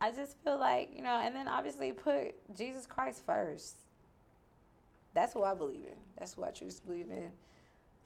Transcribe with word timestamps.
I 0.00 0.10
just 0.10 0.36
feel 0.42 0.58
like, 0.58 0.90
you 0.94 1.02
know, 1.02 1.20
and 1.22 1.34
then 1.34 1.46
obviously 1.46 1.92
put 1.92 2.34
Jesus 2.56 2.86
Christ 2.86 3.22
first. 3.26 3.76
That's 5.12 5.34
who 5.34 5.42
I 5.42 5.54
believe 5.54 5.84
in. 5.86 5.98
That's 6.18 6.34
who 6.34 6.44
I 6.44 6.50
choose 6.50 6.76
to 6.80 6.86
believe 6.86 7.10
in. 7.10 7.30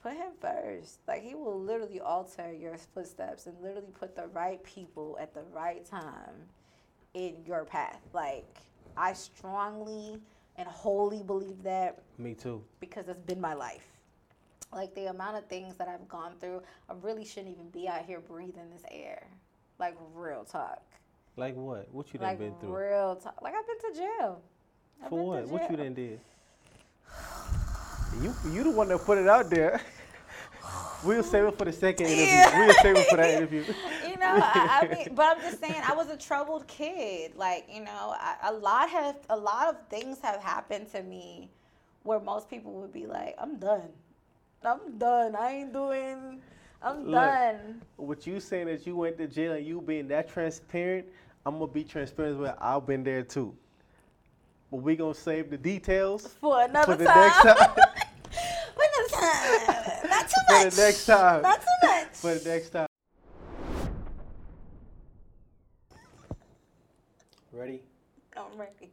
Put 0.03 0.13
him 0.13 0.31
first. 0.39 0.99
Like 1.07 1.23
he 1.23 1.35
will 1.35 1.59
literally 1.59 1.99
alter 1.99 2.51
your 2.51 2.77
footsteps 2.77 3.47
and 3.47 3.55
literally 3.61 3.91
put 3.97 4.15
the 4.15 4.27
right 4.27 4.61
people 4.63 5.17
at 5.21 5.33
the 5.33 5.43
right 5.53 5.85
time 5.85 6.35
in 7.13 7.35
your 7.45 7.63
path. 7.63 8.01
Like 8.13 8.57
I 8.97 9.13
strongly 9.13 10.19
and 10.57 10.67
wholly 10.67 11.23
believe 11.23 11.63
that. 11.63 11.99
Me 12.17 12.33
too. 12.33 12.61
Because 12.79 13.07
it's 13.07 13.21
been 13.21 13.41
my 13.41 13.53
life. 13.53 13.87
Like 14.73 14.93
the 14.95 15.07
amount 15.07 15.37
of 15.37 15.47
things 15.47 15.75
that 15.77 15.87
I've 15.87 16.07
gone 16.09 16.33
through, 16.39 16.61
I 16.89 16.93
really 17.01 17.23
shouldn't 17.23 17.53
even 17.53 17.69
be 17.69 17.87
out 17.87 18.05
here 18.05 18.19
breathing 18.19 18.69
this 18.73 18.83
air. 18.91 19.25
Like 19.79 19.95
real 20.13 20.43
talk. 20.43 20.83
Like 21.37 21.55
what? 21.55 21.87
What 21.93 22.13
you 22.13 22.19
like 22.19 22.39
done 22.39 22.49
been 22.49 22.59
through? 22.59 22.77
Real 22.77 23.15
talk. 23.15 23.41
Like 23.41 23.53
I've 23.53 23.67
been 23.67 23.93
to 23.93 23.99
jail. 23.99 24.41
I've 25.03 25.09
For 25.09 25.25
what? 25.25 25.47
to 25.47 25.53
What 25.53 25.69
you 25.71 25.77
done 25.77 25.93
did? 25.93 26.19
You 28.21 28.33
you 28.51 28.63
the 28.63 28.71
one 28.71 28.87
that 28.89 28.99
put 28.99 29.17
it 29.17 29.27
out 29.27 29.49
there. 29.49 29.81
We'll 31.03 31.21
save 31.21 31.43
it 31.43 31.57
for 31.57 31.65
the 31.65 31.71
second 31.71 32.07
interview. 32.07 32.25
Yeah. 32.25 32.65
We'll 32.65 32.73
save 32.81 32.97
it 32.97 33.07
for 33.07 33.17
that 33.17 33.35
interview. 33.35 33.59
you 34.07 34.15
know, 34.17 34.39
I, 34.41 34.79
I 34.81 34.87
mean, 34.95 35.13
but 35.13 35.37
I'm 35.37 35.41
just 35.43 35.59
saying, 35.59 35.79
I 35.87 35.93
was 35.93 36.09
a 36.09 36.17
troubled 36.17 36.65
kid. 36.65 37.35
Like, 37.35 37.67
you 37.71 37.81
know, 37.81 38.15
I, 38.17 38.37
a 38.45 38.53
lot 38.53 38.89
have, 38.89 39.17
a 39.29 39.37
lot 39.37 39.67
of 39.67 39.75
things 39.87 40.17
have 40.23 40.41
happened 40.41 40.91
to 40.93 41.03
me, 41.03 41.51
where 42.01 42.19
most 42.19 42.49
people 42.49 42.71
would 42.81 42.91
be 42.91 43.05
like, 43.05 43.35
"I'm 43.37 43.57
done, 43.57 43.89
I'm 44.63 44.97
done. 44.97 45.35
I 45.35 45.51
ain't 45.51 45.73
doing, 45.73 46.41
I'm 46.81 47.03
Look. 47.05 47.13
done." 47.13 47.81
What 47.97 48.25
you 48.25 48.39
saying 48.39 48.65
that 48.67 48.87
you 48.87 48.95
went 48.95 49.19
to 49.19 49.27
jail 49.27 49.51
and 49.51 49.65
you 49.65 49.81
being 49.81 50.07
that 50.07 50.27
transparent, 50.27 51.05
I'm 51.47 51.59
gonna 51.59 51.71
be 51.71 51.83
transparent 51.83 52.39
with 52.39 52.55
I've 52.59 52.87
been 52.87 53.03
there 53.03 53.21
too. 53.21 53.55
But 54.71 54.77
we 54.77 54.95
gonna 54.95 55.13
save 55.13 55.51
the 55.51 55.57
details 55.57 56.25
For 56.41 56.63
another 56.63 56.93
for 56.93 56.97
the 56.97 57.05
time. 57.05 57.19
next 57.21 57.43
time. 57.43 57.55
For 58.73 58.83
another 58.83 59.09
time. 59.11 60.09
Not 60.09 60.27
too 60.27 60.41
much. 60.49 60.63
For 60.63 60.69
the 60.71 60.81
next 60.81 61.05
time. 61.05 61.41
Not 61.43 61.59
too 61.61 61.87
much. 61.87 62.07
for 62.13 62.33
the 62.33 62.49
next 62.49 62.69
time. 62.71 62.87
Ready? 67.53 67.81
I'm 68.35 68.57
ready. 68.57 68.89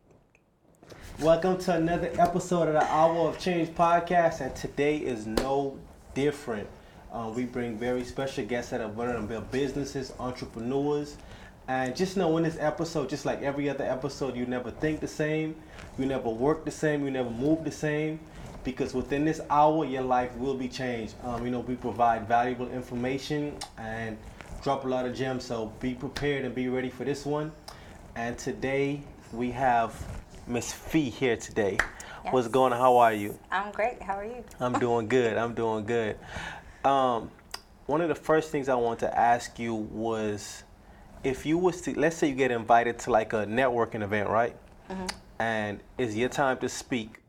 Welcome 1.21 1.57
to 1.61 1.75
another 1.77 2.13
episode 2.19 2.69
of 2.69 2.75
the 2.75 2.85
Hour 2.85 3.31
of 3.31 3.39
Change 3.39 3.71
podcast, 3.71 4.43
and 4.43 4.55
today 4.55 4.99
is 4.99 5.27
no 5.27 5.79
different. 6.13 6.69
Uh, 7.11 7.33
we 7.35 7.47
bring 7.47 7.79
very 7.79 8.05
special 8.05 8.45
guests 8.45 8.71
that 8.73 8.81
have 8.83 8.99
learned 8.99 9.23
to 9.23 9.27
build 9.27 9.51
businesses, 9.51 10.13
entrepreneurs, 10.21 11.17
and 11.69 11.95
just 11.95 12.17
know 12.17 12.37
in 12.37 12.43
this 12.43 12.57
episode, 12.59 13.09
just 13.09 13.25
like 13.25 13.43
every 13.43 13.69
other 13.69 13.85
episode, 13.85 14.37
you 14.37 14.47
never 14.47 14.71
think 14.71 15.01
the 15.01 15.09
same, 15.09 15.55
you 15.99 16.07
never 16.07 16.29
work 16.29 16.65
the 16.65 16.71
same, 16.71 17.05
you 17.05 17.11
never 17.11 17.31
move 17.31 17.65
the 17.65 17.71
same, 17.71 18.19
because 18.65 18.95
within 18.95 19.25
this 19.25 19.41
hour, 19.49 19.85
your 19.85 20.03
life 20.03 20.35
will 20.37 20.55
be 20.55 20.69
changed. 20.69 21.15
Um, 21.25 21.45
you 21.45 21.51
know, 21.51 21.61
we 21.61 21.77
provide 21.77 22.27
valuable 22.27 22.69
information 22.71 23.57
and 23.79 24.19
drop 24.63 24.85
a 24.85 24.89
lot 24.89 25.07
of 25.07 25.15
gems, 25.15 25.45
so 25.45 25.73
be 25.81 25.95
prepared 25.95 26.45
and 26.45 26.55
be 26.55 26.69
ready 26.69 26.91
for 26.91 27.05
this 27.05 27.25
one. 27.25 27.53
And 28.17 28.37
today 28.39 29.03
we 29.33 29.51
have 29.53 29.95
Miss 30.47 30.73
Fe 30.73 31.11
here 31.11 31.37
today. 31.37 31.79
What's 32.31 32.47
going 32.49 32.73
on? 32.73 32.79
How 32.79 32.99
are 32.99 33.13
you? 33.13 33.39
I'm 33.51 33.73
great. 33.73 34.01
How 34.01 34.15
are 34.15 34.25
you? 34.25 34.45
I'm 34.61 34.79
doing 34.79 35.09
good. 35.09 35.37
I'm 35.37 35.55
doing 35.55 35.85
good. 35.85 36.17
Um, 36.85 37.31
one 37.87 38.01
of 38.01 38.09
the 38.09 38.15
first 38.15 38.51
things 38.51 38.69
I 38.69 38.75
want 38.77 39.01
to 39.01 39.19
ask 39.19 39.59
you 39.59 39.75
was 39.75 40.63
if 41.25 41.47
you 41.47 41.59
was 41.59 41.81
to 41.83 41.99
let's 41.99 42.17
say 42.17 42.29
you 42.29 42.35
get 42.35 42.51
invited 42.51 42.99
to 43.01 43.11
like 43.11 43.33
a 43.33 43.47
networking 43.47 44.03
event, 44.03 44.29
right? 44.29 44.57
And 45.39 45.81
it's 45.99 46.15
your 46.15 46.29
time 46.29 46.59
to 46.59 46.69
speak. 46.69 47.21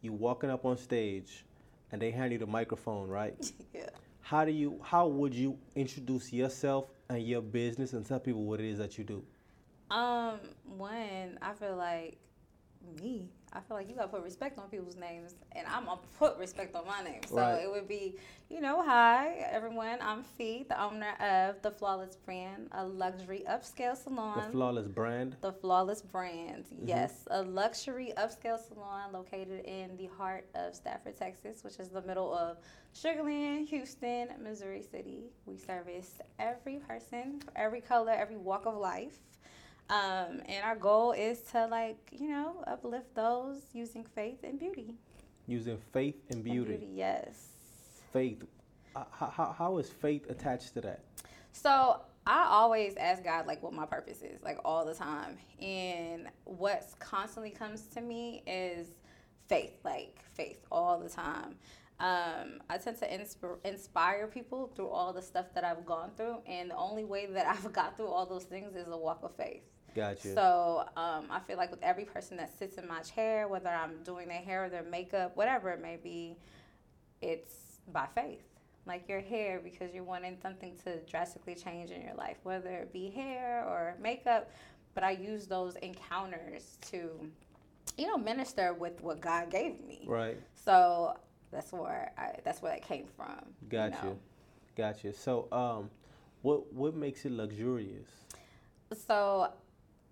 You 0.00 0.12
walking 0.12 0.50
up 0.50 0.64
on 0.64 0.76
stage 0.78 1.44
and 1.92 2.00
they 2.00 2.10
hand 2.10 2.32
you 2.32 2.38
the 2.38 2.46
microphone, 2.46 3.08
right? 3.08 3.34
Yeah. 3.74 3.88
How 4.20 4.44
do 4.44 4.50
you 4.50 4.78
how 4.82 5.06
would 5.06 5.32
you 5.32 5.56
introduce 5.74 6.32
yourself 6.32 6.90
and 7.08 7.26
your 7.26 7.40
business 7.40 7.94
and 7.94 8.04
tell 8.04 8.20
people 8.20 8.44
what 8.44 8.60
it 8.60 8.66
is 8.68 8.78
that 8.78 8.98
you 8.98 9.04
do? 9.04 9.22
Um, 9.90 10.38
one, 10.64 11.38
I 11.40 11.54
feel 11.54 11.76
like 11.76 12.18
me. 13.02 13.30
I 13.52 13.60
feel 13.60 13.76
like 13.76 13.88
you 13.88 13.94
gotta 13.94 14.08
put 14.08 14.22
respect 14.22 14.58
on 14.58 14.68
people's 14.68 14.96
names, 14.96 15.34
and 15.52 15.66
I'm 15.66 15.86
gonna 15.86 16.00
put 16.18 16.36
respect 16.38 16.74
on 16.74 16.86
my 16.86 17.02
name. 17.02 17.20
So 17.26 17.36
Right. 17.36 17.62
it 17.62 17.70
would 17.70 17.88
be, 17.88 18.16
you 18.48 18.60
know, 18.60 18.82
hi 18.82 19.34
everyone. 19.50 19.98
I'm 20.00 20.22
Fe, 20.22 20.64
the 20.64 20.80
owner 20.80 21.12
of 21.20 21.62
the 21.62 21.70
Flawless 21.70 22.16
Brand, 22.16 22.68
a 22.72 22.84
luxury 22.84 23.44
upscale 23.48 23.96
salon. 23.96 24.46
The 24.46 24.52
flawless 24.52 24.88
brand. 24.88 25.36
The 25.40 25.52
Flawless 25.52 26.02
Brand, 26.02 26.64
mm-hmm. 26.66 26.88
yes, 26.88 27.26
a 27.30 27.42
luxury 27.42 28.12
upscale 28.16 28.58
salon 28.58 29.12
located 29.12 29.64
in 29.64 29.96
the 29.96 30.06
heart 30.06 30.46
of 30.54 30.74
Stafford, 30.74 31.16
Texas, 31.16 31.64
which 31.64 31.78
is 31.78 31.88
the 31.88 32.02
middle 32.02 32.34
of 32.34 32.58
Sugarland, 32.94 33.68
Houston, 33.68 34.28
Missouri 34.42 34.82
City. 34.82 35.30
We 35.46 35.56
service 35.56 36.18
every 36.38 36.78
person, 36.78 37.40
every 37.56 37.80
color, 37.80 38.12
every 38.12 38.36
walk 38.36 38.66
of 38.66 38.76
life. 38.76 39.18
Um, 39.90 40.42
and 40.46 40.64
our 40.64 40.76
goal 40.76 41.12
is 41.12 41.40
to 41.52 41.66
like, 41.66 41.98
you 42.12 42.28
know, 42.28 42.62
uplift 42.66 43.14
those 43.14 43.62
using 43.72 44.04
faith 44.14 44.38
and 44.44 44.58
beauty. 44.58 44.94
Using 45.46 45.78
faith 45.92 46.16
and 46.28 46.36
And 46.36 46.44
beauty. 46.44 46.88
yes. 46.92 47.48
Faith. 48.12 48.44
Uh, 48.94 49.04
How, 49.10 49.26
how, 49.28 49.54
how 49.58 49.78
is 49.78 49.88
faith 49.88 50.28
attached 50.28 50.74
to 50.74 50.80
that? 50.82 51.00
So 51.52 52.02
I 52.26 52.46
always 52.50 52.96
ask 52.96 53.24
God 53.24 53.46
like 53.46 53.62
what 53.62 53.72
my 53.72 53.86
purpose 53.86 54.20
is, 54.22 54.42
like 54.42 54.58
all 54.64 54.84
the 54.84 54.94
time. 54.94 55.38
And 55.60 56.28
what's 56.44 56.94
constantly 56.94 57.50
comes 57.50 57.82
to 57.94 58.02
me 58.02 58.42
is 58.46 58.88
faith, 59.48 59.78
like 59.84 60.18
faith 60.34 60.58
all 60.70 60.98
the 60.98 61.08
time. 61.08 61.54
Um, 62.00 62.60
I 62.70 62.76
tend 62.78 62.98
to 62.98 63.08
insp- 63.08 63.58
inspire 63.64 64.26
people 64.28 64.70
through 64.76 64.88
all 64.88 65.12
the 65.12 65.22
stuff 65.22 65.46
that 65.54 65.64
I've 65.64 65.84
gone 65.84 66.10
through, 66.16 66.36
and 66.46 66.70
the 66.70 66.76
only 66.76 67.04
way 67.04 67.26
that 67.26 67.46
I've 67.48 67.72
got 67.72 67.96
through 67.96 68.06
all 68.08 68.26
those 68.26 68.44
things 68.44 68.76
is 68.76 68.86
a 68.88 68.96
walk 68.96 69.20
of 69.22 69.34
faith. 69.34 69.62
Gotcha. 69.94 70.34
So 70.34 70.84
um, 70.96 71.26
I 71.30 71.40
feel 71.40 71.56
like 71.56 71.70
with 71.70 71.82
every 71.82 72.04
person 72.04 72.36
that 72.36 72.56
sits 72.56 72.76
in 72.78 72.86
my 72.86 73.00
chair, 73.00 73.48
whether 73.48 73.68
I'm 73.68 74.02
doing 74.04 74.28
their 74.28 74.38
hair 74.40 74.64
or 74.64 74.68
their 74.68 74.82
makeup, 74.84 75.36
whatever 75.36 75.70
it 75.70 75.80
may 75.82 75.96
be, 75.96 76.36
it's 77.20 77.80
by 77.92 78.06
faith. 78.14 78.42
Like 78.86 79.08
your 79.08 79.20
hair, 79.20 79.60
because 79.62 79.92
you're 79.92 80.04
wanting 80.04 80.36
something 80.40 80.74
to 80.84 80.98
drastically 81.10 81.54
change 81.54 81.90
in 81.90 82.02
your 82.02 82.14
life, 82.14 82.38
whether 82.42 82.70
it 82.70 82.92
be 82.92 83.10
hair 83.10 83.64
or 83.66 83.94
makeup. 84.00 84.50
But 84.94 85.04
I 85.04 85.10
use 85.12 85.46
those 85.46 85.76
encounters 85.76 86.78
to, 86.90 87.10
you 87.96 88.06
know, 88.06 88.16
minister 88.16 88.72
with 88.72 89.00
what 89.02 89.20
God 89.20 89.50
gave 89.50 89.84
me. 89.84 90.04
right. 90.06 90.38
So 90.54 91.16
that's 91.50 91.72
where 91.72 92.12
I, 92.18 92.32
that's 92.44 92.62
where 92.62 92.72
that 92.72 92.82
came 92.82 93.06
from. 93.16 93.38
you 93.62 93.68
Gotcha. 93.68 94.04
know. 94.04 94.18
Gotcha. 94.76 95.12
So, 95.12 95.48
um, 95.52 95.90
what 96.42 96.72
what 96.72 96.94
makes 96.94 97.24
it 97.24 97.32
luxurious? 97.32 98.08
So 99.06 99.52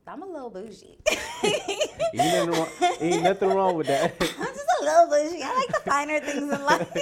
I'm 0.08 0.22
a 0.22 0.26
little 0.26 0.50
bougie. 0.50 0.98
Ain't 1.42 2.14
nothing 2.14 2.50
wrong, 2.50 2.68
ain't 3.00 3.22
nothing 3.22 3.48
wrong 3.50 3.74
with 3.76 3.86
that. 3.88 4.14
I'm 4.20 4.46
just 4.46 4.66
a 4.80 4.84
little 4.84 5.06
bougie. 5.08 5.42
I 5.42 5.54
like 5.54 5.68
the 5.68 5.90
finer 5.90 6.20
things 6.20 6.42
in 6.52 6.64
life. 6.64 6.92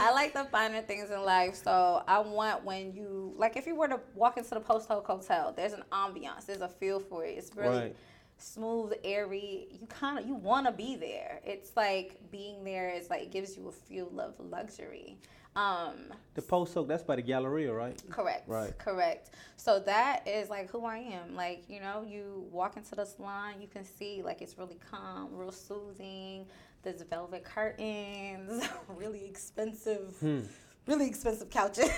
I 0.00 0.12
like 0.12 0.32
the 0.32 0.44
finer 0.44 0.80
things 0.82 1.10
in 1.10 1.22
life. 1.24 1.56
So 1.56 2.02
I 2.06 2.18
want 2.20 2.64
when 2.64 2.92
you 2.92 3.32
like 3.36 3.56
if 3.56 3.66
you 3.66 3.74
were 3.74 3.88
to 3.88 4.00
walk 4.14 4.36
into 4.36 4.50
the 4.50 4.60
Post 4.60 4.90
Oak 4.90 5.06
Hotel, 5.06 5.52
there's 5.56 5.72
an 5.72 5.82
ambiance, 5.90 6.46
there's 6.46 6.60
a 6.60 6.68
feel 6.68 7.00
for 7.00 7.24
it. 7.24 7.30
It's 7.30 7.54
really 7.56 7.76
Right. 7.76 7.96
smooth, 8.38 8.92
airy. 9.02 9.66
You 9.72 9.86
kind 9.88 10.18
of 10.18 10.26
you 10.26 10.34
want 10.34 10.66
to 10.66 10.72
be 10.72 10.96
there. 10.96 11.40
It's 11.44 11.72
like 11.76 12.20
being 12.30 12.62
there 12.62 12.90
is 12.90 13.10
like 13.10 13.22
it 13.22 13.32
gives 13.32 13.56
you 13.56 13.68
a 13.68 13.72
feel 13.72 14.20
of 14.20 14.34
luxury. 14.38 15.18
Um, 15.56 16.12
the 16.34 16.42
post 16.42 16.76
oak, 16.76 16.88
that's 16.88 17.02
by 17.04 17.16
the 17.16 17.22
Galleria, 17.22 17.72
right? 17.72 18.00
Correct. 18.10 18.48
Right. 18.48 18.76
Correct. 18.78 19.30
So 19.56 19.78
that 19.80 20.26
is 20.26 20.50
like 20.50 20.68
who 20.70 20.84
I 20.84 20.98
am. 20.98 21.36
Like, 21.36 21.64
you 21.68 21.80
know, 21.80 22.04
you 22.06 22.44
walk 22.50 22.76
into 22.76 22.94
the 22.96 23.04
salon, 23.04 23.54
you 23.60 23.68
can 23.68 23.84
see 23.84 24.22
like 24.22 24.42
it's 24.42 24.58
really 24.58 24.78
calm, 24.90 25.28
real 25.32 25.52
soothing. 25.52 26.46
There's 26.82 27.02
velvet 27.02 27.44
curtains, 27.44 28.68
really 28.88 29.24
expensive, 29.26 30.16
Hmm. 30.20 30.40
really 30.86 31.06
expensive 31.06 31.50
couches. 31.50 31.88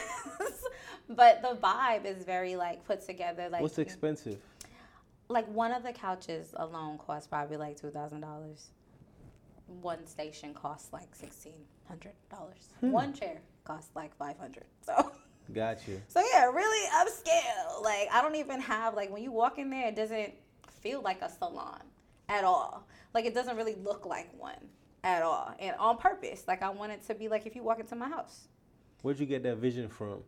but 1.08 1.40
the 1.42 1.56
vibe 1.62 2.04
is 2.04 2.24
very 2.24 2.56
like 2.56 2.84
put 2.84 3.00
together. 3.06 3.48
Like 3.48 3.62
What's 3.62 3.78
expensive? 3.78 4.38
like 5.28 5.48
one 5.48 5.72
of 5.72 5.82
the 5.82 5.92
couches 5.92 6.54
alone 6.56 6.98
costs 6.98 7.26
probably 7.26 7.56
like 7.56 7.80
two 7.80 7.90
thousand 7.90 8.20
dollars. 8.20 8.68
One 9.66 10.06
station 10.06 10.54
costs 10.54 10.92
like 10.92 11.14
sixteen 11.14 11.64
hundred 11.88 12.12
dollars. 12.30 12.68
Hmm. 12.80 12.90
One 12.92 13.12
chair 13.12 13.38
costs 13.64 13.90
like 13.94 14.16
five 14.16 14.38
hundred. 14.38 14.64
So 14.82 15.12
Gotcha. 15.52 15.92
so 16.08 16.22
yeah, 16.32 16.46
really 16.46 16.88
upscale. 16.90 17.82
Like 17.82 18.08
I 18.12 18.22
don't 18.22 18.36
even 18.36 18.60
have 18.60 18.94
like 18.94 19.10
when 19.12 19.22
you 19.22 19.32
walk 19.32 19.58
in 19.58 19.70
there, 19.70 19.88
it 19.88 19.96
doesn't 19.96 20.32
feel 20.80 21.00
like 21.02 21.20
a 21.22 21.28
salon 21.30 21.80
at 22.28 22.44
all. 22.44 22.86
Like 23.14 23.24
it 23.24 23.34
doesn't 23.34 23.56
really 23.56 23.74
look 23.76 24.06
like 24.06 24.28
one 24.40 24.68
at 25.04 25.22
all, 25.22 25.54
and 25.60 25.74
on 25.76 25.96
purpose. 25.98 26.44
Like 26.48 26.62
I 26.62 26.70
want 26.70 26.92
it 26.92 27.02
to 27.08 27.14
be 27.14 27.28
like 27.28 27.46
if 27.46 27.54
you 27.56 27.62
walk 27.62 27.80
into 27.80 27.96
my 27.96 28.08
house, 28.08 28.48
Where'd 29.02 29.18
you 29.20 29.26
get 29.26 29.42
that 29.44 29.56
vision 29.58 29.88
from? 29.88 30.22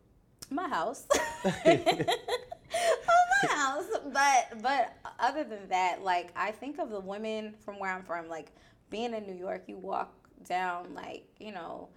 my 0.51 0.69
house. 0.69 1.07
my 1.65 3.49
house. 3.51 3.87
But 4.13 4.63
but 4.63 4.95
other 5.19 5.45
than 5.45 5.69
that, 5.69 6.03
like 6.03 6.31
I 6.37 6.51
think 6.53 6.79
of 6.79 6.91
the 6.91 7.01
women 7.01 7.55
from 7.65 7.79
where 7.79 7.93
I'm 7.93 8.03
from, 8.03 8.29
like 8.29 8.53
being 8.91 9.15
in 9.15 9.27
New 9.27 9.35
York, 9.35 9.65
you 9.67 9.77
walk 9.77 10.15
down 10.45 10.95
like 10.95 11.25
you 11.39 11.53
know 11.53 11.89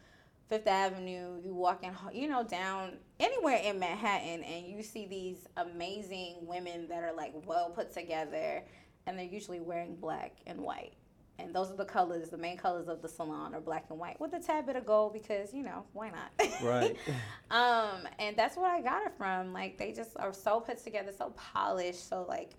Fifth 0.52 0.68
Avenue, 0.68 1.40
you 1.42 1.56
walk 1.56 1.82
in, 1.82 1.94
you 2.14 2.28
know, 2.28 2.44
down 2.44 2.98
anywhere 3.22 3.62
in 3.64 3.80
Manhattan, 3.80 4.44
and 4.44 4.68
you 4.68 4.84
see 4.84 5.06
these 5.06 5.48
amazing 5.56 6.40
women 6.42 6.90
that 6.90 7.06
are 7.06 7.14
like 7.16 7.32
well 7.46 7.70
put 7.70 7.94
together, 7.94 8.62
and 9.06 9.18
they're 9.18 9.26
usually 9.26 9.62
wearing 9.62 9.96
black 9.96 10.36
and 10.46 10.60
white. 10.60 10.96
And 11.40 11.56
those 11.56 11.72
are 11.72 11.78
the 11.78 11.86
colors, 11.86 12.30
the 12.30 12.38
main 12.38 12.58
colors 12.58 12.90
of 12.90 13.02
the 13.02 13.08
salon 13.08 13.56
are 13.56 13.62
black 13.62 13.86
and 13.90 13.98
white 13.98 14.20
with 14.20 14.34
a 14.34 14.40
tad 14.40 14.66
bit 14.66 14.76
of 14.76 14.86
gold 14.86 15.14
because, 15.14 15.54
you 15.54 15.64
know, 15.64 15.86
why 15.94 16.12
not? 16.12 16.32
Right. 16.62 16.98
um, 17.50 18.06
and 18.20 18.36
that's 18.36 18.58
where 18.58 18.70
I 18.70 18.82
got 18.82 19.06
it 19.06 19.14
from. 19.18 19.54
Like, 19.54 19.78
they 19.78 19.94
just 19.94 20.18
are 20.18 20.34
so 20.34 20.60
put 20.60 20.84
together, 20.84 21.14
so 21.18 21.30
polished. 21.38 22.10
So, 22.10 22.26
like, 22.28 22.52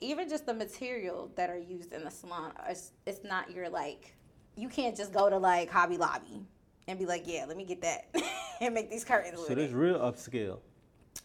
even 0.00 0.28
just 0.28 0.46
the 0.46 0.54
material 0.54 1.30
that 1.36 1.50
are 1.50 1.58
used 1.58 1.92
in 1.92 2.04
the 2.04 2.10
salon, 2.10 2.52
it's, 2.68 2.92
it's 3.06 3.24
not 3.24 3.50
your, 3.50 3.68
like, 3.68 4.14
you 4.56 4.68
can't 4.68 4.96
just 4.96 5.12
go 5.12 5.30
to, 5.30 5.38
like, 5.38 5.70
Hobby 5.70 5.96
Lobby 5.96 6.42
and 6.88 6.98
be 6.98 7.06
like, 7.06 7.24
yeah, 7.26 7.44
let 7.46 7.56
me 7.56 7.64
get 7.64 7.82
that 7.82 8.14
and 8.60 8.74
make 8.74 8.90
these 8.90 9.04
curtains 9.04 9.40
So 9.46 9.54
this 9.54 9.72
real 9.72 9.98
upscale. 9.98 10.58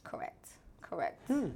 Correct. 0.04 0.50
Correct. 0.82 1.22
Hmm. 1.28 1.50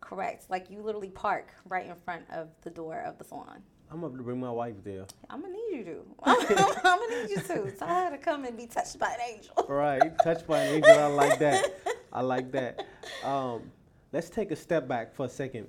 Correct. 0.00 0.50
Like, 0.50 0.70
you 0.70 0.82
literally 0.82 1.10
park 1.10 1.52
right 1.68 1.86
in 1.86 1.94
front 1.94 2.24
of 2.30 2.48
the 2.62 2.70
door 2.70 3.00
of 3.00 3.18
the 3.18 3.24
salon. 3.24 3.62
I'm 3.92 4.00
gonna 4.00 4.22
bring 4.22 4.40
my 4.40 4.50
wife 4.50 4.76
there. 4.82 5.04
I'm 5.28 5.42
gonna 5.42 5.52
need 5.52 5.76
you 5.76 5.84
to. 5.84 6.00
I'm, 6.22 6.38
gonna 6.82 7.22
need 7.22 7.30
you 7.30 7.36
to. 7.36 7.70
Tell 7.72 7.88
her 7.88 8.10
to 8.10 8.16
come 8.16 8.46
and 8.46 8.56
be 8.56 8.66
touched 8.66 8.98
by 8.98 9.08
an 9.08 9.36
angel. 9.36 9.52
Right, 9.68 10.00
touched 10.24 10.46
by 10.46 10.60
an 10.60 10.76
angel. 10.76 10.98
I 10.98 11.06
like 11.06 11.38
that. 11.40 11.66
I 12.10 12.22
like 12.22 12.50
that. 12.52 12.86
Um, 13.22 13.70
let's 14.10 14.30
take 14.30 14.50
a 14.50 14.56
step 14.56 14.88
back 14.88 15.14
for 15.14 15.26
a 15.26 15.28
second. 15.28 15.66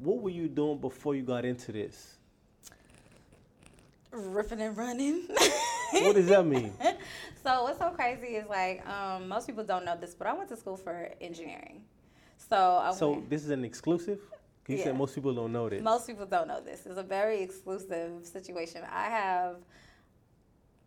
What 0.00 0.22
were 0.22 0.30
you 0.30 0.48
doing 0.48 0.78
before 0.78 1.14
you 1.14 1.22
got 1.22 1.44
into 1.44 1.72
this? 1.72 2.16
Ripping 4.12 4.60
and 4.60 4.76
running. 4.76 5.28
What 5.92 6.14
does 6.14 6.26
that 6.28 6.44
mean? 6.46 6.72
so 7.44 7.64
what's 7.64 7.78
so 7.78 7.90
crazy 7.90 8.36
is 8.36 8.48
like 8.48 8.84
um, 8.88 9.28
most 9.28 9.46
people 9.46 9.62
don't 9.64 9.84
know 9.84 9.96
this, 9.96 10.14
but 10.14 10.26
I 10.26 10.32
went 10.32 10.48
to 10.48 10.56
school 10.56 10.76
for 10.76 11.10
engineering. 11.20 11.82
So 12.48 12.56
I 12.56 12.92
So 12.92 13.10
went, 13.12 13.30
this 13.30 13.44
is 13.44 13.50
an 13.50 13.64
exclusive. 13.64 14.20
You 14.66 14.76
Yeah. 14.76 14.84
said 14.84 14.96
most 14.96 15.14
people 15.14 15.34
don't 15.34 15.52
know 15.52 15.68
this. 15.68 15.82
most 15.82 16.06
people 16.06 16.26
don't 16.26 16.48
know 16.48 16.60
this. 16.60 16.86
It's 16.86 16.98
a 16.98 17.02
very 17.02 17.40
exclusive 17.42 18.24
situation. 18.26 18.82
I 18.90 19.04
have 19.10 19.56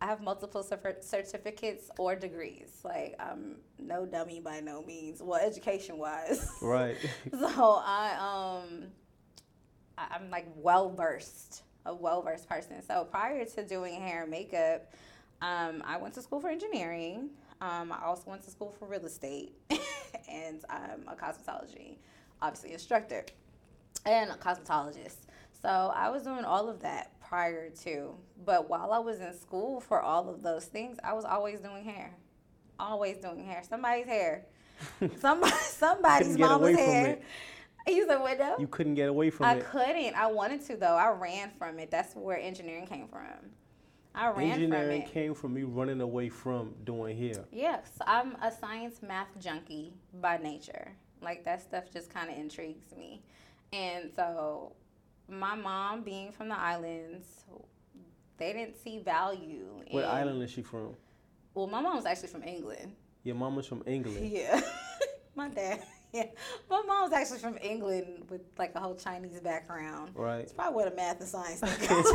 I 0.00 0.06
have 0.06 0.20
multiple 0.20 0.62
certificates 0.62 1.90
or 1.98 2.14
degrees. 2.16 2.80
Like 2.84 3.14
I'm 3.18 3.56
no 3.78 4.04
dummy 4.06 4.40
by 4.40 4.60
no 4.60 4.82
means. 4.82 5.22
Well, 5.22 5.40
education 5.40 5.98
wise. 5.98 6.50
Right. 6.60 6.96
so 7.30 7.82
I 7.84 8.16
um 8.20 8.86
I'm 9.98 10.30
like 10.30 10.46
well 10.56 10.90
versed, 10.90 11.62
a 11.86 11.94
well 11.94 12.22
versed 12.22 12.48
person. 12.48 12.82
So 12.82 13.04
prior 13.10 13.44
to 13.44 13.64
doing 13.64 14.00
hair 14.00 14.22
and 14.22 14.30
makeup, 14.30 14.92
um, 15.42 15.82
I 15.86 15.96
went 15.96 16.14
to 16.14 16.22
school 16.22 16.40
for 16.40 16.48
engineering. 16.48 17.30
Um, 17.60 17.92
I 17.92 18.04
also 18.04 18.30
went 18.30 18.42
to 18.44 18.50
school 18.50 18.74
for 18.78 18.86
real 18.86 19.06
estate, 19.06 19.54
and 20.28 20.64
I'm 20.68 21.08
a 21.08 21.14
cosmetology, 21.14 21.96
obviously 22.42 22.72
instructor, 22.72 23.24
and 24.04 24.30
a 24.30 24.34
cosmetologist. 24.34 25.16
So 25.62 25.92
I 25.94 26.10
was 26.10 26.24
doing 26.24 26.44
all 26.44 26.68
of 26.68 26.80
that 26.82 27.18
prior 27.20 27.70
to. 27.84 28.14
But 28.44 28.68
while 28.68 28.92
I 28.92 28.98
was 28.98 29.20
in 29.20 29.32
school 29.32 29.80
for 29.80 30.02
all 30.02 30.28
of 30.28 30.42
those 30.42 30.66
things, 30.66 30.98
I 31.02 31.14
was 31.14 31.24
always 31.24 31.60
doing 31.60 31.84
hair, 31.84 32.14
always 32.78 33.18
doing 33.18 33.44
hair. 33.44 33.62
Somebody's 33.66 34.06
hair, 34.06 34.44
somebody, 35.20 35.52
somebody's 35.54 36.38
mama's 36.38 36.76
hair. 36.76 37.18
You 37.86 38.06
said 38.06 38.20
what 38.20 38.38
though? 38.38 38.56
You 38.58 38.66
couldn't 38.66 38.94
get 38.94 39.08
away 39.08 39.30
from 39.30 39.46
I 39.46 39.54
it. 39.54 39.58
I 39.58 39.60
couldn't. 39.60 40.14
I 40.14 40.26
wanted 40.26 40.64
to 40.66 40.76
though. 40.76 40.96
I 40.96 41.10
ran 41.10 41.50
from 41.58 41.78
it. 41.78 41.90
That's 41.90 42.14
where 42.14 42.38
engineering 42.38 42.86
came 42.86 43.08
from. 43.08 43.50
I 44.14 44.30
ran 44.30 44.52
Engineering 44.52 45.02
from 45.02 45.10
it. 45.10 45.12
came 45.12 45.34
from 45.34 45.54
me 45.54 45.64
running 45.64 46.00
away 46.00 46.28
from 46.28 46.74
doing 46.84 47.16
here. 47.16 47.44
Yes, 47.50 47.88
I'm 48.06 48.36
a 48.40 48.52
science 48.52 49.02
math 49.02 49.28
junkie 49.40 49.92
by 50.20 50.36
nature. 50.36 50.92
Like 51.20 51.44
that 51.44 51.62
stuff 51.62 51.84
just 51.92 52.14
kind 52.14 52.30
of 52.30 52.38
intrigues 52.38 52.94
me. 52.96 53.22
And 53.72 54.10
so 54.14 54.72
my 55.28 55.56
mom 55.56 56.02
being 56.02 56.30
from 56.30 56.48
the 56.48 56.58
islands, 56.58 57.26
they 58.38 58.52
didn't 58.52 58.76
see 58.76 59.00
value 59.00 59.82
in 59.86 59.94
What 59.94 60.04
island 60.04 60.42
is 60.42 60.50
she 60.50 60.62
from? 60.62 60.94
Well, 61.54 61.66
my 61.66 61.80
mom 61.80 61.96
was 61.96 62.06
actually 62.06 62.28
from 62.28 62.44
England. 62.44 62.92
Your 63.24 63.34
mama's 63.34 63.66
from 63.66 63.82
England. 63.86 64.30
Yeah. 64.30 64.60
my 65.34 65.48
dad. 65.48 65.82
Yeah. 66.14 66.26
My 66.70 66.80
mom's 66.86 67.12
actually 67.12 67.40
from 67.40 67.58
England 67.60 68.26
with 68.30 68.42
like 68.56 68.74
a 68.76 68.80
whole 68.80 68.94
Chinese 68.94 69.40
background. 69.40 70.12
Right. 70.14 70.40
It's 70.40 70.52
probably 70.52 70.76
where 70.76 70.90
the 70.90 70.96
math 70.96 71.20
and 71.20 71.28
science 71.28 71.60
comes 71.86 72.08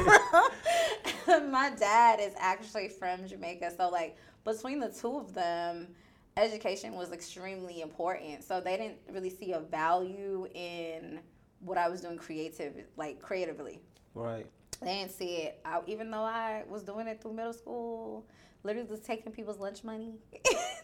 from. 1.25 1.51
My 1.51 1.69
dad 1.71 2.19
is 2.19 2.33
actually 2.39 2.87
from 2.87 3.27
Jamaica, 3.27 3.73
so 3.75 3.89
like 3.89 4.17
between 4.45 4.79
the 4.79 4.89
two 4.89 5.17
of 5.17 5.33
them, 5.33 5.89
education 6.37 6.95
was 6.95 7.11
extremely 7.11 7.81
important. 7.81 8.43
So 8.43 8.61
they 8.61 8.77
didn't 8.77 8.99
really 9.11 9.29
see 9.29 9.51
a 9.51 9.59
value 9.59 10.47
in 10.55 11.19
what 11.59 11.77
I 11.77 11.89
was 11.89 12.01
doing 12.01 12.17
creative, 12.17 12.73
like 12.95 13.21
creatively. 13.21 13.81
Right. 14.15 14.47
They 14.81 14.99
didn't 14.99 15.11
see 15.11 15.35
it. 15.37 15.59
I, 15.65 15.81
even 15.87 16.09
though 16.09 16.23
I 16.23 16.63
was 16.69 16.83
doing 16.83 17.07
it 17.07 17.21
through 17.21 17.33
middle 17.33 17.51
school, 17.51 18.25
literally 18.63 18.87
just 18.87 19.05
taking 19.05 19.31
people's 19.31 19.59
lunch 19.59 19.83
money, 19.83 20.15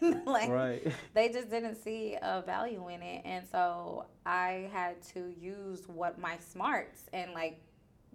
like 0.26 0.48
Right. 0.48 0.86
they 1.14 1.28
just 1.28 1.50
didn't 1.50 1.76
see 1.76 2.16
a 2.20 2.42
value 2.42 2.88
in 2.88 3.02
it 3.02 3.22
and 3.24 3.46
so 3.46 4.04
i 4.26 4.68
had 4.72 5.00
to 5.14 5.32
use 5.40 5.84
what 5.88 6.18
my 6.18 6.36
smarts 6.38 7.02
and 7.12 7.32
like 7.32 7.58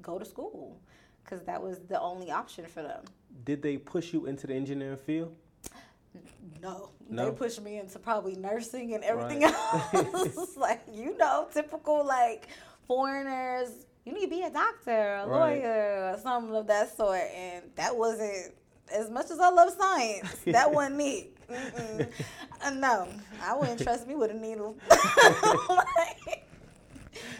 go 0.01 0.17
to 0.19 0.25
school 0.25 0.79
because 1.23 1.41
that 1.45 1.61
was 1.61 1.79
the 1.87 1.99
only 1.99 2.29
option 2.31 2.65
for 2.65 2.81
them 2.83 3.03
Did 3.45 3.61
they 3.61 3.77
push 3.77 4.13
you 4.13 4.25
into 4.27 4.47
the 4.47 4.53
engineering 4.55 4.97
field? 4.97 5.35
no, 6.61 6.89
No? 7.09 7.25
they 7.31 7.35
pushed 7.37 7.61
me 7.61 7.77
into 7.79 7.97
probably 7.99 8.35
nursing 8.35 8.93
and 8.93 9.03
everything 9.03 9.43
Right. 9.43 9.53
else 10.13 10.55
like 10.57 10.81
you 10.91 11.17
know 11.17 11.47
typical 11.53 12.05
like 12.05 12.47
foreigners 12.87 13.69
you 14.05 14.13
need 14.13 14.21
to 14.21 14.27
be 14.27 14.43
a 14.43 14.49
doctor 14.49 15.15
a 15.15 15.27
Right. 15.27 15.61
lawyer 15.61 16.13
or 16.13 16.19
something 16.19 16.55
of 16.55 16.67
that 16.67 16.95
sort 16.95 17.21
and 17.35 17.63
that 17.75 17.95
wasn't 17.95 18.53
as 18.93 19.09
much 19.09 19.31
as 19.31 19.39
I 19.39 19.49
love 19.49 19.71
science, 19.77 20.35
that 20.47 20.71
wasn't 20.73 21.01
it. 21.01 21.37
Uh, 22.63 22.69
no, 22.71 23.07
I 23.43 23.55
wouldn't 23.55 23.79
trust 23.83 24.07
me 24.07 24.15
with 24.15 24.31
a 24.31 24.33
needle. 24.35 24.75
Like, 25.69 26.47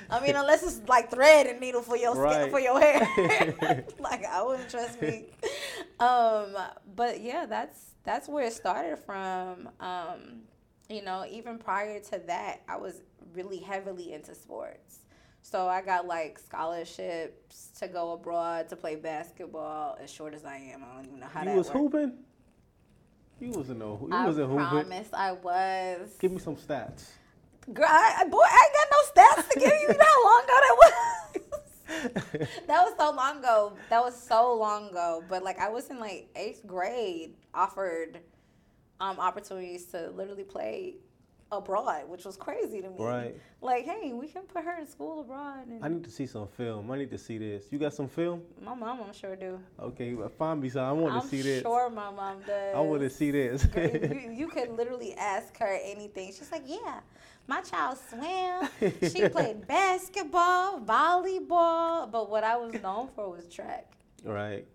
I 0.10 0.20
mean, 0.20 0.36
unless 0.36 0.64
it's 0.64 0.82
like 0.90 1.10
thread 1.10 1.48
and 1.48 1.60
needle 1.62 1.82
for 1.82 1.96
your 1.96 2.12
skin, 2.14 2.24
Right. 2.24 2.52
for 2.52 2.60
your 2.60 2.80
hair. 2.80 3.86
like 4.00 4.26
I 4.26 4.44
wouldn't 4.44 4.70
trust 4.70 5.02
me. 5.02 5.28
Um, 6.00 6.56
but 6.96 7.22
yeah, 7.22 7.46
that's 7.46 7.92
that's 8.04 8.28
where 8.28 8.46
it 8.46 8.54
started 8.54 8.98
from. 9.00 9.70
Um, 9.80 10.42
you 10.90 11.02
know, 11.04 11.26
even 11.30 11.58
prior 11.58 12.00
to 12.02 12.22
that, 12.28 12.62
I 12.68 12.76
was 12.78 13.02
really 13.34 13.60
heavily 13.60 14.12
into 14.12 14.36
sports. 14.36 15.00
So 15.42 15.68
I 15.68 15.82
got 15.82 16.06
like 16.08 16.40
scholarships 16.40 17.70
to 17.80 17.88
go 17.88 18.14
abroad 18.14 18.70
to 18.70 18.76
play 18.76 18.96
basketball. 18.96 19.98
As 20.02 20.12
short 20.12 20.34
as 20.34 20.46
I 20.46 20.58
am, 20.58 20.84
I 20.84 20.96
don't 20.96 21.06
even 21.08 21.20
know 21.20 21.28
how 21.28 21.42
you 21.42 21.46
that 21.48 21.58
was 21.58 21.68
works. 21.68 21.80
hooping? 21.80 22.14
You 23.40 23.52
wasn't 23.52 23.80
no. 23.80 24.00
You 24.10 24.16
I 24.16 24.26
wasn't 24.28 24.50
hooping. 24.50 24.66
promise 24.68 25.10
I 25.14 25.32
was. 25.32 26.16
Give 26.20 26.32
me 26.32 26.38
some 26.40 26.56
stats. 26.56 27.08
Girl, 27.74 27.86
I, 27.88 28.18
I- 28.22 28.30
boy, 28.30 28.42
I 28.44 28.68
ain't 28.68 28.76
got 28.76 28.88
no 28.92 29.24
stats 29.44 29.50
to 29.50 29.60
give 29.60 29.70
you. 29.82 29.88
You 29.90 29.98
know 29.98 30.06
how 30.06 30.26
long 30.26 30.44
ago 30.44 30.54
that 30.62 30.78
was? 30.78 30.92
that 32.68 32.84
was 32.84 32.94
so 32.98 33.12
long 33.12 33.40
ago. 33.40 33.74
That 33.90 34.02
was 34.04 34.16
so 34.16 34.54
long 34.56 34.90
ago. 34.90 35.24
But 35.28 35.44
like 35.44 35.60
I 35.60 35.70
was 35.70 35.90
in 35.90 36.00
like 36.00 36.30
eighth 36.36 36.66
grade, 36.68 37.34
offered 37.54 38.20
um, 39.00 39.20
opportunities 39.20 39.86
to 39.88 40.12
literally 40.12 40.44
play 40.44 40.96
abroad, 41.52 42.08
which 42.08 42.24
was 42.24 42.38
crazy 42.38 42.82
to 42.82 42.90
me. 42.90 42.96
Right. 42.98 43.36
Like, 43.62 43.86
hey, 43.86 44.14
we 44.14 44.28
can 44.28 44.44
put 44.44 44.64
her 44.64 44.78
in 44.80 44.88
school 44.88 45.22
abroad. 45.22 45.68
And 45.68 45.84
I 45.84 45.90
need 45.90 46.04
to 46.06 46.12
see 46.12 46.26
some 46.26 46.48
film. 46.48 46.90
I 46.90 46.98
need 46.98 47.12
to 47.12 47.18
see 47.18 47.38
this. 47.38 47.66
You 47.70 47.78
got 47.78 47.94
some 47.94 48.08
film? 48.08 48.42
my 48.62 48.74
mom, 48.74 49.02
I'm 49.06 49.14
sure 49.14 49.36
do. 49.36 49.60
Okay, 49.80 50.16
find 50.38 50.62
me 50.62 50.70
some. 50.70 50.86
I 50.86 50.92
want 50.94 51.16
I'm 51.16 51.22
to 51.22 51.28
see 51.28 51.42
this. 51.42 51.62
sure 51.62 51.90
my 51.90 52.10
mom 52.10 52.42
does. 52.48 52.76
I 52.76 52.80
want 52.80 53.02
to 53.02 53.10
see 53.10 53.32
this. 53.32 53.68
You, 53.76 54.32
you 54.36 54.48
could 54.48 54.72
literally 54.72 55.14
ask 55.16 55.58
her 55.58 55.78
anything. 55.84 56.28
She's 56.28 56.52
like, 56.52 56.64
yeah, 56.66 57.02
my 57.48 57.62
child 57.62 57.98
swam. 58.10 58.70
She 58.80 59.28
played 59.30 59.68
basketball, 59.68 60.80
volleyball, 60.80 62.10
but 62.10 62.30
what 62.30 62.44
I 62.44 62.56
was 62.56 62.74
known 62.82 63.10
for 63.14 63.30
was 63.30 63.46
track. 63.48 63.92
right. 64.24 64.66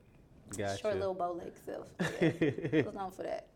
Gotcha. 0.57 0.79
Short 0.79 0.95
little 0.95 1.13
bow 1.15 1.33
leg 1.33 1.53
self. 1.65 1.89
Yeah, 1.99 2.31
I 2.79 2.83
was 2.87 2.95
known 2.95 3.11
for 3.11 3.25
that. 3.25 3.49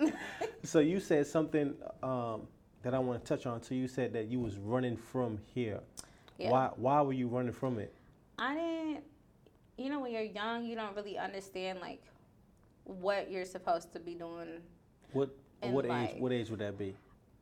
so 0.64 0.80
you 0.80 0.98
said 0.98 1.24
something 1.24 1.72
um, 2.02 2.48
that 2.82 2.94
I 2.94 2.99
want 2.99 3.25
to 3.25 3.28
touch 3.28 3.46
on. 3.46 3.62
So 3.62 3.75
you 3.75 3.88
said 3.88 4.12
that 4.14 4.28
you 4.28 4.40
was 4.40 4.56
running 4.56 4.96
from 4.96 5.38
here. 5.54 5.80
Yeah. 6.38 6.50
Why? 6.50 6.70
Why 6.76 7.02
were 7.02 7.12
you 7.12 7.28
running 7.28 7.52
from 7.52 7.78
it? 7.78 7.92
I 8.38 8.54
didn't, 8.54 9.04
you 9.76 9.90
know, 9.90 10.00
when 10.00 10.12
you're 10.12 10.22
young, 10.22 10.64
you 10.64 10.75
don't 10.75 10.96
really 10.96 11.18
understand 11.18 11.80
like 11.80 12.02
what 12.84 13.30
you're 13.30 13.44
supposed 13.44 13.92
to 13.92 14.00
be 14.00 14.14
doing. 14.14 14.60
What? 15.12 15.37
What 15.62 15.84
age? 15.84 16.16
What 16.18 16.32
age 16.32 16.49
would 16.49 16.60
that 16.60 16.78
be? 16.78 16.94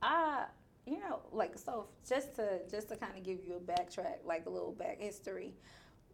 I, 0.03 0.47
you 0.87 0.99
know, 0.99 1.21
like 1.33 1.57
so 1.59 1.87
just 2.09 2.35
to 2.37 2.61
just 2.69 2.89
to 2.89 2.97
kind 2.97 3.17
of 3.17 3.23
give 3.23 3.39
you 3.47 3.55
a 3.55 3.61
backtrack, 3.61 4.25
like 4.25 4.47
a 4.47 4.51
little 4.51 4.73
back 4.73 5.01
history. 5.01 5.55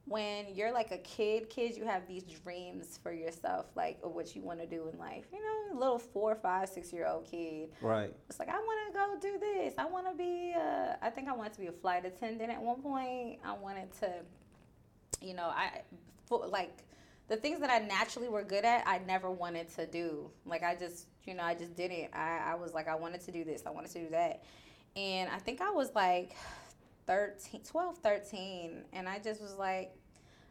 When 0.07 0.55
you're 0.55 0.73
like 0.73 0.93
a 0.93 0.99
kid, 0.99 1.49
kids, 1.49 1.79
you 1.79 1.87
have 1.87 2.07
these 2.07 2.25
dreams 2.25 2.99
for 3.03 3.11
yourself, 3.11 3.67
like 3.75 3.99
of 4.03 4.13
what 4.13 4.37
you 4.37 4.43
want 4.43 4.61
to 4.61 4.67
do 4.67 4.89
in 4.93 4.99
life. 4.99 5.25
You 5.33 5.41
know, 5.41 5.79
a 5.79 5.79
little 5.79 5.99
four, 5.99 6.35
five, 6.35 6.69
six 6.69 6.93
year 6.93 7.07
old 7.07 7.25
kid. 7.25 7.71
Right. 7.81 8.15
It's 8.29 8.39
like 8.39 8.51
I 8.51 8.59
want 8.59 8.93
to 8.93 8.99
go 8.99 9.33
do 9.33 9.39
this. 9.39 9.75
I 9.79 9.87
want 9.87 10.07
to 10.11 10.15
be. 10.15 10.53
A, 10.53 10.99
I 11.01 11.09
think 11.09 11.29
I 11.29 11.33
wanted 11.33 11.55
to 11.55 11.61
be 11.61 11.69
a 11.69 11.73
flight 11.73 12.05
attendant 12.05 12.51
at 12.51 12.61
one 12.61 12.83
point. 12.83 13.39
I 13.45 13.55
wanted 13.55 13.93
to, 14.01 14.13
you 15.23 15.35
know, 15.35 15.47
I 15.47 15.83
for, 16.27 16.47
like 16.47 16.85
the 17.29 17.37
things 17.37 17.61
that 17.61 17.71
I 17.71 17.79
naturally 17.79 18.29
were 18.29 18.45
good 18.45 18.65
at. 18.65 18.87
I 18.87 18.99
never 18.99 19.31
wanted 19.31 19.75
to 19.77 19.87
do. 19.87 20.31
Like 20.45 20.63
I 20.63 20.75
just, 20.75 21.07
you 21.25 21.35
know, 21.35 21.43
I 21.43 21.55
just 21.55 21.75
didn't. 21.77 22.11
I, 22.15 22.53
I 22.53 22.55
was 22.57 22.75
like, 22.75 22.89
I 22.89 22.95
wanted 22.95 23.23
to 23.23 23.33
do 23.33 23.45
this. 23.45 23.63
I 23.67 23.71
wanted 23.71 23.91
to 23.93 24.01
do 24.01 24.11
that. 24.11 24.45
And 24.97 25.31
I 25.31 25.39
think 25.39 25.61
I 25.61 25.71
was 25.71 25.95
like 25.95 26.37
13, 27.07 27.63
12, 27.63 27.99
13. 27.99 28.85
And 28.93 29.09
I 29.09 29.19
just 29.19 29.41
was 29.41 29.55
like, 29.55 29.93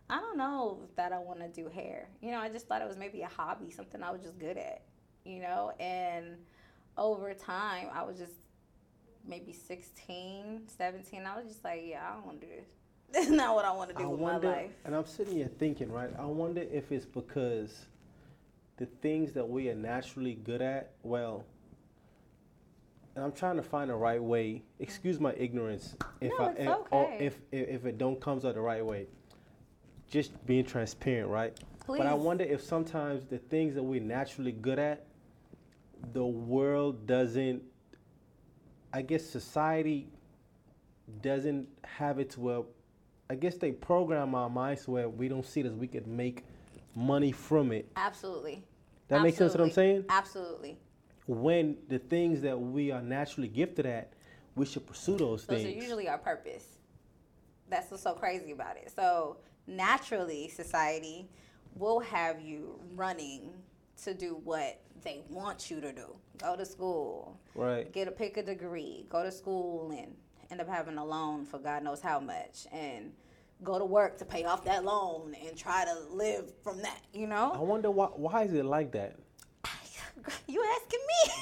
I 0.09 0.19
don't 0.19 0.37
know 0.37 0.81
that 0.95 1.13
I 1.13 1.19
want 1.19 1.39
to 1.39 1.47
do 1.47 1.69
hair. 1.69 2.09
You 2.21 2.31
know, 2.31 2.39
I 2.39 2.49
just 2.49 2.67
thought 2.67 2.81
it 2.81 2.87
was 2.87 2.97
maybe 2.97 3.21
a 3.21 3.27
hobby, 3.27 3.71
something 3.71 4.03
I 4.03 4.11
was 4.11 4.21
just 4.21 4.37
good 4.37 4.57
at, 4.57 4.81
you 5.25 5.39
know? 5.39 5.71
And 5.79 6.37
over 6.97 7.33
time, 7.33 7.87
I 7.93 8.03
was 8.03 8.17
just 8.17 8.33
maybe 9.27 9.53
16, 9.53 10.63
17. 10.67 11.25
I 11.25 11.35
was 11.37 11.45
just 11.47 11.63
like, 11.63 11.81
yeah, 11.85 12.03
I 12.09 12.13
don't 12.15 12.25
want 12.25 12.41
to 12.41 12.47
do 12.47 12.53
this. 12.53 12.67
That's 13.13 13.29
not 13.29 13.55
what 13.55 13.65
I 13.65 13.71
want 13.71 13.91
to 13.91 13.95
do 13.95 14.03
I 14.03 14.07
with 14.07 14.19
wonder, 14.19 14.47
my 14.47 14.53
life. 14.55 14.71
and 14.85 14.95
I'm 14.95 15.05
sitting 15.05 15.35
here 15.35 15.49
thinking, 15.59 15.91
right? 15.91 16.09
I 16.19 16.25
wonder 16.25 16.61
if 16.71 16.91
it's 16.91 17.05
because 17.05 17.85
the 18.77 18.87
things 19.01 19.33
that 19.33 19.47
we 19.47 19.69
are 19.69 19.75
naturally 19.75 20.33
good 20.33 20.61
at, 20.61 20.93
well, 21.03 21.45
and 23.15 23.23
I'm 23.23 23.31
trying 23.31 23.57
to 23.57 23.63
find 23.63 23.89
the 23.89 23.95
right 23.95 24.21
way. 24.21 24.63
Excuse 24.79 25.19
my 25.19 25.33
ignorance 25.33 25.95
if 26.19 26.31
No, 26.37 26.45
I 26.45 26.49
it's 26.51 26.59
eh, 26.61 26.75
or 26.91 27.05
okay. 27.05 27.25
if, 27.25 27.39
if 27.51 27.69
if 27.69 27.85
it 27.85 27.97
don't 27.97 28.19
comes 28.19 28.45
out 28.45 28.55
the 28.55 28.61
right 28.61 28.85
way. 28.85 29.07
Just 30.09 30.45
being 30.45 30.65
transparent, 30.65 31.29
right? 31.29 31.59
Please. 31.85 31.99
But 31.99 32.07
I 32.07 32.13
wonder 32.13 32.43
if 32.43 32.63
sometimes 32.63 33.25
the 33.25 33.37
things 33.37 33.75
that 33.75 33.83
we're 33.83 34.01
naturally 34.01 34.51
good 34.51 34.79
at, 34.79 35.05
the 36.13 36.25
world 36.25 37.05
doesn't. 37.07 37.61
I 38.93 39.01
guess 39.01 39.25
society 39.25 40.07
doesn't 41.21 41.67
have 41.83 42.19
it 42.19 42.31
to 42.31 42.39
where. 42.39 42.61
I 43.29 43.35
guess 43.35 43.55
they 43.55 43.71
program 43.71 44.35
our 44.35 44.49
minds 44.49 44.87
where 44.87 45.09
we 45.09 45.27
don't 45.27 45.45
see 45.45 45.61
it 45.61 45.65
as 45.65 45.73
we 45.73 45.87
could 45.87 46.07
make 46.07 46.43
money 46.95 47.31
from 47.31 47.71
it. 47.71 47.89
Absolutely. 47.95 48.63
That 49.07 49.21
makes 49.21 49.37
sense 49.37 49.53
what 49.53 49.61
I'm 49.61 49.71
saying? 49.71 50.05
Absolutely. 50.09 50.77
When 51.25 51.77
the 51.87 51.99
things 51.99 52.41
that 52.41 52.59
we 52.59 52.91
are 52.91 53.01
naturally 53.01 53.47
gifted 53.47 53.85
at, 53.85 54.13
we 54.55 54.65
should 54.65 54.85
pursue 54.85 55.17
those 55.17 55.45
Those 55.45 55.63
things. 55.63 55.75
are 55.75 55.81
usually 55.81 56.07
our 56.09 56.17
purpose. 56.17 56.65
That's 57.69 57.89
what's 57.89 58.03
so 58.03 58.13
crazy 58.13 58.51
about 58.51 58.77
it. 58.77 58.91
So 58.95 59.37
naturally, 59.67 60.49
society 60.49 61.29
will 61.75 61.99
have 61.99 62.41
you 62.41 62.79
running 62.95 63.51
to 64.03 64.13
do 64.13 64.39
what 64.43 64.79
they 65.03 65.21
want 65.29 65.71
you 65.71 65.81
to 65.81 65.91
do. 65.91 66.15
Go 66.37 66.55
to 66.55 66.65
school, 66.65 67.39
right. 67.55 67.91
get 67.91 68.07
a 68.07 68.11
pick 68.11 68.37
a 68.37 68.43
degree, 68.43 69.05
go 69.09 69.23
to 69.23 69.31
school 69.31 69.91
and 69.91 70.13
end 70.51 70.61
up 70.61 70.67
having 70.67 70.97
a 70.97 71.05
loan 71.05 71.45
for 71.45 71.59
God 71.59 71.83
knows 71.83 72.01
how 72.01 72.19
much 72.19 72.67
and 72.71 73.11
go 73.63 73.79
to 73.79 73.85
work 73.85 74.17
to 74.17 74.25
pay 74.25 74.43
off 74.45 74.63
that 74.65 74.83
loan 74.83 75.35
and 75.45 75.57
try 75.57 75.85
to 75.85 75.99
live 76.13 76.51
from 76.63 76.81
that, 76.81 77.01
you 77.13 77.27
know? 77.27 77.51
I 77.53 77.59
wonder 77.59 77.89
why 77.91 78.07
why 78.07 78.43
is 78.43 78.53
it 78.53 78.65
like 78.65 78.91
that? 78.93 79.15
You 80.47 80.63
asking 80.75 80.99
me? 81.11 81.33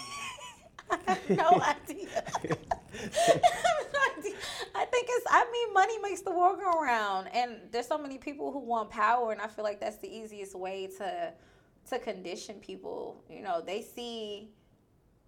I 0.91 0.97
have 1.07 1.29
no 1.29 1.61
idea. 1.61 2.23
I 2.33 2.47
have 2.47 3.87
no 3.93 3.99
idea. 4.17 4.35
I 4.75 4.85
think 4.85 5.07
it's. 5.09 5.25
I 5.29 5.45
mean, 5.51 5.73
money 5.73 5.97
makes 5.99 6.21
the 6.21 6.31
world 6.31 6.59
go 6.59 6.71
around, 6.81 7.27
and 7.27 7.57
there's 7.71 7.87
so 7.87 7.97
many 7.97 8.17
people 8.17 8.51
who 8.51 8.59
want 8.59 8.89
power, 8.89 9.31
and 9.31 9.41
I 9.41 9.47
feel 9.47 9.63
like 9.63 9.79
that's 9.79 9.97
the 9.97 10.13
easiest 10.13 10.55
way 10.55 10.87
to 10.97 11.33
to 11.89 11.99
condition 11.99 12.55
people. 12.55 13.23
You 13.29 13.41
know, 13.41 13.61
they 13.61 13.81
see 13.81 14.49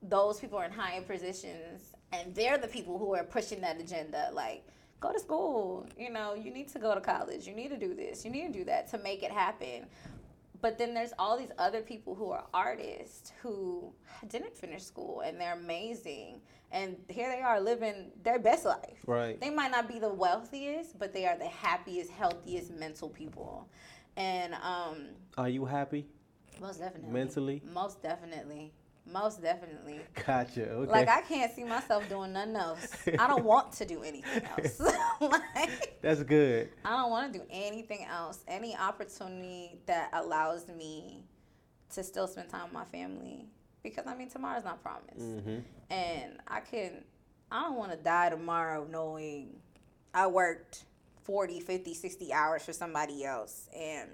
those 0.01 0.39
people 0.39 0.59
are 0.59 0.65
in 0.65 0.71
higher 0.71 1.01
positions, 1.01 1.93
and 2.11 2.35
they're 2.35 2.57
the 2.57 2.67
people 2.67 2.97
who 2.97 3.15
are 3.15 3.23
pushing 3.23 3.61
that 3.61 3.79
agenda. 3.79 4.29
Like, 4.33 4.65
go 4.99 5.13
to 5.13 5.19
school. 5.19 5.87
You 5.97 6.11
know, 6.11 6.33
you 6.33 6.51
need 6.51 6.67
to 6.69 6.79
go 6.79 6.93
to 6.93 7.01
college. 7.01 7.47
You 7.47 7.55
need 7.55 7.69
to 7.69 7.77
do 7.77 7.93
this. 7.93 8.25
You 8.25 8.31
need 8.31 8.51
to 8.51 8.59
do 8.59 8.65
that 8.65 8.89
to 8.91 8.97
make 8.97 9.23
it 9.23 9.31
happen. 9.31 9.85
But 10.63 10.77
then 10.77 10.93
there's 10.93 11.11
all 11.19 11.37
these 11.37 11.51
other 11.57 11.81
people 11.81 12.15
who 12.15 12.31
are 12.31 12.45
artists 12.53 13.33
who 13.41 13.91
didn't 14.29 14.55
finish 14.55 14.83
school 14.83 15.19
and 15.19 15.37
they're 15.39 15.55
amazing. 15.59 16.39
And 16.71 16.95
here 17.09 17.29
they 17.29 17.41
are 17.41 17.59
living 17.59 18.11
their 18.23 18.39
best 18.39 18.63
life. 18.63 19.03
Right. 19.05 19.37
They 19.41 19.49
might 19.49 19.71
not 19.71 19.89
be 19.89 19.99
the 19.99 20.13
wealthiest, 20.13 20.97
but 20.97 21.11
they 21.11 21.25
are 21.25 21.37
the 21.37 21.49
happiest, 21.49 22.11
healthiest 22.11 22.71
mental 22.71 23.09
people. 23.09 23.67
And 24.15 24.53
um, 24.53 25.07
Are 25.37 25.49
you 25.49 25.65
happy 25.65 26.05
most 26.61 26.79
definitely. 26.79 27.11
mentally? 27.11 27.61
Most 27.73 28.01
definitely. 28.01 28.71
Most 29.05 29.41
definitely. 29.41 29.99
Gotcha. 30.25 30.69
Okay. 30.69 30.91
Like 30.91 31.09
I 31.09 31.21
can't 31.21 31.53
see 31.53 31.63
myself 31.63 32.07
doing 32.07 32.33
nothing 32.33 32.55
else. 32.55 32.87
I 33.19 33.27
don't 33.27 33.43
want 33.43 33.73
to 33.73 33.85
do 33.85 34.01
anything 34.03 34.43
else. 34.57 34.79
like 35.21 36.01
That's 36.01 36.23
good. 36.23 36.69
I 36.85 36.91
don't 36.91 37.09
want 37.11 37.33
to 37.33 37.39
do 37.39 37.45
anything 37.49 38.05
else. 38.09 38.43
Any 38.47 38.75
opportunity 38.77 39.79
that 39.87 40.09
allows 40.13 40.67
me 40.67 41.23
to 41.93 42.03
still 42.03 42.27
spend 42.27 42.49
time 42.49 42.63
with 42.63 42.73
my 42.73 42.85
family 42.85 43.45
because 43.83 44.07
I 44.07 44.15
mean 44.15 44.29
tomorrow's 44.29 44.63
not 44.63 44.81
promised. 44.81 45.45
hmm 45.45 45.59
And 45.89 46.39
I 46.47 46.61
can 46.61 47.03
I 47.51 47.63
don't 47.63 47.75
want 47.77 47.91
to 47.91 47.97
die 47.97 48.29
tomorrow 48.29 48.87
knowing 48.89 49.49
I 50.13 50.27
worked 50.27 50.85
40, 51.23 51.59
50, 51.59 51.93
60 51.93 52.33
hours 52.33 52.63
for 52.63 52.73
somebody 52.73 53.23
else 53.25 53.67
and 53.75 54.09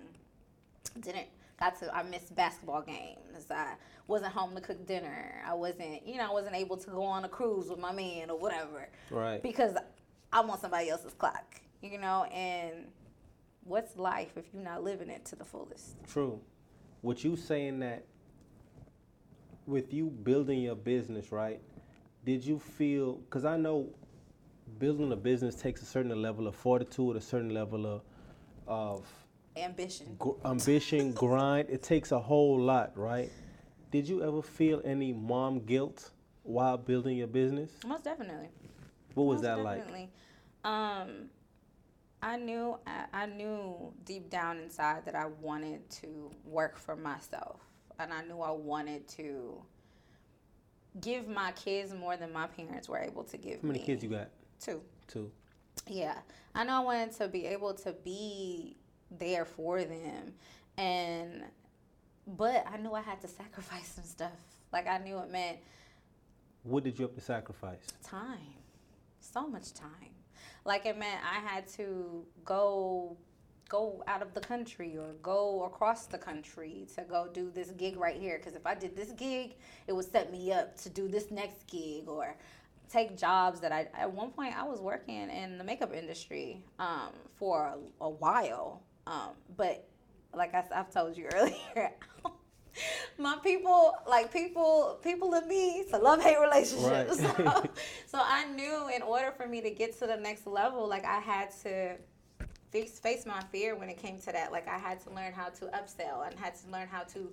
didn't 1.00 1.28
got 1.60 1.80
to 1.80 1.96
I 1.96 2.04
missed 2.04 2.36
basketball 2.36 2.82
games. 2.82 3.46
I 3.52 3.76
wasn't 4.10 4.34
home 4.34 4.56
to 4.56 4.62
cook 4.62 4.86
dinner. 4.88 5.42
I 5.48 5.54
wasn't, 5.54 6.06
you 6.06 6.18
know, 6.18 6.28
I 6.30 6.34
wasn't 6.34 6.56
able 6.56 6.78
to 6.78 6.90
go 6.90 7.04
on 7.04 7.24
a 7.26 7.30
cruise 7.30 7.70
with 7.70 7.80
my 7.80 7.92
man 7.94 8.30
or 8.32 8.38
whatever 8.40 8.90
Right. 9.12 9.42
because 9.42 9.76
I 10.34 10.42
want 10.42 10.60
somebody 10.62 10.90
else's 10.90 11.14
clock, 11.14 11.62
you 11.82 11.98
know, 12.00 12.24
and 12.26 12.88
what's 13.64 13.96
life 13.98 14.32
if 14.36 14.46
you're 14.54 14.64
not 14.64 14.84
living 14.84 15.10
it 15.10 15.26
to 15.26 15.36
the 15.36 15.46
fullest? 15.46 15.96
True. 16.08 16.42
With 17.04 17.24
you 17.24 17.36
saying 17.36 17.80
that, 17.80 18.04
with 19.68 19.94
you 19.94 20.08
building 20.10 20.60
your 20.62 20.76
business, 20.76 21.32
right? 21.32 21.62
Did 22.26 22.44
you 22.44 22.58
feel? 22.60 23.14
Because 23.16 23.46
I 23.46 23.56
know 23.58 23.88
building 24.80 25.12
a 25.12 25.16
business 25.16 25.56
takes 25.56 25.82
a 25.82 25.86
certain 25.86 26.20
level 26.22 26.48
of 26.48 26.56
fortitude, 26.56 27.16
a 27.16 27.22
certain 27.22 27.54
level 27.54 27.86
of 27.86 28.02
of 28.68 29.08
Ambition. 29.56 30.16
gr- 30.20 30.32
ambition, 30.46 31.12
grind. 31.24 31.70
It 31.70 31.82
takes 31.84 32.12
a 32.12 32.20
whole 32.20 32.60
lot, 32.60 32.98
right? 32.98 33.32
Did 33.92 34.08
you 34.08 34.24
ever 34.24 34.42
feel 34.42 34.82
any 34.86 35.14
mom 35.14 35.62
guilt 35.62 36.12
while 36.44 36.78
building 36.78 37.18
your 37.18 37.28
business? 37.28 37.72
Most 37.86 38.04
definitely. 38.04 38.50
What 39.16 39.24
was 39.26 39.38
Most 39.38 39.44
that 39.44 39.60
like? 39.60 39.78
definitely. 39.80 40.10
Um, 40.64 41.30
I 42.22 42.38
knew 42.38 42.78
I, 42.86 43.06
I 43.14 43.26
knew 43.26 43.92
deep 44.06 44.30
down 44.30 44.60
inside 44.60 45.06
that 45.06 45.16
I 45.16 45.26
wanted 45.26 45.90
to 46.02 46.30
work 46.46 46.78
for 46.78 46.96
myself, 46.96 47.62
and 47.98 48.14
I 48.14 48.24
knew 48.24 48.42
I 48.42 48.52
wanted 48.52 49.08
to 49.10 49.62
give 51.02 51.28
my 51.28 51.52
kids 51.54 51.94
more 51.94 52.18
than 52.18 52.32
my 52.34 52.48
parents 52.48 52.90
were 52.90 53.00
able 53.00 53.24
to 53.24 53.38
give 53.38 53.62
How 53.62 53.68
many 53.68 53.80
me. 53.80 53.86
kids 53.86 54.04
you 54.04 54.10
got? 54.10 54.30
Two. 54.60 54.82
Two. 55.08 55.32
Yeah, 55.88 56.18
I 56.54 56.64
know 56.66 56.74
I 56.74 56.80
wanted 56.84 57.14
to 57.14 57.28
be 57.28 57.46
able 57.48 57.74
to 57.76 57.94
be 58.04 58.76
there 59.18 59.46
for 59.46 59.82
them, 59.84 60.34
and 60.78 61.44
but 62.38 62.66
I 62.72 62.78
knew 62.78 62.94
I 62.94 63.02
had 63.02 63.22
to 63.22 63.28
sacrifice 63.28 63.88
some 63.88 64.04
stuff. 64.04 64.32
Like 64.72 64.88
I 64.88 64.98
knew 65.00 65.18
it 65.20 65.32
meant 65.32 65.58
What 66.64 66.84
did 66.84 67.00
you 67.00 67.06
have 67.06 67.16
to 67.16 67.22
sacrifice? 67.22 67.86
time, 68.04 68.56
so 69.20 69.48
much 69.48 69.74
time. 69.74 70.14
Like 70.66 70.86
it 70.86 70.98
meant 70.98 71.20
I 71.24 71.40
had 71.40 71.68
to 71.70 72.26
go 72.46 73.18
go 73.70 74.04
out 74.08 74.24
of 74.24 74.34
the 74.34 74.42
country 74.42 74.98
or 74.98 75.14
go 75.22 75.64
across 75.64 76.08
the 76.08 76.18
country 76.18 76.88
to 76.96 77.04
go 77.04 77.28
do 77.32 77.52
this 77.52 77.70
gig 77.72 77.98
right 77.98 78.20
here 78.20 78.40
because 78.40 78.56
if 78.56 78.66
I 78.66 78.74
did 78.74 78.96
this 78.96 79.12
gig, 79.12 79.56
it 79.88 79.94
would 79.94 80.12
set 80.12 80.32
me 80.32 80.52
up 80.52 80.76
to 80.82 80.90
do 80.90 81.08
this 81.08 81.30
next 81.30 81.68
gig 81.68 82.08
or 82.08 82.36
take 82.92 83.16
jobs 83.16 83.60
that 83.60 83.72
I 83.72 83.88
at 83.94 84.12
one 84.12 84.32
point 84.32 84.58
I 84.58 84.64
was 84.64 84.82
working 84.82 85.30
in 85.30 85.58
the 85.58 85.64
makeup 85.64 85.94
industry 85.94 86.64
um, 86.80 87.12
for 87.36 87.66
a, 87.66 88.04
a 88.04 88.10
while. 88.10 88.82
Um, 89.06 89.30
but 89.56 89.88
like 90.34 90.54
I, 90.54 90.64
have 90.72 90.92
told 90.92 91.18
you 91.18 91.28
earlier, 91.34 91.92
my 93.18 93.38
people 93.44 93.96
like 94.08 94.32
people 94.32 95.00
people 95.04 95.34
in 95.34 95.48
me 95.48 95.80
it's 95.80 95.94
a 95.94 95.98
love 95.98 96.22
hate 96.22 96.40
relationship. 96.40 96.92
Right. 96.92 97.10
So, 97.20 97.64
so 98.08 98.20
I 98.22 98.46
knew 98.46 98.90
in 98.96 99.02
order 99.02 99.32
for 99.32 99.48
me 99.48 99.62
to 99.62 99.72
get 99.72 99.98
to 100.00 100.08
the 100.08 100.18
next 100.18 100.48
level, 100.48 100.88
like 100.88 101.06
I 101.06 101.20
had 101.20 101.50
to 101.64 101.96
face 102.72 103.00
face 103.00 103.26
my 103.26 103.42
fear 103.52 103.76
when 103.76 103.90
it 103.90 103.98
came 103.98 104.20
to 104.20 104.32
that. 104.32 104.52
Like 104.52 104.68
I 104.68 104.78
had 104.78 105.00
to 105.02 105.10
learn 105.12 105.34
how 105.34 105.50
to 105.50 105.66
upsell 105.66 106.28
and 106.28 106.38
had 106.40 106.56
to 106.56 106.72
learn 106.72 106.88
how 106.88 107.04
to 107.04 107.32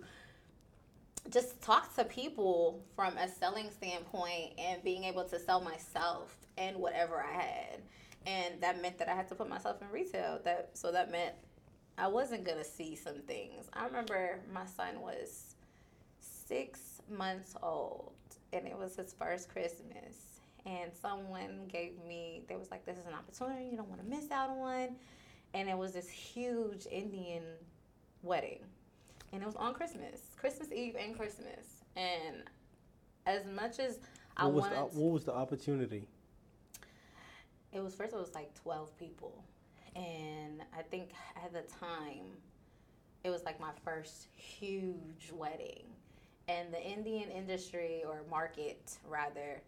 just 1.30 1.60
talk 1.60 1.94
to 1.96 2.04
people 2.04 2.80
from 2.94 3.16
a 3.16 3.28
selling 3.28 3.70
standpoint 3.70 4.52
and 4.58 4.82
being 4.84 5.04
able 5.04 5.24
to 5.24 5.38
sell 5.38 5.60
myself 5.60 6.36
and 6.56 6.76
whatever 6.76 7.22
I 7.22 7.32
had. 7.32 7.82
And 8.26 8.60
that 8.60 8.80
meant 8.82 8.98
that 8.98 9.08
I 9.08 9.14
had 9.14 9.28
to 9.28 9.34
put 9.34 9.48
myself 9.48 9.80
in 9.82 9.88
retail. 9.90 10.40
That 10.44 10.70
so 10.74 10.90
that 10.92 11.10
meant 11.10 11.34
I 11.98 12.08
wasn't 12.08 12.44
gonna 12.44 12.64
see 12.64 12.94
some 12.94 13.20
things. 13.26 13.68
I 13.72 13.86
remember 13.86 14.40
my 14.52 14.66
son 14.66 15.00
was 15.00 15.54
six 16.20 17.00
months 17.08 17.54
old 17.62 18.12
and 18.52 18.66
it 18.66 18.76
was 18.76 18.96
his 18.96 19.12
first 19.12 19.48
Christmas. 19.48 20.40
And 20.64 20.90
someone 21.00 21.68
gave 21.68 21.92
me, 22.08 22.42
they 22.48 22.56
was 22.56 22.70
like, 22.70 22.84
this 22.84 22.98
is 22.98 23.06
an 23.06 23.14
opportunity 23.14 23.68
you 23.70 23.76
don't 23.76 23.88
want 23.88 24.02
to 24.02 24.08
miss 24.08 24.30
out 24.32 24.50
on. 24.50 24.96
And 25.54 25.68
it 25.68 25.78
was 25.78 25.92
this 25.92 26.08
huge 26.08 26.86
Indian 26.90 27.44
wedding. 28.22 28.58
And 29.32 29.42
it 29.42 29.46
was 29.46 29.54
on 29.56 29.74
Christmas, 29.74 30.20
Christmas 30.36 30.72
Eve 30.72 30.96
and 30.98 31.16
Christmas. 31.16 31.84
And 31.94 32.42
as 33.26 33.46
much 33.46 33.78
as 33.78 34.00
I 34.36 34.46
was, 34.46 34.62
wanted, 34.62 34.76
the, 34.76 35.00
what 35.00 35.12
was 35.12 35.24
the 35.24 35.34
opportunity? 35.34 36.08
it 37.72 37.82
was 37.82 37.94
first, 37.94 38.12
it 38.12 38.18
was 38.18 38.34
like 38.34 38.52
12 38.62 38.98
people. 38.98 39.44
And 39.96 40.62
I 40.76 40.82
think 40.82 41.10
at 41.42 41.52
the 41.52 41.62
time, 41.80 42.26
it 43.24 43.30
was 43.30 43.44
like 43.44 43.58
my 43.58 43.70
first 43.84 44.28
huge 44.34 45.32
wedding. 45.32 45.84
And 46.48 46.72
the 46.72 46.80
Indian 46.80 47.30
industry 47.30 48.02
or 48.06 48.20
market, 48.30 48.98
rather, 49.08 49.62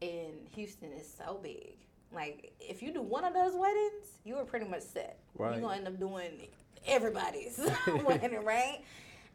in 0.00 0.32
Houston 0.54 0.92
is 0.92 1.10
so 1.10 1.38
big. 1.42 1.76
Like, 2.12 2.52
if 2.60 2.82
you 2.82 2.92
do 2.92 3.00
one 3.02 3.24
of 3.24 3.34
those 3.34 3.54
weddings, 3.54 4.18
you 4.24 4.36
are 4.36 4.44
pretty 4.44 4.66
much 4.66 4.82
set. 4.82 5.18
Right. 5.36 5.52
You're 5.52 5.60
going 5.60 5.82
to 5.82 5.88
end 5.88 5.94
up 5.94 6.00
doing 6.00 6.48
everybody's 6.86 7.60
wedding, 8.04 8.44
right? 8.44 8.80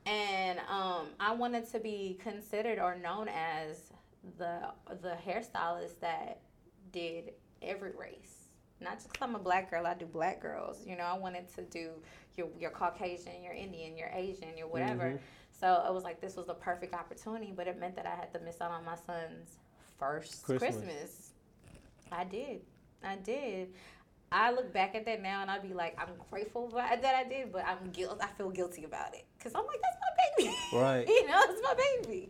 And 0.05 0.59
um, 0.69 1.07
I 1.19 1.33
wanted 1.33 1.69
to 1.71 1.79
be 1.79 2.19
considered 2.21 2.79
or 2.79 2.95
known 2.95 3.29
as 3.29 3.93
the 4.38 4.62
the 5.01 5.15
hairstylist 5.25 6.00
that 6.01 6.41
did 6.91 7.33
every 7.62 7.91
race. 7.97 8.42
Not 8.84 8.96
just 8.96 9.13
'cause 9.13 9.22
I'm 9.22 9.36
a 9.36 9.40
black 9.40 9.70
girl, 9.70 9.86
I 9.88 9.94
do 9.94 10.06
black 10.06 10.40
girls. 10.42 10.86
You 10.86 10.96
know, 10.96 11.04
I 11.06 11.18
wanted 11.18 11.48
to 11.56 11.62
do 11.63 11.92
your 12.36 12.50
your 12.60 12.72
Caucasian, 12.72 13.42
your 13.44 13.54
Indian, 13.54 13.98
your 13.98 14.10
Asian, 14.13 14.58
your 14.58 14.68
whatever. 14.68 15.12
Mhm. 15.12 15.20
So 15.52 15.86
it 15.88 15.94
was 15.94 16.04
like 16.04 16.20
this 16.20 16.36
was 16.36 16.48
the 16.48 16.54
perfect 16.56 16.94
opportunity, 16.94 17.52
but 17.56 17.68
it 17.68 17.80
meant 17.80 17.96
that 17.96 18.06
I 18.06 18.16
had 18.16 18.32
to 18.34 18.40
miss 18.40 18.60
out 18.62 18.72
on 18.72 18.84
my 18.84 18.96
son's 18.96 19.58
first 19.98 20.44
Christmas. 20.44 20.75
Christmas. 20.75 21.32
I 22.12 22.24
did. 22.25 22.62
I 23.04 23.16
did. 23.18 23.74
I 24.32 24.52
look 24.52 24.74
back 24.74 24.96
at 24.96 25.06
that 25.06 25.22
now 25.22 25.42
and 25.44 25.52
I'd 25.52 25.62
be 25.62 25.75
like, 25.75 25.96
I'm 26.02 26.10
grateful 26.32 26.68
that 26.70 27.04
I 27.06 27.24
did, 27.24 27.52
but 27.52 27.66
I'm 27.66 27.92
guilt. 27.92 28.18
I 28.22 28.28
feel 28.28 28.50
guilty 28.50 28.84
about 28.84 29.13
it 29.13 29.25
because 29.38 29.54
I'm 29.54 29.66
like, 29.66 29.80
that's 29.80 29.98
my 30.02 30.44
baby. 30.44 30.56
Right. 30.74 31.08
you 31.16 31.28
know, 31.28 31.40
it's 31.50 31.62
my 31.63 31.75
baby. 31.75 32.30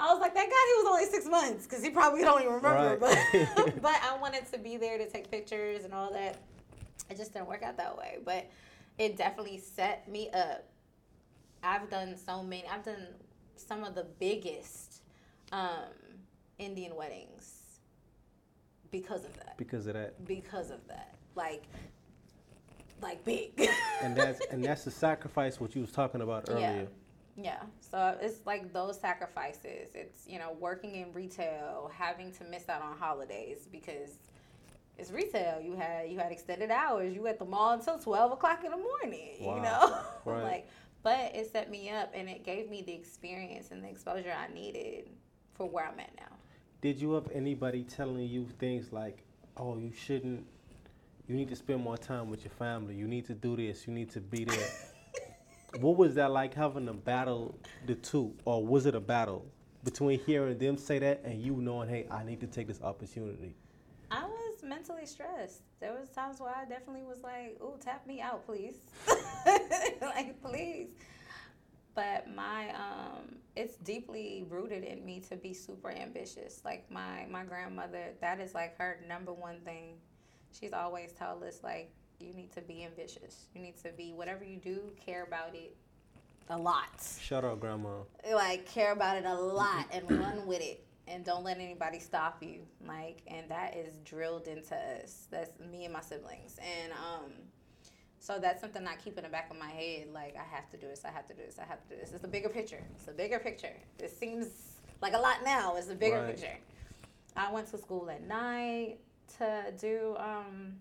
I 0.00 0.12
was 0.12 0.20
like, 0.20 0.34
that 0.34 0.46
guy, 0.48 0.50
he 0.50 0.82
was 0.82 0.86
only 0.90 1.06
six 1.06 1.26
months 1.26 1.66
because 1.66 1.84
he 1.84 1.90
probably 1.90 2.22
don't 2.22 2.40
even 2.40 2.54
remember. 2.54 2.98
Right. 3.00 3.54
But 3.56 3.82
but 3.82 4.00
I 4.02 4.16
wanted 4.20 4.50
to 4.52 4.58
be 4.58 4.76
there 4.76 4.98
to 4.98 5.08
take 5.08 5.30
pictures 5.30 5.84
and 5.84 5.92
all 5.92 6.12
that. 6.12 6.38
It 7.08 7.16
just 7.16 7.32
didn't 7.32 7.48
work 7.48 7.62
out 7.62 7.76
that 7.76 7.96
way, 7.96 8.18
but 8.24 8.50
it 8.98 9.16
definitely 9.16 9.58
set 9.58 10.08
me 10.08 10.30
up. 10.30 10.64
I've 11.62 11.90
done 11.90 12.16
so 12.16 12.42
many. 12.42 12.64
I've 12.68 12.84
done 12.84 13.06
some 13.56 13.84
of 13.84 13.94
the 13.94 14.06
biggest 14.18 15.02
um, 15.52 15.90
Indian 16.58 16.94
weddings 16.96 17.60
because 18.90 19.24
of 19.24 19.34
that. 19.36 19.56
Because 19.56 19.86
of 19.86 19.94
that. 19.94 20.24
Because 20.26 20.70
of 20.70 20.86
that, 20.88 21.14
like, 21.34 21.64
like 23.02 23.24
big. 23.24 23.68
And 24.02 24.16
that's 24.16 24.44
and 24.50 24.64
that's 24.64 24.84
the 24.84 24.90
sacrifice 24.90 25.60
what 25.60 25.74
you 25.74 25.82
was 25.82 25.92
talking 25.92 26.20
about 26.20 26.48
earlier. 26.48 26.82
Yeah, 26.82 26.84
so 27.80 28.16
it's 28.20 28.44
like 28.46 28.72
those 28.72 29.00
sacrifices. 29.00 29.90
It's 29.94 30.26
you 30.26 30.38
know 30.38 30.56
working 30.60 30.96
in 30.96 31.12
retail, 31.12 31.90
having 31.96 32.32
to 32.32 32.44
miss 32.44 32.68
out 32.68 32.82
on 32.82 32.96
holidays 32.98 33.68
because 33.70 34.18
it's 34.98 35.10
retail. 35.10 35.60
You 35.60 35.74
had 35.74 36.10
you 36.10 36.18
had 36.18 36.32
extended 36.32 36.70
hours. 36.70 37.14
You 37.14 37.26
at 37.26 37.38
the 37.38 37.44
mall 37.44 37.72
until 37.72 37.98
twelve 37.98 38.32
o'clock 38.32 38.64
in 38.64 38.70
the 38.70 38.76
morning. 38.76 39.36
You 39.40 39.62
know, 39.62 39.98
Right. 40.24 40.42
like, 40.42 40.68
but 41.02 41.34
it 41.34 41.50
set 41.50 41.70
me 41.70 41.90
up 41.90 42.12
and 42.14 42.28
it 42.28 42.44
gave 42.44 42.68
me 42.68 42.82
the 42.82 42.92
experience 42.92 43.70
and 43.70 43.82
the 43.82 43.88
exposure 43.88 44.32
I 44.32 44.52
needed 44.52 45.08
for 45.54 45.68
where 45.68 45.86
I'm 45.86 45.98
at 46.00 46.14
now. 46.16 46.36
Did 46.82 47.00
you 47.00 47.12
have 47.12 47.28
anybody 47.32 47.84
telling 47.84 48.28
you 48.28 48.46
things 48.58 48.92
like, 48.92 49.22
"Oh, 49.56 49.78
you 49.78 49.92
shouldn't. 49.92 50.44
You 51.28 51.36
need 51.36 51.48
to 51.48 51.56
spend 51.56 51.82
more 51.82 51.96
time 51.96 52.28
with 52.28 52.42
your 52.44 52.52
family. 52.52 52.94
You 52.94 53.06
need 53.06 53.26
to 53.26 53.34
do 53.34 53.56
this. 53.56 53.86
You 53.86 53.94
need 53.94 54.10
to 54.10 54.20
be 54.20 54.44
there." 54.44 54.68
what 55.78 55.96
was 55.96 56.14
that 56.16 56.30
like 56.30 56.54
having 56.54 56.86
to 56.86 56.92
battle 56.92 57.58
the 57.86 57.94
two, 57.94 58.34
or 58.44 58.64
was 58.64 58.86
it 58.86 58.94
a 58.94 59.00
battle 59.00 59.46
between 59.84 60.20
hearing 60.20 60.58
them 60.58 60.76
say 60.76 60.98
that 60.98 61.22
and 61.24 61.40
you 61.40 61.54
knowing, 61.54 61.88
"Hey, 61.88 62.06
I 62.10 62.24
need 62.24 62.40
to 62.40 62.46
take 62.46 62.66
this 62.66 62.82
opportunity"? 62.82 63.54
I 64.10 64.24
was 64.24 64.62
mentally 64.62 65.06
stressed. 65.06 65.62
There 65.78 65.92
was 65.92 66.08
times 66.10 66.40
where 66.40 66.54
I 66.54 66.64
definitely 66.64 67.04
was 67.04 67.22
like, 67.22 67.58
"Ooh, 67.62 67.78
tap 67.80 68.06
me 68.06 68.20
out, 68.20 68.44
please." 68.44 68.76
like, 70.02 70.42
please. 70.42 70.88
But 71.94 72.28
my 72.34 72.70
um 72.70 73.36
it's 73.56 73.76
deeply 73.76 74.46
rooted 74.48 74.84
in 74.84 75.04
me 75.04 75.20
to 75.28 75.36
be 75.36 75.52
super 75.52 75.90
ambitious. 75.90 76.62
Like 76.64 76.90
my 76.90 77.26
my 77.30 77.44
grandmother, 77.44 78.14
that 78.20 78.40
is 78.40 78.54
like 78.54 78.76
her 78.78 79.00
number 79.08 79.32
one 79.32 79.60
thing. 79.60 79.96
She's 80.52 80.72
always 80.72 81.12
told 81.12 81.42
us 81.44 81.60
like 81.62 81.92
you 82.20 82.32
need 82.34 82.52
to 82.52 82.60
be 82.60 82.84
ambitious. 82.84 83.46
You 83.54 83.62
need 83.62 83.76
to 83.82 83.90
be 83.96 84.12
whatever 84.12 84.44
you 84.44 84.58
do, 84.58 84.80
care 85.04 85.24
about 85.24 85.54
it 85.54 85.76
a 86.48 86.56
lot. 86.58 86.88
Shout 87.20 87.44
out, 87.44 87.60
Grandma. 87.60 87.88
like 88.32 88.66
care 88.66 88.92
about 88.92 89.16
it 89.16 89.24
a 89.24 89.34
lot 89.34 89.86
and 89.92 90.10
run 90.10 90.46
with 90.46 90.60
it. 90.60 90.84
And 91.08 91.24
don't 91.24 91.42
let 91.42 91.58
anybody 91.58 91.98
stop 91.98 92.40
you 92.42 92.60
like 92.86 93.18
and 93.26 93.48
that 93.50 93.76
is 93.76 93.94
drilled 94.04 94.46
into 94.46 94.76
us. 94.76 95.26
That's 95.30 95.50
me 95.58 95.84
and 95.84 95.92
my 95.92 96.00
siblings. 96.00 96.56
And 96.58 96.92
um 96.92 97.32
so 98.20 98.38
that's 98.38 98.60
something 98.60 98.86
I 98.86 98.96
keep 98.96 99.16
in 99.16 99.24
the 99.24 99.30
back 99.30 99.50
of 99.50 99.58
my 99.58 99.70
head. 99.70 100.08
Like 100.12 100.36
i 100.36 100.54
have 100.54 100.68
to 100.70 100.76
do 100.76 100.86
this. 100.86 101.04
I 101.04 101.10
have 101.10 101.26
to 101.28 101.34
do 101.34 101.42
this. 101.44 101.58
I 101.58 101.64
have 101.64 101.82
to 101.88 101.94
do 101.94 102.00
this. 102.00 102.12
It's 102.12 102.24
a 102.24 102.28
bigger 102.28 102.48
picture. 102.48 102.82
It's 102.96 103.08
a 103.08 103.12
bigger 103.12 103.38
picture. 103.38 103.74
It 103.98 104.10
seems 104.10 104.46
like 105.00 105.14
a 105.14 105.18
lot 105.18 105.38
now. 105.44 105.76
It's 105.76 105.88
a 105.88 105.94
bigger 105.94 106.20
Right. 106.20 106.36
picture. 106.36 106.56
I 107.36 107.50
went 107.52 107.68
to 107.70 107.78
school 107.78 108.10
at 108.10 108.22
night 108.26 108.98
to 109.38 109.72
do 109.80 110.16
um 110.18 110.76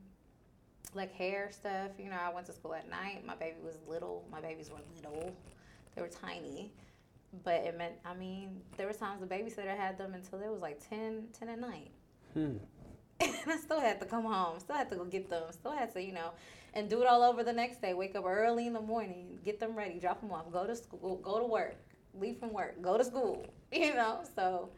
like 0.96 1.14
hair 1.14 1.50
stuff 1.52 1.92
you 1.98 2.10
know 2.10 2.18
i 2.20 2.34
went 2.34 2.46
to 2.48 2.54
school 2.54 2.74
at 2.74 2.90
night. 2.90 3.26
My 3.26 3.36
baby 3.36 3.58
was 3.64 3.78
little. 3.88 4.26
My 4.32 4.42
babies 4.42 4.70
were 4.70 4.80
little. 4.96 5.36
They 5.96 6.02
were 6.02 6.08
tiny. 6.08 6.72
But 7.44 7.62
it 7.62 7.78
meant 7.78 7.94
i 8.06 8.14
mean 8.14 8.62
there 8.78 8.88
were 8.88 8.94
times 8.94 9.22
the 9.22 9.28
babysitter 9.28 9.76
had 9.76 9.98
them 9.98 10.14
until 10.14 10.40
it 10.40 10.50
was 10.50 10.62
like 10.62 10.80
10 10.90 11.28
10 11.38 11.50
at 11.50 11.60
night. 11.60 11.92
Hmm. 12.34 12.58
and 13.22 13.52
i 13.52 13.58
still 13.58 13.80
had 13.80 14.00
to 14.00 14.06
come 14.06 14.24
home. 14.24 14.60
Still 14.60 14.76
had 14.76 14.90
to 14.90 14.96
go 14.96 15.06
get 15.06 15.30
them. 15.30 15.44
Still 15.52 15.72
had 15.72 15.94
to 15.94 16.02
you 16.02 16.14
know 16.14 16.32
and 16.74 16.90
do 16.90 17.02
it 17.02 17.08
all 17.08 17.24
over 17.24 17.44
the 17.44 17.54
next 17.54 17.82
day. 17.82 17.94
Wake 17.94 18.16
up 18.16 18.26
early 18.26 18.68
in 18.68 18.74
the 18.74 18.82
morning 18.82 19.38
get 19.46 19.60
them 19.60 19.76
ready 19.76 20.00
drop 20.00 20.22
them 20.22 20.32
off 20.32 20.52
go 20.52 20.66
to 20.66 20.76
school 20.76 21.18
go 21.18 21.40
to 21.40 21.46
work 21.46 21.76
leave 22.16 22.38
from 22.38 22.52
work 22.52 22.82
go 22.82 22.98
to 22.98 23.06
school 23.06 23.46
you 23.72 23.94
know? 23.94 24.22
So 24.36 24.70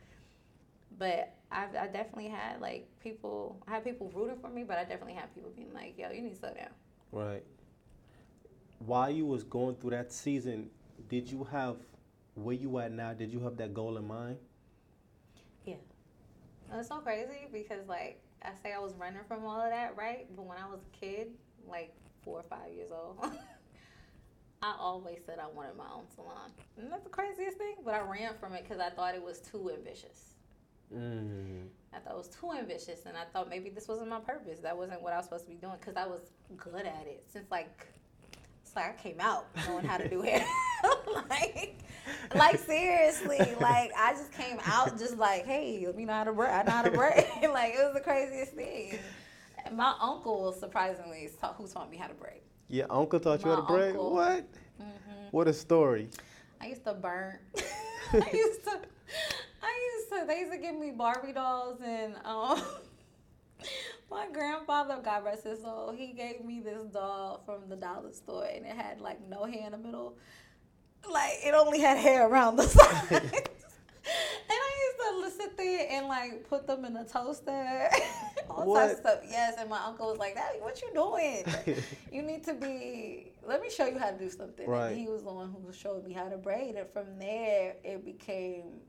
but 0.98 1.34
I've, 1.52 1.76
I 1.76 1.88
definitely 1.88 2.30
had 2.30 2.62
like 2.62 2.88
people 3.02 3.62
I 3.68 3.72
had 3.72 3.84
people 3.84 4.12
rooting 4.14 4.38
for 4.40 4.50
me 4.50 4.64
but 4.64 4.78
I 4.78 4.84
definitely 4.84 5.14
had 5.14 5.34
people 5.34 5.52
being 5.56 5.74
like 5.74 5.98
yo 5.98 6.10
you 6.12 6.22
need 6.22 6.34
to 6.34 6.40
slow 6.40 6.54
down 6.54 6.70
Right. 7.12 7.44
While 8.80 9.12
you 9.12 9.26
was 9.26 9.44
going 9.44 9.76
through 9.76 9.92
that 9.92 10.12
season, 10.12 10.70
did 11.10 11.30
you 11.30 11.44
have 11.52 11.76
where 12.36 12.56
you 12.56 12.78
at 12.80 12.92
now? 12.92 13.14
Did 13.14 13.32
you 13.32 13.40
have 13.42 13.58
that 13.58 13.74
goal 13.74 13.98
in 13.98 14.08
mind? 14.08 14.38
Yeah. 15.66 15.76
It's 16.74 16.88
so 16.88 17.00
crazy 17.00 17.48
because 17.52 17.88
like 17.88 18.22
I 18.44 18.52
say 18.64 18.74
I 18.74 18.80
was 18.80 18.94
running 18.96 19.22
from 19.28 19.46
all 19.46 19.62
of 19.62 19.70
that, 19.70 19.96
right? 19.98 20.26
But 20.36 20.46
when 20.46 20.58
I 20.58 20.68
was 20.68 20.80
a 20.82 20.98
kid, 20.98 21.28
like 21.68 21.94
four 22.24 22.40
or 22.40 22.44
five 22.44 22.72
years 22.74 22.92
old, 22.92 23.18
I 24.64 24.76
always 24.80 25.20
said 25.26 25.38
I 25.38 25.48
wanted 25.54 25.76
my 25.76 25.92
own 25.94 26.06
salon. 26.16 26.52
And 26.78 26.92
that's 26.92 27.04
the 27.04 27.10
craziest 27.10 27.58
thing. 27.58 27.76
But 27.84 27.94
I 27.94 28.02
ran 28.02 28.34
from 28.40 28.54
it 28.54 28.64
because 28.64 28.80
I 28.80 28.90
thought 28.90 29.16
it 29.16 29.22
was 29.22 29.40
too 29.40 29.70
ambitious. 29.72 30.31
Mm. 30.96 31.68
I 31.94 32.00
thought 32.00 32.14
it 32.14 32.18
was 32.18 32.30
too 32.30 32.52
ambitious, 32.58 33.06
and 33.06 33.18
I 33.18 33.24
thought 33.26 33.50
maybe 33.50 33.70
this 33.70 33.88
wasn't 33.88 34.10
my 34.10 34.20
purpose. 34.20 34.60
That 34.60 34.78
wasn't 34.78 35.02
what 35.02 35.14
I 35.14 35.18
was 35.18 35.26
supposed 35.26 35.46
to 35.46 35.52
be 35.52 35.58
doing 35.58 35.74
because 35.80 35.96
I 35.96 36.08
was 36.08 36.22
good 36.58 36.86
at 36.86 37.06
it 37.08 37.24
since 37.28 37.50
like 37.52 37.88
it's 38.72 38.76
like 38.76 38.98
I 38.98 39.02
came 39.02 39.20
out 39.20 39.48
knowing 39.68 39.84
how 39.86 39.98
to 39.98 40.08
do 40.08 40.22
hair. 40.22 40.46
like, 41.30 41.76
like 42.34 42.58
seriously, 42.60 43.38
like 43.60 43.92
I 43.98 44.14
just 44.14 44.32
came 44.32 44.60
out 44.66 44.98
just 44.98 45.18
like, 45.18 45.46
hey, 45.46 45.78
you 45.80 46.06
know 46.06 46.14
how 46.14 46.24
to 46.24 46.32
braid? 46.32 46.52
I 46.52 46.64
know 46.64 46.72
how 46.72 46.82
to 46.84 46.92
braid. 46.92 47.26
like 47.52 47.74
it 47.74 47.84
was 47.84 47.94
the 47.94 48.02
craziest 48.02 48.54
thing. 48.54 48.98
And 49.66 49.76
my 49.76 49.94
uncle, 50.00 50.54
surprisingly, 50.54 51.20
is 51.20 51.36
taught, 51.36 51.56
who 51.56 51.68
taught 51.68 51.92
me 51.92 51.98
how 51.98 52.08
to 52.08 52.14
braid. 52.14 52.42
Your 52.70 52.88
uncle 52.90 53.20
taught 53.20 53.44
you 53.44 53.50
how 53.50 53.58
to 53.58 53.62
My 53.64 53.68
braid? 53.68 53.90
uncle. 53.92 54.14
What? 54.14 54.46
hmm 54.78 54.86
What 55.32 55.48
a 55.50 55.54
story. 55.54 56.10
I 56.62 56.68
used 56.68 56.86
to 56.86 56.94
burn. 56.94 57.40
I 58.14 58.30
used 58.34 58.64
to. 58.66 58.80
I 59.64 59.96
used 59.98 60.10
to. 60.12 60.26
They 60.28 60.40
used 60.40 60.52
to 60.52 60.58
give 60.58 60.76
me 60.76 60.92
Barbie 60.92 61.34
dolls, 61.34 61.80
and 61.86 62.16
um, 62.26 62.62
my 64.12 64.28
grandfather, 64.32 65.00
God 65.04 65.24
rest 65.26 65.44
his 65.44 65.62
soul, 65.62 65.94
he 65.96 66.14
gave 66.14 66.44
me 66.44 66.62
this 66.62 66.84
doll 66.92 67.42
from 67.46 67.70
the 67.70 67.76
dollar 67.76 68.12
store, 68.14 68.46
and 68.46 68.66
it 68.66 68.76
had 68.76 69.02
like 69.02 69.20
no 69.30 69.46
hair 69.46 69.66
in 69.68 69.72
the 69.72 69.78
middle. 69.78 70.16
Like 71.12 71.34
it 71.44 71.54
only 71.54 71.80
had 71.80 71.98
hair 71.98 72.28
around 72.28 72.58
the 72.58 72.64
sides. 72.68 73.12
and 73.12 73.22
I 74.50 74.72
used 75.24 75.26
to 75.26 75.32
sit 75.44 75.58
there 75.58 75.88
and 75.92 76.08
like 76.08 76.48
put 76.50 76.68
them 76.68 76.86
in 76.86 76.96
a 76.98 77.06
toaster. 77.06 77.90
All 78.50 78.66
What? 78.66 78.80
types 78.82 78.94
of 78.94 79.00
stuff. 79.00 79.20
Yes, 79.30 79.56
and 79.60 79.70
my 79.70 79.84
uncle 79.86 80.08
was 80.10 80.18
like, 80.18 80.36
"Daddy, 80.36 80.60
what 80.60 80.82
you 80.82 80.90
doing? 80.94 81.46
you 82.12 82.22
need 82.22 82.44
to 82.46 82.54
be. 82.54 83.32
Let 83.48 83.62
me 83.62 83.70
show 83.70 83.86
you 83.88 83.98
how 83.98 84.12
to 84.12 84.18
do 84.18 84.30
something." 84.30 84.68
Right. 84.68 84.90
And 84.92 85.00
he 85.00 85.08
was 85.08 85.24
the 85.24 85.32
one 85.34 85.52
who 85.52 85.72
showed 85.74 86.06
me 86.06 86.14
how 86.14 86.28
to 86.30 86.38
braid, 86.38 86.76
and 86.76 86.90
from 86.90 87.18
there 87.20 87.76
it 87.84 88.04
became, 88.06 88.82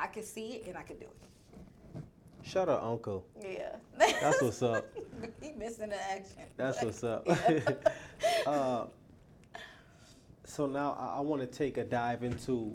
I 0.00 0.06
could 0.06 0.24
see 0.24 0.52
it 0.54 0.68
and 0.68 0.78
I 0.78 0.82
could 0.82 0.98
do 0.98 1.06
it. 1.06 2.02
Shout 2.42 2.70
out 2.70 2.82
Uncle. 2.82 3.26
Yeah. 3.40 3.76
That's 3.98 4.40
what's 4.40 4.62
up. 4.62 4.86
he 5.42 5.52
missing 5.52 5.90
the 5.90 6.02
action. 6.10 6.42
That's 6.56 6.82
what's 6.82 7.04
up. 7.04 7.26
yeah. 7.26 7.60
uh, 8.46 8.86
so 10.44 10.66
now 10.66 10.96
I, 10.98 11.18
I 11.18 11.20
want 11.20 11.42
to 11.42 11.46
take 11.46 11.76
a 11.76 11.84
dive 11.84 12.24
into 12.24 12.74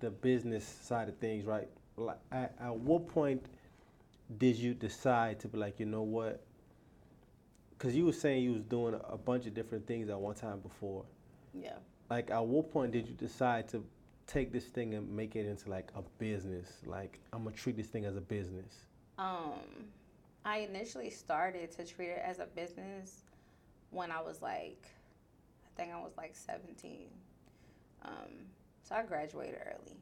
the 0.00 0.10
business 0.10 0.66
side 0.82 1.08
of 1.08 1.16
things, 1.18 1.44
right? 1.44 1.68
Like, 1.96 2.18
at, 2.32 2.54
at 2.60 2.74
what 2.74 3.06
point 3.06 3.46
did 4.38 4.56
you 4.56 4.74
decide 4.74 5.38
to 5.40 5.48
be 5.48 5.58
like, 5.58 5.78
you 5.78 5.86
know 5.86 6.02
what? 6.02 6.44
Because 7.70 7.94
you 7.94 8.06
were 8.06 8.12
saying 8.12 8.42
you 8.42 8.54
was 8.54 8.64
doing 8.64 9.00
a 9.08 9.16
bunch 9.16 9.46
of 9.46 9.54
different 9.54 9.86
things 9.86 10.08
at 10.08 10.18
one 10.18 10.34
time 10.34 10.58
before. 10.60 11.04
yeah. 11.54 11.74
Like, 12.10 12.30
at 12.30 12.44
what 12.44 12.72
point 12.72 12.92
did 12.92 13.08
you 13.08 13.14
decide 13.14 13.68
to 13.68 13.84
take 14.26 14.52
this 14.52 14.64
thing 14.64 14.94
and 14.94 15.08
make 15.10 15.36
it 15.36 15.46
into 15.46 15.70
like 15.70 15.90
a 15.94 16.02
business? 16.18 16.66
Like, 16.84 17.20
I'm 17.32 17.44
gonna 17.44 17.56
treat 17.56 17.76
this 17.76 17.86
thing 17.86 18.04
as 18.04 18.16
a 18.16 18.20
business. 18.20 18.74
Um, 19.18 19.86
I 20.44 20.58
initially 20.58 21.10
started 21.10 21.70
to 21.72 21.84
treat 21.84 22.08
it 22.08 22.22
as 22.24 22.38
a 22.38 22.46
business 22.46 23.22
when 23.90 24.10
I 24.10 24.20
was 24.20 24.42
like, 24.42 24.86
I 25.64 25.80
think 25.80 25.92
I 25.92 25.98
was 25.98 26.12
like 26.16 26.34
17. 26.34 27.08
Um, 28.04 28.12
so 28.82 28.94
I 28.94 29.02
graduated 29.02 29.60
early. 29.66 29.96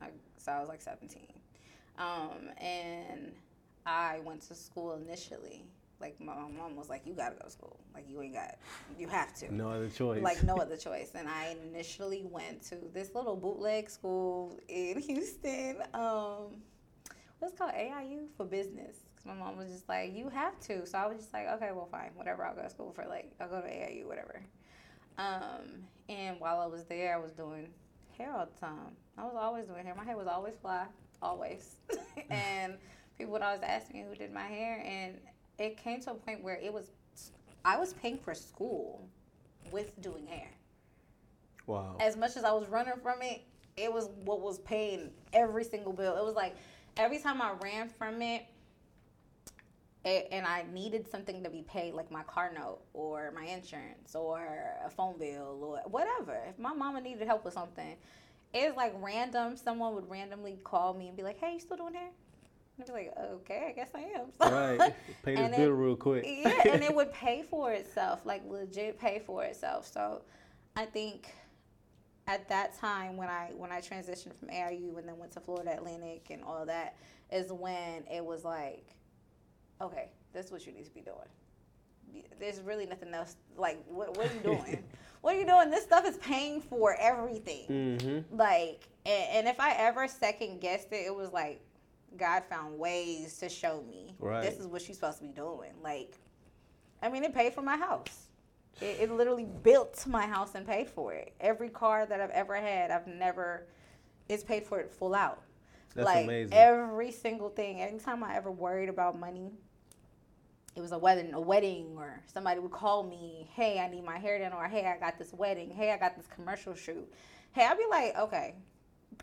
I, 0.00 0.08
so 0.38 0.52
I 0.52 0.60
was 0.60 0.68
like 0.68 0.80
17. 0.80 1.26
Um, 1.98 2.48
and 2.58 3.32
I 3.84 4.20
went 4.24 4.42
to 4.48 4.54
school 4.54 4.94
initially. 4.94 5.64
Like 6.02 6.20
my 6.20 6.34
mom 6.34 6.76
was 6.76 6.90
like, 6.90 7.06
"You 7.06 7.14
gotta 7.14 7.36
go 7.36 7.44
to 7.44 7.50
school. 7.50 7.78
Like 7.94 8.04
you 8.08 8.20
ain't 8.20 8.34
got, 8.34 8.56
you 8.98 9.08
have 9.08 9.32
to." 9.36 9.54
No 9.54 9.70
other 9.70 9.88
choice. 9.88 10.22
like 10.22 10.42
no 10.42 10.56
other 10.60 10.76
choice. 10.76 11.12
And 11.14 11.28
I 11.28 11.56
initially 11.70 12.24
went 12.28 12.62
to 12.64 12.76
this 12.92 13.14
little 13.14 13.36
bootleg 13.36 13.88
school 13.88 14.58
in 14.68 15.00
Houston. 15.08 15.76
Um, 15.94 16.60
what's 17.38 17.56
called 17.56 17.72
AIU 17.72 18.26
for 18.36 18.44
business. 18.44 18.96
Cause 19.16 19.26
my 19.26 19.34
mom 19.34 19.56
was 19.56 19.70
just 19.70 19.88
like, 19.88 20.14
you 20.14 20.28
have 20.28 20.58
to. 20.60 20.86
So 20.86 20.98
I 20.98 21.06
was 21.06 21.18
just 21.18 21.32
like, 21.32 21.48
okay, 21.48 21.70
well, 21.72 21.88
fine, 21.90 22.10
whatever. 22.14 22.44
I'll 22.44 22.54
go 22.54 22.62
to 22.62 22.70
school 22.70 22.92
for 22.92 23.04
like, 23.08 23.32
I'll 23.40 23.48
go 23.48 23.60
to 23.60 23.68
AIU, 23.68 24.06
whatever. 24.06 24.42
Um, 25.18 25.84
and 26.08 26.40
while 26.40 26.60
I 26.60 26.66
was 26.66 26.84
there, 26.84 27.14
I 27.14 27.18
was 27.18 27.32
doing 27.32 27.68
hair 28.16 28.32
all 28.32 28.46
the 28.46 28.60
time. 28.60 28.96
I 29.18 29.24
was 29.24 29.34
always 29.38 29.66
doing 29.66 29.84
hair. 29.84 29.94
My 29.94 30.04
hair 30.04 30.16
was 30.16 30.26
always 30.26 30.54
fly, 30.60 30.86
always. 31.20 31.76
and 32.30 32.74
people 33.18 33.32
would 33.32 33.42
always 33.42 33.62
ask 33.62 33.92
me 33.92 34.04
who 34.08 34.14
did 34.14 34.32
my 34.32 34.46
hair, 34.46 34.82
and 34.86 35.18
it 35.58 35.76
came 35.76 36.00
to 36.02 36.12
a 36.12 36.14
point 36.14 36.42
where 36.42 36.56
it 36.56 36.72
was, 36.72 36.90
I 37.64 37.78
was 37.78 37.92
paying 37.94 38.18
for 38.18 38.34
school 38.34 39.08
with 39.70 40.00
doing 40.00 40.26
hair. 40.26 40.48
wow. 41.66 41.96
As 42.00 42.16
much 42.16 42.36
as 42.36 42.44
I 42.44 42.52
was 42.52 42.68
running 42.68 42.94
from 43.02 43.22
it, 43.22 43.42
it 43.76 43.92
was 43.92 44.10
what 44.24 44.40
was 44.40 44.58
paying 44.60 45.10
every 45.32 45.64
single 45.64 45.92
bill. 45.92 46.16
It 46.16 46.24
was 46.24 46.34
like 46.34 46.56
every 46.96 47.18
time 47.18 47.40
I 47.40 47.52
ran 47.62 47.88
from 47.88 48.20
it, 48.20 48.44
a- 50.04 50.26
and 50.32 50.44
I 50.46 50.64
needed 50.72 51.06
something 51.06 51.42
to 51.44 51.50
be 51.50 51.62
paid, 51.62 51.94
like 51.94 52.10
my 52.10 52.24
car 52.24 52.52
note 52.52 52.80
or 52.92 53.30
my 53.30 53.44
insurance 53.44 54.14
or 54.14 54.40
a 54.84 54.90
phone 54.90 55.16
bill 55.18 55.58
or 55.62 55.78
whatever. 55.88 56.42
If 56.48 56.58
my 56.58 56.72
mama 56.72 57.00
needed 57.00 57.26
help 57.26 57.44
with 57.44 57.54
something, 57.54 57.96
it's 58.52 58.76
like 58.76 58.92
random. 59.00 59.56
Someone 59.56 59.94
would 59.94 60.10
randomly 60.10 60.58
call 60.64 60.92
me 60.92 61.08
and 61.08 61.16
be 61.16 61.22
like, 61.22 61.38
"Hey, 61.38 61.54
you 61.54 61.60
still 61.60 61.76
doing 61.76 61.94
hair?" 61.94 62.10
I'd 62.80 62.86
be 62.86 62.92
like, 62.92 63.12
"Okay, 63.18 63.66
I 63.68 63.72
guess 63.72 63.90
I 63.94 64.00
am." 64.00 64.32
right. 64.78 64.94
Pay 65.22 65.34
this 65.34 65.56
bill 65.56 65.70
real 65.70 65.96
quick. 65.96 66.24
yeah, 66.26 66.68
and 66.72 66.82
it 66.82 66.94
would 66.94 67.12
pay 67.12 67.42
for 67.42 67.72
itself, 67.72 68.24
like 68.24 68.42
legit 68.48 68.98
pay 68.98 69.22
for 69.24 69.44
itself. 69.44 69.86
So, 69.86 70.22
I 70.74 70.86
think 70.86 71.34
at 72.26 72.48
that 72.48 72.78
time 72.78 73.16
when 73.16 73.28
I 73.28 73.50
when 73.56 73.70
I 73.70 73.80
transitioned 73.80 74.34
from 74.38 74.48
AIU 74.48 74.98
and 74.98 75.08
then 75.08 75.18
went 75.18 75.32
to 75.32 75.40
Florida 75.40 75.74
Atlantic 75.74 76.28
and 76.30 76.42
all 76.42 76.64
that 76.66 76.96
is 77.30 77.52
when 77.52 78.04
it 78.10 78.24
was 78.24 78.44
like, 78.44 78.86
okay, 79.80 80.08
this 80.32 80.46
is 80.46 80.52
what 80.52 80.66
you 80.66 80.72
need 80.72 80.84
to 80.84 80.94
be 80.94 81.02
doing. 81.02 82.24
There's 82.38 82.60
really 82.60 82.86
nothing 82.86 83.12
else. 83.14 83.36
Like, 83.56 83.82
what 83.86 84.16
what 84.16 84.30
are 84.30 84.34
you 84.34 84.40
doing? 84.56 84.82
what 85.20 85.36
are 85.36 85.38
you 85.38 85.46
doing? 85.46 85.70
This 85.70 85.84
stuff 85.84 86.06
is 86.06 86.16
paying 86.18 86.62
for 86.62 86.96
everything 86.98 87.66
mm-hmm. 87.68 88.36
like 88.36 88.88
and, 89.06 89.24
and 89.30 89.48
if 89.48 89.58
i 89.60 89.72
ever 89.72 90.06
second 90.08 90.60
guessed 90.60 90.88
it 90.92 91.06
it 91.06 91.14
was 91.14 91.32
like 91.32 91.60
god 92.16 92.42
found 92.44 92.78
ways 92.78 93.38
to 93.38 93.48
show 93.48 93.82
me 93.88 94.14
Right. 94.18 94.42
this 94.42 94.58
is 94.58 94.66
what 94.66 94.86
you're 94.86 94.94
supposed 94.94 95.18
to 95.18 95.24
be 95.24 95.30
doing 95.30 95.72
like 95.82 96.18
i 97.02 97.08
mean 97.08 97.24
it 97.24 97.34
paid 97.34 97.52
for 97.54 97.62
my 97.62 97.76
house 97.76 98.28
it, 98.80 98.96
it 99.00 99.10
literally 99.10 99.46
built 99.62 100.04
my 100.06 100.26
house 100.26 100.54
and 100.54 100.66
paid 100.66 100.88
for 100.88 101.12
it 101.12 101.34
every 101.40 101.68
car 101.68 102.06
that 102.06 102.20
i've 102.20 102.30
ever 102.30 102.56
had 102.56 102.90
i've 102.90 103.06
never 103.06 103.66
it's 104.28 104.44
paid 104.44 104.64
for 104.64 104.80
it 104.80 104.90
full 104.90 105.14
out 105.14 105.42
That's 105.94 106.06
like 106.06 106.24
amazing. 106.24 106.52
every 106.56 107.12
single 107.12 107.48
thing 107.48 107.80
anytime 107.80 108.22
i 108.24 108.36
ever 108.36 108.50
worried 108.50 108.88
about 108.88 109.18
money 109.18 109.52
it 110.74 110.80
was 110.80 110.92
a 110.92 110.98
wedding, 110.98 111.34
a 111.34 111.40
wedding, 111.40 111.94
or 111.98 112.22
somebody 112.32 112.58
would 112.58 112.70
call 112.70 113.02
me, 113.02 113.46
"Hey, 113.52 113.78
I 113.78 113.88
need 113.88 114.04
my 114.04 114.18
hair 114.18 114.38
done," 114.38 114.52
or 114.52 114.64
"Hey, 114.68 114.86
I 114.86 114.96
got 114.98 115.18
this 115.18 115.32
wedding," 115.32 115.70
"Hey, 115.70 115.90
I 115.92 115.98
got 115.98 116.16
this 116.16 116.26
commercial 116.26 116.74
shoot." 116.74 117.12
Hey, 117.52 117.66
I'd 117.66 117.76
be 117.76 117.84
like, 117.90 118.16
"Okay, 118.16 118.54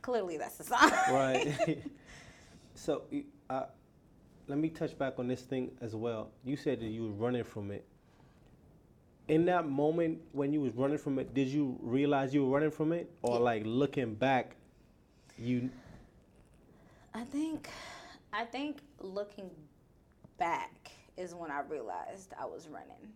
clearly 0.01 0.37
that's 0.37 0.59
a 0.59 0.63
sign." 0.63 0.91
right. 1.11 1.47
so, 2.79 3.03
uh, 3.49 3.65
let 4.47 4.57
me 4.57 4.69
touch 4.69 4.97
back 4.97 5.19
on 5.19 5.27
this 5.27 5.41
thing 5.41 5.71
as 5.81 5.95
well. 5.95 6.29
You 6.43 6.55
said 6.55 6.79
that 6.79 6.85
you 6.87 7.03
were 7.03 7.25
running 7.25 7.43
from 7.43 7.71
it. 7.71 7.83
In 9.27 9.45
that 9.45 9.67
moment 9.67 10.21
when 10.31 10.53
you 10.53 10.61
was 10.61 10.73
running 10.73 10.97
from 10.97 11.19
it, 11.19 11.33
did 11.33 11.49
you 11.49 11.77
realize 11.81 12.33
you 12.33 12.45
were 12.45 12.51
running 12.51 12.71
from 12.71 12.93
it, 12.93 13.11
or 13.21 13.35
Yeah. 13.35 13.43
like 13.43 13.63
looking 13.65 14.15
back, 14.15 14.55
you 15.37 15.69
I 17.13 17.23
think, 17.25 17.69
I 18.31 18.45
think 18.45 18.77
looking 18.99 19.49
back 20.37 20.91
is 21.17 21.35
when 21.35 21.51
I 21.51 21.61
realized 21.61 22.33
I 22.39 22.45
was 22.45 22.67
running 22.69 23.13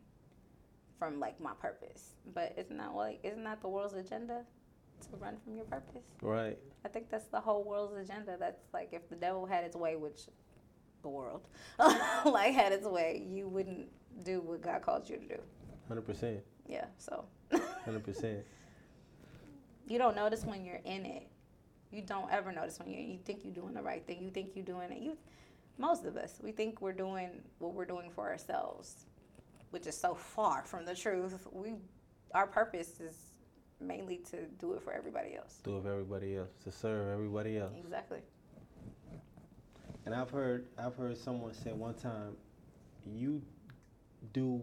from 0.99 1.19
like 1.19 1.39
my 1.39 1.54
purpose. 1.54 2.15
But 2.34 2.54
isn't 2.58 2.78
that 2.78 2.93
like 2.95 3.19
isn't 3.23 3.43
that 3.43 3.62
the 3.62 3.69
world's 3.69 3.93
agenda 3.93 4.45
to 5.02 5.18
run 5.18 5.36
from 5.44 5.56
your 5.56 5.66
purpose? 5.66 6.04
right? 6.22 6.58
I 6.86 6.90
think 6.90 7.10
that's 7.10 7.26
the 7.26 7.40
whole 7.40 7.64
world's 7.64 7.96
agenda. 7.96 8.36
That's 8.40 8.62
like 8.74 8.90
if 8.92 9.10
the 9.10 9.16
devil 9.16 9.46
had 9.46 9.64
its 9.64 9.76
way, 9.76 9.96
which 9.96 10.22
the 11.02 11.10
world 11.10 11.48
like 12.26 12.54
had 12.54 12.72
its 12.72 12.86
way, 12.86 13.26
you 13.30 13.48
wouldn't 13.48 13.88
do 14.24 14.42
what 14.42 14.62
God 14.62 14.82
called 14.82 15.10
you 15.10 15.18
to 15.18 15.28
do. 15.28 15.42
Hundred 15.88 16.06
percent, 16.06 16.40
Yeah, 16.68 16.86
so 16.98 17.26
hundred 17.86 18.04
percent. 18.04 18.40
you 19.88 19.98
don't 19.98 20.16
notice 20.16 20.46
when 20.46 20.64
you're 20.66 20.82
in 20.86 21.06
it. 21.06 21.28
You 21.92 22.02
don't 22.02 22.32
ever 22.32 22.52
notice 22.52 22.80
when 22.80 22.90
you 22.90 23.00
you 23.00 23.20
think 23.24 23.44
you're 23.44 23.54
doing 23.54 23.74
the 23.74 23.82
right 23.82 24.06
thing. 24.06 24.24
You 24.24 24.32
think 24.32 24.52
you're 24.56 24.66
doing 24.66 24.92
it. 24.92 25.02
You 25.02 25.18
most 25.78 26.06
of 26.06 26.18
us, 26.18 26.40
we 26.42 26.52
think 26.52 26.82
we're 26.82 26.94
doing 26.94 27.42
what 27.60 27.74
we're 27.74 27.86
doing 27.86 28.10
for 28.14 28.30
ourselves, 28.30 29.06
which 29.72 29.88
is 29.88 29.98
so 29.98 30.14
far 30.14 30.64
from 30.64 30.86
the 30.86 30.96
truth. 30.96 31.48
We 31.52 31.74
our 32.34 32.48
purpose 32.48 33.00
is 33.00 33.33
mainly 33.80 34.18
to 34.32 34.46
do 34.60 34.74
it 34.74 34.82
for 34.82 34.94
everybody 34.94 35.36
else. 35.36 35.60
Do 35.64 35.78
it 35.78 35.84
for 35.84 35.92
everybody 35.92 36.38
else 36.38 36.50
to 36.64 36.72
serve 36.72 37.10
everybody 37.14 37.58
else. 37.58 37.74
Exactly. 37.78 38.20
And 40.06 40.14
I've 40.14 40.30
heard 40.30 40.66
I've 40.78 40.96
heard 40.96 41.18
someone 41.18 41.54
say 41.54 41.72
one 41.72 41.94
time, 41.94 42.36
you 43.06 43.42
do 44.34 44.62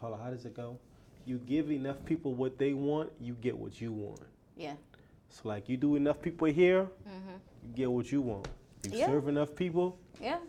hold 0.00 0.14
on, 0.14 0.20
how 0.20 0.30
does 0.30 0.44
it 0.44 0.54
go? 0.54 0.78
You 1.26 1.38
give 1.38 1.70
enough 1.70 2.02
people 2.04 2.34
what 2.34 2.58
they 2.58 2.72
want, 2.72 3.10
you 3.20 3.34
get 3.34 3.56
what 3.56 3.80
you 3.80 3.92
want. 3.92 4.20
Yeah. 4.56 4.74
So 5.28 5.48
like 5.48 5.68
you 5.68 5.76
do 5.76 5.96
enough 5.96 6.20
people 6.20 6.48
here, 6.48 6.88
Mhm. 7.06 7.38
you 7.64 7.72
get 7.74 7.90
what 7.90 8.10
you 8.10 8.20
want. 8.22 8.48
You 8.84 8.98
Yeah. 8.98 9.06
serve 9.06 9.28
enough 9.28 9.54
people, 9.54 9.96
Yeah. 10.20 10.40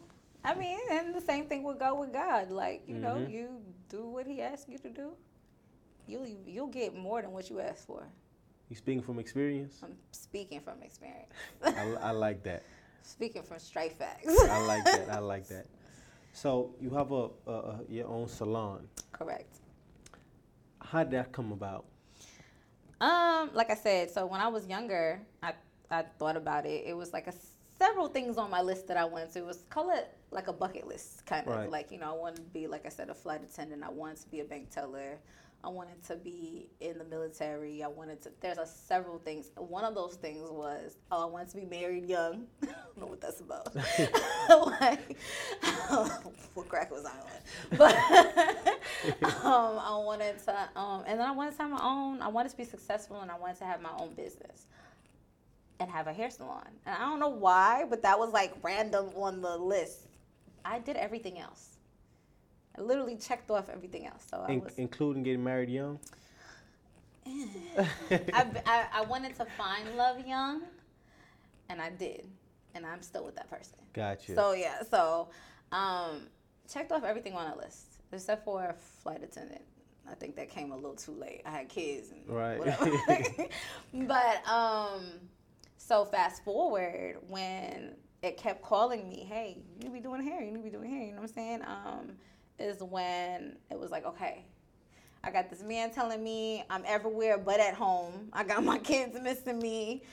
I 0.45 0.55
mean, 0.55 0.77
and 0.91 1.13
the 1.15 1.21
same 1.21 1.45
thing 1.47 1.63
would 1.63 1.79
go 1.79 1.95
with 1.99 2.11
God. 2.11 2.49
Like, 2.51 2.85
you 2.87 2.95
know, 2.97 3.15
Mhm. 3.15 3.31
you 3.31 3.61
do 3.87 4.09
what 4.09 4.25
he 4.27 4.41
asks 4.41 4.67
you 4.67 4.77
to 4.79 4.89
do. 4.89 5.15
You'll 6.07 6.27
you'll 6.45 6.67
get 6.67 6.95
more 6.95 7.21
than 7.21 7.31
what 7.31 7.49
you 7.49 7.59
ask 7.59 7.85
for. 7.85 8.03
you 8.69 8.75
speaking 8.75 9.01
from 9.01 9.19
experience. 9.19 9.79
I'm 9.83 9.95
speaking 10.11 10.59
from 10.59 10.81
experience. 10.83 11.31
I, 11.63 11.95
I 12.01 12.11
like 12.11 12.43
that. 12.43 12.63
speaking 13.03 13.43
from 13.43 13.59
straight 13.59 13.93
facts. 13.93 14.27
I 14.49 14.65
like 14.65 14.83
that. 14.85 15.09
I 15.09 15.19
like 15.19 15.47
that. 15.47 15.65
So 16.33 16.73
you 16.81 16.89
have 16.91 17.11
a, 17.11 17.29
a, 17.47 17.51
a 17.51 17.79
your 17.89 18.07
own 18.07 18.27
salon. 18.27 18.87
Correct. 19.11 19.57
How 20.81 21.03
did 21.03 21.13
that 21.13 21.31
come 21.31 21.51
about? 21.51 21.85
Um, 23.01 23.49
like 23.53 23.69
I 23.69 23.75
said, 23.75 24.09
so 24.11 24.25
when 24.25 24.39
I 24.41 24.47
was 24.47 24.67
younger, 24.67 25.19
I 25.41 25.53
I 25.91 26.03
thought 26.19 26.37
about 26.37 26.65
it. 26.65 26.83
It 26.85 26.95
was 26.95 27.13
like 27.13 27.27
a 27.27 27.33
several 27.77 28.07
things 28.07 28.37
on 28.37 28.49
my 28.49 28.61
list 28.61 28.87
that 28.87 28.97
I 28.97 29.05
wanted 29.05 29.31
to. 29.33 29.39
It 29.39 29.45
was 29.45 29.63
call 29.69 29.89
it 29.91 30.15
like 30.31 30.47
a 30.47 30.53
bucket 30.53 30.87
list 30.87 31.25
kind 31.25 31.47
of 31.47 31.53
Right. 31.55 31.69
like 31.69 31.91
you 31.91 31.99
know 31.99 32.13
I 32.13 32.17
wanted 32.17 32.37
to 32.37 32.49
be 32.53 32.67
like 32.67 32.85
I 32.85 32.89
said 32.89 33.09
a 33.09 33.13
flight 33.13 33.41
attendant. 33.43 33.83
I 33.83 33.89
wanted 33.89 34.17
to 34.17 34.29
be 34.29 34.39
a 34.39 34.45
bank 34.45 34.69
teller. 34.69 35.17
I 35.63 35.69
wanted 35.69 36.03
to 36.07 36.17
be 36.17 36.67
in 36.81 36.97
the 36.97 37.05
military. 37.05 37.83
I 37.83 37.87
wanted 37.87 38.21
to. 38.23 38.31
There's 38.41 38.57
a 38.57 38.65
several 38.65 39.17
things. 39.17 39.51
One 39.55 39.85
of 39.85 39.95
those 39.95 40.15
things 40.15 40.49
was 40.49 40.97
oh 41.11 41.23
I 41.23 41.25
wanted 41.25 41.49
to 41.49 41.55
be 41.57 41.65
married 41.65 42.05
young. 42.09 42.47
I 42.63 42.65
don't 42.65 42.99
know 42.99 43.05
what 43.05 43.21
that's 43.21 43.39
about. 43.39 43.73
like 44.81 45.17
what 46.53 46.67
crack 46.67 46.91
was 46.91 47.05
I 47.05 47.11
on? 47.11 47.77
But 47.77 47.95
um, 49.45 49.79
I 49.79 50.01
wanted 50.03 50.37
to 50.45 50.69
um, 50.75 51.03
and 51.07 51.19
then 51.19 51.27
I 51.27 51.31
wanted 51.31 51.55
to 51.55 51.61
have 51.61 51.71
my 51.71 51.81
own. 51.81 52.21
I 52.21 52.27
wanted 52.27 52.49
to 52.49 52.57
be 52.57 52.65
successful 52.65 53.21
and 53.21 53.31
I 53.31 53.37
wanted 53.37 53.57
to 53.59 53.65
have 53.65 53.81
my 53.81 53.91
own 53.97 54.13
business 54.15 54.65
and 55.79 55.89
have 55.89 56.07
a 56.07 56.13
hair 56.13 56.29
salon. 56.29 56.67
And 56.85 56.95
I 56.95 56.99
don't 56.99 57.19
know 57.19 57.29
why, 57.29 57.85
but 57.89 58.01
that 58.03 58.19
was 58.19 58.33
like 58.33 58.53
random 58.63 59.09
on 59.15 59.41
the 59.41 59.57
list. 59.57 60.07
I 60.65 60.79
did 60.79 60.97
everything 60.97 61.39
else. 61.39 61.72
I 62.77 62.81
literally 62.81 63.17
checked 63.17 63.51
off 63.51 63.69
everything 63.69 64.07
else. 64.07 64.25
So 64.29 64.43
I 64.47 64.51
In- 64.53 64.61
was, 64.61 64.73
including 64.77 65.23
getting 65.23 65.43
married 65.43 65.69
young. 65.69 65.99
I, 67.25 68.45
I, 68.65 68.85
I 68.93 69.01
wanted 69.07 69.35
to 69.37 69.45
find 69.57 69.95
love 69.95 70.25
young, 70.25 70.63
and 71.69 71.81
I 71.81 71.89
did, 71.89 72.25
and 72.75 72.85
I'm 72.85 73.01
still 73.01 73.23
with 73.23 73.35
that 73.35 73.49
person. 73.49 73.77
Gotcha. 73.93 74.35
So 74.35 74.53
yeah, 74.53 74.81
so 74.89 75.29
um, 75.71 76.27
checked 76.71 76.91
off 76.91 77.03
everything 77.03 77.33
on 77.33 77.49
the 77.51 77.57
list 77.57 77.99
except 78.11 78.45
for 78.45 78.63
a 78.65 78.73
flight 78.73 79.23
attendant. 79.23 79.61
I 80.09 80.15
think 80.15 80.35
that 80.35 80.49
came 80.49 80.71
a 80.71 80.75
little 80.75 80.95
too 80.95 81.13
late. 81.13 81.41
I 81.45 81.51
had 81.51 81.69
kids 81.69 82.11
and 82.11 82.27
Right. 82.27 82.59
whatever. 82.59 82.91
but 83.93 84.47
um, 84.47 85.05
so 85.77 86.05
fast 86.05 86.43
forward 86.43 87.17
when 87.29 87.95
it 88.21 88.37
kept 88.37 88.61
calling 88.61 89.07
me, 89.07 89.25
hey, 89.27 89.57
you 89.69 89.79
need 89.79 89.85
to 89.85 89.91
be 89.91 89.99
doing 90.01 90.21
hair. 90.21 90.41
You 90.43 90.51
need 90.51 90.57
to 90.57 90.63
be 90.63 90.69
doing 90.69 90.89
hair. 90.89 91.03
You 91.03 91.11
know 91.11 91.21
what 91.21 91.29
I'm 91.29 91.33
saying? 91.35 91.61
Um, 91.63 92.11
is 92.63 92.81
when 92.81 93.57
it 93.69 93.77
was 93.79 93.91
like, 93.91 94.05
okay. 94.05 94.45
I 95.25 95.31
got 95.31 95.49
this 95.49 95.63
man 95.63 95.91
telling 95.91 96.21
me 96.23 96.65
I'm 96.69 96.83
everywhere 96.85 97.37
but 97.37 97.59
at 97.59 97.73
home. 97.75 98.29
I 98.33 98.43
got 98.43 98.63
my 98.63 98.77
kids 98.91 99.17
missing 99.21 99.59
me, 99.59 100.03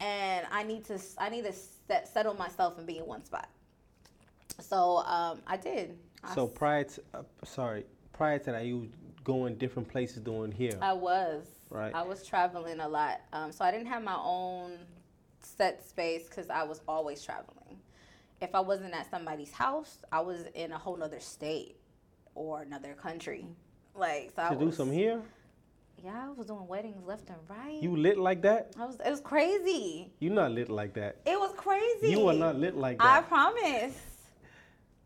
and 0.00 0.46
I 0.50 0.62
need 0.62 0.84
to 0.86 0.98
I 1.18 1.28
need 1.30 1.44
to 1.44 1.52
set, 1.52 2.08
settle 2.08 2.34
myself 2.34 2.76
and 2.78 2.86
be 2.86 2.98
in 2.98 3.06
one 3.06 3.24
spot. 3.24 3.48
So 4.60 4.98
um, 5.06 5.40
I 5.46 5.56
did. 5.56 5.96
So 6.34 6.46
s- 6.46 6.52
prior 6.54 6.84
to, 6.84 7.02
uh, 7.14 7.22
sorry, 7.44 7.84
prior 8.12 8.38
to 8.40 8.52
that, 8.52 8.64
you 8.66 8.90
going 9.24 9.56
different 9.56 9.88
places 9.88 10.18
doing 10.22 10.52
here. 10.52 10.78
I 10.80 10.92
was. 10.92 11.46
Right. 11.70 11.94
I 11.94 12.02
was 12.02 12.24
traveling 12.24 12.80
a 12.80 12.88
lot. 12.88 13.20
Um, 13.32 13.52
so 13.52 13.64
I 13.64 13.70
didn't 13.70 13.88
have 13.88 14.02
my 14.02 14.16
own 14.22 14.78
set 15.40 15.86
space 15.86 16.28
because 16.28 16.48
I 16.50 16.62
was 16.62 16.80
always 16.86 17.22
traveling. 17.22 17.80
If 18.40 18.54
I 18.54 18.60
wasn't 18.60 18.94
at 18.94 19.10
somebody's 19.10 19.52
house, 19.52 19.98
I 20.12 20.20
was 20.20 20.44
in 20.54 20.72
a 20.72 20.78
whole 20.78 20.96
nother 20.96 21.20
state 21.20 21.76
or 22.34 22.62
another 22.62 22.92
country. 22.94 23.46
Like 23.94 24.32
so 24.36 24.42
I 24.42 24.48
to 24.50 24.56
do 24.56 24.66
was- 24.66 24.76
some 24.76 24.90
here. 24.92 25.22
Yeah, 26.04 26.26
I 26.28 26.30
was 26.32 26.46
doing 26.46 26.66
weddings 26.68 27.02
left 27.06 27.30
and 27.30 27.38
right. 27.48 27.82
You 27.82 27.96
lit 27.96 28.18
like 28.18 28.42
that? 28.42 28.74
I 28.78 28.84
was. 28.84 28.96
It 29.04 29.10
was 29.10 29.20
crazy. 29.20 30.12
You 30.20 30.28
not 30.28 30.50
lit 30.52 30.68
like 30.68 30.92
that. 30.94 31.16
It 31.24 31.40
was 31.40 31.54
crazy. 31.56 32.10
You 32.10 32.28
are 32.28 32.34
not 32.34 32.56
lit 32.56 32.76
like 32.76 32.98
that. 32.98 33.06
I 33.06 33.22
promise. 33.22 33.96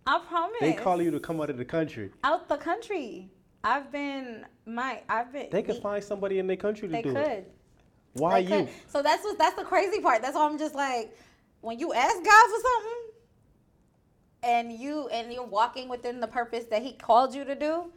I 0.04 0.18
promise. 0.28 0.56
They 0.60 0.72
call 0.72 1.00
you 1.00 1.12
to 1.12 1.20
come 1.20 1.40
out 1.40 1.48
of 1.48 1.58
the 1.58 1.64
country. 1.64 2.10
out 2.24 2.48
the 2.48 2.56
country. 2.56 3.30
I've 3.62 3.92
been 3.92 4.44
my. 4.66 5.02
I've 5.08 5.32
been. 5.32 5.48
They 5.52 5.62
could 5.62 5.76
the- 5.76 5.80
find 5.80 6.02
somebody 6.02 6.40
in 6.40 6.48
their 6.48 6.56
country 6.56 6.88
to 6.88 6.92
They 6.92 7.02
do 7.02 7.12
could. 7.12 7.22
it. 7.22 7.54
Why 8.14 8.42
They 8.42 8.48
you? 8.58 8.64
could. 8.66 8.74
So 8.88 9.00
that's 9.00 9.22
what 9.22 9.38
that's 9.38 9.54
the 9.54 9.64
crazy 9.64 10.00
part. 10.00 10.22
That's 10.22 10.34
why 10.34 10.44
I'm 10.44 10.58
just 10.58 10.74
like, 10.74 11.16
when 11.60 11.78
you 11.78 11.92
ask 11.94 12.16
God 12.16 12.46
for 12.50 12.60
something, 12.60 12.99
and 14.42 14.72
you 14.72 15.08
and 15.08 15.32
you're 15.32 15.44
walking 15.44 15.88
within 15.88 16.20
the 16.20 16.26
purpose 16.26 16.64
that 16.66 16.82
He 16.82 16.92
called 16.92 17.34
you 17.34 17.44
to 17.44 17.54
do, 17.54 17.92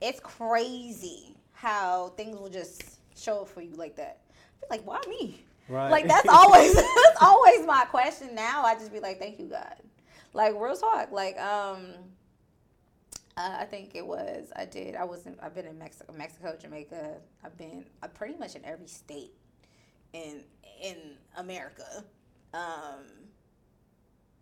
it's 0.00 0.20
crazy 0.20 1.34
how 1.52 2.08
things 2.16 2.38
will 2.38 2.48
just 2.48 2.98
show 3.16 3.42
up 3.42 3.48
for 3.48 3.60
you 3.60 3.74
like 3.74 3.96
that. 3.96 4.18
Like, 4.70 4.86
why 4.86 5.00
me? 5.08 5.42
Right. 5.68 5.90
Like 5.90 6.08
that's 6.08 6.28
always 6.30 6.74
that's 6.74 7.22
always 7.22 7.66
my 7.66 7.84
question. 7.84 8.34
Now 8.34 8.64
I 8.64 8.74
just 8.74 8.92
be 8.92 9.00
like, 9.00 9.18
thank 9.18 9.38
you 9.38 9.46
God. 9.46 9.76
Like 10.32 10.54
real 10.58 10.76
talk. 10.76 11.12
Like 11.12 11.38
um, 11.38 11.94
uh, 13.36 13.56
I 13.60 13.64
think 13.64 13.94
it 13.94 14.06
was 14.06 14.52
I 14.56 14.64
did. 14.64 14.96
I 14.96 15.04
was 15.04 15.26
in, 15.26 15.36
I've 15.42 15.54
been 15.54 15.66
in 15.66 15.78
Mexico, 15.78 16.12
Mexico, 16.16 16.56
Jamaica. 16.60 17.16
I've 17.44 17.56
been 17.56 17.84
uh, 18.02 18.08
pretty 18.08 18.36
much 18.36 18.56
in 18.56 18.64
every 18.64 18.88
state 18.88 19.32
in 20.12 20.42
in 20.82 20.96
America. 21.36 22.04
Um, 22.52 23.04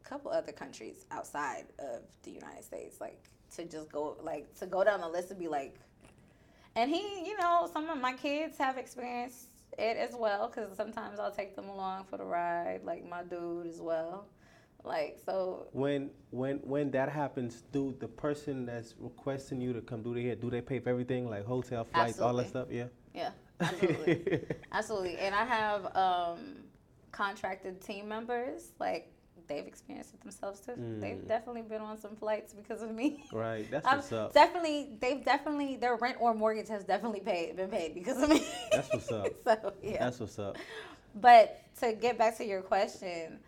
couple 0.08 0.30
other 0.30 0.52
countries 0.52 1.04
outside 1.10 1.66
of 1.78 2.02
the 2.22 2.30
United 2.30 2.64
States. 2.64 3.00
Like 3.00 3.22
to 3.56 3.64
just 3.64 3.90
go 3.92 4.16
like 4.22 4.54
to 4.58 4.66
go 4.66 4.84
down 4.84 5.00
the 5.00 5.08
list 5.08 5.30
and 5.30 5.38
be 5.38 5.48
like, 5.48 5.76
and 6.76 6.90
he, 6.90 7.24
you 7.26 7.36
know, 7.38 7.68
some 7.72 7.88
of 7.88 8.00
my 8.00 8.12
kids 8.14 8.56
have 8.58 8.78
experienced 8.78 9.48
it 9.78 9.96
as 9.96 10.14
well 10.18 10.48
because 10.48 10.76
sometimes 10.76 11.18
I'll 11.18 11.30
take 11.30 11.54
them 11.54 11.68
along 11.68 12.04
for 12.04 12.16
the 12.16 12.24
ride, 12.24 12.80
like 12.84 13.08
my 13.08 13.22
dude 13.22 13.66
as 13.66 13.80
well. 13.80 14.26
Like 14.84 15.18
so, 15.24 15.66
When 15.72 16.10
when 16.30 16.58
when 16.58 16.90
that 16.92 17.08
happens, 17.08 17.62
do 17.72 17.94
the 17.98 18.08
person 18.08 18.64
that's 18.64 18.94
requesting 18.98 19.60
you 19.60 19.72
to 19.72 19.80
come 19.80 20.02
do 20.02 20.14
the 20.14 20.24
hair, 20.24 20.36
do 20.36 20.50
they 20.50 20.60
pay 20.60 20.78
for 20.78 20.88
everything 20.90 21.28
like 21.28 21.44
hotel, 21.44 21.84
flights, 21.84 22.20
all 22.20 22.34
that 22.34 22.48
stuff? 22.48 22.68
Yeah. 22.70 22.84
yeah, 23.12 23.30
absolutely. 23.60 24.44
Absolutely. 24.72 25.18
And 25.18 25.34
I 25.34 25.44
have 25.44 25.96
um, 25.96 26.38
contracted 27.10 27.80
team 27.80 28.08
members, 28.08 28.70
like 28.78 29.12
they've 29.48 29.66
experienced 29.66 30.14
it 30.14 30.20
themselves 30.20 30.60
too. 30.60 30.74
They've 31.00 31.16
mm. 31.16 31.28
definitely 31.28 31.62
been 31.62 31.80
on 31.80 31.98
some 31.98 32.14
flights 32.16 32.52
because 32.52 32.82
of 32.82 32.94
me. 32.94 33.24
right. 33.32 33.68
That's 33.70 33.84
what's 33.84 34.12
up. 34.12 34.34
Definitely, 34.34 34.90
they've 35.00 35.24
definitely 35.24 35.76
their 35.76 35.96
rent 35.96 36.18
or 36.20 36.34
mortgage 36.34 36.68
has 36.68 36.84
definitely 36.84 37.20
paid 37.20 37.56
been 37.56 37.70
paid 37.70 37.94
because 37.94 38.22
of 38.22 38.28
me. 38.28 38.44
That's 38.70 38.92
what's 38.92 39.10
up. 39.10 39.28
so 39.44 39.72
yeah. 39.82 39.98
That's 39.98 40.20
what's 40.20 40.38
up. 40.38 40.56
But 41.14 41.62
to 41.80 41.94
get 41.94 42.18
back 42.18 42.36
to 42.38 42.44
your 42.44 42.62
question, 42.62 43.38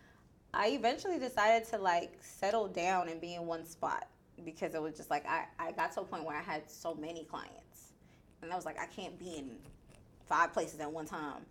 I 0.53 0.69
eventually 0.69 1.19
decided 1.19 1.69
to 1.71 1.79
like 1.79 2.19
settle 2.21 2.69
down 2.69 3.09
and 3.09 3.21
be 3.21 3.35
in 3.35 3.47
one 3.47 3.67
spot 3.67 4.09
because 4.45 4.75
it 4.75 4.83
was 4.83 4.97
just 4.97 5.11
like 5.11 5.27
I, 5.27 5.45
I 5.59 5.73
got 5.73 5.93
to 5.93 6.01
a 6.01 6.05
point 6.05 6.25
where 6.25 6.37
I 6.37 6.43
had 6.43 6.71
so 6.71 6.95
many 6.95 7.25
clients. 7.25 7.93
And 8.43 8.51
I 8.51 8.57
was 8.57 8.65
like, 8.65 8.79
I 8.79 8.87
can't 8.87 9.19
be 9.19 9.37
in 9.37 9.57
five 10.27 10.53
places 10.53 10.81
at 10.81 10.91
one 10.91 11.05
time. 11.05 11.45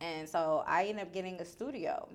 And 0.00 0.28
so 0.28 0.62
I 0.66 0.84
ended 0.84 1.06
up 1.06 1.12
getting 1.14 1.40
a 1.40 1.44
studio. 1.44 2.08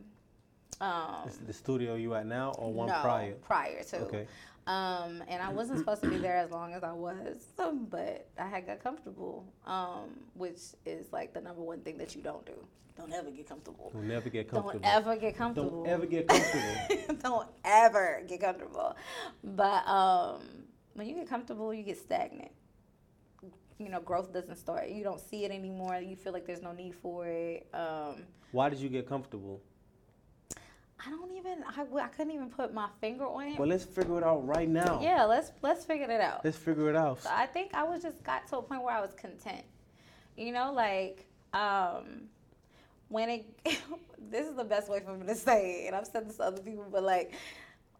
Um, 0.81 1.27
Is 1.27 1.37
the 1.39 1.53
studio 1.53 1.95
you 1.95 2.13
at 2.15 2.25
now 2.25 2.51
or 2.57 2.71
one 2.71 2.87
no, 2.87 2.99
prior? 3.01 3.33
Prior 3.33 3.83
to. 3.83 3.97
Okay. 3.99 4.27
Um, 4.67 5.23
and 5.27 5.41
I 5.41 5.51
wasn't 5.51 5.79
supposed 5.79 6.03
to 6.03 6.09
be 6.09 6.17
there 6.17 6.37
as 6.37 6.51
long 6.51 6.73
as 6.73 6.83
I 6.83 6.91
was, 6.91 7.47
but 7.89 8.27
I 8.37 8.45
had 8.47 8.67
got 8.67 8.83
comfortable, 8.83 9.45
um, 9.65 10.11
which 10.35 10.59
is 10.85 11.11
like 11.11 11.33
the 11.33 11.41
number 11.41 11.61
one 11.61 11.79
thing 11.79 11.97
that 11.97 12.15
you 12.15 12.21
don't 12.21 12.45
do. 12.45 12.53
Don't 12.95 13.13
ever 13.13 13.31
get 13.31 13.47
comfortable. 13.47 13.91
We'll 13.93 14.03
never 14.03 14.29
get 14.29 14.49
comfortable. 14.49 14.79
Don't 14.79 14.91
ever 14.91 15.15
get 15.15 15.37
comfortable. 15.37 15.83
Don't 15.83 15.91
ever 15.91 16.05
get 16.05 16.27
comfortable. 16.27 17.15
Don't 17.23 17.47
ever 17.63 18.23
get 18.27 18.41
comfortable. 18.41 18.95
But 19.43 19.87
um, 19.87 20.41
when 20.93 21.07
you 21.07 21.15
get 21.15 21.29
comfortable, 21.29 21.73
you 21.73 21.83
get 21.83 21.97
stagnant. 21.97 22.51
You 23.77 23.89
know, 23.89 24.01
growth 24.01 24.33
doesn't 24.33 24.57
start. 24.57 24.89
You 24.89 25.05
don't 25.05 25.21
see 25.21 25.45
it 25.45 25.51
anymore. 25.51 25.95
You 25.95 26.17
feel 26.17 26.33
like 26.33 26.45
there's 26.45 26.61
no 26.61 26.73
need 26.73 26.93
for 26.93 27.25
it. 27.25 27.67
Um, 27.73 28.23
Why 28.51 28.67
did 28.67 28.79
you 28.79 28.89
get 28.89 29.07
comfortable? 29.07 29.61
I 31.05 31.09
don't 31.09 31.31
even. 31.37 31.63
I, 31.63 32.03
I 32.03 32.07
couldn't 32.07 32.33
even 32.33 32.49
put 32.49 32.73
my 32.73 32.87
finger 32.99 33.25
on 33.25 33.47
it. 33.47 33.59
Well, 33.59 33.69
let's 33.69 33.85
figure 33.85 34.17
it 34.17 34.23
out 34.23 34.45
right 34.45 34.67
now. 34.67 34.99
yeah, 35.01 35.23
let's 35.23 35.51
let's 35.61 35.85
figure 35.85 36.09
it 36.09 36.21
out. 36.21 36.43
Let's 36.43 36.57
figure 36.57 36.89
it 36.89 36.95
out. 36.95 37.23
So 37.23 37.29
I 37.31 37.45
think 37.45 37.73
I 37.73 37.83
was 37.83 38.01
just 38.01 38.23
got 38.23 38.47
to 38.49 38.57
a 38.57 38.61
point 38.61 38.83
where 38.83 38.95
I 38.95 39.01
was 39.01 39.13
content. 39.13 39.63
You 40.35 40.51
know, 40.51 40.73
like 40.73 41.25
um, 41.53 42.23
when 43.07 43.29
it. 43.29 43.45
this 44.29 44.47
is 44.47 44.55
the 44.55 44.63
best 44.63 44.89
way 44.89 44.99
for 44.99 45.15
me 45.15 45.25
to 45.25 45.35
say 45.35 45.83
it, 45.83 45.87
and 45.87 45.95
I've 45.95 46.05
said 46.05 46.27
this 46.27 46.37
to 46.37 46.43
other 46.43 46.61
people, 46.61 46.85
but 46.91 47.03
like 47.03 47.33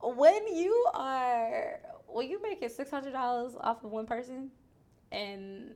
when 0.02 0.56
you 0.56 0.86
are 0.94 1.80
when 2.08 2.30
you 2.30 2.42
making 2.42 2.70
six 2.70 2.90
hundred 2.90 3.14
dollars 3.14 3.54
off 3.60 3.84
of 3.84 3.92
one 3.92 4.06
person, 4.06 4.52
and 5.12 5.74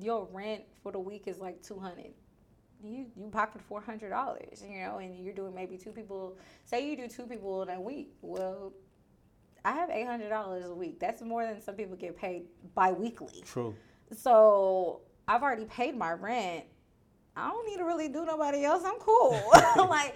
your 0.00 0.28
rent 0.32 0.62
for 0.82 0.92
the 0.92 0.98
week 0.98 1.24
is 1.26 1.38
like 1.38 1.62
two 1.62 1.78
hundred. 1.78 2.12
You 2.82 3.06
you 3.16 3.28
pocket 3.30 3.60
four 3.62 3.80
hundred 3.80 4.10
dollars, 4.10 4.62
you 4.68 4.80
know, 4.80 4.98
and 4.98 5.18
you're 5.18 5.34
doing 5.34 5.54
maybe 5.54 5.76
two 5.76 5.90
people. 5.90 6.38
Say 6.64 6.88
you 6.88 6.96
do 6.96 7.08
two 7.08 7.24
people 7.24 7.62
in 7.62 7.70
a 7.70 7.80
week. 7.80 8.12
Well, 8.22 8.72
I 9.64 9.72
have 9.72 9.90
eight 9.90 10.06
hundred 10.06 10.28
dollars 10.28 10.64
a 10.66 10.74
week. 10.74 11.00
That's 11.00 11.22
more 11.22 11.44
than 11.44 11.60
some 11.60 11.74
people 11.74 11.96
get 11.96 12.16
paid 12.16 12.44
bi-weekly. 12.74 13.42
True. 13.44 13.74
So 14.16 15.00
I've 15.26 15.42
already 15.42 15.64
paid 15.64 15.96
my 15.96 16.12
rent. 16.12 16.64
I 17.36 17.50
don't 17.50 17.66
need 17.66 17.76
to 17.78 17.84
really 17.84 18.08
do 18.08 18.24
nobody 18.24 18.64
else. 18.64 18.82
I'm 18.84 18.98
cool. 18.98 19.40
like 19.88 20.14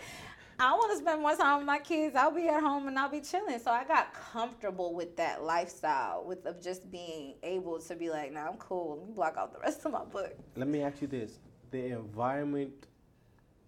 I 0.59 0.73
want 0.75 0.93
to 0.93 0.99
spend 0.99 1.21
more 1.21 1.35
time 1.35 1.59
with 1.59 1.67
my 1.67 1.79
kids. 1.79 2.15
I'll 2.15 2.31
be 2.31 2.49
at 2.49 2.63
home 2.63 2.87
and 2.87 2.99
I'll 2.99 3.11
be 3.11 3.21
chilling. 3.21 3.59
So 3.59 3.71
I 3.71 3.85
got 3.85 4.15
comfortable 4.15 4.95
with 4.95 5.17
that 5.17 5.43
lifestyle, 5.43 6.25
with 6.25 6.47
of 6.47 6.63
just 6.63 6.91
being 6.91 7.35
able 7.43 7.81
to 7.81 7.97
be 7.97 8.11
like, 8.11 8.33
nah, 8.33 8.49
I'm 8.49 8.57
cool. 8.59 8.97
Let 8.99 9.09
me 9.09 9.15
block 9.15 9.35
out 9.37 9.53
the 9.53 9.59
rest 9.59 9.85
of 9.85 9.93
my 9.93 10.05
book. 10.05 10.35
Let 10.57 10.69
me 10.69 10.83
ask 10.83 11.03
you 11.03 11.09
this: 11.09 11.41
the 11.73 11.87
environment 11.87 12.87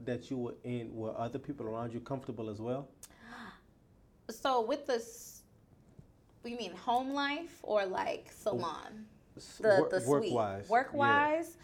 that 0.05 0.31
you 0.31 0.37
were 0.37 0.55
in, 0.63 0.95
were 0.95 1.19
other 1.19 1.39
people 1.39 1.67
around 1.67 1.93
you 1.93 2.01
comfortable 2.01 2.49
as 2.49 2.61
well? 2.61 2.89
So 4.31 4.63
with 4.63 4.87
this, 4.87 5.43
you 6.45 6.57
mean 6.57 6.73
home 6.73 7.13
life 7.13 7.59
or 7.63 7.85
like 7.85 8.31
salon? 8.31 9.07
The 9.61 9.77
wor- 9.81 9.89
the 9.89 10.01
suite 10.01 10.33
work-wise. 10.33 10.69
work 10.69 10.91
yeah. 10.93 10.99
wise. 10.99 11.57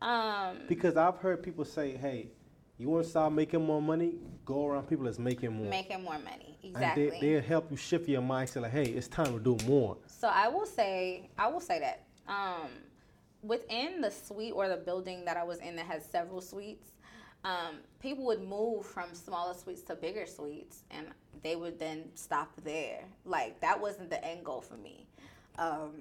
Um, 0.00 0.58
Because 0.66 0.96
I've 0.96 1.18
heard 1.18 1.42
people 1.42 1.64
say, 1.64 1.96
"Hey, 1.96 2.32
you 2.76 2.88
want 2.88 3.04
to 3.04 3.10
start 3.10 3.32
making 3.32 3.64
more 3.64 3.80
money? 3.80 4.14
Go 4.44 4.66
around 4.66 4.88
people 4.88 5.04
that's 5.04 5.20
making 5.20 5.52
more, 5.52 5.70
making 5.70 6.02
more 6.02 6.18
money 6.18 6.58
exactly. 6.64 7.04
and 7.04 7.12
they, 7.12 7.20
they'll 7.20 7.40
help 7.40 7.70
you 7.70 7.76
shift 7.76 8.08
your 8.08 8.22
mindset. 8.22 8.62
Like, 8.62 8.72
hey, 8.72 8.86
it's 8.86 9.06
time 9.06 9.32
to 9.32 9.38
do 9.38 9.56
more." 9.64 9.96
So 10.06 10.28
I 10.28 10.48
will 10.48 10.66
say, 10.66 11.30
I 11.38 11.46
will 11.46 11.60
say 11.60 11.78
that 11.78 12.02
um, 12.26 12.70
within 13.42 14.00
the 14.00 14.10
suite 14.10 14.52
or 14.54 14.68
the 14.68 14.76
building 14.76 15.24
that 15.24 15.36
I 15.36 15.44
was 15.44 15.58
in 15.58 15.76
that 15.76 15.86
has 15.86 16.04
several 16.04 16.40
suites, 16.40 16.88
um, 17.44 17.76
people 18.00 18.24
would 18.26 18.42
move 18.46 18.86
from 18.86 19.14
smaller 19.14 19.54
suites 19.54 19.82
to 19.82 19.96
bigger 19.96 20.26
suites, 20.26 20.84
and 20.90 21.06
they 21.42 21.56
would 21.56 21.78
then 21.78 22.04
stop 22.14 22.50
there. 22.64 23.00
Like 23.24 23.60
that 23.60 23.80
wasn't 23.80 24.10
the 24.10 24.24
end 24.24 24.44
goal 24.44 24.60
for 24.60 24.76
me. 24.76 25.06
Um, 25.58 25.92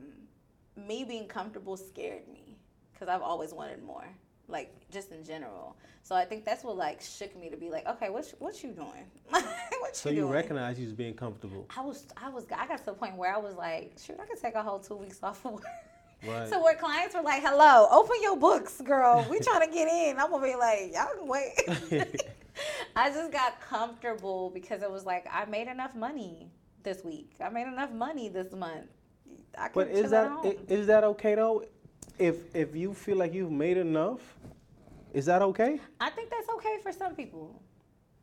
me 0.75 1.04
being 1.04 1.27
comfortable 1.27 1.77
scared 1.77 2.27
me 2.32 2.58
because 2.93 3.08
I've 3.10 3.21
always 3.23 3.54
wanted 3.54 3.84
more, 3.84 4.06
like 4.47 4.73
just 4.91 5.12
in 5.12 5.23
general. 5.23 5.75
So 6.04 6.15
I 6.15 6.25
think 6.25 6.45
that's 6.45 6.63
what 6.63 6.77
like 6.77 7.01
shook 7.01 7.36
me 7.36 7.49
to 7.49 7.58
be 7.58 7.69
like, 7.69 7.88
okay, 7.88 8.10
what 8.10 8.32
what 8.39 8.63
you 8.63 8.71
doing? 8.71 9.10
what 9.30 9.95
So 9.95 10.10
you 10.10 10.21
doing? 10.21 10.32
recognize 10.32 10.80
you 10.80 10.86
as 10.88 10.93
being 10.93 11.15
comfortable, 11.15 11.65
I 11.75 11.82
was, 11.82 12.06
I 12.17 12.30
was, 12.30 12.45
I 12.56 12.67
got 12.67 12.77
to 12.80 12.86
the 12.86 12.93
point 12.93 13.15
where 13.17 13.34
I 13.34 13.38
was 13.39 13.56
like, 13.56 13.93
shoot, 14.04 14.17
I 14.21 14.25
could 14.25 14.39
take 14.41 14.56
a 14.56 14.62
whole 14.63 14.80
two 14.80 14.95
weeks 14.95 15.19
off 15.23 15.43
of 15.45 15.54
work. 15.54 15.65
Right? 16.28 16.48
So 16.50 16.62
where 16.64 16.76
clients 16.76 17.16
were 17.16 17.22
like, 17.22 17.42
"Hello, 17.44 17.88
open 17.92 18.18
your 18.22 18.38
books, 18.38 18.82
girl. 18.82 19.26
We 19.30 19.40
trying 19.40 19.62
to 19.68 19.74
get 19.74 19.88
in." 19.88 20.20
I'm 20.20 20.30
gonna 20.32 20.46
be 20.46 20.56
like, 20.56 20.94
"Y'all 20.94 21.08
can 21.18 21.28
wait." 21.28 22.22
I 22.96 23.10
just 23.10 23.32
got 23.32 23.60
comfortable 23.62 24.50
because 24.52 24.84
it 24.84 24.92
was 24.92 25.06
like 25.06 25.26
I 25.32 25.46
made 25.46 25.68
enough 25.68 25.96
money 25.96 26.52
this 26.84 27.04
week. 27.04 27.32
I 27.44 27.50
made 27.50 27.68
enough 27.68 27.92
money 27.92 28.28
this 28.30 28.52
month. 28.54 28.88
I 29.58 29.68
can 29.70 29.72
but 29.74 29.88
is 29.90 30.12
that 30.12 30.26
at 30.26 30.32
home. 30.32 30.46
i- 30.48 30.74
is 30.74 30.88
that 30.88 31.04
okay 31.04 31.36
though? 31.36 31.64
If 32.20 32.54
if 32.56 32.76
you 32.76 32.94
feel 32.94 33.18
like 33.18 33.34
you've 33.34 33.52
made 33.52 33.78
enough, 33.78 34.22
is 35.14 35.26
that 35.26 35.42
okay? 35.42 35.80
I 36.00 36.10
think 36.10 36.30
that's 36.30 36.50
okay 36.50 36.78
for 36.84 36.92
some 36.92 37.16
people. 37.16 37.62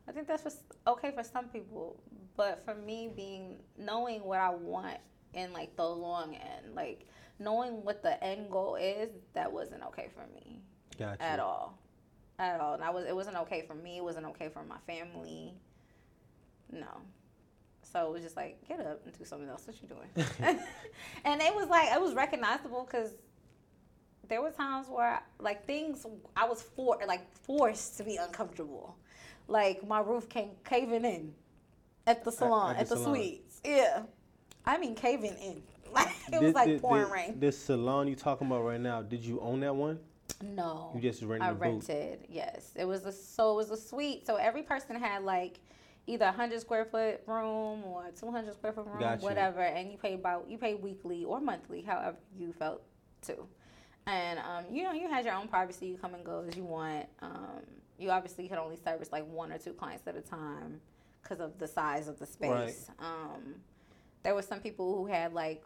I 0.07 0.11
think 0.11 0.27
that's 0.27 0.57
okay 0.87 1.11
for 1.11 1.23
some 1.23 1.45
people, 1.49 2.01
but 2.35 2.63
for 2.65 2.73
me, 2.73 3.11
being 3.15 3.57
knowing 3.77 4.23
what 4.23 4.39
I 4.39 4.49
want 4.49 4.97
in 5.33 5.53
like 5.53 5.75
the 5.75 5.87
long 5.87 6.35
end, 6.35 6.75
like 6.75 7.05
knowing 7.39 7.83
what 7.83 8.03
the 8.03 8.21
end 8.23 8.49
goal 8.49 8.75
is, 8.75 9.09
that 9.33 9.51
wasn't 9.51 9.83
okay 9.83 10.09
for 10.13 10.25
me 10.33 10.61
Gotcha. 10.97 11.21
at 11.21 11.39
all, 11.39 11.77
at 12.37 12.59
all. 12.59 12.73
And 12.73 12.83
I 12.83 12.89
was, 12.89 13.05
it 13.05 13.15
wasn't 13.15 13.37
okay 13.37 13.63
for 13.67 13.75
me. 13.75 13.97
It 13.97 14.03
wasn't 14.03 14.25
okay 14.27 14.49
for 14.49 14.63
my 14.63 14.77
family. 14.87 15.53
No. 16.71 16.87
So 17.81 18.07
it 18.07 18.13
was 18.13 18.21
just 18.21 18.35
like, 18.35 18.57
get 18.67 18.79
up 18.79 19.01
and 19.05 19.17
do 19.17 19.25
something 19.25 19.49
else. 19.49 19.65
What 19.65 19.81
you 19.81 19.87
doing? 19.87 20.29
and 21.25 21.41
it 21.41 21.55
was 21.55 21.67
like, 21.69 21.91
it 21.91 21.99
was 21.99 22.13
recognizable 22.13 22.87
because 22.89 23.13
there 24.27 24.41
were 24.41 24.51
times 24.51 24.87
where 24.87 25.21
like 25.39 25.65
things 25.65 26.05
I 26.35 26.47
was 26.47 26.61
for 26.61 26.97
like 27.07 27.33
forced 27.33 27.97
to 27.97 28.03
be 28.03 28.17
uncomfortable. 28.17 28.95
Like 29.47 29.85
my 29.87 29.99
roof 29.99 30.29
came 30.29 30.51
caving 30.63 31.03
in 31.03 31.33
at 32.05 32.23
the 32.23 32.31
salon, 32.31 32.75
at 32.75 32.83
at, 32.83 32.89
the 32.89 32.95
the, 32.95 33.01
salon. 33.01 33.15
suites. 33.15 33.61
Yeah. 33.65 34.03
I 34.65 34.77
mean 34.77 34.95
caving 34.95 35.35
in. 35.41 35.61
Like 35.91 36.09
it 36.31 36.39
was 36.39 36.53
like 36.53 36.67
this- 36.67 36.81
pouring 36.81 37.03
this- 37.05 37.11
rain. 37.11 37.39
This 37.39 37.57
salon 37.57 38.07
you 38.07 38.15
talking 38.15 38.45
about 38.45 38.63
right 38.63 38.79
now? 38.79 39.01
Did 39.01 39.25
you 39.25 39.39
own 39.39 39.61
that 39.61 39.75
one? 39.75 39.97
No. 40.43 40.91
You 40.93 41.01
just 41.01 41.23
rented 41.23 41.49
I 41.49 41.51
rented, 41.51 42.27
yes. 42.29 42.71
It 42.75 42.85
was 42.85 43.05
a 43.05 43.11
so 43.11 43.53
it 43.53 43.55
was 43.55 43.71
a 43.71 43.77
suite. 43.77 44.27
So 44.27 44.35
every 44.35 44.61
person 44.61 44.95
had 44.95 45.23
like 45.23 45.59
either 46.05 46.25
a 46.25 46.31
hundred 46.31 46.61
square 46.61 46.85
foot 46.85 47.21
room 47.25 47.83
or 47.85 48.11
two 48.19 48.31
hundred 48.31 48.53
square 48.53 48.71
foot 48.71 48.85
room, 48.85 48.99
Got 48.99 49.21
you. 49.21 49.25
whatever, 49.27 49.61
and 49.61 49.91
you 49.91 49.97
paid 49.97 50.13
about 50.19 50.47
you 50.47 50.59
paid 50.59 50.79
weekly 50.81 51.25
or 51.25 51.41
monthly, 51.41 51.81
however 51.81 52.17
you 52.37 52.53
felt 52.53 52.83
to. 53.23 53.35
And 54.05 54.37
um, 54.39 54.65
you 54.71 54.83
know, 54.83 54.91
you 54.93 55.09
had 55.09 55.25
your 55.25 55.33
own 55.33 55.47
privacy. 55.47 55.87
You 55.87 55.97
come 55.97 56.13
and 56.13 56.23
go 56.23 56.45
as 56.47 56.55
you 56.55 56.63
want. 56.65 57.07
Um, 57.21 57.61
you 57.97 58.11
obviously 58.11 58.47
could 58.47 58.59
only 58.59 58.77
service 58.77 59.09
like 59.11 59.25
one 59.27 59.51
or 59.51 59.57
two 59.57 59.73
clients 59.73 60.07
at 60.07 60.15
a 60.15 60.21
time 60.21 60.79
because 61.23 61.39
of 61.39 61.57
the 61.57 61.67
size 61.67 62.07
of 62.07 62.17
the 62.19 62.25
space. 62.25 62.49
Right. 62.49 62.75
Um, 62.99 63.55
there 64.23 64.35
were 64.35 64.41
some 64.41 64.59
people 64.59 64.95
who 64.95 65.05
had 65.05 65.33
like 65.33 65.63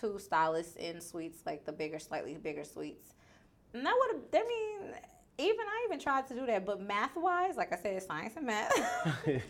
two 0.00 0.18
stylists 0.18 0.76
in 0.76 1.00
suites, 1.00 1.40
like 1.46 1.64
the 1.64 1.72
bigger, 1.72 1.98
slightly 1.98 2.34
bigger 2.34 2.64
suites. 2.64 3.14
And 3.72 3.84
that 3.84 3.94
would 3.98 4.16
have, 4.16 4.24
I 4.42 4.46
mean, 4.46 4.94
even 5.38 5.66
I 5.66 5.84
even 5.86 6.00
tried 6.00 6.26
to 6.28 6.34
do 6.34 6.46
that, 6.46 6.64
but 6.64 6.80
math 6.80 7.16
wise, 7.16 7.56
like 7.56 7.72
I 7.72 7.76
said, 7.76 8.02
science 8.02 8.34
and 8.36 8.46
math, 8.46 8.72
it 9.26 9.42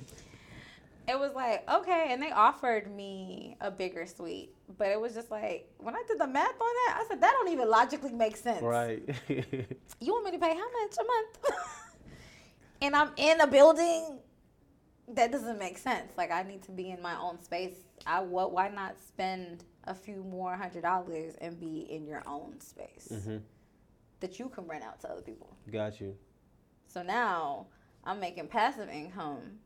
was 1.18 1.32
like, 1.34 1.68
okay. 1.70 2.08
And 2.10 2.20
they 2.22 2.32
offered 2.32 2.94
me 2.94 3.56
a 3.60 3.70
bigger 3.70 4.06
suite, 4.06 4.54
but 4.76 4.88
it 4.88 5.00
was 5.00 5.14
just 5.14 5.30
like, 5.30 5.68
when 5.78 5.94
I 5.94 6.02
did 6.08 6.18
the 6.18 6.26
math 6.26 6.60
on 6.60 6.74
that, 6.86 7.00
I 7.00 7.06
said, 7.08 7.20
that 7.20 7.32
don't 7.32 7.52
even 7.52 7.68
logically 7.68 8.12
make 8.12 8.36
sense. 8.36 8.62
right. 8.62 9.02
You 10.00 10.12
want 10.12 10.26
me 10.26 10.30
to 10.32 10.38
pay 10.38 10.54
how 10.54 10.56
much 10.56 10.96
a 11.00 11.04
month? 11.04 11.58
and 12.82 12.94
I'm 12.94 13.10
in 13.16 13.40
a 13.40 13.46
building 13.46 14.18
that 15.08 15.32
doesn't 15.32 15.58
make 15.58 15.78
sense. 15.78 16.12
Like 16.16 16.30
I 16.30 16.42
need 16.42 16.62
to 16.64 16.72
be 16.72 16.90
in 16.90 17.00
my 17.00 17.18
own 17.18 17.42
space. 17.42 17.76
I 18.06 18.20
what 18.20 18.52
why 18.52 18.68
not 18.68 18.98
spend 18.98 19.64
a 19.84 19.94
few 19.94 20.22
more 20.24 20.54
hundred 20.56 20.82
dollars 20.82 21.34
and 21.40 21.58
be 21.58 21.86
in 21.90 22.06
your 22.06 22.22
own 22.26 22.60
space 22.60 23.08
hmm 23.24 23.38
that 24.20 24.38
you 24.38 24.48
can 24.48 24.66
rent 24.66 24.82
out 24.82 24.98
to 25.00 25.10
other 25.10 25.20
people. 25.20 25.54
Got 25.70 26.00
you. 26.00 26.16
So 26.86 27.02
now 27.02 27.66
I'm 28.02 28.18
making 28.18 28.48
passive 28.48 28.88
income 28.88 29.58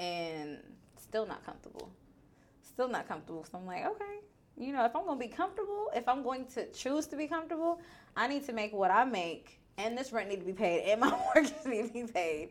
and 0.00 0.58
still 0.96 1.24
not 1.24 1.44
comfortable. 1.46 1.92
Still 2.62 2.88
not 2.88 3.06
comfortable. 3.06 3.44
So 3.44 3.58
I'm 3.58 3.66
like, 3.66 3.86
okay, 3.86 4.18
you 4.56 4.72
know, 4.72 4.84
if 4.84 4.96
I'm 4.96 5.04
going 5.04 5.20
to 5.20 5.24
be 5.24 5.32
comfortable, 5.32 5.88
if 5.94 6.08
I'm 6.08 6.22
going 6.24 6.46
to 6.46 6.66
choose 6.72 7.06
to 7.06 7.16
be 7.16 7.28
comfortable, 7.28 7.80
I 8.16 8.26
need 8.26 8.44
to 8.46 8.52
make 8.52 8.72
what 8.72 8.90
I 8.90 9.04
make 9.04 9.60
and 9.76 9.96
this 9.96 10.12
rent 10.12 10.28
need 10.28 10.40
to 10.40 10.46
be 10.46 10.52
paid 10.52 10.90
and 10.90 11.00
my 11.00 11.10
mortgage 11.34 11.52
need 11.66 11.86
to 11.86 11.92
be 11.92 12.04
paid 12.04 12.50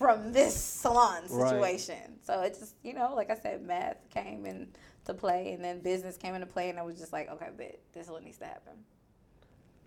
from 0.00 0.32
this 0.32 0.56
salon 0.56 1.24
Right. 1.28 1.50
situation. 1.50 2.18
So 2.22 2.40
it 2.40 2.58
just, 2.58 2.74
you 2.82 2.94
know, 2.94 3.12
like 3.14 3.28
I 3.28 3.34
said, 3.34 3.66
math 3.66 3.98
came 4.08 4.46
into 4.46 5.12
play 5.14 5.52
and 5.52 5.62
then 5.62 5.80
business 5.80 6.16
came 6.16 6.34
into 6.34 6.46
play 6.46 6.70
and 6.70 6.78
I 6.78 6.82
was 6.82 6.98
just 6.98 7.12
like, 7.12 7.30
okay, 7.30 7.50
but 7.54 7.78
this 7.92 8.06
is 8.06 8.10
what 8.10 8.24
needs 8.24 8.38
to 8.38 8.46
happen. 8.46 8.72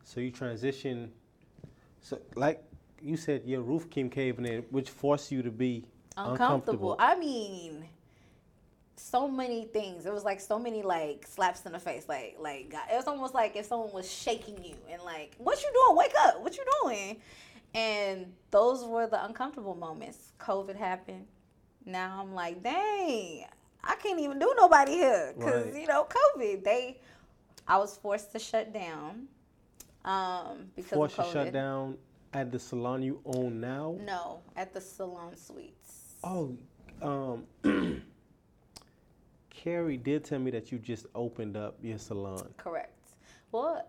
So 0.04 0.20
you 0.20 0.30
transition. 0.30 1.12
So 2.02 2.20
like 2.36 2.64
you 3.02 3.18
said, 3.18 3.42
your 3.46 3.62
roof 3.62 3.90
came 3.90 4.08
caving 4.08 4.46
in, 4.46 4.62
which 4.70 4.92
forced 4.92 5.32
you 5.32 5.42
to 5.42 5.50
be 5.50 5.84
uncomfortable. 6.16 6.96
I 7.00 7.18
mean, 7.18 7.84
so 8.96 9.28
many 9.28 9.66
things. 9.66 10.06
It 10.06 10.14
was 10.14 10.24
like 10.24 10.40
so 10.40 10.60
many 10.60 10.84
like 10.84 11.26
slaps 11.26 11.66
in 11.66 11.72
the 11.72 11.80
face. 11.80 12.08
Like 12.08 12.38
like 12.40 12.72
it 12.72 12.96
was 12.96 13.08
almost 13.08 13.34
like 13.34 13.56
if 13.56 13.66
someone 13.66 13.92
was 13.92 14.12
shaking 14.12 14.64
you 14.64 14.76
and 14.92 15.02
like, 15.02 15.34
"What 15.40 15.60
you 15.60 15.72
doing? 15.74 15.98
Wake 15.98 16.14
up! 16.22 16.40
What 16.42 16.56
you 16.56 16.66
doing?" 16.84 17.18
And 17.74 18.34
those 18.52 18.84
were 18.86 19.08
the 19.08 19.24
uncomfortable 19.26 19.76
moments. 19.76 20.32
COVID 20.40 20.76
happened. 20.76 21.26
Now 21.86 22.20
I'm 22.22 22.34
like, 22.34 22.62
dang, 22.64 23.46
I 23.84 23.96
can't 23.96 24.20
even 24.20 24.40
do 24.40 24.54
nobody 24.58 24.94
here 24.94 25.34
because 25.38 25.66
Right. 25.66 25.82
you 25.82 25.88
know 25.88 26.08
COVID. 26.38 26.64
They, 26.64 27.00
I 27.68 27.78
was 27.78 27.98
forced 27.98 28.32
to 28.34 28.40
shut 28.40 28.74
down. 28.74 29.28
Um, 30.06 30.72
because 30.76 30.92
forced 30.92 31.20
of 31.20 31.26
to 31.28 31.32
shut 31.32 31.54
down 31.54 31.98
at 32.34 32.52
the 32.52 32.60
salon 32.60 33.02
you 33.02 33.22
own 33.26 33.60
now. 33.60 33.98
No, 34.02 34.42
at 34.56 34.74
the 34.74 34.82
salon 34.82 35.36
suites. 35.36 36.16
Oh, 36.24 36.56
um, 37.02 37.46
Carrie 39.50 39.98
did 39.98 40.24
tell 40.26 40.40
me 40.40 40.52
that 40.52 40.72
you 40.72 40.78
just 40.78 41.06
opened 41.16 41.56
up 41.58 41.78
your 41.82 41.98
salon. 41.98 42.54
Correct. 42.58 42.92
Well, 43.52 43.88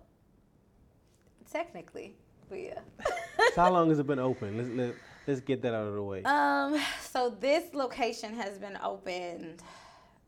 technically, 1.51 2.14
but 2.49 2.61
yeah. 2.61 2.81
So 3.55 3.62
how 3.62 3.73
long 3.73 3.88
has 3.90 3.99
it 3.99 4.07
been 4.07 4.18
open? 4.18 4.57
Let's 4.57 4.70
let, 4.70 4.94
let's 5.27 5.40
get 5.40 5.62
that 5.62 5.75
out 5.75 5.87
of 5.87 5.94
the 5.94 6.03
way. 6.03 6.23
um. 6.25 6.81
So 7.01 7.31
this 7.40 7.73
location 7.75 8.35
has 8.35 8.59
been 8.59 8.77
opened 8.83 9.62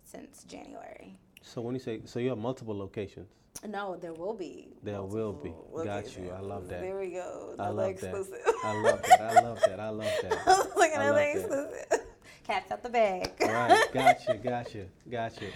since 0.04 0.44
January. 0.44 1.14
So 1.42 1.60
when 1.60 1.74
you 1.74 1.80
say 1.80 2.00
so, 2.04 2.18
you 2.18 2.28
have 2.30 2.38
multiple 2.38 2.76
locations. 2.76 3.28
No, 3.66 3.96
there 3.96 4.12
will 4.12 4.34
be. 4.34 4.68
There 4.82 5.02
will 5.02 5.32
be. 5.32 5.52
Got 5.84 6.16
you. 6.16 6.30
I 6.30 6.40
love 6.40 6.68
that. 6.68 6.80
There 6.80 6.98
we 6.98 7.10
go. 7.10 7.54
I 7.58 7.68
love 7.70 7.90
exclusive. 7.90 8.34
that. 8.44 8.54
I 8.64 8.80
love 8.82 9.02
that. 9.08 9.20
I 9.20 9.40
love 9.40 9.60
that. 9.66 9.80
I 9.80 9.88
love 9.88 10.12
that. 10.22 10.46
Look, 10.76 10.90
I 10.90 10.94
another 10.94 11.10
love 11.10 11.16
that. 11.16 11.36
exclusive. 11.36 12.06
Catch 12.46 12.70
out 12.70 12.82
the 12.82 12.90
bag. 12.90 13.32
Right. 13.40 13.84
Gotcha. 13.92 14.34
Gotcha. 14.42 14.84
Gotcha. 15.10 15.46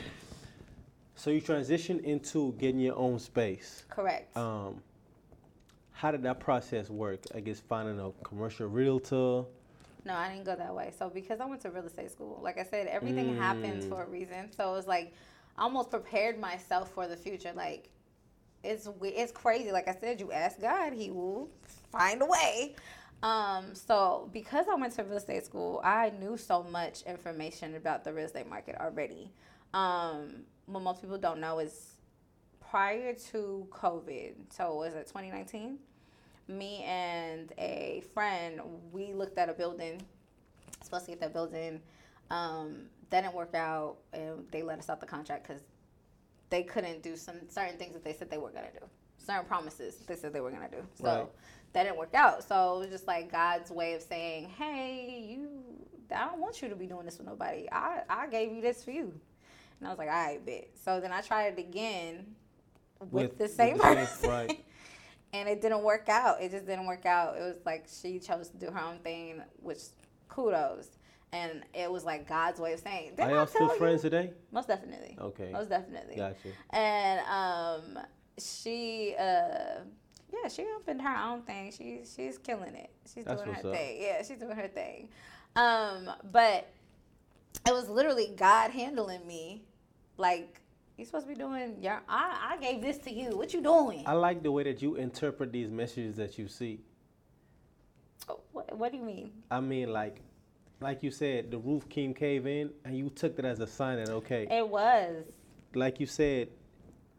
So 1.15 1.31
you 1.31 1.41
transition 1.41 2.01
into 2.01 2.53
getting 2.59 2.81
your 2.81 2.97
own 2.97 3.19
space. 3.19 3.85
Correct. 3.91 4.35
Um, 4.37 4.81
how 6.01 6.11
did 6.11 6.23
that 6.23 6.41
process 6.41 6.89
work? 6.89 7.21
I 7.35 7.41
guess 7.41 7.61
finding 7.61 8.01
a 8.01 8.11
commercial 8.25 8.67
realtor. 8.69 9.45
No, 10.07 10.15
I 10.15 10.31
didn't 10.31 10.45
go 10.47 10.57
that 10.57 10.75
way. 10.75 10.95
So 10.99 11.11
because 11.11 11.41
I 11.41 11.45
went 11.45 11.61
to 11.61 11.71
real 11.71 11.85
estate 11.85 12.11
school, 12.11 12.41
like 12.43 12.59
I 12.59 12.63
said, 12.65 12.87
everything 12.87 13.37
happens 13.37 13.85
Mm. 13.85 13.91
for 13.91 14.03
a 14.05 14.07
reason. 14.09 14.51
So 14.57 14.73
it 14.73 14.77
was 14.77 14.87
like 14.87 15.13
I 15.59 15.63
almost 15.65 15.91
prepared 15.91 16.39
myself 16.41 16.91
for 16.93 17.07
the 17.07 17.19
future. 17.19 17.53
Like 17.55 17.91
it's 18.65 18.89
it's 19.03 19.31
crazy. 19.31 19.73
Like 19.73 19.89
I 19.89 19.95
said, 19.95 20.21
you 20.21 20.33
ask 20.33 20.59
God, 20.59 20.95
He 20.95 21.11
will 21.11 21.51
find 21.93 22.23
a 22.23 22.27
way. 22.27 22.77
Um, 23.23 23.75
so 23.75 24.31
because 24.33 24.69
I 24.73 24.77
went 24.77 24.95
to 24.95 25.05
real 25.05 25.19
estate 25.19 25.45
school, 25.45 25.83
I 25.85 26.13
knew 26.19 26.39
so 26.39 26.63
much 26.63 27.03
information 27.03 27.75
about 27.75 28.05
the 28.05 28.13
real 28.15 28.25
estate 28.25 28.49
market 28.49 28.77
already. 28.81 29.31
Um, 29.75 30.45
what 30.65 30.83
most 30.83 31.03
people 31.03 31.19
don't 31.19 31.41
know 31.41 31.59
is 31.59 31.97
prior 32.71 33.13
to 33.33 33.67
COVID, 33.71 34.33
so 34.49 34.77
was 34.77 34.95
it 34.95 35.07
2019? 35.09 35.79
Me 36.51 36.83
and 36.85 37.53
a 37.59 38.03
friend, 38.13 38.61
we 38.93 39.13
looked 39.13 39.39
at 39.39 39.49
a 39.49 39.53
building, 39.53 40.03
supposed 40.83 41.05
to 41.05 41.13
get 41.13 41.21
that 41.21 41.33
building. 41.33 41.81
Um, 42.31 42.83
that 43.11 43.23
didn't 43.23 43.35
work 43.35 43.55
out, 43.55 43.97
and 44.13 44.45
they 44.51 44.63
let 44.63 44.79
us 44.79 44.89
out 44.91 45.01
the 45.01 45.07
contract 45.07 45.47
because 45.47 45.63
they 46.49 46.63
couldn't 46.65 47.03
do 47.03 47.17
some 47.17 47.37
certain 47.49 47.77
things 47.77 47.93
that 47.95 48.05
they 48.05 48.13
said 48.13 48.31
they 48.31 48.39
were 48.39 48.51
gonna 48.51 48.71
do, 48.73 48.85
certain 49.19 49.45
promises 49.47 49.97
they 50.07 50.17
said 50.17 50.33
they 50.33 50.41
were 50.41 50.51
gonna 50.51 50.69
do. 50.71 50.85
So 50.95 51.05
Right. 51.05 51.27
that 51.73 51.85
didn't 51.85 51.97
work 51.99 52.15
out. 52.15 52.43
So 52.45 52.77
it 52.77 52.79
was 52.81 52.89
just 52.91 53.07
like 53.07 53.31
God's 53.31 53.71
way 53.71 53.95
of 53.95 54.03
saying, 54.03 54.49
"Hey, 54.51 55.27
you, 55.29 55.49
I 56.15 56.27
don't 56.27 56.41
want 56.41 56.61
you 56.63 56.69
to 56.69 56.77
be 56.77 56.87
doing 56.87 57.05
this 57.05 57.19
with 57.19 57.27
nobody. 57.29 57.69
I, 57.71 58.03
I 58.09 58.27
gave 58.29 58.53
you 58.53 58.61
this 58.61 58.83
for 58.85 58.91
you." 58.91 59.13
And 59.79 59.87
I 59.87 59.91
was 59.91 59.99
like, 59.99 60.09
"All 60.09 60.15
right, 60.15 60.45
bet." 60.45 60.69
So 60.85 61.01
then 61.01 61.13
I 61.13 61.21
tried 61.21 61.57
it 61.57 61.59
again 61.61 62.35
with, 63.01 63.11
With- 63.13 63.39
the 63.39 63.45
with 63.45 63.55
same 63.55 63.77
the 63.79 63.85
same- 63.85 63.97
person, 63.97 64.31
right. 64.31 64.65
and 65.33 65.49
it 65.49 65.61
didn't 65.61 65.83
work 65.83 66.09
out. 66.09 66.41
It 66.43 66.51
just 66.51 66.67
didn't 66.67 66.87
work 66.87 67.07
out. 67.07 67.37
It 67.37 67.41
was 67.43 67.57
like 67.65 67.87
she 68.03 68.19
chose 68.19 68.49
to 68.51 68.57
do 68.59 68.71
her 68.71 68.81
own 68.81 68.99
thing, 68.99 69.43
which 69.61 69.79
kudos. 70.29 70.89
And 71.33 71.63
it 71.75 71.91
was 71.91 72.05
like 72.05 72.29
God's 72.29 72.59
way 72.59 72.73
of 72.73 72.81
saying, 72.81 73.13
Are 73.13 73.17
"Didn't 73.17 73.31
I 73.31 73.35
y'all 73.35 73.47
still 73.47 73.69
you?" 73.69 73.79
friends 73.79 74.03
today? 74.03 74.33
Most 74.51 74.67
definitely. 74.67 75.17
Okay. 75.21 75.51
Most 75.53 75.69
definitely. 75.69 76.17
Gotcha. 76.17 76.49
And 76.71 77.21
um, 77.97 78.05
she, 78.37 79.15
uh, 79.17 79.83
yeah, 80.33 80.49
she 80.49 80.65
opened 80.77 81.01
her 81.03 81.17
own 81.31 81.43
thing. 81.43 81.71
She 81.71 82.01
she's 82.05 82.37
killing 82.39 82.75
it. 82.75 82.91
She's 83.13 83.25
That's 83.25 83.43
doing 83.43 83.55
her 83.55 83.69
up. 83.69 83.75
thing. 83.75 84.03
Yeah, 84.03 84.23
she's 84.23 84.39
doing 84.39 84.57
her 84.57 84.67
thing. 84.69 85.09
Um, 85.55 86.11
but 86.33 86.69
it 87.67 87.73
was 87.73 87.89
literally 87.89 88.33
God 88.37 88.71
handling 88.73 89.25
me, 89.27 89.63
like 90.17 90.61
you 91.01 91.07
supposed 91.07 91.27
to 91.27 91.33
be 91.33 91.39
doing. 91.39 91.77
Your, 91.81 92.01
I 92.09 92.53
I 92.53 92.57
gave 92.59 92.83
this 92.83 92.99
to 92.99 93.13
you. 93.13 93.31
What 93.37 93.53
you 93.55 93.63
doing? 93.63 94.05
I 94.07 94.13
like 94.13 94.43
the 94.43 94.53
way 94.53 94.63
that 94.65 94.83
you 94.83 94.97
interpret 94.97 95.51
these 95.51 95.71
messages 95.71 96.17
that 96.17 96.39
you 96.39 96.47
see. 96.47 96.81
Oh, 98.29 98.41
what, 98.53 98.77
what 98.77 98.93
do 98.93 98.99
you 98.99 99.05
mean? 99.05 99.33
I 99.51 99.61
mean, 99.61 99.93
like, 99.93 100.21
like 100.81 101.03
you 101.03 101.11
said, 101.11 101.51
the 101.51 101.59
roof 101.59 101.89
came 101.89 102.13
cave 102.15 102.47
in, 102.47 102.71
and 102.85 102.97
you 102.97 103.09
took 103.09 103.35
that 103.37 103.47
as 103.47 103.61
a 103.61 103.67
sign 103.67 103.97
that 103.97 104.11
okay, 104.11 104.47
It 104.51 104.69
was. 104.69 105.25
like 105.75 105.99
you 105.99 106.07
said, 106.07 106.49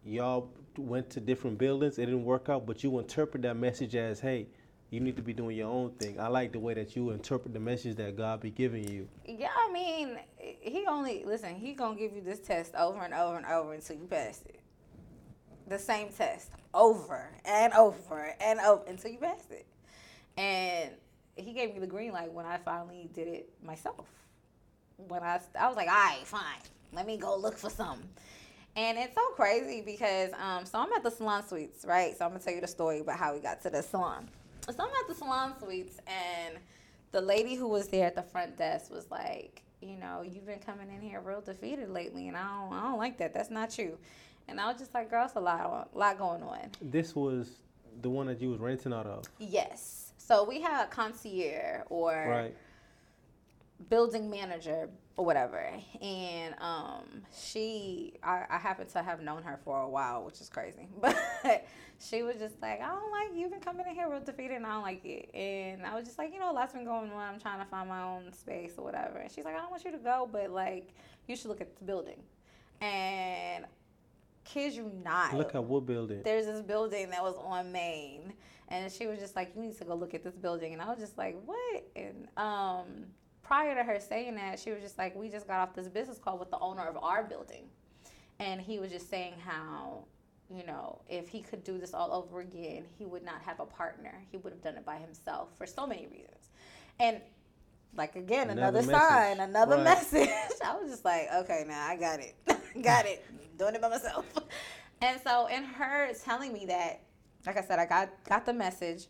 y'all 0.05 0.49
went 0.77 1.09
to 1.11 1.19
different 1.19 1.57
buildings. 1.57 1.97
It 1.97 2.05
didn't 2.05 2.23
work 2.23 2.49
out, 2.49 2.65
but 2.65 2.83
you 2.83 2.99
interpret 2.99 3.41
that 3.43 3.57
message 3.57 3.95
as, 3.95 4.19
hey, 4.19 4.47
you 4.91 4.99
need 4.99 5.15
to 5.15 5.21
be 5.21 5.33
doing 5.33 5.55
your 5.55 5.69
own 5.69 5.91
thing. 5.91 6.19
I 6.19 6.27
like 6.27 6.51
the 6.51 6.59
way 6.59 6.73
that 6.73 6.97
you 6.97 7.11
interpret 7.11 7.53
the 7.53 7.59
message 7.61 7.95
that 7.95 8.17
God 8.17 8.41
be 8.41 8.51
giving 8.51 8.87
you. 8.87 9.07
Yeah, 9.25 9.49
I 9.57 9.71
mean, 9.71 10.19
he 10.37 10.85
only 10.85 11.23
listen. 11.25 11.55
He 11.55 11.71
gonna 11.71 11.97
give 11.97 12.13
you 12.13 12.21
this 12.21 12.39
test 12.39 12.75
over 12.75 13.01
and 13.01 13.13
over 13.13 13.37
and 13.37 13.45
over 13.45 13.73
until 13.73 13.95
you 13.95 14.05
pass 14.05 14.43
it. 14.45 14.59
The 15.67 15.79
same 15.79 16.09
test 16.09 16.49
over 16.73 17.29
and 17.45 17.71
over 17.73 18.35
and 18.41 18.59
over 18.59 18.83
until 18.85 19.11
you 19.11 19.17
pass 19.17 19.47
it. 19.49 19.65
And 20.35 20.91
he 21.37 21.53
gave 21.53 21.73
me 21.73 21.79
the 21.79 21.87
green 21.87 22.11
light 22.11 22.31
when 22.33 22.45
I 22.45 22.57
finally 22.57 23.09
did 23.13 23.29
it 23.29 23.49
myself. 23.63 24.07
When 24.97 25.23
I 25.23 25.39
I 25.57 25.67
was 25.69 25.77
like, 25.77 25.87
all 25.87 25.93
right, 25.93 26.19
fine, 26.25 26.59
let 26.91 27.07
me 27.07 27.15
go 27.15 27.37
look 27.37 27.57
for 27.57 27.69
some. 27.69 28.03
And 28.75 28.97
it's 28.97 29.15
so 29.15 29.25
crazy 29.35 29.81
because 29.85 30.31
um, 30.33 30.65
so 30.65 30.79
I'm 30.79 30.91
at 30.91 31.01
the 31.01 31.11
salon 31.11 31.47
suites, 31.47 31.85
right? 31.85 32.17
So 32.17 32.25
I'm 32.25 32.31
gonna 32.31 32.43
tell 32.43 32.53
you 32.53 32.61
the 32.61 32.67
story 32.67 32.99
about 32.99 33.17
how 33.17 33.33
we 33.33 33.39
got 33.39 33.61
to 33.61 33.69
the 33.69 33.81
salon. 33.81 34.27
So 34.69 34.83
I'm 34.83 34.89
at 34.89 35.07
the 35.07 35.15
salon 35.15 35.53
suites, 35.59 35.97
and 36.07 36.57
the 37.11 37.21
lady 37.21 37.55
who 37.55 37.67
was 37.67 37.87
there 37.87 38.05
at 38.05 38.15
the 38.15 38.21
front 38.21 38.57
desk 38.57 38.91
was 38.91 39.09
like, 39.09 39.63
you 39.81 39.97
know, 39.97 40.21
you've 40.21 40.45
been 40.45 40.59
coming 40.59 40.89
in 40.93 41.01
here 41.01 41.19
real 41.19 41.41
defeated 41.41 41.89
lately, 41.89 42.27
and 42.27 42.37
I 42.37 42.43
don't, 42.43 42.73
I 42.73 42.81
don't 42.83 42.97
like 42.99 43.17
that. 43.17 43.33
That's 43.33 43.49
not 43.49 43.77
you. 43.77 43.97
And 44.47 44.59
I 44.59 44.67
was 44.71 44.79
just 44.79 44.93
like, 44.93 45.09
girl, 45.09 45.25
it's 45.25 45.35
a 45.35 45.39
lot, 45.39 45.65
on, 45.65 45.85
lot 45.93 46.17
going 46.17 46.43
on. 46.43 46.69
This 46.81 47.15
was 47.15 47.59
the 48.01 48.09
one 48.09 48.27
that 48.27 48.39
you 48.41 48.49
was 48.49 48.59
renting 48.59 48.93
out 48.93 49.05
of, 49.05 49.25
Yes. 49.39 50.13
So 50.17 50.45
we 50.45 50.61
had 50.61 50.85
a 50.85 50.87
concierge 50.87 51.81
or 51.89 52.11
right? 52.13 52.55
building 53.89 54.29
manager 54.29 54.87
or 55.17 55.25
whatever. 55.25 55.69
And 56.01 56.55
um 56.59 57.21
she 57.35 58.13
I, 58.23 58.45
I 58.49 58.57
happen 58.57 58.87
to 58.87 59.01
have 59.03 59.21
known 59.21 59.43
her 59.43 59.59
for 59.63 59.81
a 59.81 59.89
while 59.89 60.23
which 60.25 60.41
is 60.41 60.49
crazy. 60.49 60.87
But 61.01 61.67
she 61.99 62.23
was 62.23 62.37
just 62.37 62.59
like 62.63 62.81
i 62.81 62.87
don't 62.87 63.11
like 63.11 63.29
you've 63.35 63.51
been 63.51 63.59
coming 63.59 63.85
in 63.87 63.93
here 63.93 64.09
real 64.09 64.19
defeated 64.21 64.55
and 64.57 64.65
i 64.65 64.73
don't 64.73 64.81
like 64.81 65.05
it. 65.05 65.29
And 65.35 65.85
i 65.85 65.93
was 65.93 66.05
just 66.05 66.17
like 66.17 66.33
you 66.33 66.39
know 66.39 66.51
lots 66.51 66.73
been 66.73 66.85
going 66.85 67.11
on. 67.11 67.33
I'm 67.33 67.39
trying 67.39 67.59
to 67.59 67.65
find 67.65 67.87
my 67.89 68.01
own 68.01 68.33
space 68.33 68.73
or 68.77 68.83
whatever. 68.83 69.17
And 69.19 69.31
she's 69.31 69.45
like 69.45 69.55
i 69.55 69.59
don't 69.59 69.69
want 69.71 69.83
you 69.85 69.91
to 69.91 69.97
go 69.99 70.27
but 70.31 70.49
like 70.49 70.93
you 71.27 71.35
should 71.35 71.47
look 71.49 71.61
at 71.61 71.77
the 71.77 71.85
building. 71.85 72.21
And 72.81 73.65
kids 74.43 74.75
you 74.75 74.91
not 75.03 75.35
Look 75.35 75.53
at 75.53 75.63
what 75.63 75.85
building. 75.85 76.21
there's 76.23 76.47
this 76.47 76.61
building 76.61 77.11
that 77.11 77.21
was 77.21 77.35
on 77.37 77.71
Main, 77.71 78.33
and 78.69 78.91
she 78.91 79.05
was 79.05 79.19
just 79.19 79.35
like, 79.35 79.51
"You 79.55 79.61
need 79.61 79.77
to 79.77 79.85
go 79.85 79.93
look 79.93 80.15
at 80.15 80.23
this 80.23 80.35
building," 80.35 80.73
and 80.73 80.81
I 80.81 80.89
was 80.89 80.97
just 80.97 81.15
like, 81.17 81.37
"What?" 81.45 81.83
And 81.95 82.27
um, 82.37 83.05
prior 83.51 83.75
to 83.75 83.83
her 83.83 83.99
saying 83.99 84.35
that, 84.35 84.57
she 84.57 84.71
was 84.71 84.81
just 84.81 84.97
like, 84.97 85.13
"We 85.13 85.27
just 85.27 85.45
got 85.45 85.59
off 85.59 85.75
this 85.75 85.89
business 85.89 86.17
call 86.17 86.37
with 86.37 86.49
the 86.51 86.59
owner 86.59 86.83
of 86.87 86.95
our 87.03 87.21
building," 87.23 87.65
and 88.39 88.61
he 88.61 88.79
was 88.79 88.91
just 88.91 89.09
saying 89.09 89.33
how. 89.45 90.05
You 90.53 90.65
know, 90.65 90.99
if 91.07 91.29
he 91.29 91.39
could 91.39 91.63
do 91.63 91.77
this 91.77 91.93
all 91.93 92.11
over 92.11 92.41
again, 92.41 92.83
he 92.97 93.05
would 93.05 93.23
not 93.23 93.41
have 93.41 93.61
a 93.61 93.65
partner. 93.65 94.13
He 94.31 94.35
would 94.35 94.51
have 94.51 94.61
done 94.61 94.75
it 94.75 94.85
by 94.85 94.97
himself 94.97 95.47
for 95.57 95.65
so 95.65 95.87
many 95.87 96.07
reasons. 96.07 96.49
And 96.99 97.21
like 97.95 98.17
again, 98.17 98.49
Another 98.49 98.79
another, 98.79 98.97
sign, 98.97 99.39
another 99.39 99.75
Right. 99.77 99.85
message. 99.85 100.29
I 100.65 100.75
was 100.75 100.91
just 100.91 101.05
like, 101.05 101.29
okay, 101.33 101.63
now 101.65 101.87
I 101.87 101.95
got 101.95 102.19
it, 102.19 102.35
got 102.83 103.05
it, 103.05 103.23
doing 103.57 103.75
it 103.75 103.81
by 103.81 103.87
myself. 103.89 104.25
And 105.01 105.21
so, 105.21 105.47
in 105.47 105.63
her 105.63 106.09
telling 106.23 106.51
me 106.51 106.65
that, 106.65 106.99
like 107.45 107.55
I 107.57 107.61
said, 107.63 107.79
I 107.79 107.85
got 107.85 108.09
got 108.27 108.45
the 108.45 108.53
message, 108.53 109.07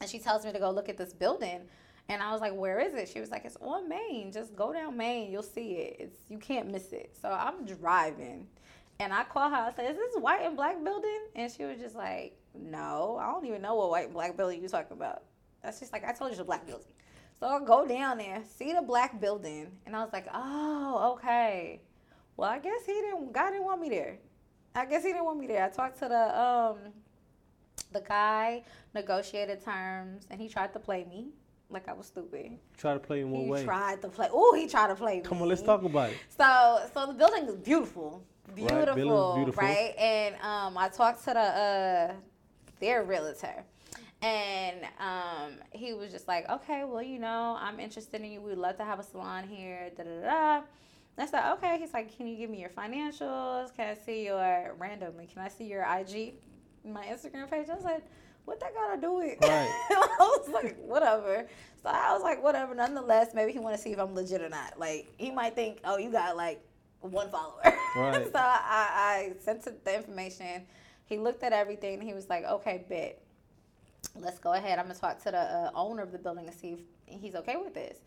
and 0.00 0.10
she 0.10 0.18
tells 0.18 0.44
me 0.44 0.52
to 0.52 0.58
go 0.58 0.70
look 0.70 0.90
at 0.90 0.98
this 0.98 1.14
building, 1.14 1.62
and 2.08 2.22
I 2.22 2.32
was 2.32 2.40
like, 2.40 2.54
where 2.54 2.78
is 2.78 2.94
it? 2.94 3.08
She 3.08 3.20
was 3.20 3.30
like, 3.30 3.44
it's 3.44 3.56
on 3.60 3.88
Main. 3.88 4.30
Just 4.32 4.54
go 4.54 4.72
down 4.72 4.96
Main, 4.96 5.30
you'll 5.30 5.42
see 5.42 5.72
it. 5.72 5.96
It's 5.98 6.16
you 6.28 6.38
can't 6.38 6.70
miss 6.70 6.92
it. 6.92 7.16
So 7.20 7.30
I'm 7.30 7.64
driving, 7.64 8.46
and 9.00 9.12
I 9.12 9.24
call 9.24 9.50
her. 9.50 9.56
I 9.56 9.72
said, 9.74 9.90
is 9.90 9.96
this 9.96 10.16
white 10.16 10.42
and 10.42 10.56
black 10.56 10.82
building? 10.82 11.20
And 11.34 11.50
she 11.50 11.64
was 11.64 11.78
just 11.78 11.96
like, 11.96 12.36
no, 12.54 13.18
I 13.20 13.26
don't 13.32 13.44
even 13.46 13.60
know 13.62 13.74
what 13.74 13.90
white 13.90 14.04
and 14.04 14.14
black 14.14 14.36
building 14.36 14.60
you're 14.60 14.70
talking 14.70 14.96
about. 14.96 15.22
That's 15.62 15.80
just 15.80 15.92
like 15.92 16.04
I 16.04 16.12
told 16.12 16.30
you, 16.30 16.32
it's 16.32 16.40
a 16.40 16.44
black 16.44 16.66
building. 16.66 16.86
So 17.40 17.46
I 17.46 17.62
go 17.64 17.86
down 17.86 18.18
there, 18.18 18.42
see 18.56 18.72
the 18.72 18.82
black 18.82 19.20
building, 19.20 19.70
and 19.84 19.94
I 19.94 20.02
was 20.02 20.12
like, 20.12 20.26
oh, 20.32 21.16
okay. 21.16 21.80
Well, 22.36 22.48
I 22.48 22.58
guess 22.58 22.86
he 22.86 22.92
didn't. 22.92 23.32
God 23.32 23.50
didn't 23.50 23.64
want 23.64 23.80
me 23.80 23.88
there. 23.88 24.18
I 24.74 24.84
guess 24.86 25.02
he 25.02 25.08
didn't 25.08 25.24
want 25.24 25.40
me 25.40 25.46
there. 25.46 25.64
I 25.64 25.68
talked 25.70 25.98
to 26.00 26.08
the 26.08 26.40
um, 26.40 26.92
the 27.92 28.00
guy, 28.00 28.62
negotiated 28.94 29.64
terms, 29.64 30.26
and 30.30 30.40
he 30.40 30.48
tried 30.48 30.72
to 30.74 30.78
play 30.78 31.04
me 31.04 31.28
like 31.70 31.88
I 31.88 31.92
was 31.92 32.06
stupid. 32.06 32.58
Try 32.76 32.94
to 32.94 33.00
play 33.00 33.20
in 33.20 33.30
what 33.30 33.44
he 33.44 33.50
way? 33.50 33.64
tried 33.64 34.02
to 34.02 34.08
play. 34.08 34.28
Oh, 34.32 34.54
he 34.54 34.68
tried 34.68 34.88
to 34.88 34.94
play 34.94 35.16
me. 35.16 35.22
Come 35.22 35.42
on, 35.42 35.48
let's 35.48 35.62
talk 35.62 35.82
about 35.82 36.10
it. 36.10 36.16
So, 36.36 36.88
so 36.94 37.06
the 37.06 37.12
building 37.12 37.44
is 37.46 37.56
beautiful, 37.56 38.22
beautiful, 38.54 38.94
building's 38.94 39.36
beautiful. 39.36 39.62
right? 39.62 39.94
And 39.98 40.34
um, 40.36 40.78
I 40.78 40.88
talked 40.88 41.24
to 41.24 41.32
the 41.32 41.40
uh, 41.40 42.12
their 42.78 43.02
realtor, 43.04 43.64
and 44.22 44.84
um, 45.00 45.54
he 45.72 45.92
was 45.92 46.12
just 46.12 46.28
like, 46.28 46.48
"Okay, 46.48 46.84
well, 46.84 47.02
you 47.02 47.18
know, 47.18 47.56
I'm 47.58 47.80
interested 47.80 48.20
in 48.20 48.30
you. 48.30 48.40
We'd 48.40 48.58
love 48.58 48.76
to 48.78 48.84
have 48.84 49.00
a 49.00 49.02
salon 49.02 49.44
here." 49.48 49.90
Da 49.96 50.04
da 50.04 50.20
da. 50.20 50.62
I 51.18 51.26
said, 51.26 51.52
"Okay." 51.54 51.78
He's 51.80 51.92
like, 51.92 52.16
"Can 52.16 52.26
you 52.28 52.36
give 52.36 52.50
me 52.50 52.60
your 52.60 52.70
financials? 52.70 53.74
Can 53.74 53.88
I 53.88 53.94
see 53.94 54.26
your 54.26 54.74
randomly? 54.78 55.26
Can 55.26 55.42
I 55.42 55.48
see 55.48 55.64
your 55.64 55.82
IG, 55.82 56.34
my 56.84 57.06
Instagram 57.06 57.50
page?" 57.50 57.68
I 57.68 57.74
was 57.74 57.84
like. 57.84 58.04
What 58.46 58.60
that 58.60 58.72
gotta 58.74 59.00
do 59.00 59.14
with? 59.14 59.38
Right. 59.42 59.68
I 59.90 60.16
was 60.18 60.48
like, 60.48 60.78
whatever. 60.78 61.46
So 61.82 61.88
I 61.90 62.12
was 62.14 62.22
like, 62.22 62.42
whatever. 62.42 62.74
Nonetheless, 62.74 63.34
maybe 63.34 63.52
he 63.52 63.58
want 63.58 63.76
to 63.76 63.82
see 63.82 63.90
if 63.92 63.98
I'm 63.98 64.14
legit 64.14 64.40
or 64.40 64.48
not. 64.48 64.78
Like, 64.78 65.12
he 65.18 65.30
might 65.30 65.54
think, 65.54 65.80
oh, 65.84 65.98
you 65.98 66.10
got 66.10 66.36
like 66.36 66.64
one 67.00 67.28
follower. 67.28 67.60
Right. 67.96 68.26
so 68.26 68.38
I, 68.38 69.32
I 69.32 69.32
sent 69.40 69.66
him 69.66 69.76
the 69.82 69.96
information. 69.96 70.66
He 71.06 71.16
looked 71.16 71.42
at 71.42 71.54
everything. 71.54 71.94
And 71.94 72.02
he 72.02 72.12
was 72.12 72.28
like, 72.28 72.44
okay, 72.44 72.84
bet. 72.88 73.22
Let's 74.14 74.38
go 74.38 74.52
ahead. 74.52 74.78
I'm 74.78 74.86
gonna 74.86 74.98
talk 74.98 75.18
to 75.24 75.30
the 75.30 75.38
uh, 75.38 75.70
owner 75.74 76.02
of 76.02 76.12
the 76.12 76.18
building 76.18 76.46
and 76.46 76.54
see 76.54 76.84
if 77.08 77.20
he's 77.20 77.34
okay 77.34 77.56
with 77.56 77.74
this. 77.74 77.98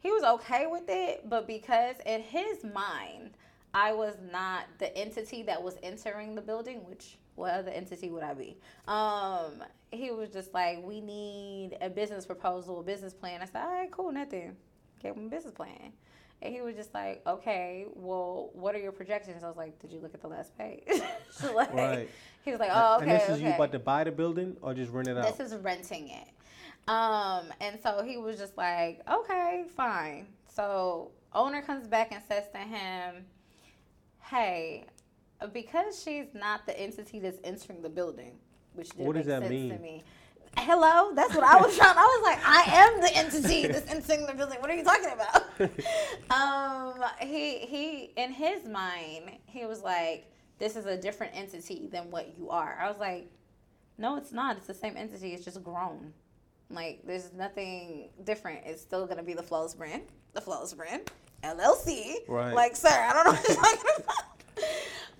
He 0.00 0.10
was 0.10 0.22
okay 0.22 0.66
with 0.66 0.84
it, 0.88 1.28
but 1.28 1.46
because 1.46 1.96
in 2.06 2.20
his 2.20 2.62
mind, 2.62 3.30
I 3.74 3.92
was 3.92 4.16
not 4.30 4.66
the 4.78 4.96
entity 4.96 5.42
that 5.44 5.62
was 5.62 5.76
entering 5.82 6.34
the 6.34 6.40
building, 6.40 6.86
which 6.86 7.16
what 7.38 7.54
other 7.54 7.70
entity 7.70 8.10
would 8.10 8.24
I 8.24 8.34
be? 8.34 8.58
Um, 8.88 9.62
he 9.92 10.10
was 10.10 10.28
just 10.30 10.52
like, 10.52 10.82
we 10.84 11.00
need 11.00 11.78
a 11.80 11.88
business 11.88 12.26
proposal, 12.26 12.80
a 12.80 12.82
business 12.82 13.14
plan. 13.14 13.40
I 13.40 13.44
said, 13.46 13.62
all 13.62 13.72
right, 13.72 13.90
cool, 13.90 14.10
nothing. 14.10 14.56
Gave 15.00 15.14
him 15.14 15.26
a 15.26 15.28
business 15.30 15.54
plan. 15.54 15.92
And 16.42 16.52
he 16.52 16.60
was 16.60 16.74
just 16.74 16.92
like, 16.94 17.22
okay, 17.26 17.86
well, 17.94 18.50
what 18.52 18.74
are 18.74 18.78
your 18.78 18.92
projections? 18.92 19.42
I 19.42 19.48
was 19.48 19.56
like, 19.56 19.78
did 19.80 19.92
you 19.92 20.00
look 20.00 20.14
at 20.14 20.20
the 20.20 20.28
last 20.28 20.56
page? 20.58 20.82
like, 21.54 21.72
Right. 21.72 22.08
He 22.44 22.50
was 22.50 22.60
like, 22.60 22.70
oh, 22.72 22.96
okay. 22.96 23.04
and 23.04 23.12
this 23.12 23.28
is 23.28 23.36
okay. 23.36 23.48
you 23.48 23.54
about 23.54 23.72
to 23.72 23.78
buy 23.78 24.04
the 24.04 24.12
building 24.12 24.56
or 24.60 24.74
just 24.74 24.92
rent 24.92 25.08
it 25.08 25.16
out? 25.16 25.36
This 25.36 25.52
is 25.52 25.58
renting 25.60 26.08
it. 26.08 26.28
Um, 26.88 27.52
and 27.60 27.78
so 27.80 28.02
he 28.02 28.16
was 28.16 28.38
just 28.38 28.56
like, 28.56 29.00
okay, 29.10 29.64
fine. 29.76 30.26
So 30.48 31.10
owner 31.34 31.62
comes 31.62 31.86
back 31.86 32.12
and 32.12 32.22
says 32.26 32.44
to 32.52 32.58
him, 32.58 33.26
hey, 34.22 34.84
because 35.52 36.02
she's 36.02 36.26
not 36.34 36.66
the 36.66 36.78
entity 36.78 37.20
that's 37.20 37.38
entering 37.44 37.82
the 37.82 37.88
building, 37.88 38.32
which 38.74 38.90
didn't 38.90 39.06
What 39.06 39.16
does 39.16 39.26
make 39.26 39.40
that 39.40 39.48
sense 39.48 39.72
to 39.72 39.78
me. 39.78 40.02
Hello, 40.56 41.14
that's 41.14 41.34
what 41.34 41.44
I 41.44 41.60
was 41.60 41.76
trying. 41.76 41.96
I 41.96 42.02
was 42.02 42.22
like, 42.24 42.38
I 42.44 42.62
am 42.76 43.00
the 43.00 43.16
entity 43.16 43.66
that's 43.72 43.88
entering 43.90 44.26
the 44.26 44.34
building. 44.34 44.60
What 44.60 44.70
are 44.70 44.74
you 44.74 44.82
talking 44.82 45.10
about? 45.12 45.70
um, 46.30 47.04
he 47.20 47.58
he 47.58 48.12
in 48.16 48.32
his 48.32 48.64
mind, 48.66 49.30
he 49.46 49.66
was 49.66 49.82
like, 49.82 50.30
this 50.58 50.74
is 50.74 50.86
a 50.86 50.96
different 50.96 51.36
entity 51.36 51.88
than 51.92 52.10
what 52.10 52.36
you 52.36 52.50
are. 52.50 52.76
I 52.80 52.88
was 52.88 52.98
like, 52.98 53.30
no, 53.98 54.16
it's 54.16 54.32
not. 54.32 54.56
It's 54.56 54.66
the 54.66 54.74
same 54.74 54.96
entity. 54.96 55.32
It's 55.34 55.44
just 55.44 55.62
grown. 55.62 56.12
Like 56.70 57.00
there's 57.06 57.32
nothing 57.32 58.08
different. 58.24 58.62
It's 58.64 58.82
still 58.82 59.06
gonna 59.06 59.22
be 59.22 59.34
the 59.34 59.42
Flawless 59.42 59.74
brand, 59.74 60.02
the 60.32 60.40
Flawless 60.40 60.74
brand, 60.74 61.10
LLC. 61.42 62.16
Right. 62.26 62.54
Like, 62.54 62.76
sir, 62.76 62.88
I 62.88 63.12
don't 63.12 63.24
know 63.24 63.32
what 63.32 63.48
you're 63.48 63.56
talking 63.62 64.04
about. 64.04 64.64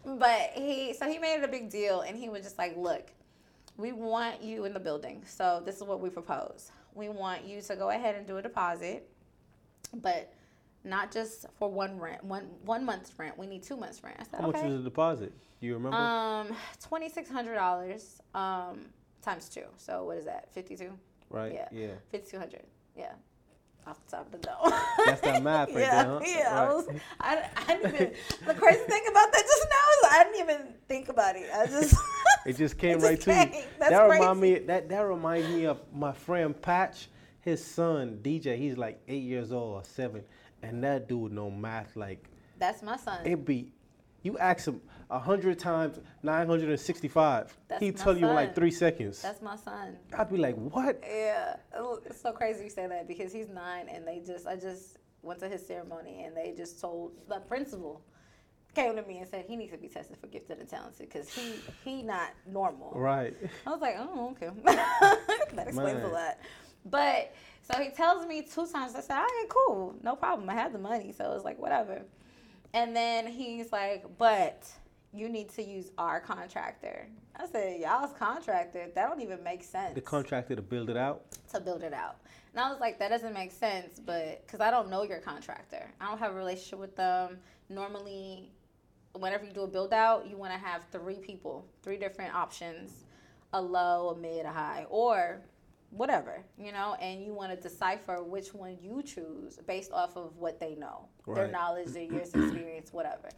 But 0.04 0.52
he, 0.54 0.94
so 0.94 1.08
he 1.08 1.18
made 1.18 1.36
it 1.36 1.44
a 1.44 1.48
big 1.48 1.70
deal, 1.70 2.00
and 2.00 2.16
he 2.16 2.28
was 2.28 2.42
just 2.42 2.58
like, 2.58 2.76
look, 2.76 3.10
we 3.76 3.92
want 3.92 4.42
you 4.42 4.64
in 4.64 4.74
the 4.74 4.80
building. 4.80 5.22
So 5.26 5.62
this 5.64 5.76
is 5.76 5.82
what 5.82 6.00
we 6.00 6.10
propose. 6.10 6.72
We 6.94 7.08
want 7.08 7.44
you 7.44 7.60
to 7.62 7.76
go 7.76 7.90
ahead 7.90 8.16
and 8.16 8.26
do 8.26 8.36
a 8.38 8.42
deposit, 8.42 9.08
but 9.94 10.32
not 10.84 11.12
just 11.12 11.46
for 11.58 11.70
one 11.70 11.98
rent, 11.98 12.24
one 12.24 12.48
one 12.64 12.84
month's 12.84 13.12
rent. 13.18 13.38
We 13.38 13.46
need 13.46 13.62
two 13.62 13.76
months' 13.76 14.02
rent. 14.02 14.16
Said, 14.30 14.40
How 14.40 14.48
okay. 14.48 14.62
much 14.62 14.70
was 14.70 14.78
the 14.78 14.84
deposit? 14.90 15.32
Do 15.60 15.66
you 15.66 15.74
remember? 15.74 15.96
Um, 15.96 16.56
twenty 16.82 17.08
six 17.08 17.30
hundred 17.30 17.54
dollars 17.54 18.20
um 18.34 18.86
times 19.22 19.48
two. 19.48 19.64
So 19.76 20.04
what 20.04 20.16
is 20.18 20.24
that? 20.24 20.52
Fifty 20.52 20.76
two. 20.76 20.92
right. 21.30 21.52
yeah. 21.52 21.68
Yeah. 21.72 21.88
Fifty 22.10 22.30
two 22.30 22.38
hundred. 22.38 22.62
Yeah. 22.96 23.12
Off 23.88 24.04
the 24.04 24.16
top 24.18 24.26
of 24.34 24.40
the 24.42 24.46
dome. 24.46 24.72
That's 25.06 25.20
that 25.22 25.42
math 25.42 25.68
right 25.70 25.78
yeah, 25.80 26.04
there, 26.04 26.06
huh? 26.06 26.20
Yeah. 26.24 26.48
I 26.62 26.66
Right. 26.66 26.74
was. 26.74 26.88
I, 27.20 27.50
I 27.56 27.74
didn't 27.76 27.94
even. 27.94 28.12
The 28.46 28.54
crazy 28.54 28.80
thing 28.80 29.02
about 29.10 29.32
that 29.32 29.42
just 29.42 29.66
now 29.70 30.08
is 30.08 30.12
I 30.12 30.24
didn't 30.24 30.40
even 30.50 30.74
think 30.86 31.08
about 31.08 31.36
it. 31.36 31.48
I 31.54 31.66
just. 31.66 31.94
It 32.46 32.56
just 32.56 32.78
came 32.78 32.94
just 33.00 33.04
right 33.04 33.20
to 33.20 33.30
you. 33.30 33.62
That's 33.78 33.90
that 33.90 34.02
remind 34.08 34.40
crazy. 34.40 34.54
me 34.60 34.66
that 34.66 34.88
that 34.90 35.00
reminds 35.00 35.48
me 35.48 35.66
of 35.66 35.80
my 35.94 36.12
friend 36.12 36.60
Patch. 36.60 37.08
His 37.40 37.64
son 37.64 38.18
DJ, 38.22 38.56
he's 38.58 38.76
like 38.76 39.00
eight 39.08 39.22
years 39.22 39.52
old 39.52 39.74
or 39.74 39.84
seven, 39.84 40.22
and 40.62 40.82
that 40.84 41.08
dude 41.08 41.32
know 41.32 41.50
math 41.50 41.96
like 41.96 42.24
That's 42.58 42.82
my 42.82 42.96
son. 42.98 43.20
it 43.26 43.44
be. 43.44 43.72
You 44.22 44.36
ask 44.38 44.66
him 44.66 44.80
a 45.10 45.18
hundred 45.18 45.58
times 45.58 45.98
nine 46.22 46.46
hundred 46.46 46.68
and 46.68 46.80
sixty-five. 46.80 47.56
That's 47.68 47.82
He 47.82 47.90
my 47.90 47.96
tell 47.96 48.16
you 48.16 48.28
in 48.28 48.34
like 48.34 48.54
three 48.54 48.70
seconds. 48.70 49.22
That's 49.22 49.42
my 49.42 49.56
son. 49.56 49.96
I'd 50.16 50.30
be 50.30 50.36
like, 50.36 50.56
what? 50.56 51.02
Yeah, 51.06 51.56
oh, 51.76 52.00
it's 52.04 52.20
so 52.20 52.32
crazy 52.32 52.64
you 52.64 52.70
say 52.70 52.86
that 52.86 53.08
because 53.08 53.32
he's 53.32 53.48
nine 53.48 53.88
and 53.88 54.06
they 54.06 54.20
just 54.26 54.46
I 54.46 54.56
just 54.56 54.98
went 55.22 55.40
to 55.40 55.48
his 55.48 55.66
ceremony 55.66 56.24
and 56.24 56.36
they 56.36 56.54
just 56.56 56.80
told 56.80 57.12
the 57.28 57.40
principal 57.40 58.02
came 58.74 58.94
to 58.96 59.02
me 59.02 59.18
and 59.18 59.28
said 59.28 59.44
he 59.48 59.56
needs 59.56 59.72
to 59.72 59.78
be 59.78 59.88
tested 59.88 60.16
for 60.18 60.26
gifted 60.28 60.58
and 60.58 60.68
talented 60.68 61.08
because 61.08 61.32
he 61.32 61.54
he 61.84 62.02
not 62.02 62.30
normal. 62.46 62.92
Right. 62.94 63.34
I 63.66 63.70
was 63.70 63.80
like, 63.80 63.96
oh 63.98 64.36
okay, 64.36 64.50
that 64.64 65.66
explains 65.68 66.04
a 66.04 66.08
lot. 66.08 66.38
But 66.84 67.34
so 67.62 67.80
he 67.80 67.90
tells 67.90 68.26
me 68.26 68.42
two 68.42 68.66
times. 68.66 68.94
I 68.94 69.00
said, 69.00 69.16
all 69.16 69.22
right, 69.22 69.46
cool, 69.48 69.96
no 70.02 70.16
problem. 70.16 70.48
I 70.48 70.54
have 70.54 70.72
the 70.72 70.78
money, 70.78 71.12
so 71.12 71.32
it's 71.32 71.44
like 71.44 71.58
whatever. 71.58 72.02
And 72.74 72.94
then 72.94 73.26
he's 73.26 73.72
like, 73.72 74.04
but 74.18 74.66
you 75.18 75.28
need 75.28 75.48
to 75.50 75.62
use 75.62 75.90
our 75.98 76.20
contractor. 76.20 77.08
I 77.36 77.46
said, 77.46 77.80
y'all's 77.80 78.12
contractor? 78.18 78.86
That 78.94 79.08
don't 79.08 79.20
even 79.20 79.42
make 79.42 79.62
sense 79.62 79.94
The 79.94 80.00
contractor 80.00 80.56
to 80.56 80.62
build 80.62 80.90
it 80.90 80.96
out. 80.96 81.22
to 81.52 81.60
build 81.60 81.82
it 81.82 81.92
out. 81.92 82.16
And 82.52 82.60
I 82.60 82.70
was 82.70 82.80
like, 82.80 82.98
that 82.98 83.10
doesn't 83.10 83.34
make 83.34 83.52
sense, 83.52 84.00
but 84.04 84.44
because 84.46 84.60
I 84.60 84.70
don't 84.70 84.88
know 84.90 85.02
your 85.02 85.18
contractor, 85.18 85.90
I 86.00 86.08
don't 86.08 86.18
have 86.18 86.32
a 86.32 86.34
relationship 86.34 86.78
with 86.78 86.96
them. 86.96 87.38
Normally, 87.68 88.50
whenever 89.12 89.44
you 89.44 89.52
do 89.52 89.62
a 89.62 89.66
build 89.68 89.92
out, 89.92 90.28
you 90.28 90.36
want 90.36 90.52
to 90.52 90.58
have 90.58 90.82
three 90.90 91.18
people, 91.18 91.66
three 91.82 91.96
different 91.96 92.34
options 92.34 93.04
a 93.54 93.60
low, 93.60 94.10
a 94.10 94.16
mid, 94.18 94.44
a 94.44 94.52
high, 94.52 94.84
or 94.90 95.40
whatever, 95.90 96.44
you 96.58 96.70
know, 96.70 96.96
and 97.00 97.24
you 97.24 97.32
want 97.32 97.50
to 97.50 97.56
decipher 97.56 98.22
which 98.22 98.52
one 98.52 98.76
you 98.82 99.02
choose 99.02 99.58
based 99.66 99.90
off 99.92 100.16
of 100.18 100.36
what 100.36 100.60
they 100.60 100.74
know, 100.74 101.06
their 101.26 101.48
knowledge, 101.48 101.88
their 101.88 102.02
years 102.02 102.28
experience, 102.34 102.92
whatever. 102.92 103.30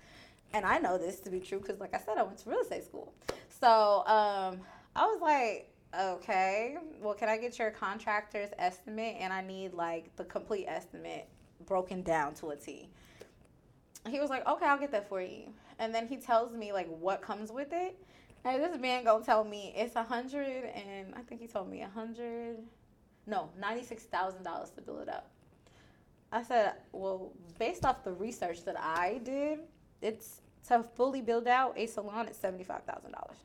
And 0.52 0.64
I 0.64 0.78
know 0.78 0.98
this 0.98 1.20
to 1.20 1.30
be 1.30 1.40
true 1.40 1.60
because, 1.60 1.78
like 1.78 1.94
I 1.94 1.98
said, 1.98 2.18
I 2.18 2.22
went 2.22 2.38
to 2.38 2.50
real 2.50 2.60
estate 2.60 2.84
school. 2.84 3.12
So 3.60 4.04
um, 4.06 4.60
I 4.96 5.06
was 5.06 5.20
like, 5.20 5.70
okay, 5.98 6.76
well, 7.00 7.14
can 7.14 7.28
I 7.28 7.36
get 7.36 7.58
your 7.58 7.70
contractor's 7.70 8.50
estimate? 8.58 9.16
And 9.20 9.32
I 9.32 9.42
need 9.42 9.74
like 9.74 10.14
the 10.16 10.24
complete 10.24 10.66
estimate 10.66 11.28
broken 11.66 12.02
down 12.02 12.34
to 12.34 12.50
a 12.50 12.56
T. 12.56 12.88
He 14.08 14.18
was 14.18 14.30
like, 14.30 14.46
okay, 14.48 14.66
I'll 14.66 14.78
get 14.78 14.92
that 14.92 15.08
for 15.08 15.20
you. 15.20 15.52
And 15.78 15.94
then 15.94 16.08
he 16.08 16.16
tells 16.16 16.54
me 16.54 16.72
like 16.72 16.88
what 16.88 17.22
comes 17.22 17.52
with 17.52 17.68
it. 17.72 17.96
And 18.44 18.62
this 18.62 18.78
man 18.80 19.04
gonna 19.04 19.24
tell 19.24 19.44
me 19.44 19.74
it's 19.76 19.96
a 19.96 20.02
hundred 20.02 20.64
and 20.74 21.14
I 21.14 21.20
think 21.20 21.40
he 21.40 21.46
told 21.46 21.70
me 21.70 21.82
a 21.82 21.88
hundred, 21.88 22.56
no, 23.26 23.50
ninety 23.58 23.84
six 23.84 24.04
thousand 24.04 24.42
dollars 24.42 24.70
to 24.70 24.80
build 24.80 25.02
it 25.02 25.08
up. 25.08 25.28
I 26.32 26.42
said, 26.42 26.74
well, 26.92 27.32
based 27.58 27.84
off 27.84 28.04
the 28.04 28.12
research 28.12 28.64
that 28.64 28.78
I 28.78 29.20
did, 29.24 29.60
it's 30.02 30.42
to 30.68 30.82
fully 30.82 31.20
build 31.20 31.46
out 31.48 31.74
a 31.76 31.86
salon 31.86 32.26
at 32.26 32.36
seventy 32.36 32.64
five 32.64 32.84
thousand 32.84 33.12
dollars. 33.12 33.38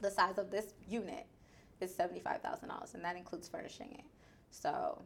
The 0.00 0.10
size 0.10 0.38
of 0.38 0.50
this 0.50 0.74
unit 0.88 1.26
is 1.80 1.94
seventy 1.94 2.20
five 2.20 2.40
thousand 2.42 2.68
dollars, 2.68 2.94
and 2.94 3.04
that 3.04 3.16
includes 3.16 3.48
furnishing 3.48 3.92
it. 3.92 4.04
So 4.50 5.00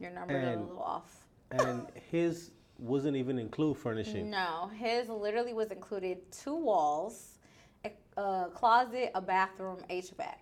your 0.00 0.10
number 0.10 0.38
is 0.38 0.56
a 0.56 0.60
little 0.60 0.82
off. 0.82 1.26
And 1.52 1.86
his 2.10 2.50
wasn't 2.78 3.16
even 3.16 3.38
include 3.38 3.76
furnishing. 3.76 4.30
No, 4.30 4.70
his 4.78 5.08
literally 5.08 5.52
was 5.52 5.70
included 5.70 6.18
two 6.32 6.54
walls, 6.56 7.38
a, 7.84 7.90
a 8.20 8.48
closet, 8.54 9.10
a 9.14 9.20
bathroom, 9.20 9.78
HVAC, 9.90 10.34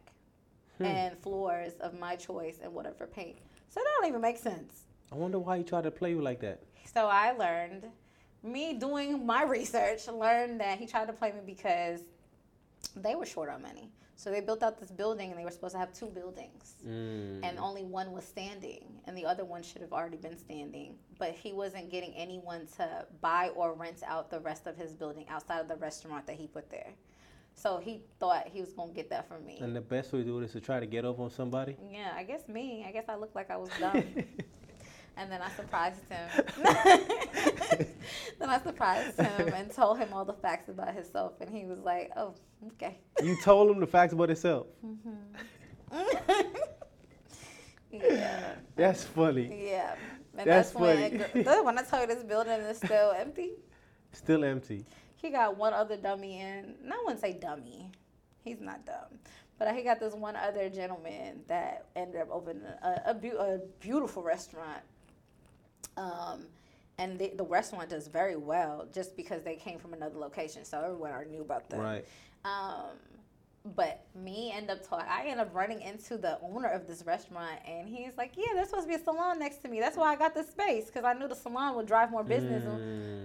Hmm. 0.78 0.84
and 0.84 1.18
floors 1.18 1.72
of 1.80 1.98
my 1.98 2.14
choice 2.14 2.58
and 2.62 2.72
whatever 2.72 3.06
paint. 3.08 3.38
So 3.68 3.80
that 3.80 3.86
don't 4.00 4.08
even 4.08 4.20
make 4.20 4.36
sense. 4.36 4.84
I 5.10 5.16
wonder 5.16 5.38
why 5.40 5.58
he 5.58 5.64
tried 5.64 5.82
to 5.84 5.90
play 5.90 6.10
you 6.10 6.20
like 6.22 6.38
that. 6.40 6.62
So 6.94 7.06
I 7.06 7.32
learned, 7.32 7.86
me 8.42 8.74
doing 8.74 9.24
my 9.26 9.42
research, 9.42 10.06
learned 10.08 10.60
that 10.60 10.78
he 10.78 10.86
tried 10.86 11.06
to 11.06 11.12
play 11.12 11.32
me 11.32 11.40
because 11.44 12.00
they 12.96 13.14
were 13.14 13.26
short 13.26 13.48
on 13.48 13.62
money. 13.62 13.90
So 14.16 14.32
they 14.32 14.40
built 14.40 14.64
out 14.64 14.80
this 14.80 14.90
building 14.90 15.30
and 15.30 15.38
they 15.38 15.44
were 15.44 15.50
supposed 15.50 15.74
to 15.74 15.78
have 15.78 15.92
two 15.92 16.06
buildings. 16.06 16.74
Mm. 16.84 17.38
And 17.44 17.56
only 17.58 17.84
one 17.84 18.10
was 18.10 18.24
standing, 18.24 19.00
and 19.06 19.16
the 19.16 19.24
other 19.24 19.44
one 19.44 19.62
should 19.62 19.80
have 19.80 19.92
already 19.92 20.16
been 20.16 20.36
standing. 20.36 20.96
But 21.20 21.34
he 21.34 21.52
wasn't 21.52 21.88
getting 21.88 22.12
anyone 22.14 22.66
to 22.78 23.06
buy 23.20 23.50
or 23.54 23.74
rent 23.74 24.02
out 24.04 24.28
the 24.28 24.40
rest 24.40 24.66
of 24.66 24.76
his 24.76 24.92
building 24.92 25.26
outside 25.28 25.60
of 25.60 25.68
the 25.68 25.76
restaurant 25.76 26.26
that 26.26 26.34
he 26.34 26.48
put 26.48 26.68
there. 26.68 26.90
So 27.54 27.78
he 27.78 28.02
thought 28.18 28.48
he 28.48 28.60
was 28.60 28.72
gonna 28.72 28.92
get 28.92 29.08
that 29.10 29.28
from 29.28 29.44
me. 29.46 29.58
And 29.60 29.74
the 29.74 29.80
best 29.80 30.12
way 30.12 30.20
to 30.20 30.24
do 30.24 30.40
it 30.40 30.44
is 30.44 30.52
to 30.52 30.60
try 30.60 30.80
to 30.80 30.86
get 30.86 31.04
over 31.04 31.22
on 31.22 31.30
somebody. 31.30 31.76
Yeah, 31.90 32.12
I 32.16 32.24
guess 32.24 32.48
me. 32.48 32.84
I 32.86 32.92
guess 32.92 33.04
I 33.08 33.14
looked 33.14 33.36
like 33.36 33.50
I 33.50 33.56
was 33.56 33.70
dumb. 33.78 34.02
And 35.18 35.32
then 35.32 35.42
I 35.42 35.50
surprised 35.50 36.00
him. 36.08 36.28
then 38.38 38.48
I 38.48 38.60
surprised 38.60 39.18
him 39.20 39.48
and 39.52 39.70
told 39.72 39.98
him 39.98 40.12
all 40.12 40.24
the 40.24 40.32
facts 40.32 40.68
about 40.68 40.94
himself, 40.94 41.32
and 41.40 41.50
he 41.50 41.64
was 41.64 41.80
like, 41.80 42.12
"Oh, 42.16 42.34
okay." 42.74 42.98
you 43.22 43.36
told 43.42 43.68
him 43.70 43.80
the 43.80 43.86
facts 43.86 44.12
about 44.12 44.30
itself. 44.30 44.68
Mm-hmm. 44.86 45.90
yeah, 47.90 48.54
That's 48.76 49.04
funny. 49.04 49.68
yeah. 49.70 49.94
And 50.36 50.46
That's 50.48 50.72
when, 50.74 51.18
funny. 51.20 51.42
Look, 51.44 51.64
when 51.64 51.78
I 51.78 51.82
tell 51.82 52.02
you 52.02 52.06
this 52.06 52.22
building 52.22 52.52
is 52.60 52.76
still 52.76 53.10
empty, 53.12 53.52
Still 54.12 54.44
empty. 54.44 54.84
he 55.16 55.30
got 55.30 55.56
one 55.56 55.72
other 55.72 55.96
dummy 55.96 56.40
in. 56.40 56.74
No 56.84 57.02
one 57.02 57.18
say 57.18 57.32
dummy. 57.32 57.90
He's 58.44 58.60
not 58.60 58.86
dumb. 58.86 59.18
But 59.58 59.74
he 59.74 59.82
got 59.82 59.98
this 59.98 60.14
one 60.14 60.36
other 60.36 60.68
gentleman 60.70 61.40
that 61.48 61.86
ended 61.96 62.20
up 62.20 62.28
opening 62.30 62.62
a, 62.82 63.00
a, 63.06 63.14
beau- 63.14 63.38
a 63.38 63.58
beautiful 63.80 64.22
restaurant. 64.22 64.82
Um, 65.98 66.46
and 66.98 67.18
the, 67.18 67.32
the 67.36 67.44
restaurant 67.44 67.90
does 67.90 68.08
very 68.08 68.36
well 68.36 68.86
just 68.92 69.16
because 69.16 69.42
they 69.42 69.54
came 69.56 69.78
from 69.78 69.92
another 69.92 70.18
location. 70.18 70.64
So 70.64 70.80
everyone 70.80 71.12
already 71.12 71.30
knew 71.30 71.42
about 71.42 71.68
them. 71.70 71.80
Right. 71.80 72.04
Um, 72.44 72.96
but 73.76 74.04
me 74.14 74.50
end 74.54 74.70
up 74.70 74.88
talking. 74.88 75.06
I 75.08 75.26
end 75.26 75.40
up 75.40 75.54
running 75.54 75.82
into 75.82 76.16
the 76.16 76.38
owner 76.40 76.68
of 76.68 76.86
this 76.86 77.04
restaurant, 77.04 77.58
and 77.66 77.86
he's 77.88 78.12
like, 78.16 78.32
"Yeah, 78.36 78.46
there's 78.54 78.68
supposed 78.68 78.86
to 78.86 78.88
be 78.88 78.94
a 79.00 79.04
salon 79.04 79.38
next 79.38 79.58
to 79.58 79.68
me. 79.68 79.78
That's 79.78 79.96
why 79.96 80.12
I 80.12 80.16
got 80.16 80.32
the 80.34 80.42
space 80.44 80.86
because 80.86 81.04
I 81.04 81.12
knew 81.12 81.28
the 81.28 81.34
salon 81.34 81.74
would 81.76 81.86
drive 81.86 82.10
more 82.10 82.24
business." 82.24 82.64
I 82.64 82.68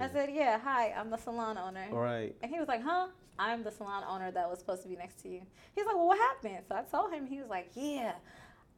Mm. 0.07 0.11
said, 0.11 0.29
"Yeah, 0.33 0.59
hi, 0.59 0.91
I'm 0.97 1.09
the 1.09 1.17
salon 1.17 1.57
owner." 1.57 1.87
Right. 1.91 2.35
And 2.41 2.51
he 2.51 2.59
was 2.59 2.67
like, 2.67 2.81
"Huh? 2.83 3.07
I'm 3.39 3.63
the 3.63 3.71
salon 3.71 4.03
owner 4.09 4.31
that 4.31 4.49
was 4.49 4.59
supposed 4.59 4.81
to 4.83 4.89
be 4.89 4.95
next 4.97 5.21
to 5.21 5.29
you." 5.29 5.41
He's 5.75 5.85
like, 5.85 5.95
"Well, 5.95 6.07
what 6.07 6.17
happened?" 6.19 6.65
So 6.67 6.75
I 6.75 6.81
told 6.81 7.13
him. 7.13 7.25
He 7.25 7.39
was 7.39 7.49
like, 7.49 7.69
"Yeah, 7.75 8.13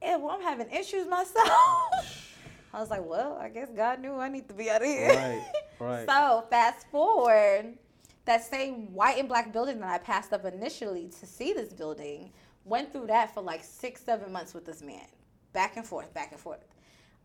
yeah, 0.04 0.18
well, 0.18 0.32
I'm 0.32 0.42
having 0.42 0.70
issues 0.70 1.08
myself." 1.08 2.32
I 2.76 2.80
was 2.82 2.90
like, 2.90 3.06
"Well, 3.06 3.38
I 3.42 3.50
guess 3.50 3.70
God 3.76 4.02
knew 4.02 4.16
I 4.16 4.30
need 4.30 4.48
to 4.50 4.54
be 4.54 4.70
out 4.70 4.82
of 4.82 4.88
here." 4.88 5.10
Right. 5.10 5.46
Right. 5.80 6.06
So 6.10 6.46
fast 6.50 6.88
forward, 6.92 7.78
that 8.26 8.44
same 8.44 8.94
white 8.94 9.18
and 9.18 9.28
black 9.28 9.52
building 9.52 9.80
that 9.80 9.90
I 9.90 9.98
passed 9.98 10.32
up 10.32 10.46
initially 10.46 11.10
to 11.20 11.26
see 11.26 11.54
this 11.54 11.74
building 11.74 12.32
Went 12.66 12.92
through 12.92 13.08
that 13.08 13.32
for 13.32 13.42
like 13.42 13.64
six, 13.64 14.02
seven 14.02 14.32
months 14.32 14.56
with 14.56 14.66
this 14.66 14.82
man, 14.82 15.06
back 15.54 15.78
and 15.78 15.86
forth, 15.86 16.12
back 16.16 16.32
and 16.32 16.42
forth. 16.42 16.66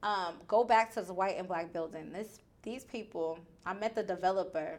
Um, 0.03 0.34
go 0.46 0.64
back 0.64 0.92
to 0.94 1.03
the 1.03 1.14
white 1.14 1.38
and 1.38 1.48
black 1.48 1.72
building. 1.72 2.12
This 2.12 2.40
these 2.62 2.84
people, 2.84 3.38
I 3.64 3.72
met 3.72 3.94
the 3.94 4.03
developer 4.03 4.78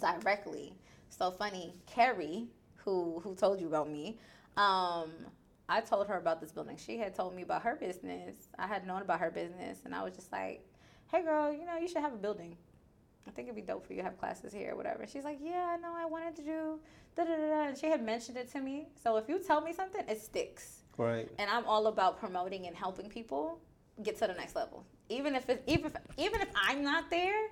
directly. 0.00 0.72
So 1.08 1.32
funny, 1.32 1.74
Carrie, 1.86 2.46
who 2.76 3.20
who 3.24 3.34
told 3.34 3.60
you 3.60 3.66
about 3.66 3.90
me. 3.90 4.18
Um, 4.56 5.10
I 5.72 5.80
told 5.80 6.06
her 6.08 6.18
about 6.18 6.38
this 6.38 6.52
building. 6.52 6.76
She 6.76 6.98
had 6.98 7.14
told 7.14 7.34
me 7.34 7.42
about 7.42 7.62
her 7.62 7.76
business. 7.76 8.48
I 8.58 8.66
had 8.66 8.86
known 8.86 9.00
about 9.00 9.20
her 9.20 9.30
business, 9.30 9.78
and 9.86 9.94
I 9.94 10.02
was 10.04 10.14
just 10.14 10.30
like, 10.30 10.62
"Hey, 11.10 11.22
girl, 11.22 11.50
you 11.50 11.64
know 11.64 11.78
you 11.78 11.88
should 11.88 12.02
have 12.02 12.12
a 12.12 12.18
building. 12.18 12.58
I 13.26 13.30
think 13.30 13.48
it'd 13.48 13.56
be 13.56 13.62
dope 13.62 13.86
for 13.86 13.94
you 13.94 14.00
to 14.00 14.04
have 14.04 14.18
classes 14.18 14.52
here 14.52 14.72
or 14.72 14.76
whatever." 14.76 15.06
She's 15.06 15.24
like, 15.24 15.38
"Yeah, 15.40 15.64
I 15.74 15.76
know. 15.78 15.94
I 15.96 16.04
wanted 16.04 16.36
to 16.36 16.42
do 16.42 16.78
da 17.16 17.24
da 17.24 17.36
da," 17.36 17.62
and 17.68 17.78
she 17.78 17.86
had 17.86 18.04
mentioned 18.04 18.36
it 18.36 18.50
to 18.52 18.60
me. 18.60 18.88
So 19.02 19.16
if 19.16 19.30
you 19.30 19.38
tell 19.38 19.62
me 19.62 19.72
something, 19.72 20.04
it 20.06 20.20
sticks. 20.20 20.82
Right. 20.98 21.30
And 21.38 21.48
I'm 21.48 21.64
all 21.64 21.86
about 21.86 22.18
promoting 22.18 22.66
and 22.66 22.76
helping 22.76 23.08
people 23.08 23.58
get 24.02 24.18
to 24.18 24.26
the 24.26 24.34
next 24.34 24.54
level. 24.54 24.84
Even 25.08 25.34
if 25.34 25.48
it, 25.48 25.62
even 25.66 25.86
if, 25.86 25.96
even 26.18 26.42
if 26.42 26.48
I'm 26.54 26.82
not 26.82 27.08
there, 27.08 27.48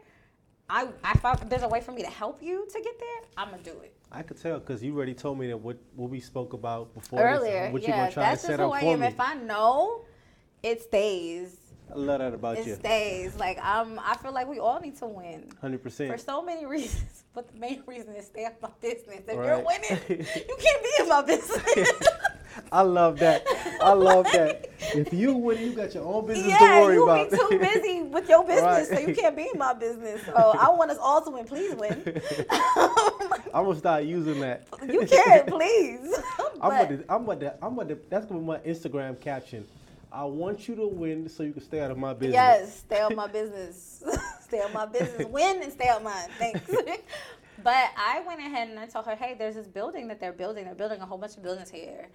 I 0.70 0.88
I 1.02 1.18
found 1.18 1.40
there's 1.50 1.62
a 1.62 1.68
way 1.68 1.80
for 1.80 1.92
me 1.92 2.02
to 2.02 2.08
help 2.08 2.42
you 2.42 2.66
to 2.72 2.80
get 2.80 2.98
there. 2.98 3.08
I'm 3.36 3.50
gonna 3.50 3.62
do 3.62 3.72
it. 3.82 3.92
I 4.12 4.22
could 4.22 4.40
tell 4.40 4.58
because 4.58 4.82
you 4.82 4.96
already 4.96 5.14
told 5.14 5.38
me 5.38 5.48
that 5.48 5.56
what, 5.56 5.76
what 5.94 6.10
we 6.10 6.20
spoke 6.20 6.52
about 6.52 6.94
before 6.94 7.20
Earlier, 7.20 7.64
this, 7.64 7.72
what 7.72 7.82
you 7.82 7.88
yeah, 7.88 7.96
gonna 7.98 8.12
try 8.12 8.22
that's 8.24 8.42
to 8.42 8.48
just 8.48 8.58
set 8.58 8.64
who 8.64 8.72
I 8.72 8.80
am. 8.80 9.00
me. 9.00 9.06
If 9.06 9.20
I 9.20 9.34
know, 9.34 10.04
it 10.62 10.82
stays. 10.82 11.56
I 11.92 11.96
love 11.96 12.20
that 12.20 12.34
about 12.34 12.58
It 12.58 12.66
you. 12.66 12.72
It 12.74 12.78
stays. 12.78 13.36
Like 13.36 13.58
I'm. 13.62 13.98
I 13.98 14.16
feel 14.16 14.32
like 14.32 14.46
we 14.48 14.60
all 14.60 14.80
need 14.80 14.96
to 14.98 15.06
win. 15.06 15.48
Hundred 15.60 15.82
percent. 15.82 16.10
For 16.12 16.18
so 16.18 16.42
many 16.42 16.66
reasons, 16.76 17.24
but 17.34 17.52
the 17.52 17.58
main 17.58 17.82
reason 17.86 18.14
is 18.14 18.26
stay 18.26 18.44
out 18.44 18.62
my 18.62 18.70
business. 18.80 19.22
If 19.26 19.34
you're 19.34 19.64
winning, 19.64 20.00
you 20.08 20.56
can't 20.58 20.82
be 20.82 20.90
in 21.00 21.08
my 21.08 21.22
business. 21.22 22.02
I 22.72 22.82
love 22.82 23.18
that. 23.18 23.44
I 23.80 23.92
love 23.92 24.26
that. 24.32 24.70
If 24.94 25.12
you 25.12 25.34
win, 25.34 25.60
you 25.60 25.72
got 25.72 25.94
your 25.94 26.04
own 26.04 26.26
business 26.26 26.48
yeah, 26.48 26.58
to 26.58 26.80
worry 26.80 26.94
you 26.94 27.04
about. 27.04 27.30
be 27.30 27.36
too 27.36 27.58
busy 27.58 28.02
with 28.02 28.28
your 28.28 28.44
business, 28.46 28.88
so 28.88 28.98
you 28.98 29.14
can't 29.14 29.36
be 29.36 29.48
in 29.52 29.58
my 29.58 29.72
business. 29.72 30.24
So 30.24 30.34
I 30.34 30.68
want 30.70 30.90
us 30.90 30.98
all 31.00 31.22
to 31.22 31.30
win. 31.30 31.44
Please 31.44 31.74
win. 31.74 32.20
I'm 33.52 33.64
gonna 33.64 33.76
start 33.76 34.04
using 34.04 34.40
that. 34.40 34.66
you 34.88 35.06
can, 35.06 35.46
please. 35.46 36.14
I'm 36.60 36.72
about 36.72 36.88
to, 36.88 37.04
I'm 37.08 37.22
about 37.24 37.40
to, 37.40 37.64
I'm 37.64 37.72
about 37.74 37.88
to, 37.88 37.98
that's 38.08 38.26
gonna 38.26 38.40
be 38.40 38.46
my 38.46 38.58
Instagram 38.58 39.20
caption. 39.20 39.66
I 40.12 40.24
want 40.24 40.68
you 40.68 40.74
to 40.74 40.86
win 40.88 41.28
so 41.28 41.44
you 41.44 41.52
can 41.52 41.62
stay 41.62 41.80
out 41.80 41.90
of 41.90 41.98
my 41.98 42.12
business. 42.14 42.34
Yes, 42.34 42.78
stay 42.78 43.00
on 43.00 43.14
my 43.14 43.28
business. 43.28 44.02
stay 44.42 44.60
on 44.60 44.72
my 44.72 44.86
business. 44.86 45.26
Win 45.28 45.62
and 45.62 45.72
stay 45.72 45.88
on 45.88 46.02
mine. 46.02 46.28
Thanks. 46.36 46.68
but 47.62 47.90
I 47.96 48.22
went 48.26 48.40
ahead 48.40 48.68
and 48.68 48.78
I 48.78 48.86
told 48.86 49.06
her, 49.06 49.14
hey, 49.14 49.36
there's 49.38 49.54
this 49.54 49.68
building 49.68 50.08
that 50.08 50.18
they're 50.18 50.32
building. 50.32 50.64
They're 50.64 50.74
building 50.74 51.00
a 51.00 51.06
whole 51.06 51.18
bunch 51.18 51.36
of 51.36 51.44
buildings 51.44 51.70
here. 51.70 52.08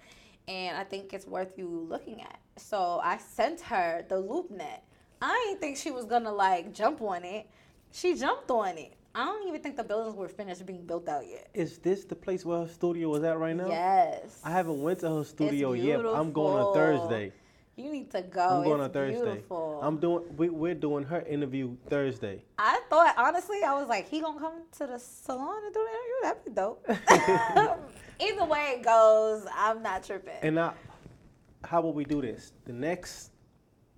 And 0.48 0.76
I 0.76 0.84
think 0.84 1.12
it's 1.12 1.26
worth 1.26 1.58
you 1.58 1.68
looking 1.68 2.22
at. 2.22 2.38
So 2.56 3.00
I 3.02 3.18
sent 3.18 3.60
her 3.62 4.04
the 4.08 4.16
LoopNet. 4.16 4.80
I 5.20 5.44
didn't 5.46 5.60
think 5.60 5.76
she 5.76 5.90
was 5.90 6.04
gonna 6.04 6.32
like 6.32 6.72
jump 6.72 7.00
on 7.02 7.24
it. 7.24 7.46
She 7.92 8.14
jumped 8.14 8.50
on 8.50 8.78
it. 8.78 8.92
I 9.14 9.24
don't 9.24 9.48
even 9.48 9.62
think 9.62 9.76
the 9.76 9.84
buildings 9.84 10.14
were 10.14 10.28
finished 10.28 10.66
being 10.66 10.84
built 10.84 11.08
out 11.08 11.26
yet. 11.26 11.48
Is 11.54 11.78
this 11.78 12.04
the 12.04 12.14
place 12.14 12.44
where 12.44 12.60
her 12.60 12.68
studio 12.68 13.14
is 13.14 13.24
at 13.24 13.38
right 13.38 13.56
now? 13.56 13.68
Yes. 13.68 14.40
I 14.44 14.50
haven't 14.50 14.82
went 14.82 15.00
to 15.00 15.08
her 15.08 15.24
studio 15.24 15.72
yet. 15.72 16.00
I'm 16.00 16.32
going 16.32 16.62
on. 16.62 16.74
Thursday. 16.74 17.32
You 17.76 17.90
need 17.90 18.10
to 18.10 18.22
go. 18.22 18.40
I'm 18.40 18.64
going 18.64 18.80
it's 18.80 18.84
on 18.84 18.90
Thursday. 18.92 19.24
Beautiful. 19.24 19.80
I'm 19.82 19.98
doing. 19.98 20.36
We, 20.36 20.48
we're 20.50 20.74
doing 20.74 21.04
her 21.04 21.22
interview 21.22 21.76
Thursday. 21.88 22.42
I 22.58 22.80
thought 22.90 23.14
honestly, 23.16 23.62
I 23.62 23.72
was 23.74 23.88
like, 23.88 24.08
he 24.08 24.20
gonna 24.20 24.38
come 24.38 24.62
to 24.78 24.86
the 24.86 24.98
salon 24.98 25.62
and 25.64 25.74
do 25.74 25.86
the 25.86 25.90
interview. 25.90 26.20
That'd 26.22 26.44
be 26.44 26.50
dope. 26.52 27.88
Either 28.18 28.44
way 28.44 28.76
it 28.78 28.82
goes, 28.84 29.46
I'm 29.54 29.82
not 29.82 30.04
tripping. 30.04 30.34
And 30.42 30.54
now, 30.54 30.74
how 31.64 31.80
will 31.80 31.92
we 31.92 32.04
do 32.04 32.20
this? 32.22 32.52
The 32.64 32.72
next, 32.72 33.30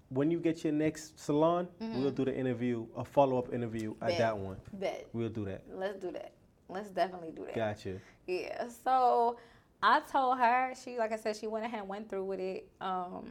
when 0.09 0.31
you 0.31 0.41
get 0.41 0.64
your 0.64 0.73
next 0.73 1.19
salon, 1.21 1.69
we'll 1.81 2.11
do 2.11 2.25
the 2.25 2.35
interview, 2.37 2.87
a 2.97 3.05
follow 3.05 3.39
up 3.39 3.53
interview 3.53 3.95
at 4.01 4.11
Mm-hmm. 4.11 4.19
That 4.19 4.39
one. 4.39 4.57
Bet. 4.73 5.07
We'll 5.12 5.29
do 5.29 5.45
that. 5.45 5.62
Let's 5.71 5.99
do 6.01 6.11
that. 6.12 6.33
Let's 6.69 6.91
definitely 6.91 7.33
do 7.33 7.45
that. 7.47 7.55
Gotcha. 7.55 7.99
Yeah. 8.27 8.69
So 8.85 9.39
I 9.83 10.01
told 10.01 10.39
her, 10.39 10.75
she 10.83 10.99
like 10.99 11.12
I 11.12 11.16
said, 11.16 11.37
she 11.37 11.47
went 11.47 11.64
ahead 11.64 11.81
and 11.81 11.89
went 11.89 12.11
through 12.11 12.25
with 12.25 12.41
it. 12.41 12.69
Um, 12.81 13.31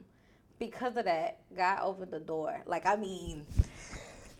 because 0.59 0.97
of 0.97 1.05
that, 1.05 1.39
God 1.55 1.79
opened 1.83 2.11
the 2.11 2.19
door. 2.19 2.61
Like 2.65 2.85
I 2.85 2.95
mean, 2.95 3.45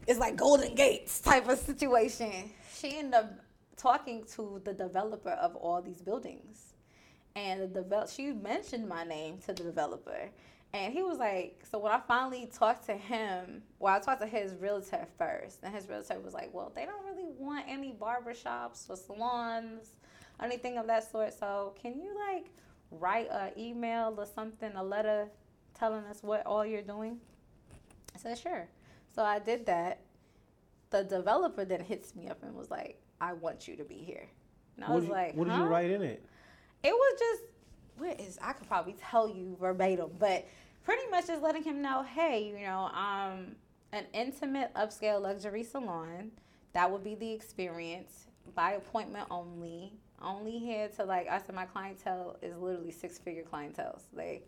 it's 0.08 0.20
like 0.20 0.36
Golden 0.36 0.74
Gates 0.74 1.20
type 1.20 1.48
of 1.48 1.60
situation. 1.60 2.50
She 2.76 2.98
ended 2.98 3.14
up 3.16 3.32
talking 3.78 4.24
to 4.36 4.60
the 4.64 4.74
developer 4.74 5.30
of 5.30 5.56
all 5.56 5.82
these 5.82 6.02
buildings. 6.02 6.74
And 7.36 7.62
the 7.62 7.68
develop 7.68 8.10
she 8.10 8.32
mentioned 8.34 8.90
my 8.90 9.04
name 9.04 9.38
to 9.46 9.54
the 9.54 9.64
developer. 9.64 10.30
And 10.74 10.92
he 10.92 11.02
was 11.02 11.18
like, 11.18 11.64
so 11.70 11.80
when 11.80 11.92
I 11.92 12.00
finally 12.00 12.50
talked 12.52 12.86
to 12.88 12.94
him, 12.94 13.62
well, 13.80 13.96
I 13.96 14.00
talked 14.00 14.22
to 14.22 14.28
his 14.28 14.54
realtor 14.56 15.08
first, 15.18 15.60
and 15.64 15.74
his 15.74 15.88
realtor 15.88 16.20
was 16.20 16.34
like, 16.34 16.54
well, 16.54 16.72
they 16.76 16.86
don't 16.86 17.06
really 17.06 17.30
want 17.38 17.66
any 17.70 17.94
barbershops 17.94 18.90
or 18.90 18.98
salons, 18.98 19.92
or 20.40 20.46
anything 20.46 20.78
of 20.78 20.88
that 20.88 21.10
sort. 21.10 21.34
So 21.34 21.74
can 21.82 22.00
you 22.02 22.14
like 22.30 22.48
write 22.92 23.28
an 23.32 23.52
email 23.58 24.14
or 24.18 24.26
something, 24.26 24.72
a 24.76 24.84
letter 24.84 25.30
telling 25.74 26.04
us 26.06 26.22
what 26.22 26.46
all 26.46 26.66
you're 26.66 26.82
doing? 26.82 27.18
I 28.14 28.20
said, 28.20 28.38
sure. 28.38 28.68
So 29.16 29.24
I 29.24 29.40
did 29.40 29.66
that. 29.68 30.02
The 30.90 31.04
developer 31.04 31.66
then 31.66 31.82
hits 31.82 32.16
me 32.16 32.28
up 32.28 32.44
and 32.44 32.54
was 32.56 32.70
like, 32.70 33.00
I 33.20 33.34
want 33.34 33.68
you 33.68 33.76
to 33.78 33.84
be 33.84 33.96
here. 33.96 34.28
And 34.76 34.86
I 34.86 34.90
what 34.90 34.96
was 34.96 35.06
you, 35.06 35.12
like, 35.12 35.36
what 35.36 35.48
did 35.48 35.58
you 35.58 35.64
write 35.64 35.92
in 35.92 36.02
it? 36.02 36.24
It 36.84 36.92
was 36.94 37.20
just 37.20 37.42
what 37.98 38.20
is 38.20 38.38
I 38.42 38.54
could 38.54 38.68
probably 38.68 38.96
tell 39.00 39.28
you 39.28 39.58
verbatim, 39.60 40.12
but 40.20 40.46
pretty 40.84 41.08
much 41.10 41.28
just 41.28 41.42
letting 41.42 41.64
him 41.64 41.82
know, 41.82 42.04
hey, 42.04 42.54
you 42.58 42.66
know, 42.66 42.90
um, 42.94 43.56
an 43.92 44.06
intimate 44.14 44.74
upscale 44.76 45.22
luxury 45.22 45.64
salon. 45.64 46.32
That 46.74 46.92
would 46.92 47.04
be 47.04 47.16
the 47.16 47.32
experience 47.32 48.28
by 48.54 48.74
appointment 48.74 49.28
only. 49.32 49.94
Only 50.22 50.58
here 50.58 50.88
to 50.98 51.04
like 51.04 51.28
I 51.30 51.40
said, 51.40 51.56
my 51.56 51.66
clientele 51.66 52.38
is 52.42 52.56
literally 52.58 52.92
six 52.92 53.18
figure 53.18 53.44
clientele. 53.44 54.00
Like 54.16 54.48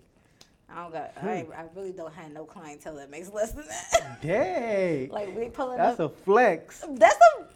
I 0.71 0.83
don't 0.83 0.93
got, 0.93 1.13
I, 1.21 1.45
I 1.55 1.65
really 1.75 1.91
don't 1.91 2.13
have 2.13 2.31
no 2.31 2.45
clientele 2.45 2.95
that 2.95 3.09
makes 3.09 3.31
less 3.31 3.51
than 3.51 3.65
that. 3.67 4.21
Dang. 4.21 5.09
like 5.11 5.35
we 5.35 5.49
pulling 5.49 5.77
That's 5.77 5.99
up. 5.99 6.11
That's 6.11 6.21
a 6.21 6.23
flex. 6.23 6.85
that's 6.91 7.15
a, 7.15 7.45
yeah, 7.45 7.47
a 7.47 7.47
little 7.47 7.48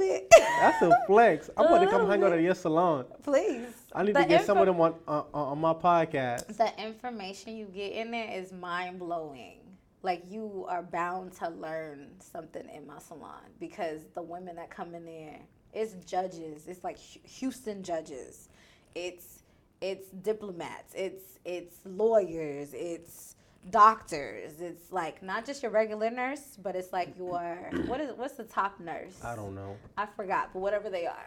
bit. 0.00 0.30
That's 0.60 0.82
a 0.82 0.90
flex. 1.06 1.50
I'm 1.56 1.66
about 1.66 1.80
to 1.80 1.86
come 1.90 2.08
hang 2.08 2.22
out 2.24 2.32
at 2.32 2.40
your 2.40 2.54
salon. 2.54 3.04
Please. 3.22 3.66
I 3.92 4.02
need 4.02 4.14
The 4.14 4.22
to 4.22 4.28
get 4.28 4.46
some 4.46 4.58
of 4.58 4.66
them 4.66 4.80
on, 4.80 4.94
on, 5.06 5.24
on 5.32 5.58
my 5.60 5.72
podcast. 5.74 6.56
the 6.56 6.70
information 6.82 7.56
you 7.56 7.66
get 7.66 7.92
in 7.92 8.10
there 8.10 8.30
is 8.30 8.52
mind 8.52 8.98
blowing. 8.98 9.58
Like 10.02 10.22
you 10.28 10.66
are 10.68 10.82
bound 10.82 11.32
to 11.34 11.50
learn 11.50 12.08
something 12.20 12.66
in 12.74 12.86
my 12.86 12.98
salon 12.98 13.42
because 13.58 14.00
the 14.14 14.22
women 14.22 14.56
that 14.56 14.70
come 14.70 14.94
in 14.94 15.04
there, 15.04 15.38
it's 15.74 15.94
judges. 16.06 16.66
It's 16.66 16.82
like 16.84 16.96
Houston 16.98 17.82
judges. 17.82 18.48
It's 18.94 19.42
it's 19.82 20.08
diplomats. 20.10 20.94
It's 20.94 21.38
it's 21.44 21.76
lawyers. 21.84 22.72
It's 22.74 23.36
doctors. 23.68 24.60
It's 24.60 24.90
like 24.90 25.22
not 25.22 25.44
just 25.44 25.62
your 25.62 25.72
regular 25.72 26.10
nurse, 26.10 26.56
but 26.62 26.74
it's 26.76 26.92
like 26.92 27.16
your 27.18 27.70
what 27.86 28.00
is 28.00 28.12
what's 28.16 28.34
the 28.34 28.44
top 28.44 28.80
nurse? 28.80 29.20
I 29.22 29.36
don't 29.36 29.54
know. 29.54 29.76
I 29.96 30.06
forgot, 30.06 30.50
but 30.52 30.60
whatever 30.60 30.88
they 30.88 31.06
are, 31.06 31.26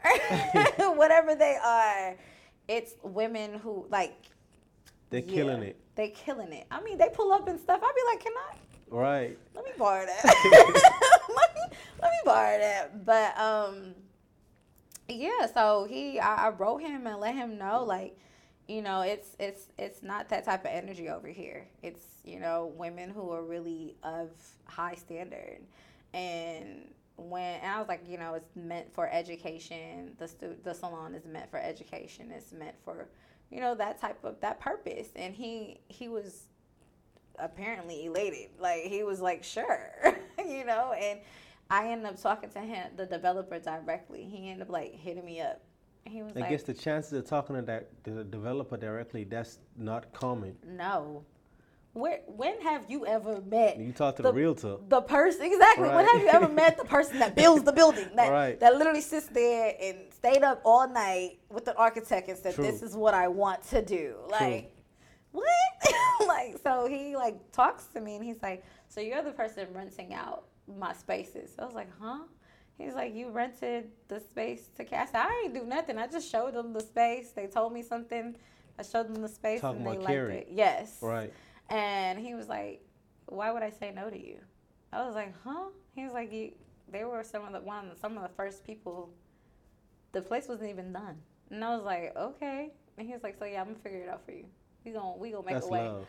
whatever 0.96 1.36
they 1.36 1.58
are, 1.64 2.16
it's 2.68 2.96
women 3.04 3.60
who 3.60 3.86
like 3.90 4.16
They're 5.10 5.22
yeah, 5.22 5.34
killing 5.36 5.64
it. 5.64 5.78
They're 5.96 6.10
killing 6.10 6.52
it. 6.54 6.66
I 6.72 6.82
mean, 6.82 6.98
they 6.98 7.10
pull 7.14 7.32
up 7.32 7.48
and 7.48 7.60
stuff. 7.60 7.80
I'd 7.84 7.96
be 7.96 8.02
like, 8.12 8.24
can 8.24 8.34
I? 8.52 8.56
Right. 8.90 9.38
Let 9.56 9.66
me 9.66 9.72
borrow 9.78 10.06
that. 10.06 10.24
let, 11.30 11.56
me, 11.56 11.78
let 12.02 12.12
me 12.12 12.18
borrow 12.26 12.58
that. 12.60 13.06
But 13.06 13.38
um, 13.40 13.94
yeah. 15.10 15.48
So 15.54 15.86
he, 15.90 16.20
I, 16.20 16.48
I 16.48 16.50
wrote 16.50 16.82
him 16.82 17.08
and 17.08 17.20
let 17.20 17.36
him 17.36 17.58
know, 17.58 17.84
like, 17.84 18.18
you 18.68 18.82
know, 18.82 19.02
it's 19.02 19.36
it's 19.40 19.68
it's 19.78 20.04
not 20.04 20.30
that 20.30 20.46
type 20.46 20.62
of 20.62 20.72
energy 20.72 21.10
over 21.10 21.28
here. 21.28 21.68
It's 21.82 22.04
you 22.24 22.40
know 22.40 22.74
women 22.78 23.10
who 23.10 23.30
are 23.32 23.44
really 23.44 23.96
of 24.04 24.30
high 24.66 24.96
standard, 24.96 25.60
and 26.14 26.88
when 27.18 27.60
and 27.62 27.72
I 27.72 27.80
was 27.80 27.88
like, 27.88 28.08
you 28.08 28.18
know, 28.18 28.34
it's 28.36 28.56
meant 28.56 28.94
for 28.94 29.10
education. 29.10 30.12
The 30.18 30.28
stu- 30.28 30.58
the 30.64 30.74
salon 30.74 31.14
is 31.14 31.26
meant 31.26 31.50
for 31.52 31.60
education. 31.60 32.32
It's 32.32 32.52
meant 32.52 32.76
for 32.84 33.10
you 33.52 33.60
know 33.60 33.76
that 33.76 34.00
type 34.00 34.24
of 34.24 34.40
that 34.42 34.60
purpose. 34.60 35.10
And 35.16 35.34
he 35.36 35.80
he 35.88 36.08
was 36.08 36.46
apparently 37.40 38.06
elated. 38.06 38.50
Like 38.60 38.84
he 38.84 39.04
was 39.04 39.20
like, 39.22 39.44
sure, 39.44 39.92
you 40.38 40.66
know. 40.66 40.94
And 40.94 41.20
I 41.70 41.90
ended 41.90 42.08
up 42.08 42.22
talking 42.22 42.50
to 42.52 42.60
him, 42.60 42.92
the 42.96 43.06
developer 43.06 43.60
directly. 43.60 44.24
He 44.24 44.50
ended 44.50 44.68
up 44.68 44.72
like 44.72 44.94
hitting 44.94 45.26
me 45.26 45.42
up. 45.42 45.62
He 46.06 46.22
was 46.22 46.34
I 46.36 46.42
like, 46.42 46.50
guess 46.50 46.64
the 46.64 46.74
chances 46.74 47.14
of 47.14 47.26
talking 47.26 47.56
to 47.56 47.62
that 47.64 47.90
the 48.04 48.24
developer 48.24 48.78
directly, 48.78 49.24
that's 49.24 49.60
not 49.78 50.12
common. 50.14 50.56
no. 50.66 51.24
where 51.94 52.22
when 52.28 52.60
have 52.62 52.84
you 52.90 53.06
ever 53.06 53.40
met 53.42 53.78
You 53.78 53.92
talk 53.94 54.16
to 54.18 54.24
the, 54.24 54.34
realtor. 54.34 54.78
the 54.90 55.02
person 55.02 55.46
exactly 55.46 55.88
when 55.90 56.06
have 56.06 56.22
you 56.22 56.28
ever 56.28 56.48
met 56.50 56.76
the 56.78 56.86
person 56.86 57.20
that 57.20 57.36
builds 57.36 57.64
the 57.64 57.72
building 57.72 58.10
that 58.16 58.32
Right. 58.32 58.60
that 58.60 58.76
literally 58.78 59.02
sits 59.02 59.28
there 59.28 59.76
and 59.80 59.98
stayed 60.12 60.44
up 60.44 60.60
all 60.66 60.88
night 60.88 61.38
with 61.50 61.66
the 61.66 61.76
architect 61.78 62.30
and 62.30 62.38
said 62.38 62.56
True. 62.56 62.64
this 62.66 62.82
is 62.82 62.96
what 62.96 63.14
i 63.14 63.28
want 63.28 63.62
to 63.70 63.80
do 63.84 64.16
like 64.30 64.74
what 65.32 65.46
like 66.28 66.58
so 66.64 66.88
he 66.88 67.16
like 67.16 67.38
talks 67.52 67.86
to 67.94 68.00
me 68.02 68.16
and 68.16 68.24
he's 68.26 68.42
like 68.42 68.64
so 68.88 69.00
you're 69.00 69.22
the 69.22 69.32
person 69.32 69.68
renting 69.74 70.14
out 70.16 70.46
my 70.80 70.94
spaces 70.94 71.52
i 71.60 71.64
was 71.66 71.76
like 71.76 71.90
huh 72.02 72.20
he's 72.78 72.94
like 72.94 73.14
you 73.14 73.30
rented 73.30 73.90
the 74.08 74.20
space 74.20 74.70
to 74.76 74.84
cast 74.84 75.14
i 75.16 75.28
didn't 75.44 75.54
do 75.62 75.68
nothing 75.68 75.98
i 75.98 76.08
just 76.08 76.30
showed 76.30 76.54
them 76.54 76.74
the 76.74 76.82
space 76.82 77.32
they 77.32 77.48
told 77.48 77.72
me 77.74 77.82
something 77.82 78.36
i 78.80 78.84
showed 78.84 79.08
them 79.14 79.22
the 79.22 79.28
space 79.30 79.62
Talking 79.62 79.78
and 79.78 79.88
they 79.88 79.98
liked 79.98 80.08
Carrie. 80.08 80.38
it 80.38 80.48
yes 80.52 80.98
Right. 81.02 81.32
and 81.70 82.20
he 82.20 82.34
was 82.36 82.48
like, 82.50 82.82
"Why 83.28 83.52
would 83.52 83.64
I 83.64 83.70
say 83.70 83.92
no 83.96 84.10
to 84.10 84.18
you?" 84.28 84.40
I 84.92 85.06
was 85.06 85.16
like, 85.16 85.34
"Huh?" 85.44 85.70
He 85.96 86.04
was 86.04 86.14
like, 86.14 86.32
"You." 86.32 86.52
They 86.92 87.04
were 87.06 87.24
some 87.24 87.46
of 87.46 87.54
the 87.54 87.62
one, 87.62 87.92
some 88.00 88.18
of 88.18 88.24
the 88.24 88.30
first 88.36 88.64
people. 88.66 89.10
The 90.12 90.22
place 90.22 90.48
wasn't 90.48 90.70
even 90.70 90.92
done, 90.92 91.18
and 91.50 91.64
I 91.64 91.76
was 91.76 91.84
like, 91.86 92.16
"Okay." 92.16 92.74
And 92.98 93.08
he 93.08 93.14
was 93.14 93.24
like, 93.24 93.38
"So 93.40 93.46
yeah, 93.46 93.62
I'm 93.62 93.68
gonna 93.68 93.80
figure 93.80 94.02
it 94.02 94.10
out 94.10 94.24
for 94.26 94.32
you. 94.34 94.46
We 94.84 94.92
gonna 94.92 95.18
we 95.18 95.32
gonna 95.32 95.46
make 95.46 95.56
That's 95.56 95.66
a 95.68 95.70
way." 95.70 95.88
love. 95.88 96.08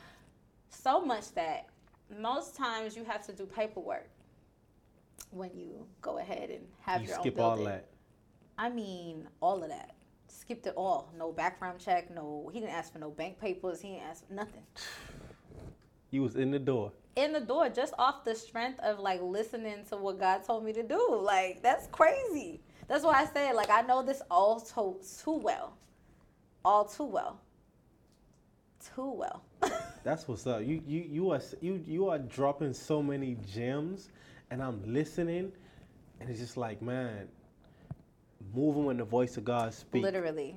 So 0.68 1.00
much 1.00 1.32
that 1.34 1.68
most 2.18 2.56
times 2.56 2.96
you 2.96 3.04
have 3.04 3.24
to 3.26 3.32
do 3.32 3.46
paperwork 3.46 4.08
when 5.30 5.50
you 5.56 5.86
go 6.02 6.18
ahead 6.18 6.50
and 6.50 6.62
have 6.80 7.02
You 7.02 7.08
your 7.08 7.18
skip 7.20 7.38
own 7.38 7.44
all 7.44 7.56
building. 7.56 7.64
that. 7.64 7.86
I 8.58 8.70
mean, 8.70 9.28
all 9.40 9.62
of 9.62 9.68
that. 9.70 9.94
Skipped 10.28 10.66
it 10.66 10.74
all. 10.76 11.12
No 11.16 11.32
background 11.32 11.80
check. 11.80 12.10
No, 12.10 12.50
he 12.52 12.60
didn't 12.60 12.74
ask 12.74 12.92
for 12.92 12.98
no 12.98 13.10
bank 13.10 13.38
papers. 13.40 13.80
He 13.80 13.88
didn't 13.90 14.04
ask 14.04 14.26
for 14.26 14.34
nothing 14.34 14.62
You 16.10 16.22
was 16.22 16.36
in 16.36 16.50
the 16.50 16.58
door. 16.58 16.92
in 17.16 17.32
the 17.32 17.40
door 17.40 17.68
just 17.68 17.94
off 17.98 18.24
the 18.24 18.34
strength 18.34 18.78
of 18.80 18.98
like 19.00 19.20
listening 19.22 19.84
to 19.90 19.96
what 19.96 20.18
God 20.20 20.44
told 20.44 20.64
me 20.64 20.72
to 20.72 20.82
do. 20.82 21.18
Like 21.20 21.62
that's 21.62 21.86
crazy. 21.88 22.60
That's 22.88 23.04
why 23.04 23.14
I 23.22 23.26
said 23.26 23.52
like 23.54 23.70
I 23.70 23.82
know 23.82 24.02
this 24.02 24.22
all 24.30 24.60
too, 24.60 25.00
too 25.22 25.38
well, 25.38 25.76
all 26.64 26.84
too 26.84 27.04
well, 27.04 27.40
too 28.94 29.10
well. 29.12 29.44
That's 30.04 30.28
what's 30.28 30.46
up. 30.46 30.60
You 30.62 30.82
you 30.86 31.00
you 31.08 31.30
are 31.30 31.40
you 31.60 31.82
you 31.86 32.08
are 32.10 32.18
dropping 32.18 32.74
so 32.74 33.02
many 33.02 33.36
gems, 33.54 34.10
and 34.54 34.62
I'm 34.62 34.80
listening, 34.86 35.50
and 36.20 36.30
it's 36.30 36.38
just 36.38 36.56
like 36.56 36.80
man, 36.80 37.26
moving 38.54 38.84
when 38.84 38.96
the 38.96 39.04
voice 39.04 39.36
of 39.36 39.44
God 39.44 39.74
speaks. 39.74 40.04
Literally. 40.04 40.54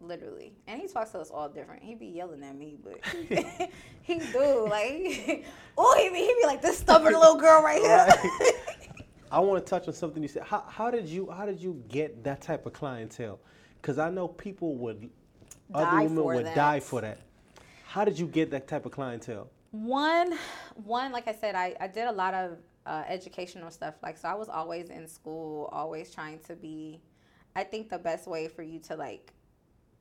Literally. 0.00 0.52
And 0.68 0.80
he 0.80 0.86
talks 0.86 1.10
to 1.10 1.18
us 1.18 1.30
all 1.30 1.48
different. 1.48 1.82
He 1.82 1.96
be 1.96 2.06
yelling 2.06 2.44
at 2.44 2.56
me, 2.56 2.76
but 2.84 3.00
he 4.02 4.18
do. 4.18 4.68
Like, 4.68 5.44
oh, 5.78 5.98
he 5.98 6.08
be, 6.10 6.18
he 6.18 6.34
be 6.40 6.46
like 6.46 6.62
this 6.62 6.78
stubborn 6.78 7.14
little 7.14 7.34
girl 7.34 7.62
right 7.62 7.80
here. 7.80 8.06
I 9.32 9.40
want 9.40 9.64
to 9.64 9.68
touch 9.68 9.88
on 9.88 9.94
something 9.94 10.22
you 10.22 10.28
said. 10.28 10.44
How, 10.44 10.64
how 10.68 10.92
did 10.92 11.08
you 11.08 11.28
how 11.32 11.46
did 11.46 11.60
you 11.60 11.82
get 11.88 12.22
that 12.22 12.42
type 12.42 12.64
of 12.64 12.74
clientele? 12.74 13.40
Because 13.82 13.98
I 13.98 14.08
know 14.08 14.28
people 14.28 14.76
would, 14.76 15.10
other 15.74 16.02
women 16.04 16.24
would 16.24 16.46
that. 16.46 16.54
die 16.54 16.78
for 16.78 17.00
that. 17.00 17.18
How 17.86 18.04
did 18.04 18.20
you 18.20 18.26
get 18.26 18.52
that 18.52 18.68
type 18.68 18.86
of 18.86 18.92
clientele? 18.92 19.50
one 19.74 20.38
one 20.84 21.10
like 21.10 21.26
i 21.26 21.34
said 21.34 21.56
i, 21.56 21.74
I 21.80 21.88
did 21.88 22.06
a 22.06 22.12
lot 22.12 22.32
of 22.32 22.58
uh, 22.86 23.02
educational 23.08 23.70
stuff 23.70 23.94
like 24.02 24.16
so 24.18 24.28
i 24.28 24.34
was 24.34 24.48
always 24.48 24.90
in 24.90 25.06
school 25.08 25.68
always 25.72 26.10
trying 26.10 26.38
to 26.38 26.54
be 26.54 27.00
i 27.56 27.62
think 27.64 27.88
the 27.88 27.98
best 27.98 28.26
way 28.26 28.46
for 28.48 28.62
you 28.62 28.78
to 28.78 28.94
like 28.96 29.32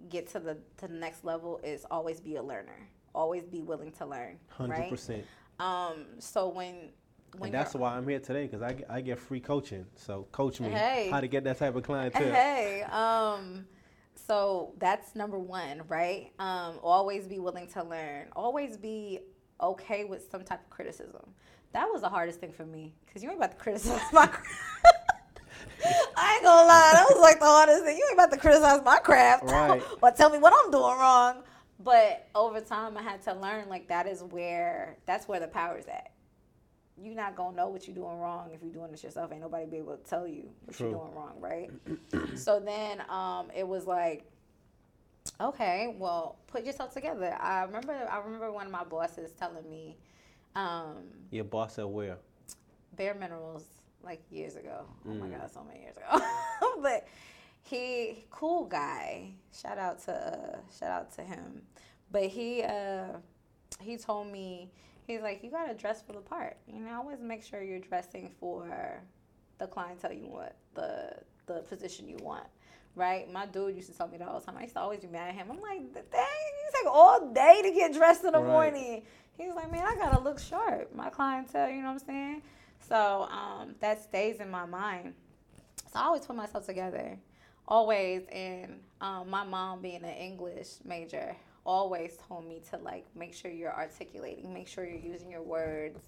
get 0.09 0.27
to 0.27 0.39
the 0.39 0.57
to 0.77 0.87
the 0.87 0.93
next 0.93 1.23
level 1.23 1.59
is 1.63 1.85
always 1.89 2.19
be 2.19 2.35
a 2.35 2.43
learner 2.43 2.87
always 3.15 3.43
be 3.43 3.61
willing 3.61 3.91
to 3.91 4.05
learn 4.05 4.37
Hundred 4.49 4.73
right 4.79 4.89
percent. 4.89 5.23
um 5.59 6.05
so 6.19 6.49
when 6.49 6.89
when 7.37 7.47
And 7.47 7.53
that's 7.53 7.73
why 7.73 7.95
I'm 7.95 8.07
here 8.07 8.19
today 8.19 8.43
because 8.45 8.61
I, 8.61 8.73
get- 8.73 8.91
I 8.91 9.01
get 9.01 9.17
free 9.17 9.39
coaching. 9.39 9.87
So 9.95 10.27
coach 10.31 10.59
me 10.59 10.69
Hey. 10.69 11.09
how 11.09 11.19
to 11.19 11.27
get 11.27 11.43
that 11.45 11.57
type 11.57 11.75
of 11.75 11.81
clientele. 11.81 12.31
Hey, 12.31 12.83
um, 12.91 13.65
so 14.13 14.75
that's 14.77 15.15
number 15.15 15.39
one, 15.39 15.81
right? 15.87 16.31
Um, 16.37 16.77
always 16.83 17.25
be 17.27 17.39
willing 17.39 17.65
to 17.69 17.83
learn. 17.83 18.27
Always 18.35 18.77
be 18.77 19.21
okay 19.59 20.03
with 20.05 20.29
some 20.29 20.43
type 20.43 20.59
of 20.61 20.69
criticism. 20.69 21.33
That 21.73 21.89
was 21.91 22.01
the 22.01 22.09
hardest 22.09 22.39
thing 22.39 22.51
for 22.51 22.65
me 22.65 22.93
because 23.05 23.23
you 23.23 23.29
ain't 23.29 23.37
about 23.39 23.51
to 23.51 23.57
criticize 23.57 24.01
my. 24.13 24.29
I 26.15 26.35
ain't 26.35 26.43
gonna 26.43 26.67
lie, 26.67 26.91
that 26.93 27.05
was 27.09 27.19
like 27.19 27.39
the 27.39 27.45
hardest 27.45 27.83
thing. 27.83 27.97
You 27.97 28.05
ain't 28.09 28.13
about 28.13 28.31
to 28.31 28.37
criticize 28.37 28.81
my 28.85 28.97
craft 28.99 29.43
Right. 29.45 29.81
or 30.01 30.11
tell 30.11 30.29
me 30.29 30.37
what 30.37 30.53
I'm 30.55 30.71
doing 30.71 30.97
wrong. 30.97 31.43
But 31.79 32.27
over 32.35 32.61
time, 32.61 32.97
I 32.97 33.01
had 33.01 33.21
to 33.23 33.33
learn 33.33 33.67
like 33.69 33.87
that 33.89 34.07
is 34.07 34.23
where 34.23 34.97
that's 35.05 35.27
where 35.27 35.39
the 35.39 35.47
power's 35.47 35.85
at. 35.87 36.11
You're 37.01 37.15
not 37.15 37.35
gonna 37.35 37.57
know 37.57 37.69
what 37.69 37.87
you're 37.87 37.95
doing 37.95 38.19
wrong 38.19 38.51
if 38.53 38.61
you're 38.61 38.71
doing 38.71 38.91
this 38.91 39.03
yourself. 39.03 39.31
Ain't 39.31 39.41
nobody 39.41 39.65
be 39.65 39.77
able 39.77 39.97
to 39.97 40.03
tell 40.03 40.27
you 40.27 40.49
what 40.65 40.77
True. 40.77 40.89
you're 40.89 40.99
doing 40.99 41.13
wrong, 41.15 41.33
right? 41.39 41.71
so 42.37 42.59
then 42.59 43.01
um, 43.09 43.47
it 43.55 43.67
was 43.67 43.87
like, 43.87 44.25
okay, 45.41 45.95
well, 45.97 46.37
put 46.47 46.63
yourself 46.63 46.93
together. 46.93 47.35
I 47.41 47.63
remember, 47.63 47.93
I 48.09 48.19
remember 48.19 48.51
one 48.51 48.67
of 48.67 48.71
my 48.71 48.83
bosses 48.83 49.31
telling 49.31 49.67
me, 49.69 49.97
um, 50.55 50.95
Your 51.31 51.43
boss 51.45 51.79
at 51.79 51.89
where? 51.89 52.17
Bare 52.95 53.13
Minerals 53.15 53.65
like 54.03 54.21
years 54.29 54.55
ago. 54.55 54.85
Oh 55.07 55.13
my 55.13 55.27
Mm. 55.27 55.39
god, 55.39 55.51
so 55.51 55.63
many 55.63 55.81
years 55.81 55.95
ago. 55.97 56.23
but 56.81 57.07
he 57.63 58.25
cool 58.29 58.65
guy. 58.65 59.31
Shout 59.59 59.77
out 59.77 59.99
to 60.03 60.13
uh, 60.13 60.57
shout 60.77 60.91
out 60.91 61.11
to 61.13 61.21
him. 61.21 61.61
But 62.11 62.25
he 62.25 62.61
uh 62.63 63.17
he 63.81 63.97
told 63.97 64.27
me 64.31 64.69
he's 65.07 65.21
like 65.21 65.43
you 65.43 65.49
got 65.49 65.67
to 65.67 65.73
dress 65.73 66.01
for 66.01 66.13
the 66.13 66.19
part. 66.21 66.57
You 66.67 66.81
know, 66.81 66.93
always 66.95 67.19
make 67.21 67.43
sure 67.43 67.63
you're 67.63 67.79
dressing 67.79 68.29
for 68.39 69.01
the 69.57 69.67
clientele 69.67 70.13
you 70.13 70.27
want, 70.27 70.51
the 70.75 71.13
the 71.47 71.61
position 71.61 72.07
you 72.07 72.17
want. 72.21 72.45
Right, 72.95 73.31
my 73.33 73.47
dude 73.47 73.75
used 73.75 73.91
to 73.91 73.97
tell 73.97 74.07
me 74.07 74.19
that 74.19 74.27
all 74.27 74.39
the 74.39 74.45
time. 74.45 74.55
I 74.55 74.63
used 74.63 74.75
to 74.75 74.79
always 74.81 74.99
be 74.99 75.07
mad 75.07 75.29
at 75.29 75.33
him. 75.35 75.47
I'm 75.49 75.59
like, 75.59 75.91
dang, 75.93 76.21
you 76.21 76.71
take 76.75 76.85
all 76.93 77.31
day 77.33 77.61
to 77.63 77.71
get 77.71 77.91
dressed 77.91 78.23
in 78.23 78.33
the 78.33 78.39
Right. 78.39 78.47
morning. 78.47 79.01
He's 79.37 79.53
like, 79.55 79.71
man, 79.71 79.85
I 79.85 79.95
gotta 79.95 80.19
look 80.21 80.39
sharp. 80.39 80.93
My 80.95 81.09
clientele, 81.09 81.69
you 81.69 81.77
know 81.81 81.87
what 81.93 82.01
I'm 82.01 82.07
saying? 82.07 82.41
So 82.87 83.27
um, 83.31 83.75
that 83.79 84.01
stays 84.03 84.39
in 84.39 84.49
my 84.49 84.65
mind. 84.65 85.13
So 85.91 85.99
I 85.99 86.03
always 86.03 86.25
put 86.25 86.35
myself 86.35 86.65
together, 86.65 87.17
always. 87.67 88.23
And 88.31 88.79
um, 89.01 89.29
my 89.29 89.43
mom, 89.43 89.81
being 89.81 90.03
an 90.03 90.15
English 90.15 90.67
major, 90.85 91.35
always 91.65 92.17
told 92.27 92.47
me 92.47 92.61
to 92.69 92.77
like 92.77 93.05
make 93.15 93.33
sure 93.33 93.49
you're 93.49 93.73
articulating, 93.73 94.53
make 94.53 94.67
sure 94.67 94.85
you're 94.85 94.97
using 94.97 95.31
your 95.31 95.41
words. 95.43 95.99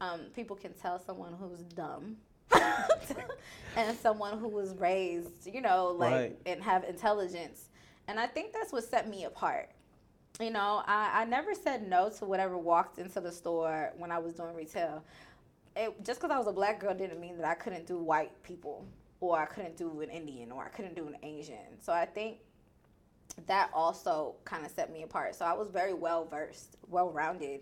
Um, 0.00 0.20
people 0.34 0.56
can 0.56 0.72
tell 0.74 0.98
someone 0.98 1.34
who's 1.38 1.60
dumb. 1.60 2.16
and 3.76 3.96
someone 3.98 4.38
who 4.38 4.48
was 4.48 4.74
raised, 4.76 5.46
you 5.46 5.60
know, 5.60 5.88
like 5.96 6.12
Right. 6.12 6.38
and 6.46 6.62
have 6.62 6.84
intelligence. 6.84 7.68
And 8.08 8.18
I 8.18 8.26
think 8.26 8.52
that's 8.52 8.72
what 8.72 8.84
set 8.84 9.08
me 9.08 9.24
apart 9.24 9.68
you 10.40 10.50
know, 10.50 10.82
I, 10.86 11.22
I 11.22 11.24
never 11.24 11.54
said 11.54 11.88
no 11.88 12.10
to 12.10 12.24
whatever 12.24 12.56
walked 12.56 12.98
into 12.98 13.20
the 13.20 13.32
store 13.32 13.92
when 13.96 14.10
I 14.12 14.18
was 14.18 14.34
doing 14.34 14.54
retail. 14.54 15.04
It, 15.76 16.04
just 16.04 16.20
because 16.20 16.32
I 16.32 16.38
was 16.38 16.46
a 16.46 16.52
black 16.52 16.80
girl 16.80 16.94
didn't 16.94 17.20
mean 17.20 17.36
that 17.38 17.46
I 17.46 17.54
couldn't 17.54 17.86
do 17.86 17.98
white 17.98 18.42
people 18.42 18.86
or 19.20 19.38
I 19.38 19.46
couldn't 19.46 19.76
do 19.76 20.00
an 20.00 20.10
Indian 20.10 20.52
or 20.52 20.64
I 20.64 20.68
couldn't 20.68 20.94
do 20.94 21.06
an 21.08 21.16
Asian. 21.22 21.80
So 21.80 21.92
I 21.92 22.04
think 22.04 22.38
that 23.46 23.70
also 23.72 24.36
kind 24.44 24.64
of 24.64 24.70
set 24.70 24.92
me 24.92 25.02
apart. 25.02 25.34
So 25.34 25.44
I 25.44 25.52
was 25.52 25.68
very 25.70 25.94
well 25.94 26.24
versed, 26.24 26.76
well 26.88 27.10
rounded. 27.10 27.60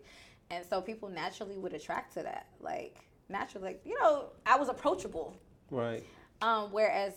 And 0.50 0.64
so 0.64 0.80
people 0.80 1.08
naturally 1.08 1.58
would 1.58 1.72
attract 1.72 2.14
to 2.14 2.22
that. 2.22 2.46
Like, 2.60 2.98
naturally, 3.28 3.68
like, 3.68 3.80
you 3.84 3.98
know, 4.00 4.26
I 4.44 4.58
was 4.58 4.68
approachable. 4.68 5.36
Right. 5.70 6.04
Um, 6.40 6.70
whereas 6.72 7.14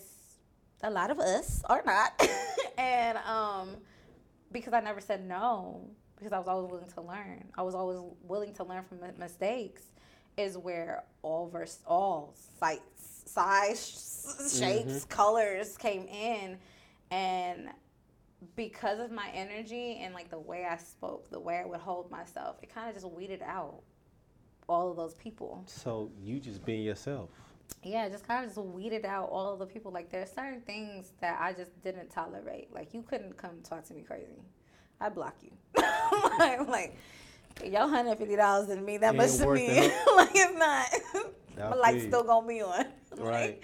a 0.83 0.89
lot 0.89 1.11
of 1.11 1.19
us 1.19 1.61
are 1.69 1.83
not. 1.85 2.21
and 2.77 3.17
um, 3.19 3.77
because 4.51 4.73
I 4.73 4.79
never 4.79 5.01
said 5.01 5.27
no, 5.27 5.89
because 6.17 6.33
I 6.33 6.39
was 6.39 6.47
always 6.47 6.71
willing 6.71 6.89
to 6.91 7.01
learn. 7.01 7.45
I 7.57 7.61
was 7.61 7.75
always 7.75 7.99
willing 8.23 8.53
to 8.55 8.63
learn 8.63 8.83
from 8.83 8.99
mistakes. 9.17 9.83
Is 10.37 10.57
where 10.57 11.03
all 11.21 11.49
verse 11.49 11.79
all 11.85 12.33
sights, 12.59 13.23
size, 13.25 13.89
shapes, 14.57 14.93
mm-hmm. 14.93 15.09
colors 15.09 15.77
came 15.77 16.07
in, 16.07 16.57
and 17.11 17.69
because 18.55 18.99
of 18.99 19.11
my 19.11 19.29
energy 19.33 19.99
and 20.01 20.13
like 20.13 20.29
the 20.29 20.39
way 20.39 20.65
I 20.65 20.77
spoke, 20.77 21.29
the 21.29 21.39
way 21.39 21.57
I 21.57 21.65
would 21.65 21.79
hold 21.79 22.09
myself, 22.09 22.57
it 22.61 22.73
kind 22.73 22.87
of 22.87 22.95
just 22.95 23.09
weeded 23.09 23.41
out 23.41 23.81
all 24.69 24.89
of 24.91 24.95
those 24.95 25.15
people. 25.15 25.63
So 25.65 26.11
you 26.21 26.39
just 26.39 26.63
being 26.63 26.83
yourself. 26.83 27.29
Yeah, 27.83 28.09
just 28.09 28.27
kind 28.27 28.45
of 28.45 28.53
just 28.53 28.65
weeded 28.65 29.05
out 29.05 29.29
all 29.29 29.55
the 29.55 29.65
people. 29.65 29.91
Like 29.91 30.11
there's 30.11 30.31
certain 30.31 30.61
things 30.61 31.13
that 31.21 31.39
I 31.39 31.53
just 31.53 31.81
didn't 31.81 32.09
tolerate. 32.09 32.73
Like 32.73 32.93
you 32.93 33.01
couldn't 33.03 33.37
come 33.37 33.61
talk 33.63 33.85
to 33.85 33.93
me 33.93 34.01
crazy. 34.01 34.41
I'd 34.99 35.15
block 35.15 35.35
you. 35.41 35.51
like, 36.39 36.67
like 36.67 36.97
your 37.63 37.87
hundred 37.87 38.17
fifty 38.17 38.35
dollars 38.35 38.67
didn't 38.67 38.85
mean 38.85 39.01
that 39.01 39.15
much 39.15 39.37
to 39.37 39.47
me. 39.53 39.79
like 40.15 40.31
it's 40.33 40.57
not. 40.57 41.69
My 41.71 41.75
light's 41.75 42.03
still 42.03 42.23
gonna 42.23 42.47
be 42.47 42.61
on. 42.61 42.85
Right. 43.17 43.61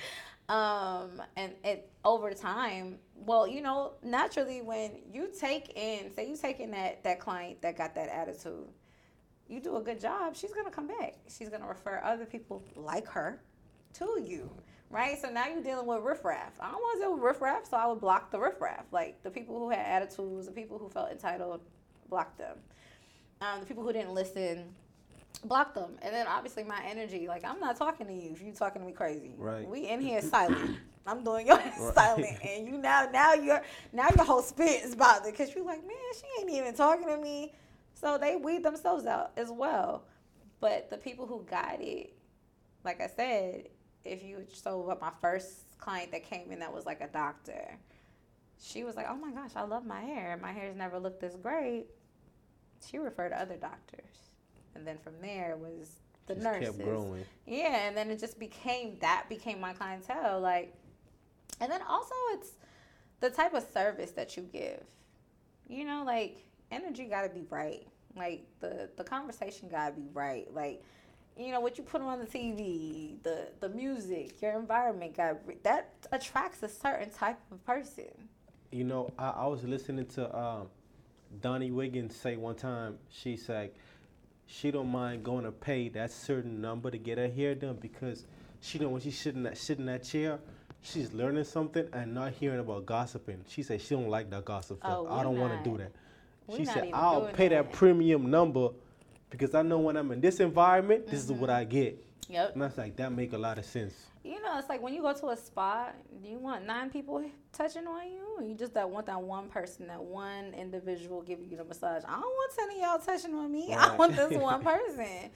Like, 0.49 0.55
um, 0.57 1.21
and 1.37 1.53
it 1.63 1.89
over 2.03 2.31
time. 2.33 2.99
Well, 3.15 3.47
you 3.47 3.61
know, 3.61 3.93
naturally 4.03 4.61
when 4.61 4.91
you 5.11 5.29
take 5.37 5.71
in, 5.75 6.11
say 6.13 6.27
you 6.29 6.35
take 6.35 6.59
in 6.59 6.71
that 6.71 7.03
that 7.03 7.19
client 7.19 7.61
that 7.61 7.77
got 7.77 7.95
that 7.95 8.09
attitude, 8.09 8.67
you 9.47 9.59
do 9.59 9.77
a 9.77 9.81
good 9.81 9.99
job, 9.99 10.35
she's 10.35 10.53
gonna 10.53 10.71
come 10.71 10.87
back. 10.87 11.15
She's 11.27 11.49
gonna 11.49 11.67
refer 11.67 12.01
other 12.03 12.25
people 12.25 12.63
like 12.75 13.07
her 13.07 13.41
to 13.99 14.21
you. 14.25 14.49
Right? 14.91 15.19
So 15.19 15.29
now 15.29 15.47
you're 15.47 15.63
dealing 15.63 15.87
with 15.87 16.03
riffraff. 16.03 16.53
I 16.59 16.71
don't 16.71 16.79
want 16.79 16.99
to 16.99 17.03
deal 17.03 17.13
with 17.15 17.23
riffraff, 17.23 17.65
so 17.69 17.75
I 17.75 17.87
would 17.87 17.99
block 17.99 18.31
the 18.31 18.39
riffraff. 18.39 18.85
Like 18.91 19.21
the 19.23 19.29
people 19.29 19.57
who 19.59 19.69
had 19.69 19.79
attitudes, 19.79 20.45
the 20.45 20.51
people 20.53 20.77
who 20.77 20.87
felt 20.89 21.11
entitled, 21.11 21.61
block 22.09 22.37
them. 22.37 22.57
Um, 23.41 23.59
the 23.59 23.65
people 23.65 23.83
who 23.83 23.91
didn't 23.91 24.13
listen, 24.13 24.65
block 25.43 25.73
them. 25.73 25.97
And 26.01 26.13
then 26.13 26.27
obviously 26.27 26.63
my 26.63 26.81
energy, 26.85 27.27
like 27.27 27.43
I'm 27.43 27.59
not 27.59 27.77
talking 27.77 28.07
to 28.07 28.13
you 28.13 28.31
if 28.31 28.41
you 28.41 28.51
talking 28.53 28.81
to 28.81 28.85
me 28.85 28.93
crazy. 28.93 29.31
Right. 29.37 29.67
We 29.67 29.87
in 29.87 29.99
here 30.01 30.21
silent. 30.21 30.77
I'm 31.07 31.23
doing 31.23 31.45
your 31.47 31.57
Right. 31.57 31.73
silent, 31.93 32.37
and 32.43 32.67
you 32.67 32.77
now 32.77 33.07
now 33.11 33.33
you're 33.33 33.61
now 33.93 34.07
your 34.15 34.25
whole 34.25 34.41
spit 34.41 34.83
is 34.83 34.95
bothered 34.95 35.31
because 35.31 35.53
you're 35.53 35.65
like, 35.65 35.85
man, 35.85 35.95
she 36.15 36.41
ain't 36.41 36.51
even 36.51 36.73
talking 36.73 37.07
to 37.07 37.17
me. 37.17 37.53
So 37.93 38.17
they 38.17 38.35
weed 38.35 38.63
themselves 38.63 39.05
out 39.05 39.31
as 39.37 39.49
well. 39.51 40.03
But 40.59 40.89
the 40.89 40.97
people 40.97 41.27
who 41.27 41.43
got 41.49 41.79
it, 41.81 42.13
like 42.83 43.01
I 43.01 43.07
said, 43.07 43.69
if 44.05 44.23
you 44.23 44.45
so 44.53 44.77
what 44.79 45.01
my 45.01 45.11
first 45.21 45.77
client 45.77 46.11
that 46.11 46.23
came 46.23 46.51
in 46.51 46.59
that 46.59 46.73
was 46.73 46.85
like 46.85 47.01
a 47.01 47.07
doctor, 47.07 47.77
she 48.61 48.83
was 48.83 48.95
like, 48.95 49.07
oh 49.09 49.15
my 49.15 49.31
gosh, 49.31 49.51
I 49.55 49.63
love 49.63 49.85
my 49.85 50.01
hair. 50.01 50.39
My 50.41 50.51
hair's 50.51 50.75
never 50.75 50.99
looked 50.99 51.19
this 51.21 51.35
great. 51.35 51.87
She 52.89 52.97
referred 52.97 53.29
to 53.29 53.41
other 53.41 53.55
doctors, 53.57 54.29
and 54.75 54.85
then 54.85 54.97
from 54.97 55.13
there 55.21 55.57
was 55.57 55.99
the 56.27 56.35
Just 56.35 56.43
nurses. 56.43 56.75
kept 56.75 56.83
growing. 56.83 57.25
Yeah, 57.45 57.87
and 57.87 57.97
then 57.97 58.09
it 58.11 58.19
just 58.19 58.39
became 58.39 58.97
that 59.01 59.25
became 59.29 59.59
my 59.59 59.73
clientele. 59.73 60.39
Like, 60.39 60.73
and 61.59 61.71
then 61.71 61.81
also 61.87 62.13
it's 62.31 62.51
the 63.19 63.29
type 63.29 63.53
of 63.53 63.65
service 63.73 64.11
that 64.11 64.37
you 64.37 64.43
give. 64.43 64.83
You 65.67 65.85
know, 65.85 66.03
like 66.05 66.45
energy 66.71 67.05
got 67.05 67.23
to 67.23 67.29
be 67.29 67.45
right. 67.49 67.87
Like 68.15 68.45
the 68.59 68.89
the 68.97 69.03
conversation 69.03 69.69
got 69.69 69.89
to 69.89 69.93
be 70.01 70.07
right. 70.13 70.53
Like, 70.53 70.83
you 71.37 71.51
know 71.51 71.59
what 71.59 71.77
you 71.77 71.83
put 71.83 72.01
on 72.01 72.19
the 72.19 72.25
TV, 72.25 73.21
the 73.23 73.47
the 73.59 73.69
music, 73.69 74.41
your 74.41 74.53
environment 74.53 75.15
got 75.17 75.37
that 75.63 75.91
attracts 76.11 76.63
a 76.63 76.69
certain 76.69 77.09
type 77.09 77.39
of 77.51 77.63
person. 77.65 78.05
You 78.71 78.83
know, 78.83 79.11
I, 79.17 79.29
I 79.29 79.47
was 79.47 79.63
listening 79.63 80.05
to 80.07 80.37
um, 80.37 80.67
Donnie 81.41 81.71
Wiggins 81.71 82.15
say 82.15 82.35
one 82.35 82.55
time. 82.55 82.97
She 83.09 83.35
said 83.37 83.71
she 84.47 84.71
don't 84.71 84.89
mind 84.89 85.23
going 85.23 85.43
to 85.43 85.51
pay 85.51 85.89
that 85.89 86.11
certain 86.11 86.61
number 86.61 86.91
to 86.91 86.97
get 86.97 87.17
her 87.17 87.27
hair 87.29 87.55
done 87.55 87.77
because 87.81 88.25
she 88.61 88.79
know 88.79 88.89
when 88.89 89.01
she's 89.01 89.17
sitting 89.17 89.43
that 89.43 89.57
sit 89.57 89.79
in 89.79 89.85
that 89.87 90.03
chair, 90.03 90.39
she's 90.81 91.11
learning 91.13 91.43
something 91.43 91.87
and 91.93 92.13
not 92.13 92.31
hearing 92.33 92.59
about 92.59 92.85
gossiping. 92.85 93.43
She 93.47 93.63
said 93.63 93.81
she 93.81 93.95
don't 93.95 94.09
like 94.09 94.29
that 94.29 94.45
gossip 94.45 94.79
stuff. 94.79 94.91
Oh, 94.99 95.07
I 95.13 95.23
don't 95.23 95.39
want 95.39 95.63
to 95.63 95.69
do 95.69 95.77
that. 95.77 95.91
We 96.47 96.57
She 96.57 96.65
said 96.65 96.89
I'll 96.93 97.21
pay 97.27 97.49
that 97.49 97.71
that. 97.71 97.73
premium 97.73 98.29
number 98.29 98.69
because 99.37 99.53
I 99.53 99.61
know 99.61 99.79
when 99.79 99.97
I'm 99.97 100.11
in 100.11 100.21
this 100.21 100.39
environment, 100.39 101.07
this 101.07 101.23
is 101.23 101.31
what 101.31 101.49
I 101.49 101.63
mm-hmm. 101.63 101.71
get. 101.71 102.05
Yep. 102.29 102.53
And 102.53 102.63
I 102.63 102.67
was 102.67 102.77
like, 102.77 102.95
that 102.95 103.11
make 103.11 103.33
a 103.33 103.37
lot 103.37 103.57
of 103.57 103.65
sense. 103.65 103.93
You 104.23 104.41
know, 104.41 104.57
it's 104.57 104.69
like 104.69 104.81
when 104.81 104.93
you 104.93 105.01
go 105.01 105.13
to 105.13 105.27
a 105.27 105.37
spa, 105.37 105.89
do 106.23 106.27
you 106.27 106.39
want 106.39 106.65
nine 106.65 106.89
people 106.89 107.23
touching 107.51 107.85
on 107.85 108.07
you? 108.07 108.23
Or 108.37 108.43
you 108.43 108.55
just 108.55 108.73
that 108.73 108.89
want 108.89 109.05
that 109.05 109.21
one 109.21 109.49
person, 109.49 109.87
that 109.87 110.01
one 110.01 110.53
individual 110.53 111.21
giving 111.21 111.49
you 111.49 111.57
the 111.57 111.63
massage. 111.63 112.03
I 112.07 112.13
don't 112.13 112.21
want 112.21 112.51
ten 112.55 112.69
of 112.71 112.77
y'all 112.77 112.99
touching 112.99 113.35
on 113.35 113.51
me. 113.51 113.73
I 113.77 113.95
want 113.95 114.15
this 114.15 114.31
one 114.31 114.63
person. 114.63 115.29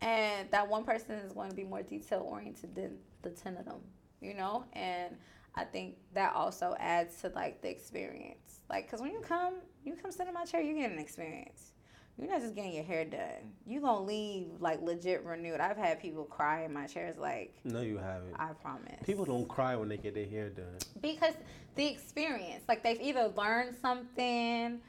And 0.00 0.48
that 0.52 0.68
one 0.68 0.84
person 0.84 1.16
is 1.16 1.32
going 1.32 1.50
to 1.50 1.56
be 1.56 1.64
more 1.64 1.82
detail 1.82 2.24
oriented 2.30 2.74
than 2.74 2.98
the 3.22 3.30
ten 3.30 3.56
of 3.56 3.64
them, 3.64 3.80
you 4.20 4.34
know? 4.34 4.64
And 4.74 5.16
I 5.56 5.64
think 5.64 5.96
that 6.14 6.34
also 6.34 6.76
adds 6.78 7.20
to 7.22 7.32
like 7.34 7.62
the 7.62 7.70
experience. 7.70 8.60
Like, 8.70 8.88
cause 8.88 9.00
when 9.00 9.10
you 9.10 9.20
come, 9.20 9.54
you 9.84 9.96
come 10.00 10.12
sit 10.12 10.28
in 10.28 10.34
my 10.34 10.44
chair, 10.44 10.60
you 10.60 10.74
get 10.74 10.92
an 10.92 11.00
experience. 11.00 11.72
You're 12.18 12.30
not 12.30 12.40
just 12.40 12.54
getting 12.54 12.72
your 12.72 12.84
hair 12.84 13.04
done. 13.04 13.52
You 13.66 13.80
gonna 13.80 14.02
leave 14.02 14.46
like 14.60 14.82
legit 14.82 15.24
renewed. 15.24 15.60
I've 15.60 15.76
had 15.76 16.00
people 16.00 16.24
cry 16.24 16.64
in 16.64 16.72
my 16.72 16.86
chairs 16.86 17.16
like 17.16 17.54
No, 17.64 17.80
you 17.80 17.98
haven't. 17.98 18.34
I 18.36 18.52
promise. 18.60 18.96
People 19.04 19.24
don't 19.24 19.46
cry 19.46 19.76
when 19.76 19.88
they 19.88 19.96
get 19.96 20.14
their 20.14 20.26
hair 20.26 20.48
done. 20.48 20.78
because 21.00 21.34
the 21.76 21.86
experience, 21.86 22.64
like 22.68 22.82
they've 22.82 23.00
either 23.00 23.32
learned 23.36 23.76
something. 23.80 24.80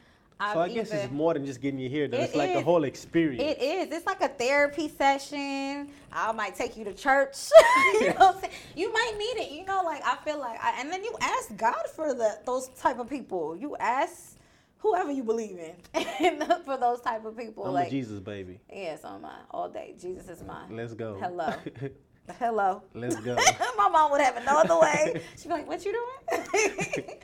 I've 0.42 0.54
So 0.54 0.62
I 0.62 0.70
guess 0.70 0.92
it's 0.92 1.12
more 1.12 1.34
than 1.34 1.46
just 1.46 1.60
getting 1.60 1.80
your 1.80 1.90
hair 1.90 2.08
done. 2.08 2.22
It 2.22 2.24
It's 2.26 2.36
like 2.36 2.54
the 2.54 2.62
whole 2.62 2.86
experience. 2.86 3.44
It 3.44 3.62
is. 3.62 3.92
It's 3.92 4.06
like 4.06 4.22
a 4.22 4.30
therapy 4.30 4.88
session. 4.88 5.90
I 6.14 6.32
might 6.32 6.56
take 6.56 6.78
you 6.78 6.86
to 6.86 6.94
church. 6.94 7.50
you 8.00 8.08
know 8.08 8.16
what 8.16 8.36
I'm 8.36 8.42
saying? 8.42 8.54
You 8.74 8.92
might 8.94 9.16
need 9.18 9.44
it. 9.44 9.52
You 9.52 9.66
know, 9.66 9.84
like 9.84 10.02
I 10.04 10.16
feel 10.24 10.40
like, 10.40 10.58
I, 10.64 10.80
and 10.80 10.90
then 10.90 11.04
you 11.04 11.14
ask 11.20 11.56
God 11.58 11.84
for 11.94 12.14
the 12.14 12.40
those 12.46 12.70
type 12.70 13.00
of 13.00 13.10
people. 13.10 13.56
You 13.58 13.76
ask 13.78 14.38
whoever 14.80 15.12
you 15.12 15.24
believe 15.24 15.58
in 15.60 15.76
for 16.66 16.78
those 16.78 17.02
type 17.02 17.26
of 17.26 17.38
people. 17.38 17.66
I'm 17.66 17.74
like, 17.74 17.88
a 17.88 17.92
Jesus 17.92 18.20
baby. 18.20 18.60
yes, 18.72 19.04
on 19.04 19.22
my 19.22 19.36
all 19.52 19.70
day. 19.70 19.96
Jesus 20.00 20.28
is 20.28 20.44
mine. 20.44 20.76
Let's 20.76 20.94
go. 20.94 21.18
Hello. 21.20 21.54
Hello. 22.40 22.84
Let's 22.94 23.20
go. 23.20 23.36
my 23.78 23.90
mom 23.90 24.12
would 24.12 24.22
have 24.22 24.38
it 24.38 24.46
no 24.46 24.60
other 24.60 24.80
way. 24.80 25.22
She'd 25.38 25.48
be 25.48 25.54
like, 25.54 25.68
"What 25.68 25.84
you 25.84 25.94
doing?" 26.32 27.18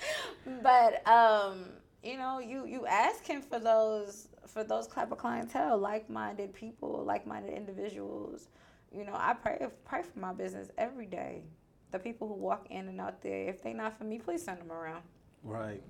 but 0.63 1.07
um, 1.07 1.65
you 2.03 2.17
know, 2.17 2.39
you 2.39 2.65
you 2.65 2.85
ask 2.85 3.25
him 3.25 3.41
for 3.41 3.59
those 3.59 4.29
for 4.47 4.63
those 4.63 4.87
type 4.87 5.11
of 5.11 5.17
clientele, 5.17 5.77
like-minded 5.77 6.53
people, 6.53 7.03
like-minded 7.05 7.53
individuals. 7.53 8.47
You 8.91 9.05
know, 9.05 9.13
I 9.13 9.33
pray 9.33 9.67
pray 9.83 10.01
for 10.01 10.19
my 10.19 10.33
business 10.33 10.69
every 10.77 11.05
day. 11.05 11.43
The 11.91 11.99
people 11.99 12.27
who 12.27 12.33
walk 12.33 12.67
in 12.69 12.87
and 12.87 12.99
out 12.99 13.21
there, 13.21 13.47
if 13.49 13.61
they 13.61 13.73
not 13.73 13.97
for 13.97 14.05
me, 14.05 14.17
please 14.17 14.43
send 14.43 14.59
them 14.59 14.71
around, 14.71 15.03
right. 15.43 15.81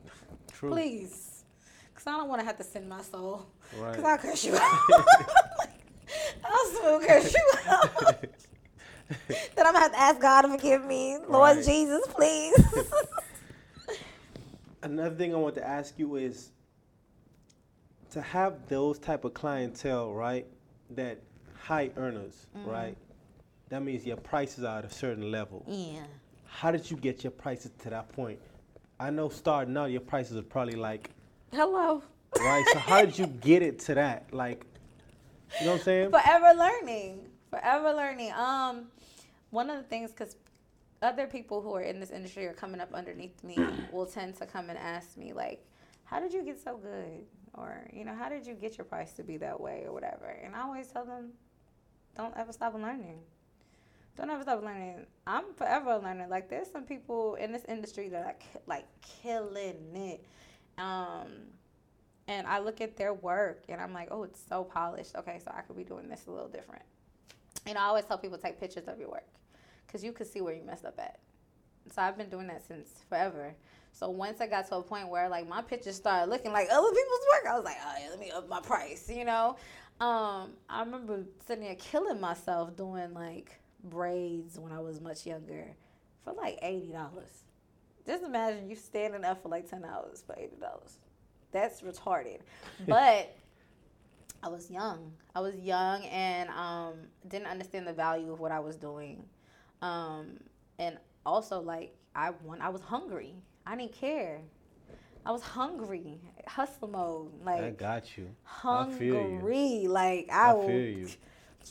True. 0.51 0.70
please, 0.72 1.34
because 1.95 2.07
I 2.07 2.11
don't 2.17 2.27
want 2.27 2.41
to 2.41 2.45
have 2.45 2.57
to 2.57 2.63
send 2.63 2.89
my 2.89 3.01
soul, 3.01 3.45
because 3.71 3.97
Right. 3.97 4.05
I'll 4.05 4.17
curse 4.17 4.43
you 4.45 4.55
out. 4.55 4.81
I'll 6.43 6.65
still 6.67 6.99
curse 6.99 7.33
you 7.33 7.51
out. 7.67 8.21
then 9.55 9.65
I'm 9.65 9.73
gonna 9.73 9.79
have 9.79 9.91
to 9.93 9.99
ask 9.99 10.19
God 10.21 10.41
to 10.43 10.49
forgive 10.49 10.83
me. 10.85 11.17
Lord 11.29 11.57
Right. 11.57 11.65
Jesus, 11.65 12.05
please. 12.07 12.53
Another 14.83 15.15
thing 15.15 15.33
I 15.33 15.37
want 15.37 15.55
to 15.55 15.67
ask 15.67 15.97
you 15.97 16.15
is 16.17 16.51
to 18.11 18.21
have 18.21 18.67
those 18.67 18.99
type 18.99 19.25
of 19.25 19.33
clientele, 19.33 20.13
right? 20.13 20.45
That 20.91 21.19
high 21.59 21.91
earners, 21.97 22.45
Mm-hmm. 22.57 22.69
right? 22.69 22.97
That 23.69 23.81
means 23.83 24.05
your 24.05 24.17
prices 24.17 24.63
are 24.63 24.79
at 24.79 24.85
a 24.85 24.89
certain 24.89 25.31
level. 25.31 25.65
yeah. 25.67 26.03
How 26.47 26.71
did 26.71 26.89
you 26.89 26.95
get 26.95 27.21
your 27.23 27.31
prices 27.31 27.71
to 27.79 27.89
that 27.89 28.07
point? 28.13 28.39
I 28.97 29.09
know 29.09 29.27
starting 29.27 29.75
out 29.75 29.85
your 29.91 29.99
prices 30.01 30.37
are 30.37 30.41
probably 30.43 30.75
like 30.75 31.09
Hello. 31.55 32.03
right. 32.37 32.65
So 32.73 32.79
how 32.79 33.05
did 33.05 33.17
you 33.17 33.27
get 33.27 33.61
it 33.61 33.79
to 33.79 33.95
that? 33.95 34.33
Like, 34.33 34.65
you 35.57 35.65
know 35.65 35.71
what 35.71 35.77
I'm 35.79 35.83
saying? 35.85 36.11
Forever 36.11 36.53
learning. 36.53 37.29
Forever 37.49 37.93
learning. 37.93 38.33
Um, 38.33 38.87
one 39.51 39.69
of 39.69 39.77
the 39.77 39.83
things, 39.83 40.11
because 40.11 40.35
other 41.01 41.27
people 41.27 41.61
who 41.61 41.73
are 41.73 41.81
in 41.81 42.01
this 42.01 42.11
industry 42.11 42.45
are 42.45 42.53
coming 42.53 42.81
up 42.81 42.93
underneath 42.93 43.41
me 43.41 43.57
will 43.93 44.05
tend 44.05 44.35
to 44.35 44.45
come 44.45 44.69
and 44.69 44.77
ask 44.77 45.15
me 45.15 45.31
like, 45.31 45.65
"How 46.03 46.19
did 46.19 46.33
you 46.33 46.43
get 46.43 46.61
so 46.61 46.75
good?" 46.75 47.23
Or 47.53 47.87
you 47.93 48.03
know, 48.03 48.15
"How 48.15 48.27
did 48.27 48.45
you 48.45 48.53
get 48.53 48.77
your 48.77 48.83
price 48.83 49.13
to 49.13 49.23
be 49.23 49.37
that 49.37 49.57
way?" 49.57 49.85
Or 49.85 49.93
whatever. 49.93 50.25
And 50.25 50.57
I 50.57 50.63
always 50.63 50.87
tell 50.87 51.05
them, 51.05 51.29
"Don't 52.17 52.35
ever 52.35 52.51
stop 52.51 52.73
learning." 52.73 53.21
Don't 54.17 54.29
ever 54.29 54.43
stop 54.43 54.61
learning. 54.61 55.05
I'm 55.25 55.53
forever 55.53 55.97
learning. 56.03 56.29
Like 56.29 56.49
there's 56.49 56.69
some 56.69 56.83
people 56.83 57.35
in 57.35 57.53
this 57.53 57.63
industry 57.69 58.09
that 58.09 58.25
are 58.25 58.35
like 58.65 58.85
killing 59.01 59.95
it. 59.95 60.25
Um, 60.78 61.28
and 62.28 62.47
I 62.47 62.59
look 62.59 62.82
at 62.82 62.97
their 62.97 63.13
work 63.13 63.63
and 63.69 63.80
I'm 63.80 63.93
like, 63.93 64.07
oh, 64.11 64.23
it's 64.23 64.41
so 64.47 64.63
polished. 64.63 65.15
Okay, 65.15 65.39
so 65.43 65.51
I 65.55 65.61
could 65.61 65.78
be 65.78 65.84
doing 65.84 66.09
this 66.09 66.26
a 66.28 66.32
little 66.32 66.47
different. 66.47 66.84
And 67.65 67.78
I 67.78 67.84
always 67.84 68.05
tell 68.05 68.17
people 68.17 68.38
take 68.38 68.59
pictures 68.59 68.88
of 68.88 68.99
your 68.99 69.09
work 69.09 69.28
because 69.86 70.03
you 70.03 70.11
can 70.11 70.26
see 70.26 70.41
where 70.41 70.53
you 70.53 70.63
messed 70.63 70.86
up 70.86 70.99
at. 70.99 71.19
So 71.91 72.01
I've 72.01 72.17
been 72.17 72.30
doing 72.30 72.47
that 72.47 72.65
since 72.65 72.89
forever. 73.09 73.53
So 73.91 74.09
once 74.09 74.41
I 74.41 74.47
got 74.47 74.67
to 74.69 74.78
a 74.78 74.84
point 74.84 75.07
where 75.07 75.30
like 75.30 75.47
my 75.47 75.61
pictures 75.61 75.95
started 75.95 76.30
looking 76.30 76.51
like 76.51 76.67
other 76.71 76.89
people's 76.89 77.26
work, 77.34 77.51
I 77.51 77.55
was 77.55 77.63
like, 77.63 77.78
oh 77.82 77.93
yeah, 78.01 78.09
let 78.09 78.19
me 78.19 78.32
up 78.32 78.49
my 78.49 78.59
price, 78.59 79.09
you 79.09 79.23
know. 79.23 79.55
Um, 80.01 80.51
I 80.69 80.82
remember 80.82 81.23
sitting 81.47 81.63
there 81.63 81.76
killing 81.76 82.19
myself 82.19 82.76
doing 82.76 83.13
like 83.13 83.57
braids 83.84 84.59
when 84.59 84.73
I 84.73 84.80
was 84.80 84.99
much 84.99 85.26
younger 85.26 85.67
for 86.23 86.34
like 86.34 86.59
eighty 86.61 86.91
dollars. 86.91 87.44
Just 88.05 88.23
imagine 88.23 88.69
you 88.69 88.75
standing 88.75 89.23
up 89.23 89.41
for 89.41 89.49
like 89.49 89.69
ten 89.69 89.83
hours 89.83 90.23
for 90.25 90.35
eighty 90.37 90.55
dollars. 90.59 90.99
That's 91.51 91.81
retarded. 91.81 92.39
But 92.87 93.35
I 94.43 94.49
was 94.49 94.69
young. 94.69 95.11
I 95.33 95.39
was 95.39 95.55
young 95.57 96.03
and 96.05 96.49
um, 96.49 96.93
didn't 97.27 97.47
understand 97.47 97.87
the 97.87 97.93
value 97.93 98.31
of 98.31 98.39
what 98.39 98.51
I 98.51 98.59
was 98.59 98.75
doing. 98.75 99.23
Um, 99.81 100.37
and 100.77 100.97
also 101.25 101.61
like 101.61 101.95
I 102.15 102.31
want 102.43 102.61
I 102.61 102.69
was 102.69 102.81
hungry. 102.81 103.33
I 103.65 103.75
didn't 103.75 103.93
care. 103.93 104.41
I 105.25 105.31
was 105.31 105.41
hungry. 105.41 106.19
Hustle 106.45 106.87
mode. 106.87 107.31
Like 107.43 107.63
I 107.63 107.69
got 107.71 108.17
you. 108.17 108.29
I 108.63 108.91
feel 108.91 109.15
you. 109.15 109.21
hungry. 109.21 109.87
Like 109.87 110.29
I, 110.31 110.51
I 110.51 110.53
will 110.53 110.67
feel 110.67 110.81
you. 110.81 111.09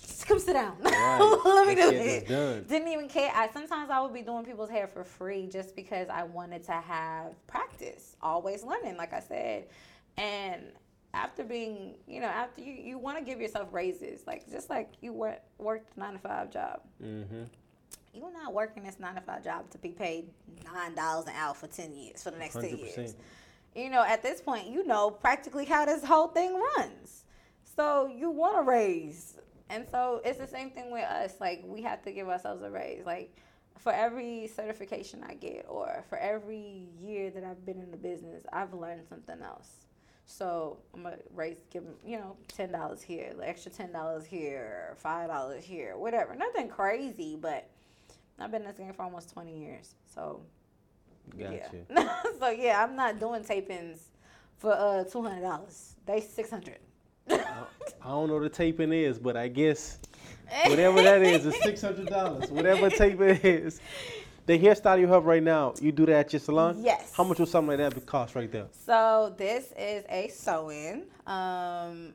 Just 0.00 0.26
come 0.26 0.38
sit 0.38 0.54
down. 0.54 0.76
Right. 0.80 1.40
Let 1.44 1.66
me 1.66 1.74
Let's 1.76 2.28
do 2.28 2.34
it. 2.34 2.68
Didn't 2.68 2.88
even 2.88 3.08
care. 3.08 3.30
I 3.34 3.48
sometimes 3.52 3.90
I 3.90 4.00
would 4.00 4.12
be 4.12 4.22
doing 4.22 4.44
people's 4.44 4.70
hair 4.70 4.88
for 4.88 5.04
free 5.04 5.46
just 5.46 5.76
because 5.76 6.08
I 6.08 6.24
wanted 6.24 6.64
to 6.64 6.72
have 6.72 7.46
practice. 7.46 8.16
Always 8.20 8.64
learning, 8.64 8.96
like 8.96 9.12
I 9.12 9.20
said. 9.20 9.66
And 10.16 10.62
after 11.12 11.44
being, 11.44 11.94
you 12.06 12.20
know, 12.20 12.26
after 12.26 12.60
you, 12.60 12.72
you 12.72 12.98
want 12.98 13.18
to 13.18 13.24
give 13.24 13.40
yourself 13.40 13.68
raises, 13.72 14.26
like 14.26 14.50
just 14.50 14.68
like 14.68 14.92
you 15.00 15.12
work, 15.12 15.40
worked 15.58 15.96
nine 15.96 16.14
to 16.14 16.18
five 16.18 16.50
job. 16.50 16.80
Mm-hmm. 17.02 17.44
You're 18.12 18.32
not 18.32 18.52
working 18.52 18.84
this 18.84 18.98
nine 18.98 19.14
to 19.14 19.20
five 19.20 19.42
job 19.44 19.70
to 19.70 19.78
be 19.78 19.90
paid 19.90 20.26
nine 20.72 20.94
dollars 20.94 21.26
an 21.26 21.34
hour 21.36 21.54
for 21.54 21.66
ten 21.66 21.94
years 21.94 22.22
for 22.22 22.30
the 22.30 22.38
next 22.38 22.54
ten 22.54 22.64
100%. 22.64 22.96
years. 22.96 23.14
You 23.74 23.90
know, 23.90 24.04
at 24.04 24.22
this 24.22 24.40
point, 24.40 24.68
you 24.68 24.86
know 24.86 25.10
practically 25.10 25.64
how 25.64 25.84
this 25.84 26.04
whole 26.04 26.28
thing 26.28 26.60
runs. 26.76 27.24
So 27.76 28.06
you 28.06 28.30
want 28.30 28.58
a 28.58 28.62
raise, 28.62 29.33
and 29.70 29.86
so 29.90 30.20
it's 30.24 30.38
the 30.38 30.46
same 30.46 30.70
thing 30.70 30.90
with 30.90 31.04
us. 31.04 31.34
Like 31.40 31.62
we 31.64 31.82
have 31.82 32.02
to 32.02 32.12
give 32.12 32.28
ourselves 32.28 32.62
a 32.62 32.70
raise. 32.70 33.04
Like 33.06 33.36
for 33.78 33.92
every 33.92 34.50
certification 34.54 35.24
I 35.28 35.34
get, 35.34 35.66
or 35.68 36.04
for 36.08 36.18
every 36.18 36.88
year 37.00 37.30
that 37.30 37.44
I've 37.44 37.64
been 37.66 37.80
in 37.80 37.90
the 37.90 37.96
business, 37.96 38.44
I've 38.52 38.72
learned 38.74 39.02
something 39.08 39.40
else. 39.42 39.68
So 40.26 40.78
I'm 40.94 41.02
gonna 41.02 41.18
raise, 41.34 41.58
give 41.70 41.84
you 42.04 42.18
know, 42.18 42.36
ten 42.48 42.72
dollars 42.72 43.02
here, 43.02 43.32
the 43.36 43.46
extra 43.48 43.70
ten 43.70 43.92
dollars 43.92 44.24
here, 44.24 44.94
five 44.96 45.28
dollars 45.28 45.64
here, 45.64 45.96
whatever. 45.96 46.34
Nothing 46.34 46.68
crazy, 46.68 47.36
but 47.40 47.68
I've 48.38 48.50
been 48.50 48.62
in 48.62 48.68
this 48.68 48.78
game 48.78 48.92
for 48.92 49.02
almost 49.02 49.32
twenty 49.32 49.58
years. 49.58 49.94
So 50.06 50.40
Got 51.38 51.52
yeah. 51.52 52.22
so 52.38 52.50
yeah, 52.50 52.82
I'm 52.82 52.96
not 52.96 53.18
doing 53.18 53.44
tape-ins 53.44 54.08
for 54.58 54.72
uh 54.72 55.04
two 55.04 55.22
hundred 55.22 55.42
dollars. 55.42 55.94
They 56.06 56.20
six 56.20 56.50
hundred. 56.50 56.78
I 57.30 58.08
don't 58.08 58.28
know 58.28 58.34
what 58.34 58.42
the 58.42 58.48
tape-in 58.50 58.92
is, 58.92 59.18
but 59.18 59.36
I 59.36 59.48
guess 59.48 59.98
whatever 60.66 61.02
that 61.02 61.22
is, 61.22 61.46
it's 61.46 61.62
six 61.62 61.80
hundred 61.80 62.06
dollars. 62.08 62.50
Whatever 62.50 62.90
tape-in 62.90 63.36
is. 63.42 63.80
The 64.46 64.58
hairstyle 64.58 65.00
you 65.00 65.06
have 65.08 65.24
right 65.24 65.42
now, 65.42 65.72
you 65.80 65.90
do 65.90 66.04
that 66.04 66.26
at 66.26 66.32
your 66.34 66.40
salon? 66.40 66.76
Yes. 66.82 67.14
How 67.16 67.24
much 67.24 67.38
would 67.38 67.48
something 67.48 67.78
like 67.78 67.94
that 67.94 68.04
cost 68.04 68.34
right 68.34 68.50
there? 68.52 68.66
So 68.72 69.34
this 69.38 69.72
is 69.78 70.04
a 70.10 70.28
sew-in, 70.28 71.04
um, 71.26 72.12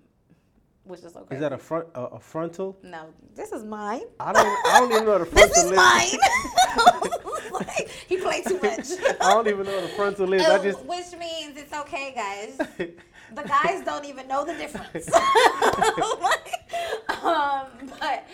which 0.84 1.00
is 1.00 1.16
okay. 1.16 1.34
Is 1.36 1.42
that 1.42 1.54
a 1.54 1.58
front 1.58 1.88
a, 1.96 2.02
a 2.02 2.20
frontal? 2.20 2.78
no? 2.84 3.08
This 3.34 3.52
is 3.52 3.64
mine. 3.64 4.04
I 4.20 4.32
don't 4.34 4.46
I 4.46 4.80
don't 4.80 4.92
even 4.92 5.06
know 5.06 5.12
what 5.14 5.22
a 5.22 5.26
This 5.32 5.52
frontal 5.52 5.72
is 5.74 6.12
This 6.12 6.14
is 6.14 6.20
mine. 6.20 7.10
Like, 7.52 7.90
he 8.08 8.16
played 8.18 8.46
too 8.46 8.60
much. 8.62 8.88
I 9.20 9.34
don't 9.34 9.48
even 9.48 9.66
know 9.66 9.82
the 9.82 9.88
frontal 9.90 10.32
is. 10.34 10.44
I 10.44 10.58
Oh, 10.60 10.64
just 10.64 10.80
which 10.86 11.20
means 11.20 11.58
it's 11.58 11.74
okay, 11.74 12.14
guys. 12.16 12.90
The 13.36 13.44
guys 13.44 13.84
don't 13.86 14.06
even 14.06 14.28
know 14.28 14.46
the 14.46 14.54
difference. 14.54 15.10
um, 17.24 17.68
but 18.00 18.26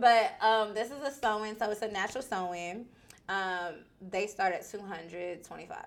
but 0.00 0.36
um, 0.40 0.74
this 0.74 0.90
is 0.90 1.02
a 1.02 1.10
sew-in, 1.10 1.58
so 1.58 1.70
it's 1.70 1.82
a 1.82 1.88
natural 1.88 2.22
sew-in. 2.22 2.86
Um, 3.28 3.74
they 4.10 4.26
start 4.26 4.54
at 4.54 4.68
two 4.68 4.80
hundred 4.80 5.44
twenty-five. 5.44 5.86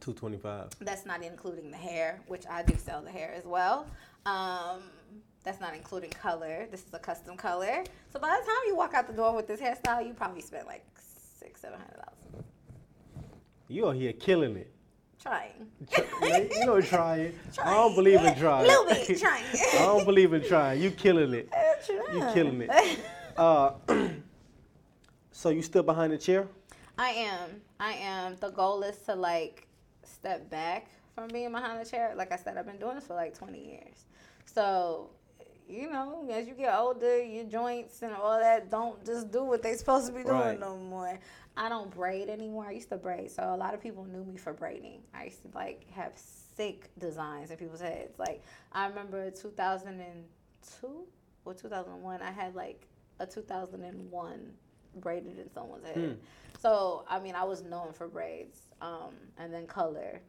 two 0.00 0.12
twenty 0.12 0.38
five. 0.38 0.70
That's 0.80 1.06
not 1.06 1.22
including 1.22 1.70
the 1.70 1.76
hair, 1.76 2.20
which 2.26 2.44
I 2.48 2.62
do 2.62 2.74
sell 2.76 3.02
the 3.02 3.10
hair 3.10 3.32
as 3.36 3.44
well. 3.44 3.86
Um, 4.26 4.82
that's 5.44 5.60
not 5.60 5.74
including 5.74 6.10
color. 6.10 6.66
This 6.70 6.80
is 6.86 6.94
a 6.94 6.98
custom 6.98 7.36
color. 7.36 7.84
So 8.12 8.18
by 8.18 8.28
the 8.40 8.46
time 8.46 8.56
you 8.66 8.76
walk 8.76 8.94
out 8.94 9.06
the 9.06 9.12
door 9.12 9.34
with 9.36 9.46
this 9.46 9.60
hairstyle, 9.60 10.06
you 10.06 10.14
probably 10.14 10.40
spent 10.42 10.66
like 10.66 10.84
six, 11.38 11.60
seven 11.60 11.78
hundred 11.78 11.96
dollars 11.96 12.44
You 13.68 13.86
are 13.86 13.94
here 13.94 14.12
killing 14.14 14.56
it. 14.56 14.72
Trying. 15.24 15.66
you 16.52 16.66
know 16.66 16.80
trying. 16.94 17.32
I 17.64 17.70
don't 17.74 17.94
believe 17.94 18.20
in 18.22 18.34
trying. 18.36 18.66
Little 18.66 18.84
bit 18.86 19.18
trying. 19.24 19.44
I 19.74 19.78
don't 19.78 20.04
believe 20.04 20.32
in 20.32 20.42
trying. 20.44 20.80
You 20.82 20.90
killing 20.90 21.32
it. 21.34 21.48
You 22.12 22.20
killing 22.34 22.60
it. 22.62 22.70
Uh, 23.36 23.72
so 25.32 25.48
you 25.48 25.60
still 25.60 25.82
behind 25.82 26.12
the 26.12 26.18
chair? 26.18 26.46
I 26.96 27.08
am. 27.10 27.60
I 27.80 27.94
am. 27.94 28.36
The 28.38 28.50
goal 28.50 28.84
is 28.84 28.96
to 29.06 29.16
like 29.16 29.66
step 30.04 30.48
back 30.50 30.86
from 31.16 31.26
being 31.28 31.50
behind 31.50 31.84
the 31.84 31.90
chair. 31.90 32.12
Like 32.14 32.30
I 32.30 32.36
said, 32.36 32.56
I've 32.56 32.64
been 32.66 32.78
doing 32.78 32.94
this 32.94 33.08
for 33.08 33.14
like 33.14 33.36
20 33.36 33.58
years. 33.58 34.04
So, 34.44 35.10
you 35.68 35.90
know, 35.90 36.24
as 36.30 36.46
you 36.46 36.54
get 36.54 36.72
older, 36.78 37.20
your 37.24 37.42
joints 37.46 38.02
and 38.02 38.12
all 38.12 38.38
that 38.38 38.70
don't 38.70 39.04
just 39.04 39.32
do 39.32 39.42
what 39.42 39.64
they 39.64 39.74
supposed 39.74 40.06
to 40.06 40.12
be 40.12 40.22
doing 40.22 40.36
Right. 40.38 40.60
no 40.60 40.76
more. 40.76 41.18
I 41.56 41.68
don't 41.68 41.90
braid 41.90 42.28
anymore. 42.28 42.66
I 42.66 42.72
used 42.72 42.88
to 42.88 42.96
braid. 42.96 43.30
So 43.30 43.42
a 43.42 43.56
lot 43.56 43.74
of 43.74 43.80
people 43.80 44.04
knew 44.04 44.24
me 44.24 44.36
for 44.36 44.52
braiding. 44.52 45.02
I 45.14 45.24
used 45.24 45.42
to 45.42 45.48
like 45.54 45.86
have 45.92 46.12
sick 46.56 46.90
designs 46.98 47.50
in 47.50 47.56
people's 47.56 47.80
heads. 47.80 48.18
Like 48.18 48.42
I 48.72 48.86
remember 48.86 49.30
2002 49.30 51.06
or 51.44 51.54
2001, 51.54 52.22
I 52.22 52.30
had 52.30 52.54
like 52.54 52.86
a 53.20 53.26
2001 53.26 54.52
braided 54.96 55.38
in 55.38 55.50
someone's 55.52 55.86
head. 55.86 55.96
Hmm. 55.96 56.12
So 56.60 57.04
I 57.08 57.20
mean, 57.20 57.34
I 57.34 57.44
was 57.44 57.62
known 57.62 57.92
for 57.92 58.08
braids, 58.08 58.60
um, 58.80 59.14
and 59.38 59.52
then 59.52 59.66
color. 59.66 60.20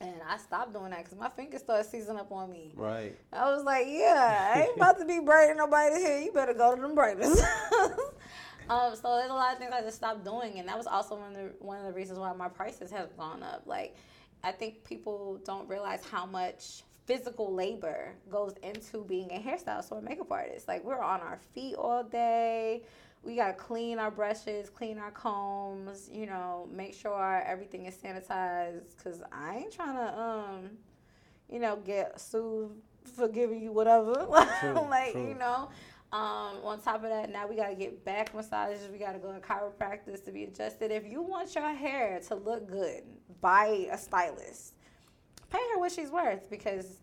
And 0.00 0.16
I 0.28 0.36
stopped 0.36 0.72
doing 0.72 0.90
that 0.90 1.04
because 1.04 1.16
my 1.16 1.28
fingers 1.28 1.60
started 1.60 1.88
seizing 1.88 2.16
up 2.16 2.32
on 2.32 2.50
me. 2.50 2.72
Right. 2.74 3.16
I 3.32 3.54
was 3.54 3.62
like, 3.62 3.86
yeah, 3.88 4.52
I 4.52 4.62
ain't 4.62 4.76
about 4.76 4.98
to 4.98 5.04
be 5.04 5.20
braiding 5.20 5.58
nobody's 5.58 6.02
hair. 6.02 6.20
You 6.20 6.32
better 6.32 6.54
go 6.54 6.74
to 6.74 6.82
them 6.82 6.96
braiders. 6.96 7.40
um, 8.68 8.94
so 8.96 9.16
there's 9.16 9.30
a 9.30 9.34
lot 9.34 9.52
of 9.52 9.58
things 9.58 9.72
I 9.72 9.80
just 9.80 9.96
stopped 9.96 10.24
doing, 10.24 10.58
and 10.58 10.68
that 10.68 10.76
was 10.76 10.86
also 10.86 11.16
one 11.16 11.30
of 11.30 11.36
the 11.36 11.52
one 11.58 11.78
of 11.78 11.84
the 11.84 11.92
reasons 11.92 12.18
why 12.18 12.32
my 12.32 12.48
prices 12.48 12.90
have 12.90 13.16
gone 13.16 13.42
up. 13.42 13.62
Like, 13.66 13.96
I 14.42 14.52
think 14.52 14.84
people 14.84 15.40
don't 15.44 15.68
realize 15.68 16.04
how 16.04 16.26
much 16.26 16.82
physical 17.06 17.52
labor 17.52 18.14
goes 18.30 18.54
into 18.62 19.04
being 19.04 19.30
a 19.32 19.38
hairstylist 19.38 19.90
or 19.92 19.98
a 19.98 20.02
makeup 20.02 20.30
artist. 20.30 20.68
Like, 20.68 20.84
we're 20.84 21.02
on 21.02 21.20
our 21.20 21.38
feet 21.54 21.74
all 21.74 22.04
day. 22.04 22.82
We 23.22 23.36
gotta 23.36 23.54
clean 23.54 23.98
our 23.98 24.10
brushes, 24.10 24.68
clean 24.70 24.98
our 24.98 25.12
combs. 25.12 26.08
You 26.12 26.26
know, 26.26 26.68
make 26.72 26.94
sure 26.94 27.12
our, 27.12 27.42
everything 27.42 27.86
is 27.86 27.94
sanitized. 27.94 28.96
Cause 29.02 29.22
I 29.30 29.58
ain't 29.58 29.72
trying 29.72 29.96
to 29.96 30.18
um 30.18 30.70
you 31.52 31.58
know, 31.58 31.76
get 31.76 32.18
sued 32.18 32.70
for 33.14 33.28
giving 33.28 33.62
you 33.62 33.72
whatever. 33.72 34.14
True, 34.60 34.72
like, 34.88 35.12
true. 35.12 35.28
you 35.28 35.34
know. 35.34 35.68
Um, 36.12 36.58
on 36.62 36.78
top 36.82 36.96
of 37.04 37.10
that, 37.10 37.30
now 37.30 37.46
we 37.46 37.56
gotta 37.56 37.74
get 37.74 38.04
back 38.04 38.34
massages. 38.34 38.86
We 38.90 38.98
gotta 38.98 39.18
go 39.18 39.32
to 39.32 39.40
chiropractors 39.40 40.22
to 40.26 40.30
be 40.32 40.44
adjusted. 40.44 40.90
If 40.90 41.06
you 41.06 41.22
want 41.22 41.54
your 41.54 41.72
hair 41.72 42.20
to 42.28 42.34
look 42.34 42.68
good, 42.68 43.04
buy 43.40 43.86
a 43.90 43.96
stylist. 43.96 44.74
Pay 45.50 45.58
her 45.72 45.78
what 45.78 45.90
she's 45.92 46.10
worth 46.10 46.50
because 46.50 46.98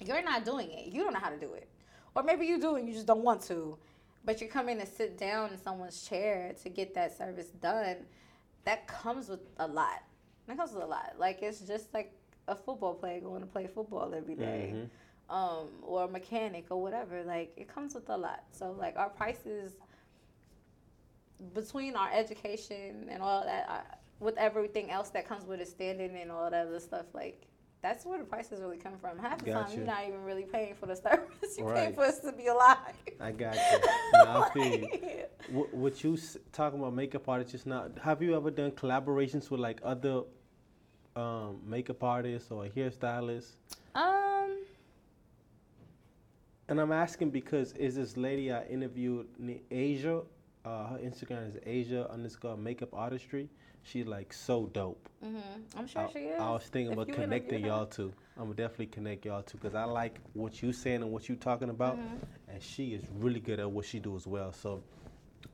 you're 0.00 0.22
not 0.22 0.46
doing 0.46 0.70
it. 0.70 0.92
You 0.92 1.04
don't 1.04 1.12
know 1.12 1.20
how 1.20 1.28
to 1.30 1.38
do 1.38 1.52
it. 1.52 1.68
Or 2.16 2.22
maybe 2.22 2.46
you 2.46 2.58
do 2.58 2.76
and 2.76 2.88
you 2.88 2.94
just 2.94 3.06
don't 3.06 3.22
want 3.22 3.42
to. 3.44 3.76
But 4.24 4.40
you're 4.40 4.50
coming 4.50 4.78
to 4.78 4.86
sit 4.86 5.18
down 5.18 5.52
in 5.52 5.58
someone's 5.58 6.02
chair 6.08 6.54
to 6.62 6.68
get 6.70 6.94
that 6.94 7.16
service 7.16 7.48
done. 7.48 7.96
That 8.64 8.86
comes 8.88 9.28
with 9.28 9.40
a 9.58 9.66
lot. 9.66 10.02
That 10.46 10.56
comes 10.56 10.72
with 10.72 10.82
a 10.84 10.86
lot. 10.86 11.14
Like 11.18 11.42
it's 11.42 11.60
just 11.60 11.92
like 11.92 12.12
a 12.46 12.54
football 12.54 12.94
player 12.94 13.20
going 13.20 13.40
to 13.42 13.46
play 13.46 13.66
football 13.66 14.14
every 14.14 14.34
day, 14.34 14.72
Mhm. 14.74 14.88
Um, 15.30 15.68
or 15.82 16.04
a 16.04 16.08
mechanic 16.08 16.66
or 16.70 16.80
whatever. 16.80 17.22
Like 17.24 17.52
it 17.56 17.72
comes 17.72 17.94
with 17.94 18.08
a 18.08 18.16
lot. 18.16 18.44
So 18.50 18.72
like 18.72 18.96
our 18.96 19.10
prices 19.10 19.74
between 21.54 21.94
our 21.94 22.10
education 22.12 23.06
and 23.10 23.22
all 23.22 23.44
that, 23.44 23.66
uh, 23.68 23.94
with 24.20 24.36
everything 24.36 24.90
else 24.90 25.10
that 25.10 25.28
comes 25.28 25.44
with 25.46 25.60
it, 25.60 25.68
standing 25.68 26.16
and 26.16 26.30
all 26.32 26.50
that 26.50 26.66
other 26.66 26.80
stuff, 26.80 27.06
like 27.14 27.46
that's 27.80 28.04
where 28.04 28.18
the 28.18 28.24
prices 28.24 28.60
really 28.60 28.76
come 28.76 28.98
from. 28.98 29.18
Half 29.18 29.44
the 29.44 29.52
time, 29.52 29.66
you're 29.72 29.84
not 29.86 30.04
even 30.08 30.24
really 30.24 30.42
paying 30.42 30.74
for 30.74 30.86
the 30.86 30.96
service. 30.96 31.28
You're 31.58 31.72
paying 31.72 31.94
for 31.94 32.02
us 32.02 32.18
to 32.20 32.32
be 32.32 32.48
alive. 32.48 32.76
I 33.20 33.30
got 33.30 33.54
you. 33.54 33.78
I 34.14 34.50
feel 34.52 34.64
you. 34.80 34.88
What, 35.50 35.74
what 35.74 36.04
you 36.04 36.14
s- 36.14 36.36
talking 36.52 36.80
about 36.80 36.94
makeup 36.94 37.28
artists 37.28 37.52
just 37.52 37.66
now? 37.66 37.86
Have 38.02 38.20
you 38.20 38.34
ever 38.36 38.50
done 38.50 38.72
collaborations 38.72 39.48
with 39.48 39.60
like 39.60 39.80
other 39.84 40.22
um, 41.14 41.60
makeup 41.64 42.02
artists 42.02 42.50
or 42.50 42.64
hairstylists? 42.66 43.52
Um, 43.94 44.27
And 46.68 46.80
I'm 46.80 46.92
asking 46.92 47.30
because 47.30 47.72
is 47.72 47.96
this 47.96 48.16
lady 48.16 48.52
I 48.52 48.64
interviewed, 48.64 49.26
Asia? 49.70 50.22
Uh, 50.64 50.86
her 50.88 50.98
Instagram 50.98 51.48
is 51.48 51.56
Asia 51.64 52.10
underscore 52.10 52.56
makeup 52.56 52.90
artistry. 52.92 53.48
She's 53.82 54.06
like 54.06 54.32
so 54.34 54.66
dope. 54.66 55.08
hmm 55.22 55.38
I'm 55.76 55.86
sure 55.86 56.02
I, 56.02 56.12
she 56.12 56.18
is. 56.18 56.40
I 56.40 56.50
was 56.50 56.64
thinking 56.64 56.92
If 56.92 56.98
about 56.98 57.08
connecting 57.14 57.64
y'all 57.64 57.86
two. 57.86 58.12
I'm 58.36 58.44
gonna 58.44 58.54
definitely 58.54 58.86
connect 58.86 59.24
y'all 59.24 59.42
two 59.42 59.56
because 59.56 59.74
I 59.74 59.84
like 59.84 60.20
what 60.34 60.60
you 60.62 60.72
saying 60.72 61.02
and 61.02 61.10
what 61.10 61.28
you 61.28 61.36
talking 61.36 61.70
about, 61.70 61.96
Mhm. 61.98 62.20
and 62.48 62.62
she 62.62 62.92
is 62.94 63.02
really 63.14 63.40
good 63.40 63.60
at 63.60 63.70
what 63.70 63.86
she 63.86 63.98
do 63.98 64.14
as 64.14 64.26
well. 64.26 64.52
So 64.52 64.82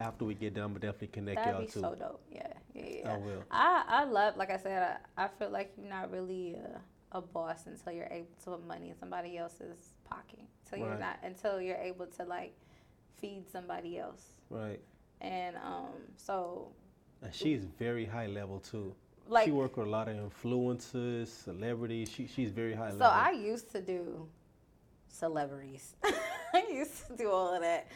after 0.01 0.25
we 0.25 0.35
get 0.35 0.55
done, 0.55 0.65
I'm 0.65 0.71
gonna 0.71 0.81
definitely 0.81 1.09
connect 1.09 1.37
That'd 1.45 1.53
y'all 1.53 1.61
be 1.61 1.67
two. 1.69 1.81
so 1.81 1.95
dope. 1.95 2.23
Yeah, 2.33 2.49
yeah, 2.75 2.87
yeah. 2.89 3.12
I 3.12 3.17
will. 3.19 3.45
I, 3.51 3.85
I 3.87 4.05
love, 4.05 4.37
like 4.37 4.51
I 4.51 4.57
said, 4.57 4.99
I, 5.17 5.25
I 5.25 5.29
feel 5.29 5.51
like 5.51 5.73
you're 5.79 5.89
not 5.89 6.11
really 6.11 6.55
a, 6.55 6.81
a 7.12 7.21
boss 7.21 7.67
until 7.67 7.93
you're 7.93 8.09
able 8.11 8.29
to 8.43 8.51
put 8.51 8.67
money 8.67 8.91
in 8.91 8.97
somebody 8.99 9.39
else's 9.39 9.95
pocket. 10.15 10.41
Until 10.65 10.79
you're 10.79 10.91
Right. 10.99 11.01
not, 11.09 11.19
until 11.31 11.61
you're 11.61 11.83
able 11.91 12.07
to 12.19 12.23
like 12.25 12.55
feed 13.21 13.43
somebody 13.51 13.99
else. 13.99 14.23
Right. 14.51 14.81
And 15.21 15.57
um, 15.57 15.95
so 16.17 16.69
And 17.23 17.33
she's 17.35 17.62
very 17.79 18.05
high 18.17 18.27
level 18.27 18.59
too. 18.61 18.95
like, 19.29 19.45
she 19.47 19.51
work 19.53 19.77
with 19.77 19.87
a 19.87 19.91
lot 19.91 20.07
of 20.09 20.17
influencers, 20.17 21.29
celebrities. 21.29 22.09
She 22.15 22.27
she's 22.27 22.51
very 22.51 22.75
high 22.75 22.91
so 22.91 22.97
level. 22.99 23.07
So 23.07 23.29
I 23.29 23.31
used 23.53 23.69
to 23.73 23.81
do 23.81 24.29
celebrities. 25.09 25.95
I 26.55 26.65
used 26.71 27.07
to 27.09 27.17
do 27.17 27.31
all 27.31 27.55
of 27.55 27.62
that. 27.62 27.87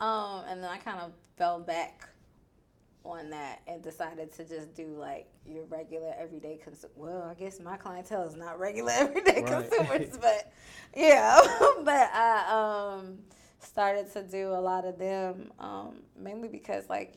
Um, 0.00 0.44
and 0.48 0.62
then 0.62 0.70
I 0.70 0.78
kind 0.78 1.00
of 1.00 1.12
fell 1.36 1.60
back 1.60 2.08
on 3.04 3.30
that 3.30 3.60
and 3.66 3.82
decided 3.82 4.32
to 4.34 4.44
just 4.44 4.74
do 4.74 4.86
like 4.98 5.26
your 5.46 5.64
regular 5.64 6.12
everyday 6.18 6.56
consumer. 6.56 6.92
Well, 6.96 7.22
I 7.22 7.34
guess 7.34 7.60
my 7.60 7.76
clientele 7.76 8.24
is 8.24 8.36
not 8.36 8.58
regular 8.58 8.92
everyday 8.94 9.42
Right. 9.42 9.70
consumers, 9.70 10.16
but 10.20 10.52
yeah, 10.94 11.40
but 11.84 12.10
I 12.14 12.96
um 12.98 13.18
started 13.60 14.12
to 14.12 14.22
do 14.22 14.48
a 14.50 14.60
lot 14.60 14.84
of 14.86 14.98
them 14.98 15.52
um, 15.58 16.02
mainly 16.18 16.48
because 16.48 16.88
like 16.88 17.14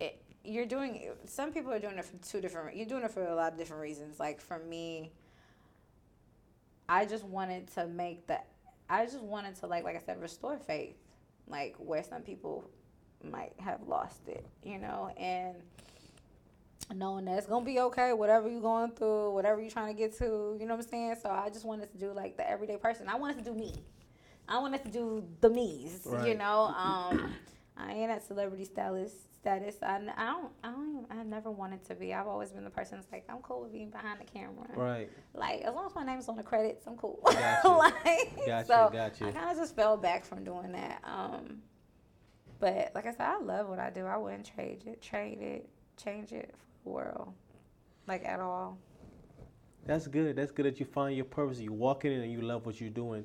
it, 0.00 0.20
you're 0.44 0.66
doing 0.66 1.10
some 1.26 1.52
people 1.52 1.72
are 1.72 1.78
doing 1.78 1.98
it 1.98 2.04
for 2.04 2.16
two 2.26 2.40
different 2.40 2.76
you're 2.76 2.86
doing 2.86 3.02
it 3.02 3.10
for 3.10 3.24
a 3.26 3.34
lot 3.34 3.52
of 3.52 3.58
different 3.58 3.82
reasons 3.82 4.18
like 4.20 4.40
for 4.40 4.58
me 4.58 5.12
i 6.88 7.04
just 7.04 7.24
wanted 7.24 7.66
to 7.72 7.86
make 7.86 8.26
the 8.26 8.38
i 8.88 9.04
just 9.04 9.20
wanted 9.22 9.54
to 9.56 9.66
like 9.66 9.84
like 9.84 9.96
i 9.96 10.00
said 10.00 10.20
restore 10.20 10.58
faith 10.58 10.96
like 11.48 11.74
where 11.78 12.02
some 12.02 12.22
people 12.22 12.68
might 13.24 13.52
have 13.58 13.80
lost 13.86 14.28
it 14.28 14.46
you 14.62 14.78
know 14.78 15.10
and 15.18 15.56
knowing 16.94 17.24
that 17.24 17.38
it's 17.38 17.46
gonna 17.46 17.64
be 17.64 17.80
okay 17.80 18.12
whatever 18.12 18.48
you're 18.48 18.60
going 18.60 18.90
through 18.92 19.32
whatever 19.32 19.60
you're 19.60 19.70
trying 19.70 19.94
to 19.94 19.98
get 19.98 20.16
to 20.16 20.56
you 20.60 20.66
know 20.66 20.76
what 20.76 20.84
i'm 20.84 20.88
saying? 20.90 21.16
So 21.20 21.30
i 21.30 21.48
just 21.48 21.64
wanted 21.64 21.90
to 21.92 21.98
do 21.98 22.12
like 22.12 22.36
the 22.36 22.48
everyday 22.48 22.76
person. 22.76 23.08
I 23.08 23.16
wanted 23.16 23.38
to 23.38 23.44
do 23.44 23.54
me. 23.54 23.72
I 24.48 24.58
wanted 24.58 24.84
to 24.84 24.90
do 24.90 25.24
the 25.40 25.50
me's 25.50 26.06
you 26.24 26.34
know? 26.36 26.72
Um 26.76 27.34
i 27.76 27.92
ain't 27.92 28.10
at 28.10 28.24
celebrity 28.24 28.64
stylist 28.64 29.16
status. 29.40 29.76
I, 29.82 29.96
I 30.16 30.26
don't 30.26 30.52
i 30.62 30.70
don't 30.70 30.90
even, 30.90 31.06
i 31.10 31.22
never 31.24 31.50
wanted 31.50 31.84
to 31.86 31.94
be. 31.94 32.14
I've 32.14 32.28
always 32.28 32.50
been 32.50 32.64
the 32.64 32.70
person 32.70 32.98
that's 32.98 33.10
like 33.10 33.24
i'm 33.28 33.38
cool 33.38 33.62
with 33.62 33.72
being 33.72 33.90
behind 33.90 34.20
the 34.20 34.24
camera. 34.24 34.68
Right. 34.76 35.10
like 35.34 35.62
as 35.62 35.74
long 35.74 35.86
as 35.86 35.94
my 35.94 36.04
name's 36.04 36.28
on 36.28 36.36
the 36.36 36.42
credits 36.44 36.86
i'm 36.86 36.96
cool. 36.96 37.18
Gotcha. 37.24 37.68
like 37.68 38.46
Gotcha, 38.46 38.66
so 38.66 38.90
gotcha. 38.92 39.26
i 39.26 39.32
kind 39.32 39.50
of 39.50 39.56
just 39.56 39.74
fell 39.74 39.96
back 39.96 40.24
from 40.24 40.44
doing 40.44 40.70
that. 40.72 41.02
Um 41.04 41.62
but 42.60 42.92
like 42.94 43.06
i 43.06 43.10
said 43.10 43.20
i 43.26 43.38
love 43.38 43.68
what 43.68 43.78
i 43.78 43.90
do 43.90 44.04
i 44.06 44.16
wouldn't 44.16 44.46
trade 44.54 44.82
it 44.86 45.00
trade 45.02 45.40
it 45.40 45.68
change 45.96 46.32
it 46.32 46.54
for 46.54 46.84
the 46.84 46.90
world 46.90 47.32
like 48.06 48.24
at 48.24 48.40
all 48.40 48.78
That's 49.86 50.08
good. 50.08 50.34
That's 50.36 50.50
good 50.50 50.66
that 50.66 50.80
you 50.80 50.86
find 50.86 51.14
your 51.14 51.24
purpose. 51.26 51.60
You 51.60 51.72
walk 51.72 52.04
in 52.04 52.12
and 52.12 52.32
you 52.32 52.40
love 52.40 52.66
what 52.66 52.80
you're 52.80 52.90
doing. 52.90 53.24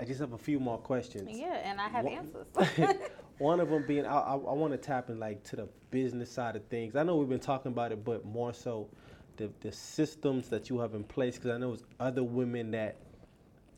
I 0.00 0.04
just 0.06 0.18
have 0.20 0.32
a 0.32 0.38
few 0.38 0.58
more 0.58 0.78
questions. 0.78 1.28
yeah 1.38 1.60
and 1.64 1.78
i 1.80 1.88
have 1.88 2.04
Wha- 2.06 2.10
answers 2.12 2.46
One 3.38 3.60
of 3.60 3.68
them 3.70 3.84
being, 3.86 4.04
I, 4.06 4.18
I, 4.18 4.32
I 4.32 4.54
want 4.62 4.72
to 4.72 4.78
tap 4.78 5.10
in 5.10 5.20
like 5.20 5.44
to 5.50 5.56
the 5.56 5.68
business 5.90 6.30
side 6.30 6.56
of 6.56 6.64
things. 6.66 6.96
I 6.96 7.02
know 7.04 7.16
we've 7.16 7.28
been 7.28 7.38
talking 7.38 7.70
about 7.70 7.92
it, 7.92 8.04
but 8.04 8.24
more 8.24 8.52
so 8.52 8.88
the 9.36 9.50
the 9.60 9.70
systems 9.70 10.48
that 10.48 10.68
you 10.70 10.78
have 10.80 10.94
in 10.94 11.04
place. 11.04 11.36
Because 11.36 11.50
I 11.52 11.58
know 11.58 11.68
there's 11.68 11.84
other 12.00 12.24
women 12.24 12.72
that, 12.72 12.96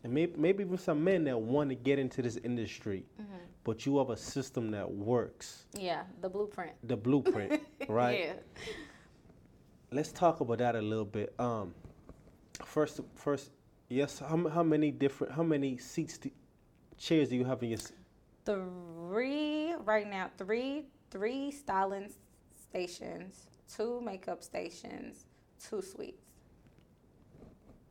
and 0.05 0.13
maybe 0.13 0.33
maybe 0.37 0.65
even 0.65 0.79
some 0.79 1.03
men 1.05 1.25
that 1.25 1.39
want 1.39 1.69
to 1.71 1.75
get 1.77 1.99
into 1.99 2.23
this 2.23 2.37
industry, 2.39 3.05
Mm-hmm. 3.21 3.37
but 3.65 3.85
you 3.87 3.99
have 3.99 4.11
a 4.11 4.17
system 4.17 4.71
that 4.73 4.91
works, 4.91 5.67
yeah 5.75 6.03
the 6.21 6.29
blueprint 6.29 6.73
the 6.85 6.97
blueprint, 6.97 7.63
right? 7.89 8.19
yeah 8.21 8.33
Let's 9.93 10.13
talk 10.13 10.41
about 10.41 10.59
that 10.59 10.77
a 10.77 10.81
little 10.83 11.05
bit. 11.05 11.35
Um, 11.39 11.75
first, 12.65 13.01
first, 13.17 13.51
yes. 13.89 14.21
How, 14.21 14.49
how 14.49 14.63
many 14.63 14.93
different, 14.93 15.33
how 15.35 15.43
many 15.43 15.79
seats, 15.79 16.17
do, 16.19 16.31
chairs 16.97 17.29
do 17.29 17.35
you 17.37 17.45
have 17.45 17.61
in 17.65 17.71
your? 17.71 17.79
three 18.47 19.75
right 19.85 20.09
now 20.09 20.31
three 20.39 20.85
three 21.11 21.51
styling 21.51 22.09
stations 22.57 23.47
two 23.69 24.01
makeup 24.01 24.43
stations 24.43 25.27
two 25.63 25.83
suites 25.83 26.23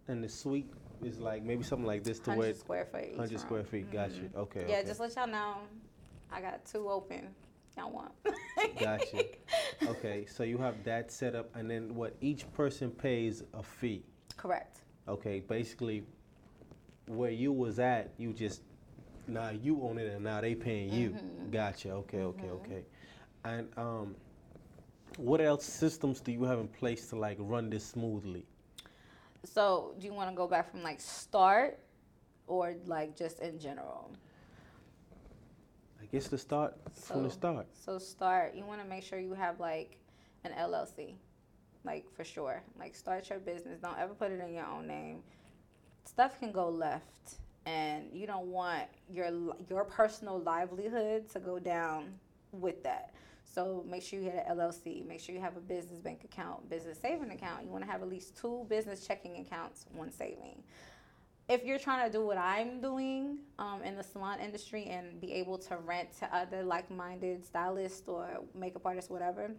And 0.08 0.24
the 0.24 0.30
suite 0.30 0.72
is 1.04 1.20
like 1.20 1.44
maybe 1.44 1.64
something 1.64 1.88
like 1.88 2.04
this 2.04 2.20
to 2.20 2.32
100 2.32 2.46
where 2.46 2.56
square 2.56 2.86
foot 2.86 3.04
each 3.04 3.18
100 3.18 3.32
room. 3.32 3.40
square 3.40 3.64
feet. 3.64 3.92
Got 3.92 4.12
you. 4.16 4.30
Okay. 4.36 4.66
yeah 4.68 4.78
okay. 4.78 4.88
just 4.88 5.00
let 5.00 5.16
y'all 5.16 5.28
know 5.28 5.56
i 6.32 6.40
got 6.42 6.64
two 6.66 6.90
open 6.90 7.28
y'all 7.78 7.92
want 7.92 8.12
Got 8.80 9.14
you. 9.14 9.24
Okay, 9.88 10.26
so 10.26 10.44
you 10.44 10.58
have 10.58 10.84
that 10.84 11.10
set 11.10 11.36
up, 11.36 11.56
and 11.56 11.72
then 11.72 11.96
what? 11.96 12.14
Each 12.20 12.52
person 12.52 12.92
pays 12.92 13.44
a 13.54 13.64
fee. 13.64 14.04
correct 14.36 14.82
Okay, 15.08 15.40
basically, 15.40 16.04
where 17.08 17.32
you 17.32 17.52
was 17.52 17.80
at, 17.80 18.12
you 18.18 18.34
just 18.34 18.62
now 19.28 19.50
you 19.50 19.82
own 19.82 19.98
it, 19.98 20.14
and 20.14 20.24
now 20.24 20.42
they 20.42 20.54
paying 20.54 20.94
you. 20.94 21.12
Mm-hmm. 21.12 21.52
Gotcha. 21.52 21.92
Okay. 21.92 22.22
Okay. 22.22 22.50
Okay. 22.50 22.84
And 23.46 23.68
um, 23.78 24.16
what 25.18 25.42
else 25.42 25.66
systems 25.66 26.20
do 26.20 26.32
you 26.32 26.44
have 26.44 26.60
in 26.60 26.68
place 26.68 27.08
to 27.10 27.16
like 27.16 27.38
run 27.40 27.70
this 27.70 27.86
smoothly? 27.86 28.46
So 29.44 29.94
do 30.00 30.06
you 30.06 30.14
want 30.14 30.30
to 30.30 30.36
go 30.36 30.48
back 30.48 30.70
from 30.70 30.84
like 30.84 31.00
start 31.00 31.80
or 32.48 32.76
like 32.86 33.16
just 33.16 33.40
in 33.40 33.60
general 33.60 34.12
I 36.02 36.06
guess 36.06 36.28
to 36.30 36.38
start 36.38 36.76
from 36.94 37.24
the 37.24 37.30
start. 37.30 37.68
So 37.74 38.00
start. 38.00 38.56
You 38.56 38.66
want 38.66 38.82
to 38.82 38.88
make 38.88 39.04
sure 39.04 39.20
you 39.20 39.34
have 39.34 39.60
like 39.60 39.98
an 40.44 40.52
LLC, 40.58 41.16
like 41.84 42.06
for 42.16 42.24
sure. 42.24 42.64
Like 42.80 42.96
start 42.96 43.30
your 43.30 43.40
business. 43.40 43.80
Don't 43.80 43.98
ever 43.98 44.14
put 44.14 44.32
it 44.32 44.40
in 44.40 44.54
your 44.54 44.66
own 44.66 44.88
name. 44.88 45.22
Stuff 46.06 46.40
can 46.40 46.52
go 46.52 46.70
left, 46.70 47.36
and 47.66 48.06
you 48.14 48.26
don't 48.26 48.48
want 48.48 48.86
your 49.10 49.30
your 49.70 49.84
personal 49.84 50.40
livelihood 50.40 51.30
to 51.32 51.40
go 51.40 51.60
down 51.60 52.14
with 52.52 52.82
that. 52.84 53.14
So 53.54 53.84
make 53.90 54.04
sure 54.04 54.20
you 54.20 54.26
get 54.26 54.46
an 54.48 54.58
LLC. 54.58 55.06
Make 55.08 55.20
sure 55.20 55.34
you 55.34 55.42
have 55.42 55.58
a 55.58 55.62
business 55.62 56.00
bank 56.00 56.24
account, 56.24 56.70
business 56.70 57.00
saving 57.00 57.32
account. 57.32 57.64
You 57.64 57.70
want 57.70 57.84
to 57.84 57.90
have 57.90 58.02
at 58.02 58.10
least 58.10 58.38
two 58.38 58.66
business 58.70 59.06
checking 59.08 59.38
accounts, 59.38 59.86
one 59.92 60.12
saving 60.12 60.64
if 61.50 61.66
you're 61.66 61.80
trying 61.80 62.06
to 62.06 62.16
do 62.16 62.24
what 62.24 62.38
I'm 62.38 62.80
doing 62.80 63.40
um, 63.58 63.82
in 63.84 63.98
the 63.98 64.04
salon 64.04 64.40
industry 64.40 64.86
and 64.86 65.20
be 65.20 65.34
able 65.34 65.58
to 65.58 65.78
rent 65.78 66.10
to 66.20 66.34
other 66.34 66.62
like-minded 66.64 67.44
stylists 67.44 68.08
or 68.08 68.42
makeup 68.54 68.84
artists, 68.86 69.10
whatever, 69.10 69.52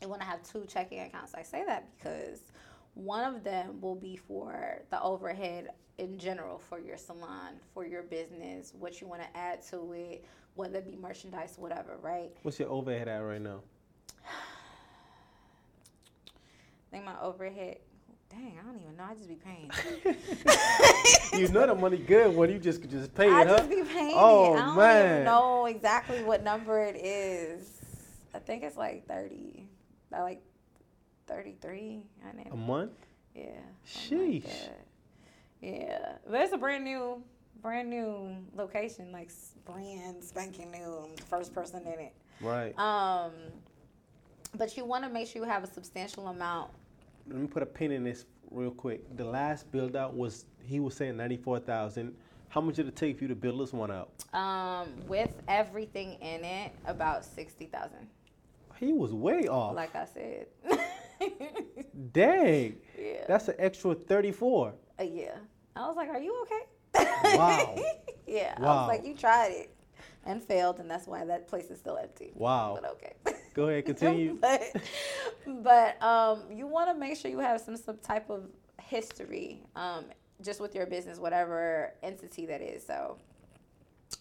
you 0.00 0.08
want 0.08 0.22
to 0.22 0.26
have 0.26 0.42
two 0.42 0.64
checking 0.66 1.00
accounts. 1.00 1.34
I 1.34 1.42
say 1.42 1.64
that 1.66 1.86
because 1.96 2.40
one 2.94 3.34
of 3.34 3.44
them 3.44 3.78
will 3.82 3.94
be 3.94 4.16
for 4.16 4.80
the 4.90 5.00
overhead 5.02 5.68
in 5.98 6.18
general 6.18 6.58
for 6.58 6.80
your 6.80 6.96
salon, 6.96 7.60
for 7.74 7.84
your 7.84 8.04
business, 8.04 8.72
what 8.78 9.00
you 9.02 9.06
want 9.06 9.20
to 9.20 9.36
add 9.36 9.60
to 9.68 9.92
it, 9.92 10.24
whether 10.58 10.78
it 10.78 10.86
be 10.86 10.96
merchandise, 10.96 11.54
whatever, 11.56 11.96
right? 12.02 12.30
What's 12.42 12.58
your 12.58 12.68
overhead 12.68 13.06
at 13.06 13.18
right 13.18 13.40
now? 13.40 13.60
I 14.26 14.26
think 16.90 17.04
my 17.04 17.14
overhead. 17.22 17.76
Dang, 18.28 18.58
I 18.60 18.66
don't 18.66 18.78
even 18.82 18.96
know. 18.96 19.04
I 19.08 19.14
just 19.14 19.28
be 19.28 19.36
paying. 19.36 19.70
you 21.40 21.48
know 21.48 21.66
the 21.66 21.74
money 21.74 21.96
good 21.96 22.34
when 22.36 22.50
you 22.50 22.58
just 22.58 22.86
just 22.90 23.14
pay 23.14 23.30
I 23.30 23.42
it, 23.42 23.48
huh? 23.48 23.56
just 23.58 23.70
be 23.70 23.82
paying 23.84 24.12
Oh, 24.16 24.52
it. 24.54 24.58
I 24.58 24.66
don't 24.66 24.76
man. 24.76 25.12
even 25.12 25.24
know 25.24 25.66
exactly 25.66 26.22
what 26.24 26.42
number 26.42 26.84
it 26.84 26.96
is. 26.96 27.70
I 28.34 28.38
think 28.40 28.64
it's 28.64 28.76
like 28.76 29.06
thirty. 29.06 29.68
I 30.12 30.20
like 30.22 30.42
thirty 31.26 31.54
three. 31.62 32.02
I 32.26 32.30
A 32.30 32.34
know. 32.36 32.50
A 32.52 32.56
month? 32.56 32.90
Yeah. 33.34 33.44
something 33.86 34.32
like 34.32 34.44
Sheesh. 34.44 34.68
yeah, 35.62 36.12
but 36.28 36.40
it's 36.42 36.52
a 36.52 36.58
brand 36.58 36.84
new, 36.84 37.22
brand 37.62 37.90
new 37.90 38.36
location. 38.54 39.12
Like 39.12 39.30
brand 39.64 40.22
spanking 40.22 40.70
new. 40.70 41.10
First 41.28 41.54
person 41.54 41.82
in 41.82 42.00
it. 42.00 42.14
Right. 42.40 42.78
Um, 42.78 43.32
but 44.56 44.76
you 44.76 44.84
want 44.84 45.04
to 45.04 45.10
make 45.10 45.26
sure 45.26 45.42
you 45.42 45.48
have 45.48 45.64
a 45.64 45.66
substantial 45.66 46.28
amount. 46.28 46.70
Let 47.26 47.38
me 47.38 47.46
put 47.46 47.62
a 47.62 47.66
pin 47.66 47.92
in 47.92 48.04
this 48.04 48.24
real 48.50 48.70
quick. 48.70 49.16
The 49.16 49.24
last 49.24 49.70
build 49.70 49.96
out 49.96 50.14
was 50.14 50.46
he 50.62 50.80
was 50.80 50.94
saying 50.94 51.16
ninety 51.16 51.36
four 51.36 51.58
thousand. 51.58 52.14
How 52.50 52.62
much 52.62 52.76
did 52.76 52.88
it 52.88 52.96
take 52.96 53.18
for 53.18 53.24
you 53.24 53.28
to 53.28 53.34
build 53.34 53.60
this 53.60 53.74
one 53.74 53.90
out? 53.90 54.10
Um, 54.32 54.88
with 55.06 55.30
everything 55.48 56.14
in 56.14 56.44
it, 56.44 56.72
about 56.86 57.24
sixty 57.24 57.66
thousand. 57.66 58.08
He 58.76 58.92
was 58.92 59.12
way 59.12 59.48
off. 59.48 59.74
Like 59.74 59.94
I 59.94 60.06
said. 60.06 60.46
Dang. 62.12 62.76
yeah. 62.98 63.24
That's 63.26 63.48
an 63.48 63.56
extra 63.58 63.94
thirty 63.94 64.32
four. 64.32 64.74
Uh, 64.98 65.02
yeah. 65.02 65.36
I 65.76 65.86
was 65.86 65.96
like, 65.96 66.08
"Are 66.08 66.20
you 66.20 66.34
okay?" 66.42 66.64
Wow. 67.36 67.76
yeah. 68.26 68.54
I 68.56 68.60
Wow. 68.60 68.78
was 68.80 68.88
like, 68.88 69.06
"You 69.06 69.14
tried 69.14 69.52
it 69.52 69.70
and 70.24 70.42
failed, 70.42 70.78
and 70.78 70.90
that's 70.90 71.06
why 71.06 71.24
that 71.24 71.48
place 71.48 71.70
is 71.70 71.78
still 71.78 71.96
empty." 71.96 72.32
Wow. 72.34 72.78
But 72.80 72.90
okay. 72.92 73.14
Go 73.54 73.68
ahead, 73.68 73.86
continue. 73.86 74.38
but 74.40 74.62
but 75.62 76.02
um, 76.02 76.42
you 76.52 76.66
want 76.66 76.90
to 76.90 76.98
make 76.98 77.16
sure 77.16 77.30
you 77.30 77.38
have 77.40 77.60
some 77.60 77.76
some 77.76 77.98
type 77.98 78.30
of 78.30 78.44
history, 78.80 79.62
um, 79.76 80.04
just 80.42 80.60
with 80.60 80.74
your 80.74 80.86
business, 80.86 81.18
whatever 81.18 81.92
entity 82.02 82.46
that 82.46 82.62
is. 82.62 82.86
So 82.86 83.18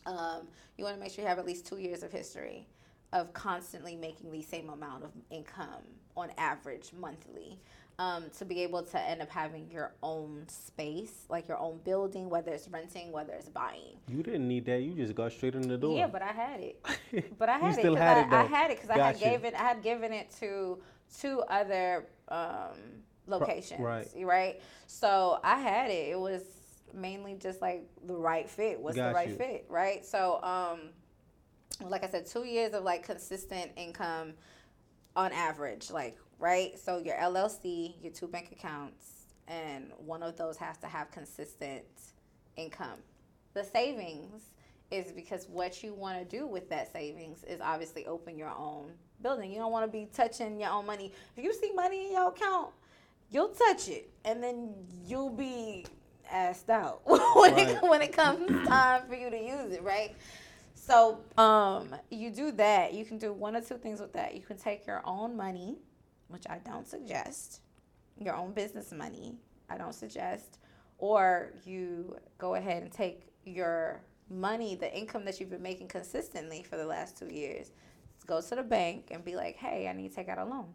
um, 0.06 0.47
you 0.77 0.84
want 0.84 0.95
to 0.95 0.99
make 1.01 1.11
sure 1.11 1.23
you 1.23 1.27
have 1.30 1.39
at 1.39 1.45
least 1.45 1.65
two 1.68 1.77
years 1.77 2.03
of 2.03 2.11
history 2.11 2.68
of 3.14 3.31
constantly 3.34 3.95
making 3.95 4.31
the 4.31 4.41
same 4.41 4.69
amount 4.69 5.03
of 5.03 5.11
income 5.30 5.84
on 6.15 6.30
average 6.38 6.91
monthly 6.99 7.60
um, 7.99 8.26
to 8.38 8.45
be 8.45 8.61
able 8.61 8.84
to 8.84 8.99
end 8.99 9.22
up 9.22 9.30
having 9.30 9.69
your 9.72 9.91
own 10.03 10.45
space, 10.48 11.26
like 11.30 11.48
your 11.48 11.57
own 11.57 11.80
building, 11.84 12.30
whether 12.30 12.52
it's 12.52 12.68
renting, 12.68 13.11
whether 13.11 13.34
it's 13.34 13.49
buying. 13.49 13.98
You 14.07 14.22
didn't 14.22 14.48
need 14.48 14.65
that. 14.65 14.82
You 14.82 14.94
just 14.94 15.15
got 15.15 15.32
straight 15.32 15.56
in 15.56 15.68
the 15.68 15.78
door. 15.78 15.98
Yeah, 15.98 16.07
but 16.07 16.22
I 16.22 16.32
had 16.32 16.60
it. 16.60 16.86
But 17.40 17.49
I 17.49 17.57
had 17.57 17.74
it 17.74 17.80
still 17.80 17.95
had 17.95 18.18
I, 18.18 18.22
it, 18.22 18.30
though. 18.30 18.38
I 18.38 18.44
had 18.44 18.72
it 18.72 18.78
because 18.78 18.91
I 18.91 18.98
had 18.99 19.15
Gotcha. 19.15 19.26
gave 19.26 19.45
it. 19.45 19.56
I 19.56 19.64
had 19.64 19.82
given 19.82 20.14
it 20.14 20.30
to 20.40 20.80
two 21.19 21.41
other 21.49 22.06
um, 22.28 22.78
locations. 23.26 23.80
right. 23.80 24.07
Right. 24.15 24.61
So 24.86 25.40
I 25.44 25.60
had 25.60 25.90
it. 25.90 26.10
It 26.10 26.19
was 26.19 26.44
mainly 26.94 27.36
just 27.36 27.61
like 27.61 27.88
the 28.06 28.15
right 28.15 28.48
fit 28.48 28.80
was 28.80 28.95
Got 28.95 29.10
the 29.10 29.14
right 29.15 29.38
fit. 29.38 29.65
Right. 29.69 30.06
So 30.06 30.40
um, 30.44 30.90
like 31.90 32.03
I 32.03 32.07
said, 32.07 32.28
two 32.28 32.44
years 32.44 32.74
of 32.74 32.84
like 32.84 33.03
consistent 33.03 33.72
income 33.76 34.34
on 35.15 35.32
average, 35.32 35.90
like 35.90 36.18
right. 36.39 36.77
So 36.80 36.97
your 36.97 37.15
LLC, 37.15 37.95
your 38.01 38.11
two 38.14 38.27
bank 38.27 38.49
accounts, 38.51 39.05
and 39.47 39.91
one 39.97 40.23
of 40.23 40.38
those 40.38 40.57
has 40.57 40.77
to 40.80 40.88
have 40.88 41.11
consistent 41.11 41.84
income. 42.55 42.99
The 43.53 43.64
savings 43.64 44.41
is 44.91 45.11
because 45.11 45.47
what 45.49 45.84
you 45.84 45.93
want 45.93 46.18
to 46.19 46.38
do 46.38 46.47
with 46.47 46.69
that 46.69 46.91
savings 46.91 47.43
is 47.43 47.59
obviously 47.61 48.05
open 48.05 48.38
your 48.38 48.49
own 48.57 48.91
building. 49.22 49.51
You 49.51 49.59
don't 49.59 49.72
want 49.72 49.85
to 49.85 49.91
be 49.91 50.07
touching 50.14 50.59
your 50.59 50.69
own 50.69 50.85
money. 50.85 51.11
If 51.35 51.43
you 51.43 51.53
see 51.53 51.72
money 51.73 52.07
in 52.07 52.11
your 52.14 52.30
account, 52.30 52.69
you'll 53.30 53.49
touch 53.49 53.89
it, 53.89 54.09
and 54.23 54.41
then 54.41 54.73
you'll 55.05 55.30
be 55.30 55.85
asked 56.31 56.69
out 56.69 57.01
when 57.05 57.19
Right. 57.19 57.69
it 57.69 57.81
when 57.84 58.01
it 58.01 58.14
comes 58.14 58.68
time 58.68 59.03
for 59.07 59.15
you 59.15 59.30
to 59.30 59.38
use 59.38 59.72
it, 59.73 59.81
right? 59.84 60.15
So, 60.76 61.19
um, 61.38 61.93
you 62.09 62.30
do 62.30 62.51
that. 62.53 62.93
You 62.93 63.03
can 63.03 63.18
do 63.18 63.34
one 63.34 63.55
or 63.57 63.61
two 63.61 63.76
things 63.77 63.99
with 63.99 64.14
that. 64.14 64.35
You 64.35 64.41
can 64.41 64.57
take 64.57 64.88
your 64.88 65.01
own 65.03 65.35
money, 65.35 65.76
which 66.29 66.43
I 66.49 66.59
don't 66.59 66.87
suggest, 66.87 67.61
your 68.19 68.35
own 68.35 68.51
business 68.53 68.91
money, 68.91 69.35
I 69.69 69.77
don't 69.77 69.93
suggest, 69.93 70.59
or 70.97 71.53
you 71.65 72.15
go 72.37 72.55
ahead 72.55 72.83
and 72.83 72.91
take 72.91 73.27
your 73.45 74.01
money, 74.29 74.75
the 74.75 74.93
income 74.95 75.23
that 75.25 75.39
you've 75.39 75.49
been 75.49 75.61
making 75.61 75.87
consistently 75.87 76.63
for 76.63 76.77
the 76.77 76.85
last 76.85 77.17
two 77.17 77.27
years, 77.33 77.71
go 78.25 78.41
to 78.41 78.55
the 78.55 78.63
bank 78.63 79.07
and 79.11 79.23
be 79.23 79.35
like, 79.35 79.55
hey, 79.55 79.87
I 79.87 79.93
need 79.93 80.09
to 80.09 80.15
take 80.15 80.29
out 80.29 80.37
a 80.37 80.43
loan. 80.45 80.65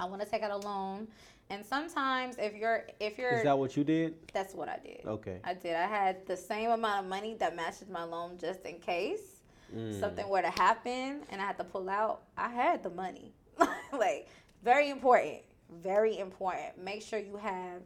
I 0.00 0.04
want 0.06 0.22
to 0.22 0.28
take 0.28 0.42
out 0.42 0.50
a 0.50 0.56
loan. 0.56 1.08
And 1.48 1.64
sometimes 1.64 2.36
if 2.38 2.54
you're 2.54 2.86
if 2.98 3.18
you're 3.18 3.30
Is 3.34 3.44
that 3.44 3.56
what 3.56 3.76
you 3.76 3.84
did? 3.84 4.14
that's 4.32 4.52
what 4.52 4.68
I 4.68 4.78
did. 4.82 5.02
Okay. 5.06 5.38
I 5.44 5.54
did. 5.54 5.76
I 5.76 5.86
had 5.86 6.26
the 6.26 6.36
same 6.36 6.70
amount 6.70 7.04
of 7.04 7.08
money 7.08 7.34
that 7.38 7.54
matches 7.54 7.88
my 7.88 8.02
loan 8.02 8.36
just 8.38 8.64
in 8.64 8.78
case 8.80 9.32
Mm. 9.74 9.98
something 9.98 10.28
were 10.28 10.42
to 10.42 10.50
happen 10.50 11.22
and 11.28 11.40
I 11.40 11.44
had 11.44 11.58
to 11.58 11.64
pull 11.64 11.88
out. 11.90 12.22
I 12.38 12.48
had 12.48 12.84
the 12.84 12.90
money. 12.90 13.32
like 13.92 14.28
very 14.62 14.90
important. 14.90 15.38
Very 15.70 16.18
important. 16.18 16.78
Make 16.82 17.02
sure 17.02 17.18
you 17.18 17.36
have 17.36 17.82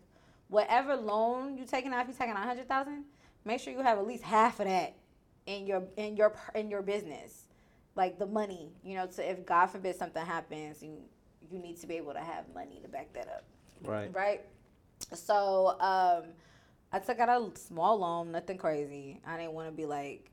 whatever 0.48 0.96
loan 0.96 1.56
you're 1.56 1.66
taking 1.66 1.92
out. 1.92 2.02
If 2.02 2.08
you're 2.08 2.16
taking 2.16 2.34
a 2.34 2.38
hundred 2.38 2.68
thousand, 2.68 3.04
make 3.44 3.60
sure 3.60 3.72
you 3.72 3.80
have 3.80 3.98
at 3.98 4.06
least 4.06 4.22
half 4.22 4.60
of 4.60 4.66
that 4.66 4.94
in 5.46 5.66
your 5.66 5.84
in 5.96 6.16
your 6.16 6.34
in 6.54 6.70
your 6.70 6.82
business. 6.82 7.46
Like 7.96 8.18
the 8.18 8.26
money, 8.26 8.72
you 8.84 8.94
know, 8.94 9.06
to 9.06 9.30
if 9.30 9.44
God 9.46 9.66
forbid 9.66 9.96
something 9.96 10.24
happens, 10.24 10.82
you 10.82 10.98
you 11.50 11.58
need 11.58 11.80
to 11.80 11.86
be 11.86 11.96
able 11.96 12.12
to 12.12 12.20
have 12.20 12.44
money 12.54 12.78
to 12.82 12.88
back 12.88 13.12
that 13.14 13.28
up 13.28 13.44
Right. 13.82 14.14
right? 14.14 14.40
So 15.14 15.76
um, 15.80 16.30
I 16.92 16.98
took 16.98 17.18
out 17.18 17.28
a 17.28 17.58
small 17.58 17.98
loan, 17.98 18.32
nothing 18.32 18.58
crazy. 18.58 19.20
I 19.26 19.36
didn't 19.36 19.52
want 19.52 19.68
to 19.68 19.72
be 19.72 19.86
like, 19.86 20.30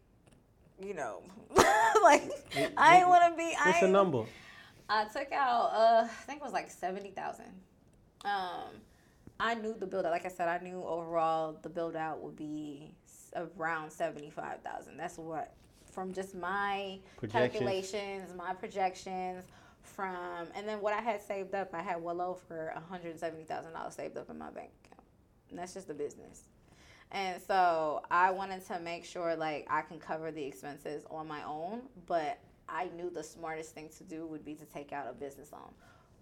you 0.81 0.93
know, 0.93 1.21
like 2.03 2.29
I 2.77 2.97
didn't 2.97 3.09
want 3.09 3.31
to 3.31 3.37
be. 3.37 3.55
I 3.59 3.67
What's 3.69 3.79
the 3.81 3.87
number? 3.87 4.23
I 4.89 5.05
took 5.05 5.31
out, 5.31 5.71
uh, 5.73 6.03
I 6.05 6.23
think 6.25 6.39
it 6.39 6.43
was 6.43 6.53
like 6.53 6.69
seventy 6.69 7.11
thousand. 7.11 7.51
Um, 8.25 8.81
I 9.39 9.53
knew 9.55 9.75
the 9.77 9.85
build 9.85 10.05
out. 10.05 10.11
Like 10.11 10.25
I 10.25 10.29
said, 10.29 10.47
I 10.47 10.63
knew 10.63 10.83
overall 10.83 11.57
the 11.61 11.69
build 11.69 11.95
out 11.95 12.21
would 12.21 12.35
be 12.35 12.93
around 13.35 13.91
seventy 13.91 14.29
five 14.29 14.61
thousand. 14.61 14.97
That's 14.97 15.17
what 15.17 15.53
from 15.91 16.13
just 16.13 16.35
my 16.35 16.99
Projections. 17.17 17.51
calculations, 17.51 18.33
my 18.35 18.53
projections 18.53 19.43
from, 19.83 20.47
and 20.55 20.67
then 20.67 20.81
what 20.81 20.93
I 20.93 21.01
had 21.01 21.21
saved 21.21 21.55
up. 21.55 21.73
I 21.73 21.81
had 21.81 22.01
well 22.01 22.21
over 22.21 22.71
one 22.73 22.83
hundred 22.83 23.19
seventy 23.19 23.43
thousand 23.43 23.73
dollars 23.73 23.95
saved 23.95 24.17
up 24.17 24.29
in 24.29 24.37
my 24.37 24.49
bank 24.49 24.69
account. 24.85 25.03
And 25.49 25.59
that's 25.59 25.73
just 25.73 25.87
the 25.87 25.93
business. 25.93 26.43
And 27.11 27.41
so 27.41 28.03
I 28.11 28.31
wanted 28.31 28.65
to 28.67 28.79
make 28.79 29.05
sure 29.05 29.35
like 29.35 29.65
I 29.69 29.81
can 29.81 29.99
cover 29.99 30.31
the 30.31 30.43
expenses 30.43 31.05
on 31.09 31.27
my 31.27 31.43
own, 31.43 31.83
but 32.05 32.39
I 32.69 32.89
knew 32.95 33.09
the 33.09 33.23
smartest 33.23 33.73
thing 33.73 33.89
to 33.97 34.03
do 34.03 34.25
would 34.27 34.43
be 34.45 34.55
to 34.55 34.65
take 34.65 34.91
out 34.93 35.07
a 35.09 35.13
business 35.13 35.51
loan 35.51 35.71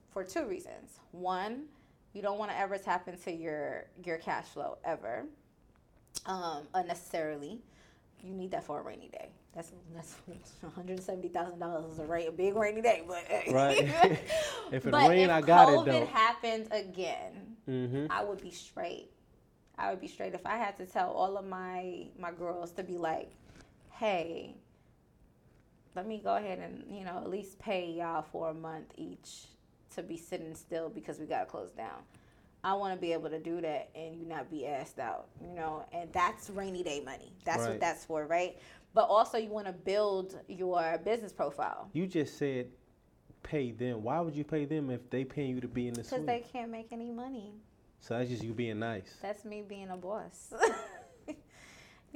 for 0.10 0.24
two 0.24 0.46
reasons. 0.46 1.00
One, 1.12 1.66
you 2.14 2.22
don't 2.22 2.38
want 2.38 2.52
to 2.52 2.58
ever 2.58 2.78
tap 2.78 3.08
into 3.08 3.32
your 3.32 3.86
your 4.04 4.18
cash 4.18 4.46
flow 4.46 4.78
ever 4.84 5.26
um, 6.26 6.64
unnecessarily. 6.74 7.62
You 8.24 8.34
need 8.34 8.52
that 8.52 8.64
for 8.64 8.80
a 8.80 8.84
rainy 8.84 9.10
day. 9.12 9.30
That's 9.54 9.72
that's 9.94 10.14
one 10.62 10.72
hundred 10.74 11.02
seventy 11.04 11.28
thousand 11.30 11.60
dollars 11.60 11.92
is 11.94 12.00
a, 12.00 12.06
ra- 12.06 12.28
a 12.28 12.32
big 12.32 12.56
rainy 12.56 12.82
day, 12.82 13.04
but 13.08 13.24
Right. 13.54 13.78
If 14.72 14.86
it 14.88 14.92
but 14.92 15.10
rain, 15.10 15.30
if 15.30 15.32
I 15.32 15.42
got 15.42 15.70
it, 15.70 15.80
COVID 15.80 15.86
though. 15.86 16.06
happened 16.08 16.68
again, 16.72 17.56
Mm-hmm. 17.70 18.06
I 18.12 18.24
would 18.24 18.42
be 18.42 18.52
straight. 18.52 19.10
I 19.78 19.90
would 19.90 20.00
be 20.00 20.08
straight 20.08 20.34
if 20.36 20.46
I 20.46 20.56
had 20.58 20.78
to 20.78 20.86
tell 20.86 21.12
all 21.12 21.38
of 21.38 21.46
my 21.46 22.08
my 22.20 22.32
girls 22.32 22.72
to 22.74 22.84
be 22.84 22.98
like, 22.98 23.32
"Hey, 23.92 24.56
let 25.96 26.08
me 26.08 26.20
go 26.24 26.36
ahead 26.36 26.60
and 26.60 26.84
you 26.90 27.04
know 27.06 27.18
at 27.18 27.30
least 27.30 27.60
pay 27.60 27.90
y'all 27.90 28.22
for 28.32 28.50
a 28.50 28.54
month 28.54 28.92
each 28.98 29.46
to 29.96 30.04
be 30.04 30.18
sitting 30.18 30.54
still 30.56 30.90
because 30.90 31.20
we 31.20 31.26
gotta 31.26 31.46
close 31.46 31.72
down." 31.72 32.02
I 32.64 32.74
want 32.74 32.96
to 32.96 33.00
be 33.00 33.14
able 33.14 33.30
to 33.30 33.38
do 33.38 33.62
that 33.62 33.90
and 33.94 34.16
you 34.20 34.26
not 34.26 34.50
be 34.50 34.66
asked 34.66 34.98
out, 34.98 35.28
you 35.40 35.54
know, 35.54 35.86
and 35.94 36.12
that's 36.12 36.50
rainy 36.50 36.82
day 36.82 37.00
money. 37.00 37.32
That's 37.44 37.60
Right. 37.62 37.70
what 37.70 37.80
that's 37.80 38.04
for, 38.06 38.26
right? 38.26 38.58
But 38.96 39.04
also 39.04 39.38
you 39.38 39.50
want 39.50 39.68
to 39.68 39.72
build 39.74 40.40
your 40.48 41.00
business 41.06 41.32
profile 41.32 41.90
You 41.94 42.08
just 42.08 42.40
said 42.40 42.70
pay 43.44 43.72
them. 43.72 44.02
Why 44.02 44.20
would 44.20 44.36
you 44.36 44.44
pay 44.44 44.66
them 44.66 44.90
if 44.90 45.08
they 45.12 45.24
paying 45.24 45.52
you 45.52 45.62
to 45.62 45.68
be 45.68 45.88
in 45.88 45.94
the 45.94 46.02
because 46.02 46.26
they 46.26 46.44
can't 46.52 46.72
make 46.72 46.88
any 46.92 47.12
money. 47.12 47.54
so 48.00 48.18
that's 48.18 48.32
just 48.32 48.44
you 48.44 48.52
being 48.52 48.80
nice. 48.80 49.16
That's 49.22 49.46
me 49.46 49.62
being 49.62 49.92
a 49.92 49.98
boss. 49.98 50.52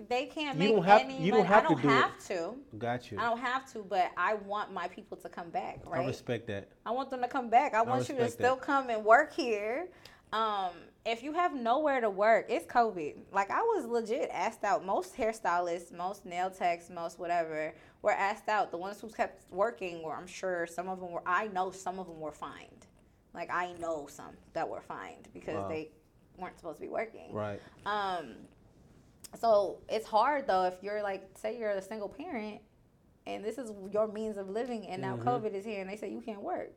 they 0.07 0.25
can't 0.25 0.57
You 0.57 0.63
make 0.67 0.75
don't 0.75 0.85
have- 0.85 1.01
any 1.01 1.17
you 1.21 1.31
don't 1.31 1.45
have 1.45 1.65
I 1.65 1.67
to 1.69 1.73
don't 1.75 1.81
do 1.81 1.89
it. 1.89 1.91
have 1.91 2.27
to. 2.27 2.55
Got 2.77 3.11
you. 3.11 3.17
I 3.19 3.23
don't 3.29 3.39
have 3.39 3.71
to, 3.73 3.79
but 3.79 4.11
I 4.17 4.35
want 4.35 4.71
my 4.73 4.87
people 4.87 5.17
to 5.17 5.29
come 5.29 5.49
back, 5.49 5.79
Right. 5.85 6.01
I 6.01 6.07
respect 6.07 6.47
that. 6.47 6.69
I 6.85 6.91
want 6.91 7.09
them 7.09 7.21
to 7.21 7.27
come 7.27 7.49
back. 7.49 7.73
I 7.73 7.81
want 7.81 8.07
you 8.09 8.15
to 8.15 8.21
respect 8.21 8.31
still 8.33 8.55
that. 8.55 8.63
come 8.65 8.89
and 8.89 9.03
work 9.03 9.33
here. 9.33 9.87
Um, 10.31 10.71
if 11.05 11.23
you 11.23 11.33
have 11.33 11.55
nowhere 11.55 12.01
to 12.01 12.09
work, 12.09 12.45
it's 12.49 12.65
COVID. 12.65 13.15
Like 13.31 13.49
I 13.49 13.61
was 13.61 13.85
legit 13.85 14.29
asked 14.31 14.63
out. 14.63 14.85
Most 14.85 15.15
hairstylists, 15.17 15.91
most 15.91 16.25
nail 16.25 16.51
techs, 16.51 16.89
most 16.89 17.17
whatever 17.17 17.73
were 18.03 18.11
asked 18.11 18.47
out. 18.47 18.69
The 18.69 18.77
ones 18.77 19.01
who 19.01 19.09
kept 19.09 19.51
working 19.51 20.03
were, 20.03 20.13
I'm 20.13 20.27
sure, 20.27 20.67
some 20.67 20.87
of 20.87 20.99
them 20.99 21.11
were. 21.11 21.23
I 21.25 21.47
know 21.47 21.71
some 21.71 21.97
of 21.99 22.05
them 22.07 22.19
were 22.19 22.31
fined. 22.31 22.85
Like 23.33 23.49
I 23.51 23.73
know 23.79 24.07
some 24.07 24.35
that 24.53 24.67
were 24.69 24.81
fined 24.81 25.29
because 25.33 25.55
Wow. 25.55 25.67
they 25.67 25.89
weren't 26.37 26.57
supposed 26.57 26.77
to 26.77 26.81
be 26.81 26.89
working. 26.89 27.33
Right. 27.33 27.59
Um, 27.85 28.35
so 29.37 29.79
it's 29.89 30.07
hard 30.07 30.47
though 30.47 30.63
if 30.65 30.75
you're 30.81 31.03
like, 31.03 31.29
say 31.35 31.57
you're 31.57 31.71
a 31.71 31.81
single 31.81 32.09
parent, 32.09 32.61
and 33.27 33.43
this 33.43 33.57
is 33.57 33.71
your 33.91 34.07
means 34.07 34.37
of 34.37 34.49
living, 34.49 34.87
and 34.87 35.01
now 35.01 35.15
Mhm. 35.17 35.23
COVID 35.23 35.53
is 35.53 35.65
here, 35.65 35.81
and 35.81 35.89
they 35.89 35.97
say 35.97 36.09
you 36.09 36.21
can't 36.21 36.41
work. 36.41 36.71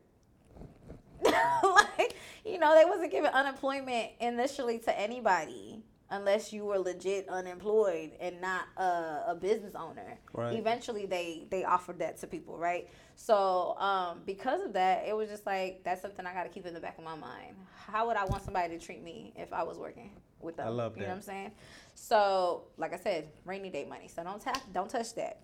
like, 1.23 2.15
you 2.45 2.59
know, 2.59 2.75
they 2.75 2.83
wasn't 2.85 3.09
giving 3.11 3.31
unemployment 3.31 4.11
initially 4.19 4.77
to 4.79 4.99
anybody 4.99 5.72
unless 6.13 6.53
you 6.53 6.63
were 6.63 6.77
legit 6.77 7.27
unemployed 7.27 8.11
and 8.19 8.39
not 8.39 8.65
a, 8.77 9.31
a 9.31 9.37
business 9.39 9.73
owner. 9.73 10.19
Right. 10.31 10.57
Eventually, 10.57 11.05
they 11.07 11.47
they 11.49 11.63
offered 11.63 11.99
that 11.99 12.17
to 12.19 12.27
people, 12.27 12.57
right? 12.57 12.87
So 13.15 13.75
um, 13.79 14.21
because 14.25 14.61
of 14.61 14.73
that, 14.73 15.05
it 15.07 15.15
was 15.15 15.27
just 15.27 15.45
like 15.45 15.81
that's 15.83 16.01
something 16.01 16.25
I 16.25 16.33
got 16.33 16.43
to 16.43 16.49
keep 16.49 16.65
in 16.65 16.73
the 16.73 16.79
back 16.79 16.97
of 16.99 17.03
my 17.03 17.15
mind. 17.15 17.55
How 17.75 18.07
would 18.07 18.15
I 18.15 18.25
want 18.25 18.43
somebody 18.43 18.77
to 18.77 18.83
treat 18.83 19.03
me 19.03 19.33
if 19.35 19.51
I 19.51 19.63
was 19.63 19.77
working 19.77 20.11
with 20.39 20.55
them? 20.55 20.67
I 20.67 20.69
love 20.69 20.93
that. 20.93 20.99
You 20.99 21.07
know 21.07 21.09
what 21.09 21.17
I'm 21.17 21.21
saying? 21.23 21.51
So, 21.95 22.65
like 22.77 22.93
I 22.93 22.97
said, 22.97 23.29
rainy 23.43 23.71
day 23.71 23.85
money. 23.85 24.07
So 24.07 24.23
don't 24.23 24.39
tap, 24.39 24.61
don't 24.71 24.89
touch 24.89 25.15
that. 25.15 25.41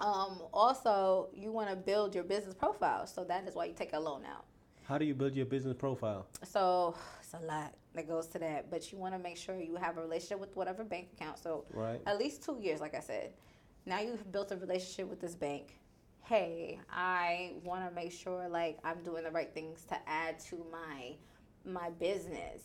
Um, 0.00 0.42
also, 0.52 1.28
you 1.32 1.52
want 1.52 1.70
to 1.70 1.76
build 1.76 2.14
your 2.14 2.24
business 2.24 2.54
profile, 2.54 3.06
so 3.06 3.24
that 3.24 3.46
is 3.48 3.54
why 3.54 3.66
you 3.66 3.74
take 3.74 3.94
a 3.94 4.00
loan 4.00 4.24
out. 4.26 4.44
How 4.88 4.96
do 4.96 5.04
you 5.04 5.14
build 5.14 5.36
your 5.36 5.44
business 5.44 5.74
profile? 5.78 6.26
So 6.44 6.94
it's 7.20 7.34
a 7.34 7.44
lot 7.44 7.74
that 7.94 8.08
goes 8.08 8.26
to 8.28 8.38
that, 8.38 8.70
but 8.70 8.90
you 8.90 8.96
want 8.96 9.12
to 9.12 9.18
make 9.18 9.36
sure 9.36 9.54
you 9.60 9.76
have 9.76 9.98
a 9.98 10.00
relationship 10.00 10.40
with 10.40 10.56
whatever 10.56 10.82
bank 10.82 11.08
account. 11.12 11.38
So 11.38 11.66
Right. 11.74 12.00
at 12.06 12.18
least 12.18 12.42
two 12.42 12.58
years, 12.58 12.80
like 12.80 12.94
I 12.94 13.00
said. 13.00 13.34
Now 13.84 14.00
you've 14.00 14.32
built 14.32 14.50
a 14.50 14.56
relationship 14.56 15.10
with 15.10 15.20
this 15.20 15.34
bank. 15.34 15.78
Hey, 16.24 16.80
I 16.90 17.52
want 17.64 17.86
to 17.86 17.94
make 17.94 18.12
sure 18.12 18.48
like 18.48 18.78
I'm 18.82 19.02
doing 19.02 19.24
the 19.24 19.30
right 19.30 19.52
things 19.52 19.84
to 19.90 19.96
add 20.08 20.38
to 20.50 20.64
my 20.72 21.16
my 21.66 21.90
business 21.90 22.62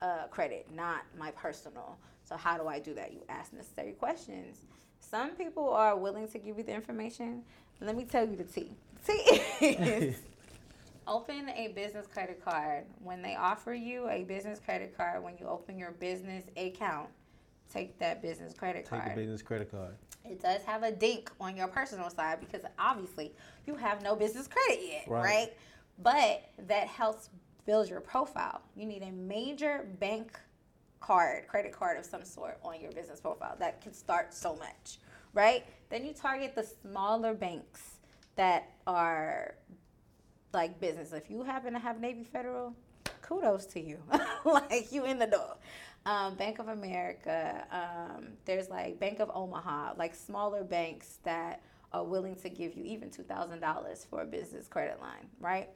uh, 0.00 0.28
credit, 0.30 0.68
not 0.72 1.02
my 1.18 1.30
personal. 1.32 1.98
So 2.24 2.38
how 2.38 2.56
do 2.56 2.68
I 2.68 2.78
do 2.78 2.94
that? 2.94 3.12
You 3.12 3.20
ask 3.28 3.52
necessary 3.52 3.92
questions. 3.92 4.64
Some 5.00 5.32
people 5.32 5.68
are 5.68 5.94
willing 5.94 6.26
to 6.28 6.38
give 6.38 6.56
you 6.56 6.64
the 6.64 6.72
information. 6.74 7.42
Let 7.82 7.96
me 7.96 8.04
tell 8.04 8.26
you 8.26 8.36
the 8.36 8.44
T. 8.44 8.70
T 9.06 9.12
is 9.60 10.16
open 11.06 11.48
a 11.50 11.68
business 11.68 12.06
credit 12.06 12.44
card. 12.44 12.84
When 13.02 13.22
they 13.22 13.36
offer 13.36 13.72
you 13.74 14.08
a 14.08 14.24
business 14.24 14.58
credit 14.58 14.96
card, 14.96 15.22
when 15.22 15.36
you 15.38 15.46
open 15.46 15.78
your 15.78 15.92
business 15.92 16.44
account, 16.56 17.08
take 17.72 17.98
that 17.98 18.22
business 18.22 18.54
credit 18.54 18.84
Take 18.84 19.00
card. 19.00 19.12
a 19.12 19.14
business 19.16 19.42
credit 19.42 19.70
card. 19.70 19.96
It 20.24 20.42
does 20.42 20.62
have 20.62 20.82
a 20.82 20.90
dink 20.90 21.30
on 21.40 21.56
your 21.56 21.68
personal 21.68 22.10
side 22.10 22.40
because 22.40 22.62
obviously 22.78 23.32
you 23.66 23.76
have 23.76 24.02
no 24.02 24.16
business 24.16 24.48
credit 24.48 24.80
yet, 24.84 25.04
Right. 25.08 25.24
right? 25.24 25.52
But 26.02 26.50
that 26.66 26.88
helps 26.88 27.30
build 27.64 27.88
your 27.88 28.00
profile. 28.00 28.60
You 28.74 28.86
need 28.86 29.02
a 29.02 29.12
major 29.12 29.86
bank 30.00 30.38
card, 31.00 31.46
credit 31.46 31.72
card 31.72 31.98
of 31.98 32.04
some 32.04 32.24
sort 32.24 32.58
on 32.64 32.80
your 32.80 32.90
business 32.92 33.20
profile. 33.20 33.56
That 33.58 33.80
can 33.80 33.92
start 33.92 34.34
so 34.34 34.56
much, 34.56 34.98
right? 35.32 35.64
Then 35.88 36.04
you 36.04 36.12
target 36.12 36.54
the 36.54 36.64
smaller 36.64 37.34
banks 37.34 37.98
that 38.34 38.72
are 38.86 39.54
like 40.56 40.80
business. 40.80 41.12
If 41.12 41.30
you 41.30 41.42
happen 41.42 41.74
to 41.74 41.78
have 41.78 42.00
Navy 42.00 42.24
Federal, 42.24 42.74
kudos 43.20 43.66
to 43.66 43.80
you. 43.80 43.98
like 44.44 44.90
you 44.90 45.04
in 45.04 45.18
the 45.18 45.26
door. 45.26 45.56
Um, 46.06 46.34
Bank 46.34 46.58
of 46.58 46.68
America. 46.68 47.64
Um, 47.70 48.28
there's 48.46 48.68
like 48.70 48.98
Bank 48.98 49.20
of 49.20 49.30
Omaha, 49.34 49.92
like 49.98 50.14
smaller 50.14 50.64
banks 50.64 51.18
that 51.24 51.60
are 51.92 52.04
willing 52.04 52.36
to 52.36 52.48
give 52.48 52.74
you 52.74 52.84
even 52.84 53.10
two 53.10 53.22
thousand 53.22 53.60
dollars 53.60 54.06
for 54.08 54.22
a 54.22 54.24
business 54.24 54.66
credit 54.66 54.98
line, 55.00 55.28
right? 55.40 55.68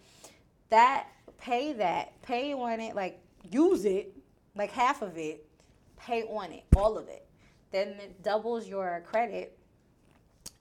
That 0.71 1.09
pay 1.39 1.75
that, 1.75 2.21
pay 2.23 2.55
on 2.55 2.81
it, 2.81 2.97
like 2.97 3.21
use 3.51 3.85
it, 3.85 4.17
like 4.57 4.71
half 4.71 5.03
of 5.03 5.19
it, 5.19 5.47
pay 5.99 6.23
on 6.23 6.53
it, 6.53 6.65
all 6.75 6.97
of 6.97 7.09
it. 7.09 7.27
Then 7.71 7.89
it 7.89 8.23
doubles 8.23 8.67
your 8.67 9.05
credit. 9.07 9.59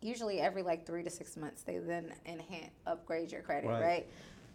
Usually 0.01 0.39
every 0.39 0.63
like 0.63 0.85
three 0.85 1.03
to 1.03 1.09
six 1.09 1.35
months, 1.35 1.63
they 1.63 1.77
then 1.77 2.13
enhance 2.26 2.71
upgrade 2.88 3.31
your 3.31 3.41
credit, 3.41 3.67
Right. 3.67 3.81
right? 3.81 4.07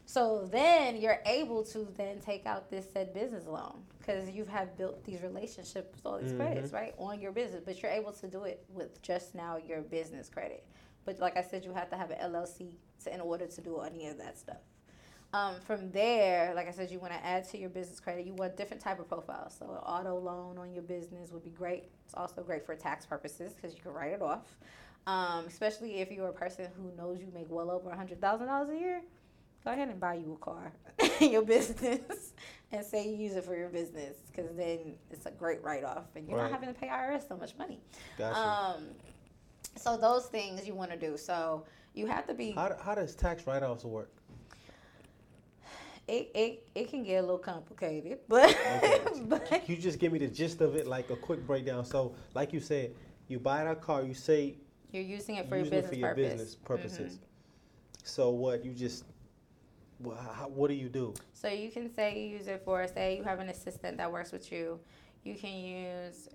So 0.06 0.46
then 0.50 0.96
you're 0.96 1.20
able 1.26 1.62
to 1.64 1.86
then 1.96 2.20
take 2.20 2.44
out 2.46 2.70
this 2.70 2.90
said 2.90 3.14
business 3.14 3.46
loan 3.46 3.82
because 3.98 4.28
you 4.30 4.44
have 4.46 4.76
built 4.76 5.02
these 5.04 5.22
relationships 5.22 5.94
with 5.94 6.04
all 6.06 6.18
these 6.18 6.32
Mhm. 6.32 6.36
credits, 6.36 6.72
right, 6.72 6.94
on 6.98 7.20
your 7.20 7.32
business. 7.32 7.62
But 7.64 7.82
you're 7.82 7.90
able 7.90 8.12
to 8.12 8.28
do 8.28 8.44
it 8.44 8.64
with 8.68 9.00
just 9.02 9.34
now 9.34 9.56
your 9.56 9.80
business 9.82 10.28
credit. 10.28 10.64
But 11.04 11.20
like 11.20 11.36
I 11.36 11.42
said, 11.42 11.64
you 11.64 11.72
have 11.72 11.88
to 11.90 11.96
have 11.96 12.10
an 12.10 12.18
LLC 12.20 12.78
to, 13.04 13.14
in 13.14 13.20
order 13.20 13.46
to 13.46 13.60
do 13.60 13.80
any 13.80 14.06
of 14.08 14.18
that 14.18 14.38
stuff. 14.38 14.58
Um, 15.32 15.58
from 15.60 15.90
there, 15.90 16.54
like 16.54 16.68
I 16.68 16.70
said, 16.70 16.90
you 16.90 16.98
want 17.00 17.12
to 17.12 17.24
add 17.24 17.44
to 17.48 17.58
your 17.58 17.68
business 17.70 17.98
credit. 17.98 18.24
You 18.24 18.34
want 18.34 18.56
different 18.56 18.82
type 18.82 19.00
of 19.00 19.08
profiles. 19.08 19.54
So 19.58 19.66
an 19.70 19.78
auto 19.78 20.16
loan 20.18 20.58
on 20.58 20.72
your 20.72 20.82
business 20.82 21.32
would 21.32 21.42
be 21.42 21.50
great. 21.50 21.90
It's 22.04 22.14
also 22.14 22.42
great 22.42 22.64
for 22.64 22.74
tax 22.76 23.04
purposes 23.04 23.52
because 23.52 23.74
you 23.74 23.82
can 23.82 23.92
write 23.92 24.12
it 24.12 24.22
off. 24.22 24.56
Um, 25.06 25.44
especially 25.46 25.96
if 26.00 26.10
you're 26.10 26.28
a 26.28 26.32
person 26.32 26.68
who 26.76 26.90
knows 26.96 27.20
you 27.20 27.26
make 27.34 27.46
well 27.50 27.70
over 27.70 27.90
a 27.90 27.96
hundred 27.96 28.20
thousand 28.20 28.46
dollars 28.46 28.70
a 28.70 28.76
year, 28.78 29.02
go 29.64 29.70
ahead 29.72 29.88
and 29.88 30.00
buy 30.00 30.14
you 30.14 30.32
a 30.40 30.44
car 30.44 30.72
in 31.20 31.30
your 31.32 31.42
business 31.42 32.32
and 32.72 32.84
say 32.84 33.06
you 33.08 33.16
use 33.16 33.34
it 33.36 33.44
for 33.44 33.54
your 33.56 33.68
business 33.68 34.16
because 34.30 34.54
then 34.56 34.94
it's 35.10 35.26
a 35.26 35.30
great 35.30 35.62
write 35.62 35.84
off 35.84 36.04
and 36.16 36.26
you're 36.28 36.38
Right. 36.38 36.50
not 36.50 36.52
having 36.60 36.74
to 36.74 36.80
pay 36.80 36.88
IRS 36.88 37.28
so 37.28 37.36
much 37.36 37.56
money. 37.58 37.80
Gotcha. 38.16 38.48
Um, 38.48 38.84
so 39.76 39.96
those 39.98 40.26
things 40.26 40.66
you 40.66 40.74
want 40.74 40.90
to 40.90 40.96
do. 40.96 41.16
So 41.18 41.64
you 41.94 42.06
have 42.06 42.26
to 42.28 42.34
be. 42.34 42.52
how, 42.52 42.74
how 42.82 42.94
does 42.94 43.14
tax 43.14 43.46
write-offs 43.46 43.84
work? 43.84 44.10
it, 46.06 46.30
it, 46.34 46.68
it 46.74 46.90
can 46.90 47.02
get 47.02 47.16
a 47.18 47.20
little 47.22 47.38
complicated, 47.38 48.18
but, 48.28 48.50
Okay. 48.50 49.00
but 49.26 49.44
Can 49.46 49.60
you 49.66 49.76
just 49.76 49.98
give 49.98 50.12
me 50.12 50.18
the 50.18 50.28
gist 50.28 50.60
of 50.60 50.76
it, 50.76 50.86
like 50.86 51.10
a 51.10 51.16
quick 51.16 51.46
breakdown? 51.46 51.84
So, 51.84 52.14
like 52.34 52.52
you 52.52 52.60
said, 52.60 52.92
you 53.28 53.38
buy 53.38 53.64
that 53.64 53.80
car, 53.80 54.02
you 54.02 54.12
say 54.14 54.56
you're 54.94 55.02
using 55.02 55.36
it 55.36 55.48
for 55.48 55.56
your 55.56 55.64
using 55.64 55.78
it 55.78 55.82
business 55.82 55.90
for 55.90 55.98
your 55.98 56.08
purpose. 56.14 56.32
business 56.32 56.54
purposes. 56.56 57.12
Mhm. 57.16 57.18
So 58.04 58.30
what? 58.30 58.64
You 58.64 58.72
just 58.72 59.04
wha- 60.00 60.14
how, 60.16 60.48
what 60.48 60.68
do 60.68 60.74
you 60.74 60.88
do? 60.88 61.12
So 61.32 61.48
you 61.48 61.70
can 61.70 61.92
say 61.92 62.18
you 62.18 62.38
use 62.38 62.46
it 62.46 62.62
for 62.64 62.86
say 62.86 63.16
you 63.16 63.24
have 63.24 63.40
an 63.40 63.48
assistant 63.48 63.96
that 63.98 64.10
works 64.10 64.30
with 64.32 64.50
you. 64.52 64.78
You 65.24 65.34
can 65.34 65.54
use 65.58 66.28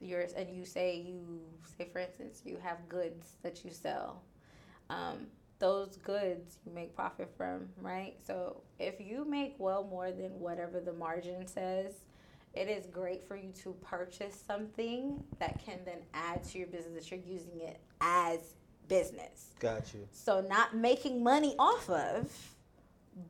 yours 0.00 0.32
and 0.32 0.48
you 0.48 0.64
say 0.64 0.96
you 0.96 1.40
say 1.76 1.88
for 1.92 1.98
instance 1.98 2.42
you 2.44 2.56
have 2.62 2.88
goods 2.88 3.36
that 3.42 3.64
you 3.64 3.70
sell. 3.70 4.22
Um, 4.88 5.26
those 5.58 5.96
goods 5.98 6.58
you 6.64 6.72
make 6.72 6.96
profit 6.96 7.30
from, 7.36 7.68
right? 7.82 8.14
So 8.26 8.62
if 8.78 8.98
you 8.98 9.26
make 9.26 9.56
well 9.58 9.84
more 9.84 10.10
than 10.10 10.40
whatever 10.40 10.80
the 10.80 10.94
margin 10.94 11.46
says, 11.46 12.00
it 12.54 12.68
is 12.68 12.86
great 12.86 13.26
for 13.26 13.36
you 13.36 13.52
to 13.62 13.74
purchase 13.80 14.42
something 14.46 15.22
that 15.38 15.64
can 15.64 15.78
then 15.84 15.98
add 16.14 16.42
to 16.44 16.58
your 16.58 16.66
business 16.66 16.94
that 16.94 17.10
you're 17.10 17.24
using 17.24 17.60
it 17.60 17.80
as 18.00 18.54
business. 18.88 19.54
Got 19.60 19.94
you. 19.94 20.06
So 20.10 20.40
not 20.40 20.74
making 20.74 21.22
money 21.22 21.54
off 21.58 21.88
of, 21.88 22.28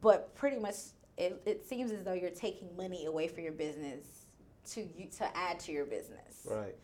but 0.01 0.35
pretty 0.35 0.59
much 0.59 0.75
it, 1.19 1.41
it 1.45 1.69
seems 1.69 1.93
as 1.93 2.03
though 2.03 2.15
you're 2.15 2.31
taking 2.31 2.75
money 2.77 3.05
away 3.05 3.29
from 3.29 3.45
your 3.45 3.53
business 3.53 4.27
to 4.73 4.81
you 4.97 5.07
to 5.19 5.37
add 5.37 5.61
to 5.61 5.73
your 5.73 5.85
business. 5.85 6.47
Right. 6.49 6.75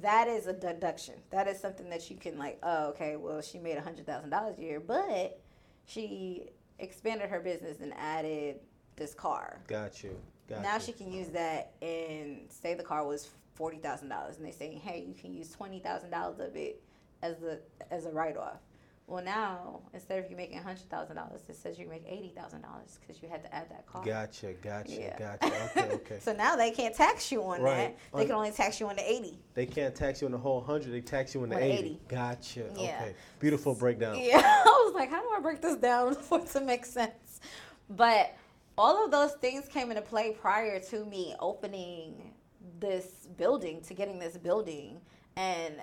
That 0.00 0.26
is 0.26 0.46
a 0.46 0.52
deduction. 0.52 1.14
That 1.30 1.46
is 1.46 1.60
something 1.60 1.88
that 1.90 2.10
you 2.10 2.16
can 2.16 2.38
like, 2.38 2.58
oh, 2.62 2.88
okay, 2.88 3.16
well 3.16 3.42
she 3.42 3.58
made 3.58 3.76
a 3.76 3.82
hundred 3.82 4.06
thousand 4.06 4.30
dollars 4.30 4.58
a 4.58 4.62
year, 4.62 4.80
but 4.80 5.38
she 5.84 6.48
expanded 6.78 7.28
her 7.28 7.40
business 7.40 7.80
and 7.80 7.92
added 7.98 8.60
this 8.96 9.12
car. 9.12 9.60
Got 9.66 10.02
you. 10.02 10.16
Got 10.48 10.62
now 10.62 10.78
she 10.78 10.92
can 10.92 11.12
use 11.12 11.28
that 11.28 11.72
and 11.80 12.40
say 12.50 12.74
the 12.74 12.82
car 12.82 13.06
was 13.06 13.28
forty 13.54 13.78
thousand 13.78 14.08
dollars, 14.08 14.36
and 14.36 14.44
they're 14.44 14.52
saying, 14.52 14.78
hey, 14.80 15.04
you 15.06 15.14
can 15.14 15.32
use 15.34 15.50
twenty 15.50 15.78
thousand 15.78 16.10
dollars 16.10 16.38
of 16.40 16.54
it 16.56 16.82
as 17.22 17.42
a 17.42 17.58
as 17.90 18.06
a 18.06 18.10
write 18.10 18.36
off. 18.36 18.58
Well, 19.06 19.22
now 19.22 19.80
instead 19.92 20.24
of 20.24 20.30
you 20.30 20.36
making 20.36 20.58
hundred 20.62 20.88
thousand 20.88 21.16
dollars, 21.16 21.42
it 21.48 21.56
says 21.56 21.78
you 21.78 21.86
make 21.86 22.04
eighty 22.08 22.28
thousand 22.34 22.62
dollars 22.62 22.98
because 23.00 23.22
you 23.22 23.28
had 23.28 23.42
to 23.44 23.54
add 23.54 23.70
that 23.70 23.86
car. 23.86 24.02
Gotcha. 24.02 24.54
Gotcha. 24.62 24.92
Yeah. 24.92 25.18
Gotcha. 25.18 25.64
Okay. 25.76 25.92
Okay. 25.94 26.18
so 26.22 26.32
now 26.32 26.56
they 26.56 26.70
can't 26.70 26.94
tax 26.94 27.30
you 27.30 27.42
on 27.42 27.60
Right. 27.60 27.76
that. 27.76 27.98
They 28.14 28.20
On- 28.22 28.26
can 28.26 28.34
only 28.36 28.50
tax 28.50 28.80
you 28.80 28.88
on 28.88 28.96
the 28.96 29.10
eighty. 29.10 29.38
they 29.52 29.66
can't 29.66 29.94
tax 29.94 30.22
you 30.22 30.26
on 30.26 30.32
the 30.32 30.38
whole 30.38 30.62
hundred. 30.62 30.90
They 30.92 31.02
tax 31.02 31.34
you 31.34 31.42
on 31.42 31.50
the 31.50 31.54
On 31.56 31.60
the 31.60 31.66
80. 31.66 31.78
80. 31.78 32.00
Gotcha. 32.08 32.60
Yeah. 32.76 32.80
Okay. 33.02 33.14
Beautiful 33.40 33.74
breakdown. 33.74 34.18
Yeah, 34.20 34.40
I 34.42 34.82
was 34.86 34.94
like, 34.94 35.10
how 35.10 35.20
do 35.20 35.28
I 35.36 35.40
break 35.40 35.60
this 35.60 35.76
down 35.76 36.14
for 36.22 36.38
it 36.40 36.46
to 36.48 36.60
make 36.62 36.86
sense? 36.86 37.40
But 37.90 38.34
all 38.76 39.04
of 39.04 39.10
those 39.10 39.32
things 39.32 39.68
came 39.68 39.90
into 39.90 40.02
play 40.02 40.32
prior 40.32 40.80
to 40.80 41.04
me 41.04 41.34
opening 41.40 42.32
this 42.80 43.28
building, 43.36 43.80
to 43.82 43.94
getting 43.94 44.18
this 44.18 44.36
building, 44.36 45.00
and 45.36 45.76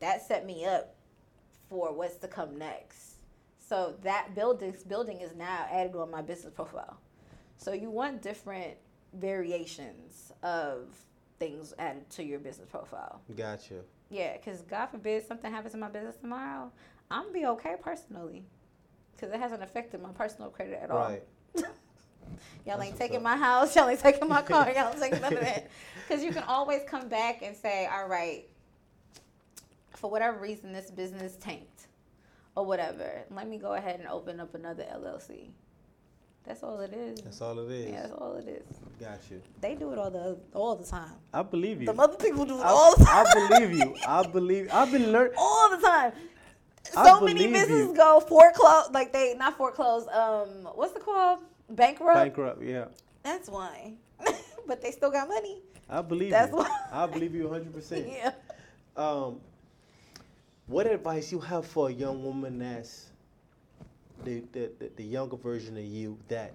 that 0.00 0.26
set 0.26 0.46
me 0.46 0.64
up 0.64 0.94
for 1.68 1.92
what's 1.92 2.16
to 2.16 2.28
come 2.28 2.58
next. 2.58 3.16
So 3.58 3.94
that 4.02 4.34
building 4.34 4.74
building 4.88 5.20
is 5.20 5.34
now 5.34 5.66
added 5.70 5.94
on 5.94 6.10
my 6.10 6.22
business 6.22 6.52
profile. 6.52 6.98
So 7.56 7.72
you 7.72 7.90
want 7.90 8.22
different 8.22 8.74
variations 9.12 10.32
of 10.42 10.88
things 11.38 11.74
added 11.78 12.08
to 12.10 12.24
your 12.24 12.38
business 12.38 12.68
profile. 12.68 13.20
Gotcha. 13.36 13.82
Yeah, 14.10 14.36
because 14.36 14.62
God 14.62 14.86
forbid 14.86 15.26
something 15.26 15.52
happens 15.52 15.74
in 15.74 15.80
my 15.80 15.88
business 15.88 16.16
tomorrow, 16.16 16.72
I'm 17.10 17.24
gonna 17.24 17.32
be 17.32 17.46
okay 17.46 17.76
personally, 17.80 18.44
because 19.14 19.32
it 19.32 19.38
hasn't 19.38 19.62
affected 19.62 20.02
my 20.02 20.10
personal 20.10 20.50
credit 20.50 20.80
at 20.82 20.90
all. 20.90 21.16
Y'all 22.66 22.82
ain't 22.82 22.96
taking 22.96 23.22
my 23.22 23.36
house, 23.36 23.74
y'all 23.76 23.88
ain't 23.88 24.00
taking 24.00 24.28
my 24.28 24.42
car, 24.42 24.70
y'all 24.70 24.90
ain't 24.90 25.00
taking 25.00 25.20
none 25.20 25.34
of 25.34 25.40
that. 25.40 25.70
Because 26.08 26.24
you 26.24 26.32
can 26.32 26.42
always 26.42 26.82
come 26.88 27.08
back 27.08 27.40
and 27.40 27.56
say, 27.56 27.86
all 27.86 28.08
right, 28.08 28.44
for 29.94 30.10
whatever 30.10 30.38
reason 30.38 30.72
this 30.72 30.90
business 30.90 31.36
tanked, 31.36 31.86
or 32.56 32.64
whatever. 32.64 33.22
Let 33.30 33.48
me 33.48 33.58
go 33.58 33.74
ahead 33.74 34.00
and 34.00 34.08
open 34.08 34.40
up 34.40 34.54
another 34.54 34.84
LLC. 34.84 35.50
That's 36.46 36.62
all 36.62 36.80
it 36.80 36.92
is. 36.92 37.20
That's 37.20 37.40
all 37.42 37.58
it 37.58 37.70
is. 37.70 37.90
Yeah, 37.90 38.00
that's 38.00 38.12
all 38.14 38.34
it 38.36 38.48
is. 38.48 38.76
Got 38.98 39.18
you. 39.30 39.42
They 39.60 39.74
do 39.74 39.92
it 39.92 39.98
all 39.98 40.10
the 40.10 40.38
all 40.54 40.74
the 40.74 40.86
time. 40.86 41.12
I 41.32 41.42
believe 41.42 41.82
you. 41.82 41.92
The 41.92 42.02
other 42.02 42.16
people 42.16 42.44
do 42.46 42.58
it 42.58 42.62
I, 42.62 42.68
all 42.68 42.96
the 42.96 43.04
time. 43.04 43.26
I 43.26 43.48
believe 43.48 43.72
you. 43.78 43.94
I 44.06 44.26
believe. 44.26 44.68
I've 44.72 44.90
been 44.90 45.12
learning. 45.12 45.34
all 45.38 45.70
the 45.70 45.86
time. 45.86 46.12
So 46.82 47.20
many 47.20 47.46
businesses 47.46 47.88
you. 47.88 47.94
go 47.94 48.20
foreclosed, 48.20 48.92
like 48.92 49.12
they 49.12 49.34
not 49.34 49.56
foreclosed. 49.56 50.08
Um, 50.08 50.48
what's 50.74 50.92
the 50.92 51.00
called? 51.00 51.40
Bankrupt. 51.70 52.14
Bankrupt. 52.14 52.62
Yeah. 52.62 52.86
That's 53.22 53.48
why. 53.48 53.94
but 54.66 54.82
they 54.82 54.90
still 54.90 55.10
got 55.10 55.28
money. 55.28 55.58
I 55.88 56.02
believe 56.02 56.30
That's 56.30 56.52
you. 56.52 56.58
why. 56.58 56.70
I 56.92 57.06
believe 57.06 57.34
you 57.34 57.48
100. 57.48 57.72
percent 57.72 58.06
Yeah. 58.10 58.32
Um, 58.96 59.40
what 60.66 60.86
advice 60.86 61.32
you 61.32 61.40
have 61.40 61.66
for 61.66 61.88
a 61.88 61.92
young 61.92 62.22
woman 62.22 62.58
that's 62.58 63.06
the, 64.24 64.42
the, 64.52 64.70
the, 64.78 64.90
the 64.96 65.02
younger 65.02 65.36
version 65.36 65.76
of 65.76 65.84
you 65.84 66.18
that 66.28 66.54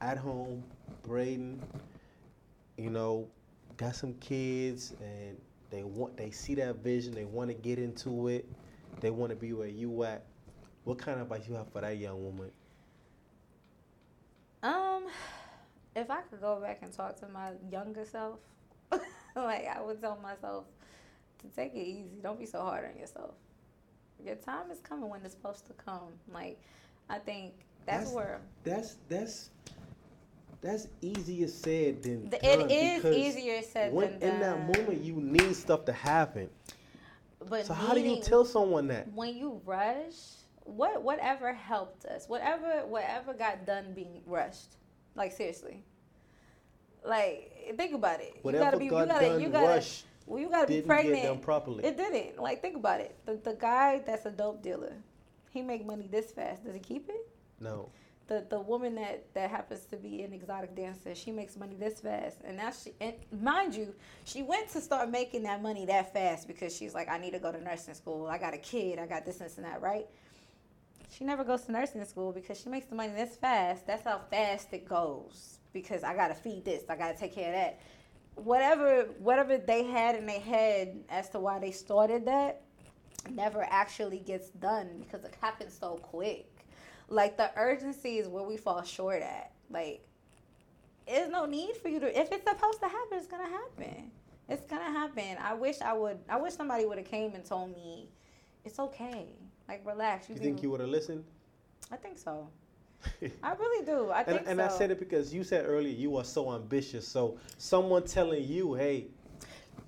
at 0.00 0.18
home, 0.18 0.62
braiding, 1.06 1.62
you 2.76 2.90
know, 2.90 3.26
got 3.76 3.94
some 3.94 4.14
kids 4.14 4.94
and 5.00 5.36
they 5.70 5.82
want 5.82 6.16
they 6.16 6.30
see 6.30 6.54
that 6.56 6.76
vision, 6.76 7.14
they 7.14 7.24
want 7.24 7.48
to 7.48 7.54
get 7.54 7.78
into 7.78 8.28
it, 8.28 8.46
they 9.00 9.10
want 9.10 9.30
to 9.30 9.36
be 9.36 9.52
where 9.52 9.68
you 9.68 10.02
at. 10.04 10.24
What 10.84 10.98
kind 10.98 11.18
of 11.18 11.22
advice 11.22 11.48
you 11.48 11.54
have 11.54 11.68
for 11.72 11.80
that 11.80 11.96
young 11.96 12.22
woman? 12.22 12.50
Um, 14.64 15.04
if 15.94 16.10
I 16.10 16.22
could 16.22 16.40
go 16.40 16.58
back 16.60 16.78
and 16.82 16.92
talk 16.92 17.20
to 17.20 17.28
my 17.28 17.50
younger 17.70 18.04
self, 18.04 18.38
like 19.36 19.66
I 19.68 19.80
would 19.80 20.00
tell 20.00 20.18
myself 20.22 20.64
to 21.40 21.46
take 21.54 21.74
it 21.74 21.78
easy. 21.86 22.18
Don't 22.22 22.38
be 22.38 22.46
so 22.46 22.62
hard 22.62 22.86
on 22.92 22.98
yourself. 22.98 23.34
Your 24.24 24.36
time 24.36 24.70
is 24.70 24.80
coming 24.80 25.10
when 25.10 25.20
it's 25.22 25.34
supposed 25.34 25.66
to 25.66 25.74
come. 25.74 26.14
Like 26.32 26.58
I 27.10 27.18
think 27.18 27.52
that's, 27.86 28.10
That's- 28.10 28.14
where 28.14 28.40
That's 28.64 28.96
that's 29.08 29.50
that's 30.62 30.88
easier 31.02 31.46
said 31.46 32.02
than 32.02 32.30
the, 32.30 32.38
done 32.38 32.70
it 32.70 32.70
is 32.70 33.04
easier 33.04 33.60
said 33.60 33.92
when 33.92 34.18
than 34.18 34.30
in 34.32 34.40
that 34.40 34.60
moment 34.66 35.02
you 35.04 35.16
need 35.20 35.54
stuff 35.54 35.84
to 35.84 35.92
happen. 35.92 36.48
But 37.50 37.66
So 37.66 37.74
how 37.74 37.92
do 37.92 38.00
you 38.00 38.22
tell 38.22 38.46
someone 38.46 38.88
that? 38.88 39.12
when 39.12 39.36
you 39.36 39.60
rush, 39.66 40.14
what 40.64 41.02
whatever 41.02 41.52
helped 41.52 42.04
us, 42.06 42.28
whatever 42.28 42.86
whatever 42.86 43.34
got 43.34 43.66
done 43.66 43.92
being 43.94 44.22
rushed, 44.26 44.76
like 45.14 45.32
seriously, 45.32 45.84
like 47.04 47.74
think 47.76 47.94
about 47.94 48.20
it. 48.20 48.38
Whatever 48.42 48.64
you 48.64 48.70
gotta 48.70 48.78
be, 48.78 48.88
got 48.88 49.00
you 49.00 49.06
gotta, 49.06 49.26
done 49.26 49.40
you 49.40 49.48
gotta, 49.48 49.66
rushed. 49.66 50.04
Well, 50.26 50.40
you 50.40 50.48
gotta 50.48 50.66
be 50.66 50.80
pregnant. 50.80 51.16
get 51.16 51.28
done 51.28 51.38
properly. 51.38 51.84
It 51.84 51.96
didn't. 51.96 52.40
Like, 52.40 52.62
think 52.62 52.76
about 52.76 53.00
it. 53.00 53.14
The 53.26 53.34
the 53.34 53.54
guy 53.54 54.02
that's 54.06 54.24
a 54.26 54.30
dope 54.30 54.62
dealer, 54.62 54.94
he 55.50 55.62
make 55.62 55.86
money 55.86 56.08
this 56.10 56.32
fast. 56.32 56.64
Does 56.64 56.74
he 56.74 56.80
keep 56.80 57.08
it? 57.08 57.28
no. 57.60 57.90
The 58.26 58.46
the 58.48 58.58
woman 58.58 58.94
that 58.94 59.34
that 59.34 59.50
happens 59.50 59.84
to 59.86 59.98
be 59.98 60.22
an 60.22 60.32
exotic 60.32 60.74
dancer, 60.74 61.14
she 61.14 61.30
makes 61.30 61.58
money 61.58 61.76
this 61.78 62.00
fast, 62.00 62.38
and 62.42 62.56
now 62.56 62.70
she 62.70 62.92
and 62.98 63.12
mind 63.38 63.74
you, 63.74 63.94
she 64.24 64.42
went 64.42 64.70
to 64.70 64.80
start 64.80 65.10
making 65.10 65.42
that 65.42 65.60
money 65.60 65.84
that 65.84 66.14
fast 66.14 66.48
because 66.48 66.74
she's 66.74 66.94
like, 66.94 67.10
I 67.10 67.18
need 67.18 67.32
to 67.32 67.38
go 67.38 67.52
to 67.52 67.62
nursing 67.62 67.92
school. 67.92 68.26
I 68.26 68.38
got 68.38 68.54
a 68.54 68.58
kid. 68.58 68.98
I 68.98 69.04
got 69.06 69.26
this 69.26 69.36
this 69.36 69.58
and 69.58 69.66
that, 69.66 69.82
right? 69.82 70.06
She 71.16 71.24
never 71.24 71.44
goes 71.44 71.62
to 71.62 71.72
nursing 71.72 72.04
school 72.04 72.32
because 72.32 72.60
she 72.60 72.68
makes 72.68 72.86
the 72.86 72.96
money 72.96 73.12
this 73.12 73.36
fast. 73.36 73.86
That's 73.86 74.02
how 74.02 74.20
fast 74.30 74.72
it 74.72 74.88
goes. 74.88 75.58
Because 75.72 76.02
I 76.02 76.14
gotta 76.14 76.34
feed 76.34 76.64
this. 76.64 76.82
I 76.88 76.96
gotta 76.96 77.16
take 77.16 77.34
care 77.34 77.48
of 77.48 77.54
that. 77.54 77.80
Whatever 78.34 79.04
whatever 79.20 79.56
they 79.56 79.84
had 79.84 80.16
in 80.16 80.26
their 80.26 80.40
head 80.40 81.04
as 81.08 81.28
to 81.30 81.38
why 81.38 81.60
they 81.60 81.70
started 81.70 82.26
that 82.26 82.62
never 83.30 83.64
actually 83.70 84.18
gets 84.18 84.50
done 84.50 84.88
because 84.98 85.24
it 85.24 85.34
happens 85.40 85.76
so 85.78 85.96
quick. 86.02 86.50
Like 87.08 87.36
the 87.36 87.50
urgency 87.56 88.18
is 88.18 88.26
where 88.26 88.42
we 88.42 88.56
fall 88.56 88.82
short 88.82 89.22
at. 89.22 89.52
Like 89.70 90.04
there's 91.06 91.30
no 91.30 91.44
need 91.46 91.76
for 91.76 91.88
you 91.88 92.00
to 92.00 92.20
if 92.20 92.32
it's 92.32 92.48
supposed 92.48 92.80
to 92.80 92.88
happen, 92.88 93.18
it's 93.18 93.28
gonna 93.28 93.48
happen. 93.48 94.10
It's 94.48 94.66
gonna 94.66 94.90
happen. 94.90 95.36
I 95.40 95.54
wish 95.54 95.80
I 95.80 95.92
would 95.92 96.18
I 96.28 96.38
wish 96.38 96.54
somebody 96.54 96.86
would 96.86 96.98
have 96.98 97.06
came 97.06 97.34
and 97.34 97.44
told 97.44 97.72
me 97.72 98.08
it's 98.64 98.80
okay. 98.80 99.28
Like 99.68 99.82
relax. 99.86 100.28
You, 100.28 100.34
You 100.34 100.40
think 100.40 100.62
you 100.62 100.70
would 100.70 100.80
have 100.80 100.88
listened? 100.88 101.24
I 101.90 101.96
think 101.96 102.18
so. 102.18 102.48
I 103.42 103.52
really 103.54 103.84
do. 103.84 104.10
I 104.10 104.18
and 104.20 104.26
think 104.26 104.42
and 104.46 104.58
so. 104.58 104.64
I 104.64 104.68
said 104.68 104.90
it 104.90 104.98
because 104.98 105.32
you 105.32 105.44
said 105.44 105.64
earlier 105.66 105.94
you 105.94 106.16
are 106.16 106.24
so 106.24 106.52
ambitious. 106.52 107.06
So 107.06 107.38
someone 107.58 108.04
telling 108.04 108.44
you, 108.44 108.74
hey, 108.74 109.06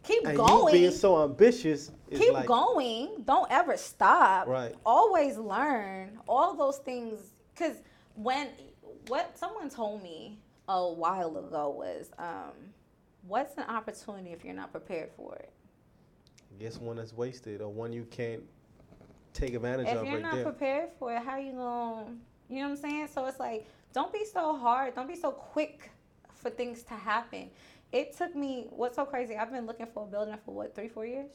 keep 0.03 0.25
and 0.27 0.37
going. 0.37 0.75
you 0.75 0.81
being 0.81 0.93
so 0.93 1.23
ambitious 1.23 1.91
is 2.11 2.21
keep 2.21 2.33
like 2.33 2.47
going. 2.47 3.23
Don't 3.25 3.51
ever 3.51 3.77
stop. 3.77 4.47
Right. 4.47 4.75
Always 4.85 5.37
learn. 5.37 6.19
All 6.29 6.55
those 6.55 6.79
things. 6.79 7.21
Because 7.55 7.77
when 8.15 8.49
what 9.09 9.37
someone 9.39 9.71
told 9.71 10.03
me 10.03 10.39
a 10.69 10.89
while 10.89 11.37
ago 11.39 11.71
was, 11.71 12.11
um, 12.19 12.53
what's 13.27 13.57
an 13.57 13.65
opportunity 13.65 14.31
if 14.31 14.45
you're 14.45 14.55
not 14.55 14.73
prepared 14.73 15.11
for 15.17 15.35
it? 15.37 15.51
I 16.51 16.63
guess 16.63 16.79
one 16.79 16.97
that's 16.97 17.13
wasted 17.13 17.61
or 17.61 17.69
one 17.69 17.93
you 17.93 18.05
can't 18.11 18.43
take 19.37 19.55
advantage 19.55 19.87
If 19.89 19.97
of 19.97 20.03
If 20.03 20.07
you're 20.07 20.15
right 20.15 20.23
not 20.23 20.35
there. 20.35 20.45
prepared 20.45 20.91
for 20.99 21.13
it, 21.15 21.23
how 21.23 21.39
you 21.39 21.53
gonna? 21.53 22.07
You 22.49 22.61
know 22.61 22.71
what 22.71 22.71
I'm 22.71 22.77
saying? 22.77 23.09
So 23.13 23.27
it's 23.27 23.41
like, 23.41 23.67
don't 23.93 24.13
be 24.13 24.25
so 24.25 24.57
hard. 24.57 24.95
Don't 24.95 25.09
be 25.09 25.17
so 25.17 25.31
quick 25.31 25.91
for 26.35 26.51
things 26.51 26.83
to 26.85 26.95
happen. 26.95 27.51
It 27.93 28.17
took 28.17 28.35
me. 28.35 28.67
What's 28.71 28.97
so 28.97 29.05
crazy? 29.05 29.37
I've 29.37 29.53
been 29.53 29.67
looking 29.67 29.87
for 29.87 30.05
a 30.05 30.07
building 30.07 30.37
for 30.45 30.55
what 30.55 30.75
three, 30.75 30.89
four 30.89 31.07
years. 31.07 31.31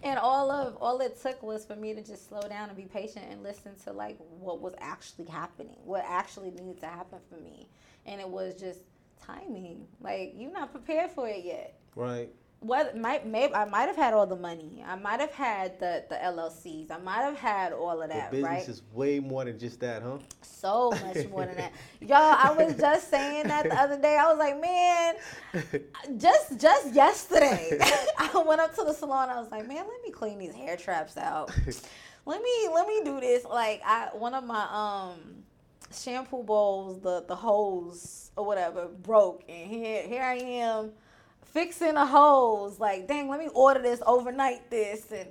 and 0.03 0.19
all 0.19 0.51
of 0.51 0.77
all 0.77 1.01
it 1.01 1.21
took 1.21 1.43
was 1.43 1.65
for 1.65 1.77
me 1.77 1.95
to 1.95 2.03
just 2.03 2.29
slow 2.29 2.43
down 2.43 2.69
and 2.69 2.77
be 2.77 2.85
patient 2.85 3.25
and 3.31 3.43
listen 3.43 3.73
to 3.85 3.93
like 3.93 4.19
what 4.41 4.61
was 4.61 4.75
actually 4.79 5.27
happening, 5.27 5.77
what 5.85 6.05
actually 6.07 6.51
needed 6.51 6.81
to 6.81 6.87
happen 6.87 7.19
for 7.31 7.37
me, 7.37 7.69
and 8.05 8.21
it 8.21 8.29
was 8.29 8.55
just 8.55 8.81
timing. 9.25 9.87
Like 10.01 10.35
you're 10.37 10.53
not 10.53 10.71
prepared 10.73 11.11
for 11.11 11.29
it 11.29 11.45
yet 11.45 11.79
right. 11.97 12.31
What 12.61 12.97
might 12.97 13.27
maybe 13.27 13.55
I 13.55 13.65
might 13.67 13.87
have 13.87 13.97
had 13.97 14.15
all 14.15 14.27
the 14.27 14.37
money. 14.37 14.85
I 14.87 14.97
might 14.97 15.21
have 15.21 15.33
had 15.33 15.79
the 15.79 16.05
the 16.09 16.17
LLCs. 16.17 16.91
I 16.91 16.99
might 16.99 17.23
have 17.23 17.39
had 17.39 17.73
all 17.73 18.03
of 18.03 18.09
But 18.09 18.09
that, 18.09 18.31
business 18.31 18.49
right? 18.51 18.69
is 18.69 18.83
way 18.93 19.21
more 19.21 19.45
than 19.45 19.59
just 19.59 19.81
that, 19.81 20.03
huh? 20.03 20.19
So 20.43 20.97
much 21.01 21.27
more 21.27 21.47
than 21.47 21.57
that. 21.57 21.73
Y'all, 22.01 22.17
I 22.17 22.53
was 22.53 22.77
just 22.77 23.11
saying 23.11 23.49
that 23.49 23.69
the 23.69 23.77
other 23.79 24.01
day. 24.01 24.17
I 24.17 24.27
was 24.33 24.39
like, 24.39 24.61
man, 24.61 25.15
just 26.19 26.59
just 26.59 26.95
yesterday, 26.95 27.79
I 28.19 28.43
went 28.47 28.61
up 28.61 28.75
to 28.77 28.85
the 28.85 28.93
salon. 28.93 29.29
I 29.31 29.41
was 29.41 29.51
like, 29.51 29.67
man, 29.67 29.79
let 29.89 30.03
me 30.03 30.11
clean 30.11 30.39
these 30.39 30.55
hair 30.55 30.77
traps 30.77 31.17
out. 31.17 31.53
Let 32.25 32.43
me 32.43 32.69
let 32.75 32.89
me 32.89 33.03
do 33.05 33.21
this. 33.21 33.45
Like 33.45 33.83
I 33.85 34.09
one 34.13 34.35
of 34.35 34.45
my 34.45 34.67
um 34.71 35.45
shampoo 35.93 36.43
bowls, 36.43 37.01
the 37.01 37.25
the 37.27 37.37
hose 37.37 38.31
or 38.37 38.45
whatever 38.47 38.89
broke, 38.89 39.45
and 39.49 39.71
here 39.71 40.03
here 40.03 40.23
I 40.23 40.35
am 40.37 40.93
fixing 41.53 41.97
a 41.97 42.07
hose. 42.07 42.79
Like, 42.79 43.09
dang, 43.09 43.29
let 43.29 43.41
me 43.41 43.49
order 43.55 43.81
this 43.81 44.03
overnight. 44.07 44.71
This 44.71 45.11
and 45.11 45.29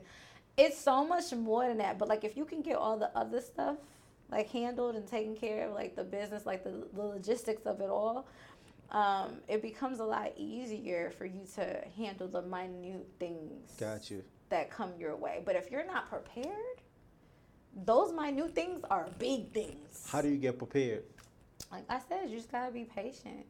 it's 0.58 0.80
so 0.80 1.06
much 1.06 1.34
more 1.34 1.68
than 1.68 1.78
that. 1.80 1.98
But 1.98 2.08
like, 2.08 2.24
if 2.24 2.38
you 2.38 2.46
can 2.46 2.62
get 2.62 2.78
all 2.78 2.98
the 2.98 3.16
other 3.18 3.42
stuff 3.42 3.78
like 4.32 4.50
handled 4.50 4.96
and 4.96 5.08
taken 5.08 5.36
care 5.36 5.68
of, 5.68 5.74
like 5.74 5.96
the 5.96 6.04
business, 6.04 6.46
like 6.46 6.64
the, 6.64 6.88
the 6.94 7.04
logistics 7.04 7.66
of 7.66 7.82
it 7.82 7.90
all, 7.90 8.28
um, 8.92 9.38
it 9.48 9.62
becomes 9.62 10.00
a 10.00 10.06
lot 10.06 10.32
easier 10.38 11.12
for 11.18 11.26
you 11.26 11.42
to 11.56 11.84
handle 11.98 12.28
the 12.28 12.42
minute 12.42 13.08
things 13.20 13.72
Got 13.80 14.10
you. 14.10 14.24
that 14.50 14.72
come 14.72 14.92
your 15.00 15.16
way. 15.16 15.42
But 15.46 15.56
if 15.56 15.70
you're 15.70 15.86
not 15.86 16.10
prepared, 16.10 16.82
those 17.84 18.14
minute 18.14 18.56
things 18.56 18.84
are 18.90 19.08
big 19.20 19.52
things. 19.52 20.08
How 20.10 20.22
do 20.22 20.30
you 20.30 20.38
get 20.38 20.58
prepared? 20.58 21.04
like 21.72 21.84
I 21.90 22.00
said, 22.08 22.30
you 22.30 22.38
just 22.38 22.52
gotta 22.52 22.72
be 22.72 22.86
patient. 22.86 23.46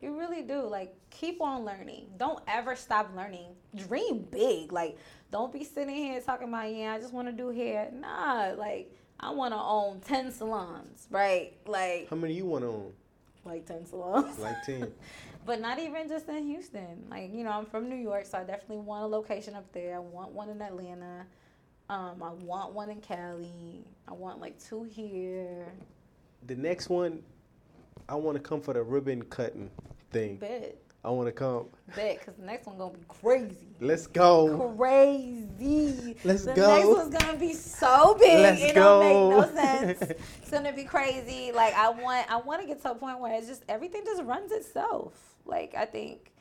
You 0.00 0.18
really 0.18 0.42
do. 0.42 0.62
Like, 0.62 0.94
keep 1.10 1.40
on 1.40 1.64
learning. 1.64 2.06
Don't 2.16 2.42
ever 2.48 2.74
stop 2.74 3.10
learning. 3.14 3.48
Dream 3.76 4.26
big. 4.30 4.72
Like, 4.72 4.96
don't 5.30 5.52
be 5.52 5.64
sitting 5.64 5.94
here 5.94 6.20
talking 6.20 6.48
about, 6.48 6.72
yeah, 6.72 6.94
I 6.94 7.00
just 7.00 7.12
want 7.12 7.28
to 7.28 7.32
do 7.32 7.50
hair. 7.50 7.90
Nah, 7.92 8.54
like, 8.56 8.94
I 9.18 9.30
want 9.30 9.52
to 9.52 9.60
own 9.60 10.00
10 10.00 10.32
salons, 10.32 11.06
right? 11.10 11.52
Like, 11.66 12.08
How 12.08 12.16
many 12.16 12.34
you 12.34 12.46
want 12.46 12.64
to 12.64 12.68
own? 12.68 12.92
like 13.44 13.66
10 13.66 13.86
salons. 13.86 14.38
Like 14.38 14.62
10. 14.64 14.90
but 15.46 15.60
not 15.60 15.78
even 15.78 16.08
just 16.08 16.28
in 16.28 16.46
Houston. 16.46 17.04
Like, 17.10 17.32
you 17.32 17.44
know, 17.44 17.50
I'm 17.50 17.66
from 17.66 17.88
New 17.88 17.96
York, 17.96 18.26
so 18.26 18.38
I 18.38 18.44
definitely 18.44 18.84
want 18.84 19.04
a 19.04 19.06
location 19.06 19.54
up 19.54 19.70
there. 19.72 19.96
I 19.96 19.98
want 19.98 20.32
one 20.32 20.48
in 20.48 20.60
Atlanta. 20.62 21.26
Um, 21.88 22.22
I 22.22 22.30
want 22.30 22.72
one 22.72 22.88
in 22.90 23.00
Cali. 23.00 23.84
I 24.08 24.12
want 24.12 24.40
like 24.40 24.62
two 24.62 24.84
here. 24.84 25.66
The 26.46 26.54
next 26.54 26.88
one, 26.88 27.22
I 28.08 28.14
want 28.14 28.36
to 28.36 28.42
come 28.42 28.60
for 28.60 28.74
the 28.74 28.82
ribbon 28.82 29.22
cutting 29.22 29.70
thing. 30.10 30.36
Bet. 30.36 30.76
I 31.02 31.08
want 31.10 31.28
to 31.28 31.32
come. 31.32 31.66
Bet, 31.96 32.18
because 32.18 32.34
the 32.34 32.44
next 32.44 32.66
one 32.66 32.76
going 32.76 32.92
to 32.92 32.98
be 32.98 33.04
crazy. 33.08 33.68
Let's 33.80 34.06
go. 34.06 34.74
crazy. 34.76 36.16
Let's 36.24 36.44
the 36.44 36.52
go. 36.52 36.76
next 36.76 36.86
one's 36.86 37.14
gonna 37.14 37.38
be 37.38 37.54
so 37.54 38.16
big. 38.18 38.40
Let's 38.40 38.62
it 38.62 38.74
go. 38.74 39.00
don't 39.00 39.32
make 39.40 39.56
no 39.56 39.62
sense. 39.62 40.12
It's 40.42 40.50
gonna 40.50 40.72
be 40.72 40.84
crazy. 40.84 41.52
Like 41.52 41.74
I 41.74 41.88
want, 41.88 42.30
I 42.30 42.36
want 42.36 42.60
to 42.60 42.66
get 42.66 42.82
to 42.82 42.90
a 42.90 42.94
point 42.94 43.20
where 43.20 43.32
it's 43.34 43.46
just 43.46 43.62
everything 43.68 44.02
just 44.04 44.22
runs 44.24 44.52
itself. 44.52 45.14
Like 45.46 45.74
I 45.74 45.86
think 45.86 46.32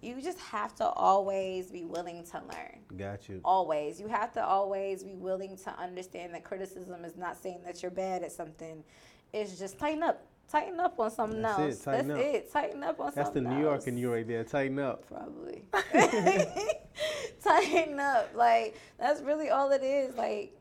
you 0.00 0.22
just 0.22 0.38
have 0.38 0.74
to 0.76 0.86
always 0.86 1.70
be 1.70 1.84
willing 1.84 2.24
to 2.24 2.38
learn. 2.38 2.96
Got 2.96 3.28
you. 3.28 3.40
Always, 3.44 4.00
you 4.00 4.08
have 4.08 4.32
to 4.34 4.44
always 4.44 5.02
be 5.02 5.14
willing 5.14 5.56
to 5.64 5.78
understand 5.78 6.32
that 6.34 6.44
criticism 6.44 7.04
is 7.04 7.16
not 7.16 7.36
saying 7.42 7.60
that 7.64 7.82
you're 7.82 7.90
bad 7.90 8.22
at 8.22 8.32
something. 8.32 8.84
It's 9.32 9.58
just 9.58 9.78
tighten 9.78 10.02
up. 10.02 10.24
Tighten 10.50 10.78
up 10.78 10.98
on 11.00 11.10
something 11.10 11.42
That's 11.42 11.58
it, 11.58 11.62
else. 11.62 11.78
tighten 11.84 12.08
That's 12.08 12.20
up. 12.20 12.26
it. 12.26 12.52
Tighten 12.52 12.82
up 12.84 13.00
on 13.00 13.06
something 13.06 13.06
else. 13.06 13.14
That's 13.14 13.30
the 13.30 13.40
something 13.40 13.56
New 13.56 13.62
York 13.62 13.74
else 13.76 13.86
in 13.88 13.98
you 13.98 14.12
right 14.12 14.26
there. 14.26 14.44
Tighten 14.44 14.78
up. 14.78 15.06
probably 15.08 15.64
tighten 17.42 18.00
up 18.00 18.30
like 18.34 18.76
that's 18.98 19.20
really 19.22 19.50
all 19.50 19.70
it 19.70 19.82
is 19.82 20.16
like 20.16 20.52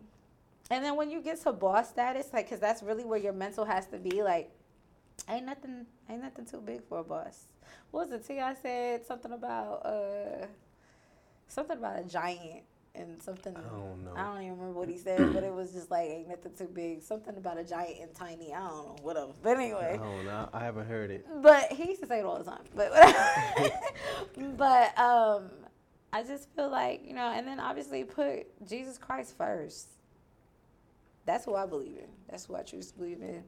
and 0.70 0.84
then 0.84 0.96
when 0.96 1.10
you 1.10 1.22
get 1.22 1.42
to 1.42 1.52
boss 1.54 1.90
status 1.90 2.28
like 2.34 2.46
because 2.46 2.60
that's 2.60 2.84
really 2.84 3.06
where 3.06 3.20
your 3.20 3.34
mental 3.34 3.66
has 3.66 3.86
to 3.88 3.98
be 3.98 4.22
like 4.22 4.52
ain't 5.30 5.46
nothing 5.46 5.86
ain't 6.10 6.22
nothing 6.22 6.46
too 6.46 6.62
big 6.62 6.84
for 6.88 7.00
a 7.00 7.04
boss 7.04 7.46
what 7.92 8.10
was 8.10 8.20
it 8.20 8.28
T 8.28 8.40
I 8.40 8.54
said 8.54 9.06
something 9.06 9.32
about 9.32 9.86
uh 9.86 10.46
something 11.48 11.78
about 11.78 12.00
a 12.00 12.04
giant 12.04 12.64
and 12.98 13.22
something 13.22 13.56
I 13.56 13.62
don't 13.62 14.04
know. 14.04 14.14
I 14.16 14.24
don't 14.24 14.42
even 14.44 14.58
remember 14.58 14.80
what 14.80 14.90
he 14.90 14.98
said 14.98 15.34
but 15.34 15.44
it 15.44 15.54
was 15.54 15.72
just 15.74 15.92
like 15.92 16.10
ain't 16.10 16.30
nothing 16.30 16.54
too 16.58 16.70
big 16.74 17.02
something 17.04 17.36
about 17.38 17.58
a 17.58 17.64
giant 17.64 18.00
and 18.02 18.14
tiny 18.16 18.54
I 18.54 18.60
don't 18.60 18.70
know 18.70 18.96
whatever 19.02 19.32
but 19.44 19.58
anyway 19.58 19.94
I 19.94 20.04
don't 20.04 20.26
know. 20.26 20.50
I 20.54 20.60
haven't 20.60 20.88
heard 20.88 21.12
it. 21.12 21.26
but 21.42 21.72
he 21.72 21.90
used 21.90 22.02
to 22.02 22.08
say 22.08 22.20
it 22.20 22.26
all 22.26 22.38
the 22.38 22.44
time. 22.50 22.64
But 22.76 22.92
but 24.58 24.98
um, 25.00 25.50
I 26.14 26.24
just 26.24 26.50
feel 26.56 26.70
like 26.70 27.02
you 27.06 27.14
know, 27.14 27.32
and 27.32 27.48
then 27.48 27.60
obviously 27.60 28.04
put 28.04 28.46
Jesus 28.68 28.98
Christ 28.98 29.38
first. 29.38 29.90
That's 31.26 31.46
who 31.46 31.56
I 31.56 31.66
believe 31.66 31.98
in. 31.98 32.08
That's 32.30 32.46
who 32.46 32.56
I 32.56 32.62
choose 32.64 32.92
to 32.92 32.98
believe 32.98 33.22
in. 33.22 33.44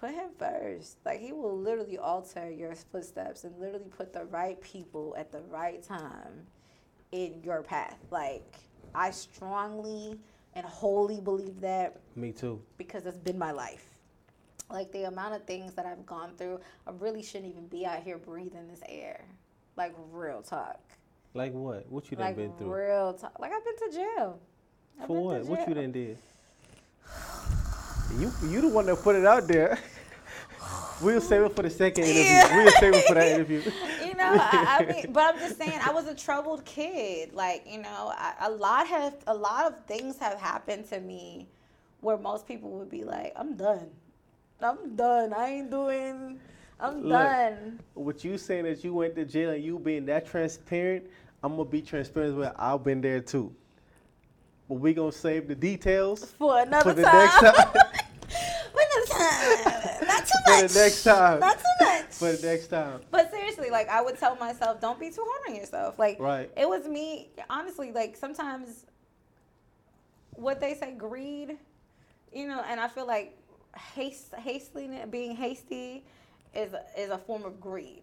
Put 0.00 0.10
him 0.10 0.28
first. 0.38 0.98
Like 1.04 1.20
he 1.20 1.32
will 1.32 1.56
literally 1.58 1.98
alter 1.98 2.50
your 2.50 2.74
footsteps 2.74 3.44
and 3.44 3.58
literally 3.58 3.88
put 3.88 4.12
the 4.12 4.24
right 4.26 4.60
people 4.60 5.14
at 5.16 5.32
the 5.32 5.40
right 5.42 5.82
time 5.82 6.46
in 7.12 7.40
your 7.42 7.62
path. 7.62 7.96
Like 8.10 8.56
I 8.94 9.10
strongly 9.10 10.18
and 10.54 10.64
wholly 10.64 11.20
believe 11.20 11.60
that 11.60 12.00
Me 12.14 12.32
too. 12.32 12.60
because 12.78 13.06
it's 13.06 13.18
been 13.18 13.38
my 13.38 13.52
life. 13.52 13.84
Like 14.70 14.90
the 14.92 15.04
amount 15.04 15.34
of 15.34 15.44
things 15.44 15.74
that 15.74 15.86
I've 15.86 16.04
gone 16.06 16.30
through, 16.36 16.60
I 16.86 16.90
really 16.98 17.22
shouldn't 17.22 17.50
even 17.50 17.66
be 17.68 17.86
out 17.86 18.02
here 18.02 18.18
breathing 18.18 18.66
this 18.68 18.80
air. 18.88 19.24
Like 19.76 19.94
real 20.10 20.42
talk. 20.42 20.80
Like 21.34 21.52
what? 21.52 21.90
What 21.90 22.10
you 22.10 22.16
done 22.16 22.26
like 22.26 22.36
been 22.36 22.52
through? 22.54 22.74
real 22.74 23.12
talk. 23.12 23.38
Like 23.38 23.52
I've 23.52 23.64
been 23.64 23.90
to 23.90 23.96
jail. 23.96 24.40
I've 25.00 25.06
For 25.06 25.14
been 25.30 25.42
to 25.44 25.50
what? 25.50 25.58
What 25.60 25.68
you 25.68 25.74
done 25.74 25.92
did? 25.92 26.18
You 28.18 28.32
you 28.48 28.60
the 28.62 28.68
one 28.68 28.86
that 28.86 28.96
put 28.96 29.16
it 29.16 29.26
out 29.26 29.46
there. 29.46 29.78
We'll 31.02 31.20
save 31.20 31.42
it 31.42 31.54
for 31.54 31.60
the 31.60 31.68
second 31.68 32.04
interview. 32.04 32.56
We'll 32.56 32.72
save 32.80 32.94
it 32.94 33.04
for 33.04 33.14
that 33.14 33.28
interview. 33.32 33.60
You 34.32 34.36
know, 34.38 34.44
know, 34.44 34.50
I, 34.52 34.76
I 34.80 34.92
mean, 34.92 35.12
but 35.12 35.34
I'm 35.34 35.40
just 35.40 35.58
saying, 35.58 35.78
I 35.84 35.90
was 35.92 36.06
a 36.06 36.14
troubled 36.14 36.64
kid. 36.64 37.32
Like, 37.32 37.64
you 37.68 37.78
know, 37.78 38.12
I, 38.16 38.34
a 38.40 38.50
lot 38.50 38.86
have 38.86 39.14
a 39.26 39.34
lot 39.34 39.66
of 39.66 39.84
things 39.86 40.18
have 40.18 40.38
happened 40.40 40.88
to 40.90 41.00
me 41.00 41.46
where 42.00 42.16
most 42.16 42.46
people 42.46 42.70
would 42.72 42.90
be 42.90 43.04
like, 43.04 43.32
"I'm 43.36 43.54
done, 43.56 43.88
I'm 44.60 44.96
done. 44.96 45.32
I 45.32 45.48
ain't 45.50 45.70
doing. 45.70 46.40
I'm 46.80 47.02
Look. 47.02 47.22
done." 47.22 47.80
What 47.94 48.24
you 48.24 48.36
saying 48.38 48.64
that 48.64 48.84
you 48.84 48.94
went 48.94 49.14
to 49.16 49.24
jail 49.24 49.50
and 49.50 49.62
you 49.64 49.78
being 49.78 50.06
that 50.06 50.26
transparent, 50.26 51.04
I'm 51.42 51.52
gonna 51.56 51.64
be 51.68 51.82
transparent 51.82 52.32
as 52.32 52.36
well. 52.38 52.54
I've 52.58 52.84
been 52.84 53.00
there 53.00 53.20
too. 53.20 53.54
But 54.68 54.74
we 54.76 54.94
gonna 54.94 55.12
save 55.12 55.46
the 55.48 55.54
details 55.54 56.32
For 56.38 56.60
another 56.60 56.90
for 56.90 56.94
the 56.94 57.02
time. 57.04 57.14
next 57.14 57.40
time. 57.40 57.54
For 58.72 58.80
another 58.82 59.06
time. 59.06 60.06
Not 60.06 60.26
too 60.26 60.32
For 60.44 60.50
much. 60.62 60.72
the 60.72 60.78
next 60.80 61.02
time. 61.04 61.40
Not 61.40 61.58
too 61.58 61.84
much. 61.84 62.04
for 62.10 62.32
the 62.32 62.46
next 62.46 62.66
time. 62.68 63.00
But 63.10 63.25
seriously, 63.56 63.70
like 63.72 63.88
I 63.88 64.02
would 64.02 64.18
tell 64.18 64.36
myself, 64.36 64.80
don't 64.80 65.00
be 65.00 65.10
too 65.10 65.24
hard 65.26 65.50
on 65.50 65.56
yourself. 65.56 65.98
Like 65.98 66.20
Right. 66.20 66.50
it 66.56 66.68
was 66.68 66.86
me, 66.86 67.30
honestly, 67.50 67.92
like 67.92 68.16
sometimes 68.16 68.86
what 70.32 70.60
they 70.60 70.74
say, 70.74 70.92
greed, 70.92 71.56
you 72.32 72.46
know, 72.46 72.62
and 72.68 72.78
I 72.78 72.88
feel 72.88 73.06
like 73.06 73.36
haste 73.94 74.34
hastily 74.34 74.88
being 75.10 75.36
hasty 75.36 76.04
is 76.54 76.74
is 76.96 77.10
a 77.10 77.18
form 77.18 77.44
of 77.44 77.60
greed. 77.60 78.02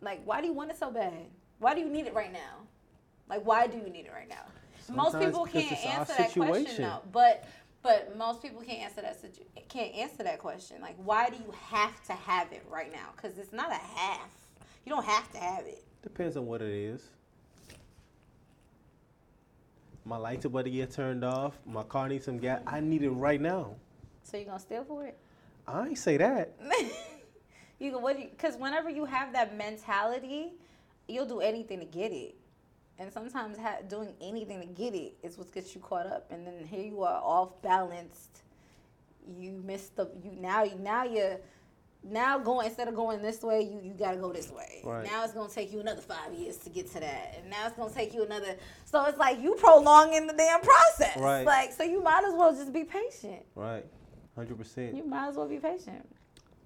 Like 0.00 0.22
why 0.24 0.40
do 0.40 0.46
you 0.46 0.52
want 0.52 0.70
it 0.70 0.78
so 0.78 0.90
bad? 0.90 1.26
Why 1.58 1.74
do 1.74 1.80
you 1.80 1.88
need 1.88 2.06
it 2.06 2.14
right 2.14 2.32
now? 2.32 2.56
Like 3.28 3.44
why 3.44 3.66
do 3.66 3.76
you 3.78 3.88
need 3.88 4.06
it 4.06 4.12
right 4.12 4.28
now? 4.28 4.44
most 4.88 5.18
people 5.18 5.46
can't 5.46 5.72
answer 5.84 6.14
that 6.18 6.32
question 6.32 6.82
though. 6.82 7.02
But 7.12 7.44
but 7.82 8.16
most 8.16 8.42
people 8.42 8.62
can't 8.62 8.80
answer 8.80 9.00
that 9.02 9.20
situ- 9.20 9.44
can't 9.68 9.94
answer 9.94 10.22
that 10.22 10.38
question. 10.38 10.80
Like 10.80 10.96
why 10.96 11.30
do 11.30 11.36
you 11.36 11.52
have 11.68 12.02
to 12.04 12.12
have 12.12 12.52
it 12.52 12.64
right 12.70 12.92
now? 12.92 13.08
Cuz 13.16 13.38
it's 13.38 13.52
not 13.52 13.70
a 13.70 13.74
half. 13.74 14.41
You 14.84 14.90
don't 14.92 15.04
have 15.04 15.30
to 15.32 15.38
have 15.38 15.66
it. 15.66 15.84
Depends 16.02 16.36
on 16.36 16.46
what 16.46 16.62
it 16.62 16.72
is. 16.72 17.02
My 20.04 20.16
lights 20.16 20.44
about 20.44 20.64
to 20.64 20.70
get 20.70 20.90
turned 20.90 21.24
off. 21.24 21.58
My 21.64 21.84
car 21.84 22.08
needs 22.08 22.24
some 22.24 22.38
gas. 22.38 22.60
I 22.66 22.80
need 22.80 23.02
it 23.02 23.10
right 23.10 23.40
now. 23.40 23.76
So 24.24 24.36
you 24.36 24.44
going 24.44 24.58
to 24.58 24.62
steal 24.62 24.84
for 24.84 25.06
it? 25.06 25.16
I 25.66 25.88
ain't 25.88 25.98
say 25.98 26.16
that. 26.16 26.54
you 27.78 27.92
go 27.92 27.98
what 27.98 28.16
cuz 28.36 28.56
whenever 28.56 28.90
you 28.90 29.04
have 29.04 29.32
that 29.32 29.56
mentality, 29.56 30.54
you'll 31.06 31.26
do 31.26 31.40
anything 31.40 31.78
to 31.78 31.84
get 31.84 32.10
it. 32.12 32.34
And 32.98 33.12
sometimes 33.12 33.58
ha- 33.58 33.78
doing 33.88 34.14
anything 34.20 34.60
to 34.60 34.66
get 34.66 34.94
it 34.94 35.14
is 35.22 35.38
what 35.38 35.52
gets 35.52 35.74
you 35.74 35.80
caught 35.80 36.06
up 36.06 36.30
and 36.30 36.46
then 36.46 36.66
here 36.66 36.82
you 36.82 37.02
are 37.02 37.22
off 37.22 37.62
balanced. 37.62 38.42
You 39.38 39.52
missed 39.64 39.94
the 39.94 40.10
you 40.24 40.32
now 40.32 40.64
now 40.80 41.04
you're 41.04 41.38
now 42.04 42.38
going 42.38 42.66
instead 42.66 42.88
of 42.88 42.94
going 42.94 43.22
this 43.22 43.42
way, 43.42 43.62
you, 43.62 43.80
you 43.82 43.94
gotta 43.94 44.16
go 44.16 44.32
this 44.32 44.50
way. 44.50 44.80
Right. 44.84 45.04
Now 45.04 45.24
it's 45.24 45.32
gonna 45.32 45.52
take 45.52 45.72
you 45.72 45.80
another 45.80 46.00
five 46.00 46.32
years 46.34 46.56
to 46.58 46.70
get 46.70 46.90
to 46.92 47.00
that, 47.00 47.34
and 47.38 47.50
now 47.50 47.66
it's 47.66 47.76
gonna 47.76 47.92
take 47.92 48.12
you 48.14 48.24
another. 48.24 48.56
So 48.84 49.04
it's 49.04 49.18
like 49.18 49.40
you 49.40 49.54
prolonging 49.54 50.26
the 50.26 50.32
damn 50.32 50.60
process. 50.60 51.16
Right. 51.16 51.44
Like 51.44 51.72
so, 51.72 51.84
you 51.84 52.02
might 52.02 52.24
as 52.24 52.34
well 52.34 52.52
just 52.54 52.72
be 52.72 52.84
patient. 52.84 53.44
Right. 53.54 53.86
100%. 54.36 54.96
You 54.96 55.04
might 55.04 55.28
as 55.28 55.36
well 55.36 55.48
be 55.48 55.58
patient. 55.58 56.08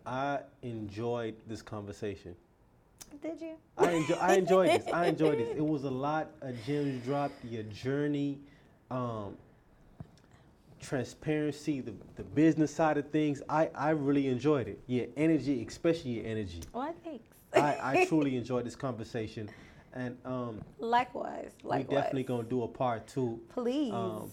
I 0.07 0.41
enjoyed 0.63 1.35
this 1.49 1.63
conversation. 1.63 2.37
Did 3.21 3.41
you? 3.41 3.57
I 3.77 3.91
enjoy, 3.91 4.15
I 4.15 4.35
enjoyed 4.35 4.69
this. 4.69 4.93
I 4.93 5.07
enjoyed 5.07 5.39
this. 5.39 5.49
It 5.57 5.67
was 5.67 5.85
a 5.85 5.91
lot 5.91 6.31
of 6.43 6.55
gems 6.65 7.05
dropped. 7.05 7.45
Your 7.45 7.65
journey, 7.65 8.39
um, 8.91 9.37
transparency, 10.87 11.81
the, 11.81 11.93
the 12.17 12.23
business 12.23 12.75
side 12.75 12.97
of 12.97 13.11
things. 13.11 13.43
I, 13.49 13.69
I 13.75 13.91
really 13.91 14.29
enjoyed 14.29 14.69
it. 14.69 14.81
Your 14.87 15.07
energy, 15.17 15.65
especially 15.67 16.13
your 16.13 16.27
energy. 16.27 16.61
Well, 16.73 16.95
thanks. 17.05 17.25
I, 17.55 18.01
I 18.01 18.05
truly 18.09 18.37
enjoyed 18.37 18.65
this 18.65 18.77
conversation, 18.77 19.49
and 19.93 20.17
um, 20.25 20.61
Likewise. 20.79 21.53
Likewise. 21.63 21.89
we 21.89 21.95
definitely 21.95 22.23
gonna 22.25 22.43
do 22.45 22.63
a 22.63 22.69
part 22.69 23.07
two. 23.07 23.41
Please. 23.49 23.93
um, 23.93 24.31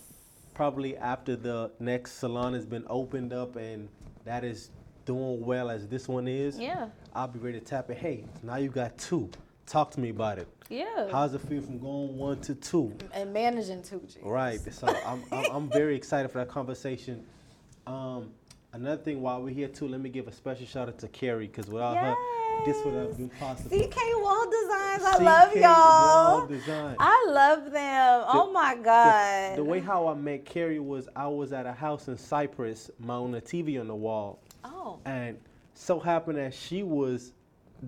Probably 0.53 0.95
after 0.97 1.35
the 1.35 1.71
next 1.79 2.19
salon 2.19 2.53
has 2.53 2.65
been 2.65 2.83
opened 2.87 3.33
up 3.33 3.55
and 3.55 3.89
that 4.23 4.43
is 4.43 4.69
doing 5.05 5.43
well 5.43 5.71
as 5.71 5.87
this 5.87 6.07
one 6.07 6.27
is. 6.27 6.59
yeah. 6.59 6.89
I'll 7.15 7.27
be 7.27 7.39
ready 7.39 7.59
to 7.59 7.65
tap 7.65 7.89
it. 7.89 7.97
Hey, 7.97 8.25
now 8.43 8.57
you 8.57 8.69
got 8.69 8.95
two. 8.99 9.31
Talk 9.65 9.91
to 9.91 9.99
me 9.99 10.09
about 10.09 10.39
it. 10.39 10.47
Yeah. 10.69 11.07
How's 11.11 11.33
it 11.33 11.41
feel 11.41 11.61
from 11.61 11.79
going 11.79 12.17
one 12.17 12.39
to 12.41 12.55
two? 12.55 12.95
and 13.13 13.33
managing 13.33 13.81
two 13.81 14.01
G. 14.07 14.19
Right. 14.23 14.59
So 14.73 14.87
I'm, 15.05 15.23
I'm, 15.31 15.51
I'm 15.51 15.69
very 15.69 15.95
excited 15.95 16.29
for 16.31 16.39
that 16.39 16.49
conversation. 16.49 17.25
Um, 17.87 18.31
another 18.73 19.01
thing 19.01 19.21
while 19.21 19.41
we're 19.41 19.53
here 19.53 19.67
too, 19.67 19.87
let 19.87 20.01
me 20.01 20.09
give 20.09 20.27
a 20.27 20.31
special 20.31 20.65
shout 20.65 20.89
out 20.89 20.99
to 20.99 21.07
Carrie 21.07 21.47
because 21.47 21.67
without 21.67 21.97
her, 21.97 22.15
this 22.65 22.83
would 22.83 22.93
have 22.93 23.17
been 23.17 23.29
possible. 23.29 23.77
CK 23.77 23.95
Wall 24.21 24.45
Designs. 24.49 25.03
I 25.03 25.17
love 25.21 25.55
y'all. 25.55 26.39
Wall 26.39 26.47
Design. 26.47 26.95
I 26.99 27.25
love 27.29 27.71
them. 27.71 28.23
oh 28.27 28.51
my 28.51 28.75
God. 28.75 29.53
The, 29.53 29.63
the 29.63 29.69
way 29.69 29.79
how 29.79 30.07
I 30.07 30.13
met 30.13 30.45
Carrie 30.45 30.79
was 30.79 31.07
I 31.15 31.27
was 31.27 31.53
at 31.53 31.65
a 31.65 31.73
house 31.73 32.07
in 32.07 32.17
Cypress, 32.17 32.91
mounting 32.99 33.35
a 33.35 33.41
TV 33.41 33.79
on 33.79 33.87
the 33.87 33.95
wall, 33.95 34.39
oh. 34.63 34.99
and 35.05 35.37
so 35.73 35.99
happened 35.99 36.37
that 36.37 36.53
she 36.53 36.83
was 36.83 37.33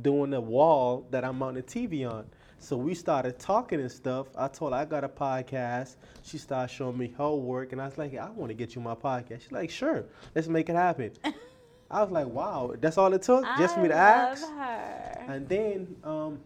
doing 0.01 0.31
the 0.31 0.41
wall 0.41 1.05
that 1.11 1.23
I'm 1.23 1.39
mounting 1.39 1.63
the 1.65 1.87
TV 1.87 2.09
on. 2.09 2.25
So 2.59 2.77
we 2.77 2.95
started 2.95 3.37
talking 3.37 3.79
and 3.79 3.91
stuff. 3.91 4.27
I 4.37 4.47
told 4.47 4.73
her 4.73 4.79
I 4.79 4.85
got 4.85 5.03
a 5.03 5.09
podcast. 5.09 5.97
She 6.23 6.37
started 6.37 6.73
showing 6.73 6.97
me 6.97 7.13
her 7.17 7.31
work, 7.35 7.71
and 7.73 7.81
I 7.81 7.85
was 7.85 7.97
like, 7.97 8.15
I 8.15 8.29
want 8.29 8.49
to 8.49 8.53
get 8.55 8.75
you 8.75 8.81
my 8.81 8.95
podcast. 8.95 9.41
She's 9.41 9.51
like, 9.51 9.69
sure, 9.69 10.05
let's 10.33 10.47
make 10.47 10.69
it 10.69 10.75
happen. 10.75 11.11
I 11.91 12.01
was 12.01 12.11
like, 12.11 12.27
wow, 12.27 12.73
that's 12.79 12.97
all 12.97 13.13
it 13.13 13.21
took 13.21 13.45
just 13.57 13.75
for 13.75 13.81
me 13.81 13.89
to 13.89 13.95
I 13.95 13.99
ask. 13.99 14.47
her. 14.47 15.25
And 15.27 15.47
then 15.47 15.95
um, 16.03 16.39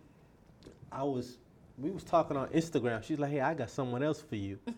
I 0.92 1.04
was, 1.04 1.38
we 1.78 1.90
was 1.92 2.04
talking 2.04 2.36
on 2.36 2.50
Instagram. 2.50 3.02
She's 3.04 3.20
like, 3.20 3.32
hey, 3.32 3.40
I 3.40 3.54
got 3.54 3.70
someone 3.70 4.04
else 4.04 4.22
for 4.22 4.36
you. 4.36 4.60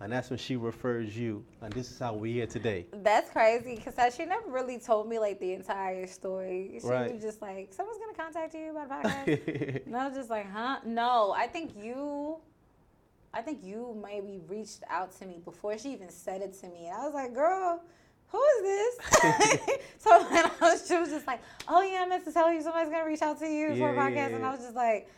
and 0.00 0.12
that's 0.12 0.28
when 0.30 0.38
she 0.38 0.56
refers 0.56 1.16
you. 1.16 1.44
And 1.62 1.72
this 1.72 1.90
is 1.90 1.98
how 1.98 2.14
we're 2.14 2.32
here 2.32 2.46
today. 2.46 2.86
That's 3.02 3.30
crazy 3.30 3.76
because 3.76 4.14
she 4.14 4.24
never 4.24 4.48
really 4.50 4.78
told 4.78 5.08
me 5.08 5.18
like 5.18 5.38
the 5.40 5.52
entire 5.52 6.06
story. 6.06 6.78
She 6.80 6.86
Right. 6.86 7.12
was 7.12 7.22
just 7.22 7.40
like, 7.40 7.72
someone's 7.72 7.98
gonna 7.98 8.14
contact 8.14 8.54
you 8.54 8.70
about 8.70 9.04
a 9.04 9.08
podcast. 9.08 9.82
and 9.86 9.96
I 9.96 10.06
was 10.08 10.16
just 10.16 10.30
like, 10.30 10.50
huh? 10.50 10.78
No, 10.84 11.32
I 11.36 11.46
think 11.46 11.72
you, 11.76 12.38
I 13.32 13.40
think 13.40 13.60
you 13.64 13.96
maybe 14.02 14.40
reached 14.48 14.82
out 14.90 15.12
to 15.18 15.26
me 15.26 15.40
before 15.44 15.78
she 15.78 15.92
even 15.92 16.08
said 16.10 16.42
it 16.42 16.52
to 16.60 16.66
me, 16.68 16.86
and 16.88 16.96
I 16.96 17.04
was 17.04 17.14
like, 17.14 17.34
girl. 17.34 17.82
Who 18.28 18.42
is 18.42 18.62
this? 18.62 18.96
so 19.98 20.10
I 20.10 20.50
was, 20.60 20.88
she 20.88 20.96
was 20.96 21.08
just 21.10 21.24
like, 21.24 21.40
"Oh 21.68 21.82
yeah, 21.82 22.02
I 22.04 22.08
meant 22.08 22.24
to 22.24 22.32
tell 22.32 22.52
you 22.52 22.62
somebody's 22.62 22.90
gonna 22.90 23.06
reach 23.06 23.22
out 23.22 23.38
to 23.38 23.46
you 23.46 23.68
for 23.68 23.74
Yeah, 23.76 23.90
a 23.90 23.94
yeah, 23.94 24.10
podcast," 24.30 24.34
and. 24.34 24.44
I 24.44 24.50
was 24.50 24.60
just 24.60 24.74
like, 24.74 25.08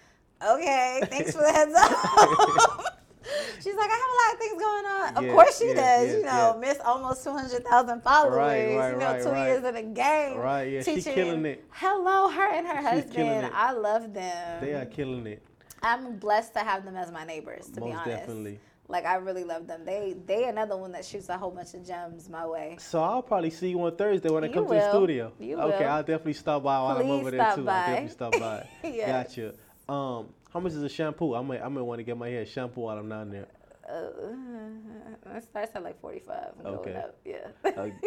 "Okay, 0.46 1.00
thanks 1.08 1.32
for 1.32 1.38
the 1.40 1.50
heads 1.50 1.72
up." 1.74 2.95
She's 3.62 3.74
like, 3.74 3.90
"I 3.90 3.94
have 3.94 4.12
a 4.12 4.18
lot 4.22 4.32
of 4.34 4.38
things 4.38 4.62
going 4.62 4.86
on." 4.86 5.24
Of 5.24 5.34
course 5.34 5.58
she 5.58 5.66
yes, 5.66 5.76
does. 5.76 6.06
yes, 6.08 6.16
you 6.16 6.22
know, 6.22 6.58
yes. 6.60 6.76
miss 6.76 6.86
almost 6.86 7.24
two 7.24 7.32
hundred 7.32 7.64
thousand 7.64 8.02
followers. 8.02 8.36
Right, 8.36 8.76
right, 8.76 8.92
you 8.92 8.98
know, 8.98 9.12
right, 9.12 9.22
two 9.22 9.34
years 9.34 9.64
in 9.64 9.74
the 9.74 9.82
game. 9.94 10.38
Right, 10.38 10.64
yeah, 10.64 10.82
she 10.82 10.94
teaching. 10.96 11.14
killing 11.14 11.46
it. 11.46 11.64
Hello, 11.70 12.28
her 12.28 12.50
and 12.52 12.66
her 12.66 12.76
She's 12.76 13.04
husband. 13.14 13.50
I 13.54 13.72
love 13.72 14.12
them. 14.14 14.60
they 14.64 14.74
are 14.74 14.86
killing 14.86 15.26
it. 15.26 15.42
I'm 15.82 16.16
blessed 16.16 16.54
to 16.54 16.60
have 16.60 16.84
them 16.84 16.96
as 16.96 17.10
my 17.12 17.24
neighbors. 17.24 17.66
To 17.66 17.80
be 17.80 17.88
Most 17.88 17.98
honest, 18.06 18.06
definitely. 18.08 18.58
like 18.88 19.04
I 19.04 19.16
really 19.16 19.44
love 19.44 19.66
them. 19.66 19.84
They 19.84 20.16
they 20.26 20.44
another 20.44 20.76
one 20.76 20.92
that 20.92 21.04
shoots 21.04 21.28
a 21.28 21.36
whole 21.38 21.50
bunch 21.50 21.74
of 21.74 21.86
gems 21.86 22.28
my 22.28 22.46
way. 22.46 22.76
So 22.80 23.02
I'll 23.02 23.22
probably 23.22 23.50
see 23.50 23.70
you 23.70 23.80
on 23.82 23.94
Thursday 23.96 24.30
when 24.30 24.44
I 24.44 24.48
You 24.48 24.54
come 24.54 24.66
to 24.66 24.74
the 24.74 24.90
studio. 24.90 25.32
You 25.38 25.60
okay, 25.60 25.84
will. 25.84 25.90
I'll 25.90 26.02
definitely 26.02 26.32
stop 26.34 26.62
by 26.62 26.78
while 26.80 26.96
I'm 26.96 27.02
Please 27.04 27.10
over 27.10 27.30
there 27.30 27.40
stop 27.40 27.54
too. 27.56 27.64
by. 27.64 27.72
I'll 27.72 27.86
definitely 27.86 28.10
stop 28.10 28.32
by. 28.38 28.68
Yeah. 28.84 29.22
Gotcha. 29.22 29.54
Um, 29.88 30.26
how 30.56 30.60
much 30.60 30.72
is 30.72 30.82
a 30.82 30.88
shampoo? 30.88 31.34
I 31.34 31.42
might 31.42 31.60
I 31.62 31.68
might 31.68 31.82
want 31.82 31.98
to 31.98 32.02
get 32.02 32.16
my 32.16 32.30
hair 32.30 32.46
shampoo 32.46 32.80
while 32.80 32.96
I'm 32.96 33.10
down 33.10 33.28
there. 33.30 33.46
Uh, 33.86 35.36
it 35.36 35.42
starts 35.44 35.70
at 35.74 35.82
like 35.82 36.00
45 36.00 36.52
and 36.58 36.66
Okay. 36.66 36.92
going 36.92 37.04
up. 37.04 37.16
Yeah. 37.26 37.48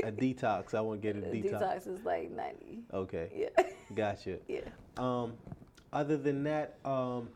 A, 0.04 0.08
a 0.08 0.12
detox. 0.12 0.74
I 0.74 0.82
want 0.82 1.00
to 1.00 1.14
get 1.14 1.16
a 1.24 1.28
detox. 1.28 1.46
A 1.46 1.64
detox 1.64 1.88
is 1.88 2.04
like 2.04 2.32
90. 2.32 2.80
Okay. 2.92 3.30
Yeah. 3.36 3.64
Gotcha. 3.96 4.40
Yeah. 4.48 4.62
Um, 4.98 5.34
other 5.94 6.18
than 6.18 6.44
that, 6.46 6.80
um, 6.84 7.30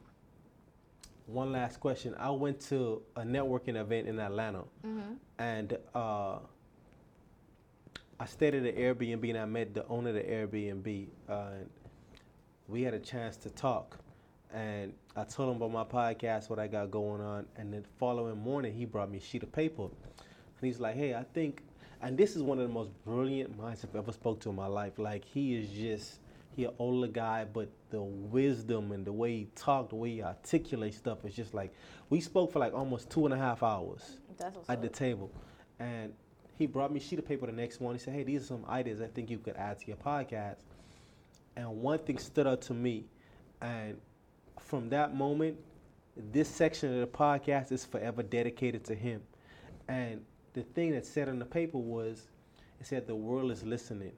one 1.28 1.52
last 1.52 1.80
question. 1.80 2.16
I 2.18 2.32
went 2.32 2.60
to 2.70 3.04
a 3.16 3.22
networking 3.22 3.76
event 3.80 4.08
in 4.08 4.20
Atlanta, 4.20 4.64
Mm-hmm. 4.84 5.14
and 5.38 5.78
uh, 5.94 6.40
I 8.20 8.26
stayed 8.26 8.56
at 8.56 8.64
an 8.64 8.76
Airbnb, 8.76 9.30
and 9.30 9.38
I 9.38 9.46
met 9.46 9.76
the 9.76 9.88
owner 9.88 10.10
of 10.10 10.16
the 10.16 10.22
Airbnb. 10.24 11.08
Uh, 11.30 11.34
and 11.60 11.70
we 12.68 12.82
had 12.82 12.94
a 12.96 13.00
chance 13.00 13.38
to 13.38 13.50
talk, 13.52 14.00
and 14.54 14.94
I 15.16 15.24
told 15.24 15.50
him 15.50 15.62
about 15.62 15.94
my 15.94 16.14
podcast, 16.14 16.50
what 16.50 16.60
I 16.60 16.68
got 16.68 16.92
going 16.92 17.22
on, 17.22 17.46
and 17.58 17.74
the 17.74 17.84
following 17.98 18.38
morning 18.38 18.74
he 18.74 18.86
brought 18.86 19.10
me 19.10 19.18
a 19.18 19.22
sheet 19.22 19.44
of 19.44 19.52
paper, 19.52 19.84
and 19.84 19.92
he's 20.62 20.80
like, 20.80 20.96
"Hey, 20.96 21.16
I 21.16 21.24
think," 21.24 21.64
and 22.02 22.18
this 22.18 22.36
is 22.36 22.44
one 22.44 22.60
of 22.60 22.68
the 22.68 22.74
most 22.74 22.92
brilliant 23.04 23.58
minds 23.58 23.84
I've 23.84 23.96
ever 23.96 24.12
spoke 24.12 24.40
to 24.42 24.50
in 24.50 24.56
my 24.56 24.68
life. 24.68 25.00
Like 25.00 25.26
he 25.26 25.56
is 25.56 25.70
just 25.72 26.20
he 26.56 26.66
an 26.66 26.74
older 26.78 27.08
guy, 27.08 27.46
but 27.46 27.70
the 27.90 28.02
wisdom 28.02 28.92
and 28.92 29.04
the 29.04 29.12
way 29.12 29.32
he 29.32 29.48
talked, 29.56 29.90
the 29.90 29.96
way 29.96 30.12
he 30.12 30.22
articulates 30.22 30.98
stuff 30.98 31.26
is 31.26 31.36
just 31.36 31.56
like 31.56 31.74
we 32.12 32.22
spoke 32.22 32.52
for 32.52 32.60
like 32.60 32.76
almost 32.76 33.10
two 33.10 33.26
and 33.26 33.34
a 33.34 33.38
half 33.38 33.64
hours 33.64 34.20
at 34.70 34.82
the 34.82 34.90
table, 34.90 35.32
and 35.80 36.14
he 36.60 36.68
brought 36.68 36.92
me 36.92 37.00
a 37.00 37.04
sheet 37.04 37.18
of 37.18 37.26
paper 37.26 37.48
the 37.48 37.52
next 37.52 37.82
morning. 37.82 37.98
He 37.98 38.06
said, 38.06 38.14
"Hey, 38.14 38.24
these 38.24 38.44
are 38.44 38.46
some 38.46 38.66
ideas 38.70 39.02
I 39.02 39.08
think 39.08 39.32
you 39.32 39.40
could 39.40 39.56
add 39.56 39.80
to 39.80 39.88
your 39.88 39.98
podcast." 39.98 40.58
And 41.56 41.82
one 41.82 41.98
thing 42.00 42.20
stood 42.20 42.46
out 42.46 42.62
to 42.64 42.74
me, 42.76 43.06
and 43.62 44.00
from 44.60 44.90
that 44.90 45.16
moment, 45.16 45.58
this 46.16 46.48
section 46.48 46.94
of 46.94 47.00
the 47.00 47.08
podcast 47.08 47.72
is 47.72 47.86
forever 47.86 48.24
dedicated 48.24 48.84
to 48.86 48.96
him. 48.96 49.22
And 49.88 50.22
the 50.54 50.64
thing 50.64 50.92
that 50.92 51.06
said 51.06 51.30
on 51.30 51.40
the 51.40 51.46
paper 51.46 51.78
was, 51.78 52.28
it 52.80 52.88
said 52.88 53.08
the 53.08 53.16
world 53.16 53.52
is 53.52 53.64
listening. 53.64 54.14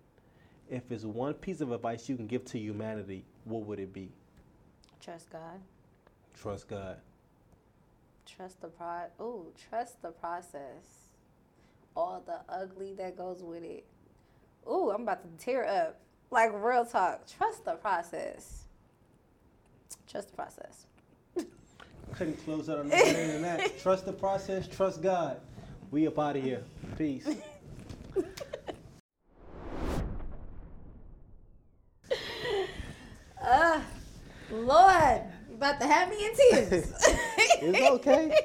If 0.70 0.91
it's 0.91 1.03
one 1.03 1.34
piece 1.36 1.62
of 1.62 1.72
advice 1.72 2.10
you 2.10 2.16
can 2.16 2.28
give 2.28 2.45
to 2.45 2.60
humanity, 2.60 3.24
what 3.44 3.66
would 3.66 3.80
it 3.80 3.94
be? 3.94 4.12
Trust 4.99 5.30
God. 5.30 5.62
Trust 6.34 6.68
God. 6.68 6.98
Trust 8.26 8.62
the 8.62 8.68
pro. 8.68 9.03
Ooh, 9.22 9.48
trust 9.70 10.02
the 10.02 10.10
process. 10.10 11.10
All 11.95 12.24
the 12.26 12.40
ugly 12.49 12.94
that 12.95 13.16
goes 13.16 13.41
with 13.41 13.64
it. 13.64 13.86
Ooh, 14.68 14.91
I'm 14.91 15.03
about 15.03 15.22
to 15.22 15.44
tear 15.45 15.66
up. 15.66 15.99
Like 16.32 16.52
real 16.53 16.86
talk. 16.86 17.28
Trust 17.28 17.66
the 17.66 17.76
process. 17.76 18.65
Trust 20.10 20.30
the 20.30 20.36
process. 20.36 20.86
Couldn't 22.14 22.44
close 22.45 22.69
out 22.69 22.80
on 22.80 22.90
better 22.90 23.27
than 23.27 23.41
that. 23.41 23.80
Trust 23.82 24.06
the 24.06 24.14
process, 24.14 24.68
trust 24.68 25.02
God. 25.02 25.38
We 25.91 26.07
up 26.07 26.18
out 26.18 26.38
of 26.38 26.44
here. 26.44 26.64
Peace. 26.98 27.27
Uh, 33.41 33.82
Lord, 34.52 35.22
you 35.49 35.56
about 35.56 35.80
to 35.82 35.88
have 35.88 36.10
me 36.10 36.26
in 36.26 36.32
tears. 36.36 36.94
It's 37.61 37.90
okay. 37.91 38.36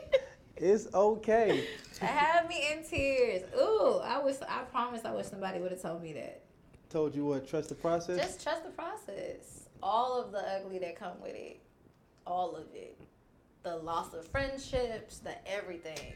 It's 0.56 0.86
okay. 0.94 1.66
have 2.00 2.48
me 2.48 2.64
in 2.72 2.84
tears. 2.84 3.42
Ooh, 3.58 4.00
I 4.02 4.22
wish. 4.22 4.36
I 4.48 4.62
promise. 4.70 5.04
I 5.04 5.12
wish 5.12 5.26
somebody 5.26 5.58
would 5.58 5.72
have 5.72 5.82
told 5.82 6.02
me 6.02 6.12
that. 6.14 6.42
Told 6.90 7.14
you 7.14 7.24
what, 7.24 7.46
trust 7.46 7.68
the 7.68 7.74
process? 7.74 8.18
Just 8.18 8.42
trust 8.42 8.64
the 8.64 8.70
process. 8.70 9.59
All 9.82 10.20
of 10.20 10.32
the 10.32 10.38
ugly 10.38 10.78
that 10.78 10.96
come 10.98 11.20
with 11.22 11.34
it. 11.34 11.60
All 12.26 12.54
of 12.54 12.66
it. 12.74 13.00
The 13.62 13.76
loss 13.76 14.14
of 14.14 14.26
friendships, 14.28 15.18
the 15.18 15.34
everything. 15.50 16.14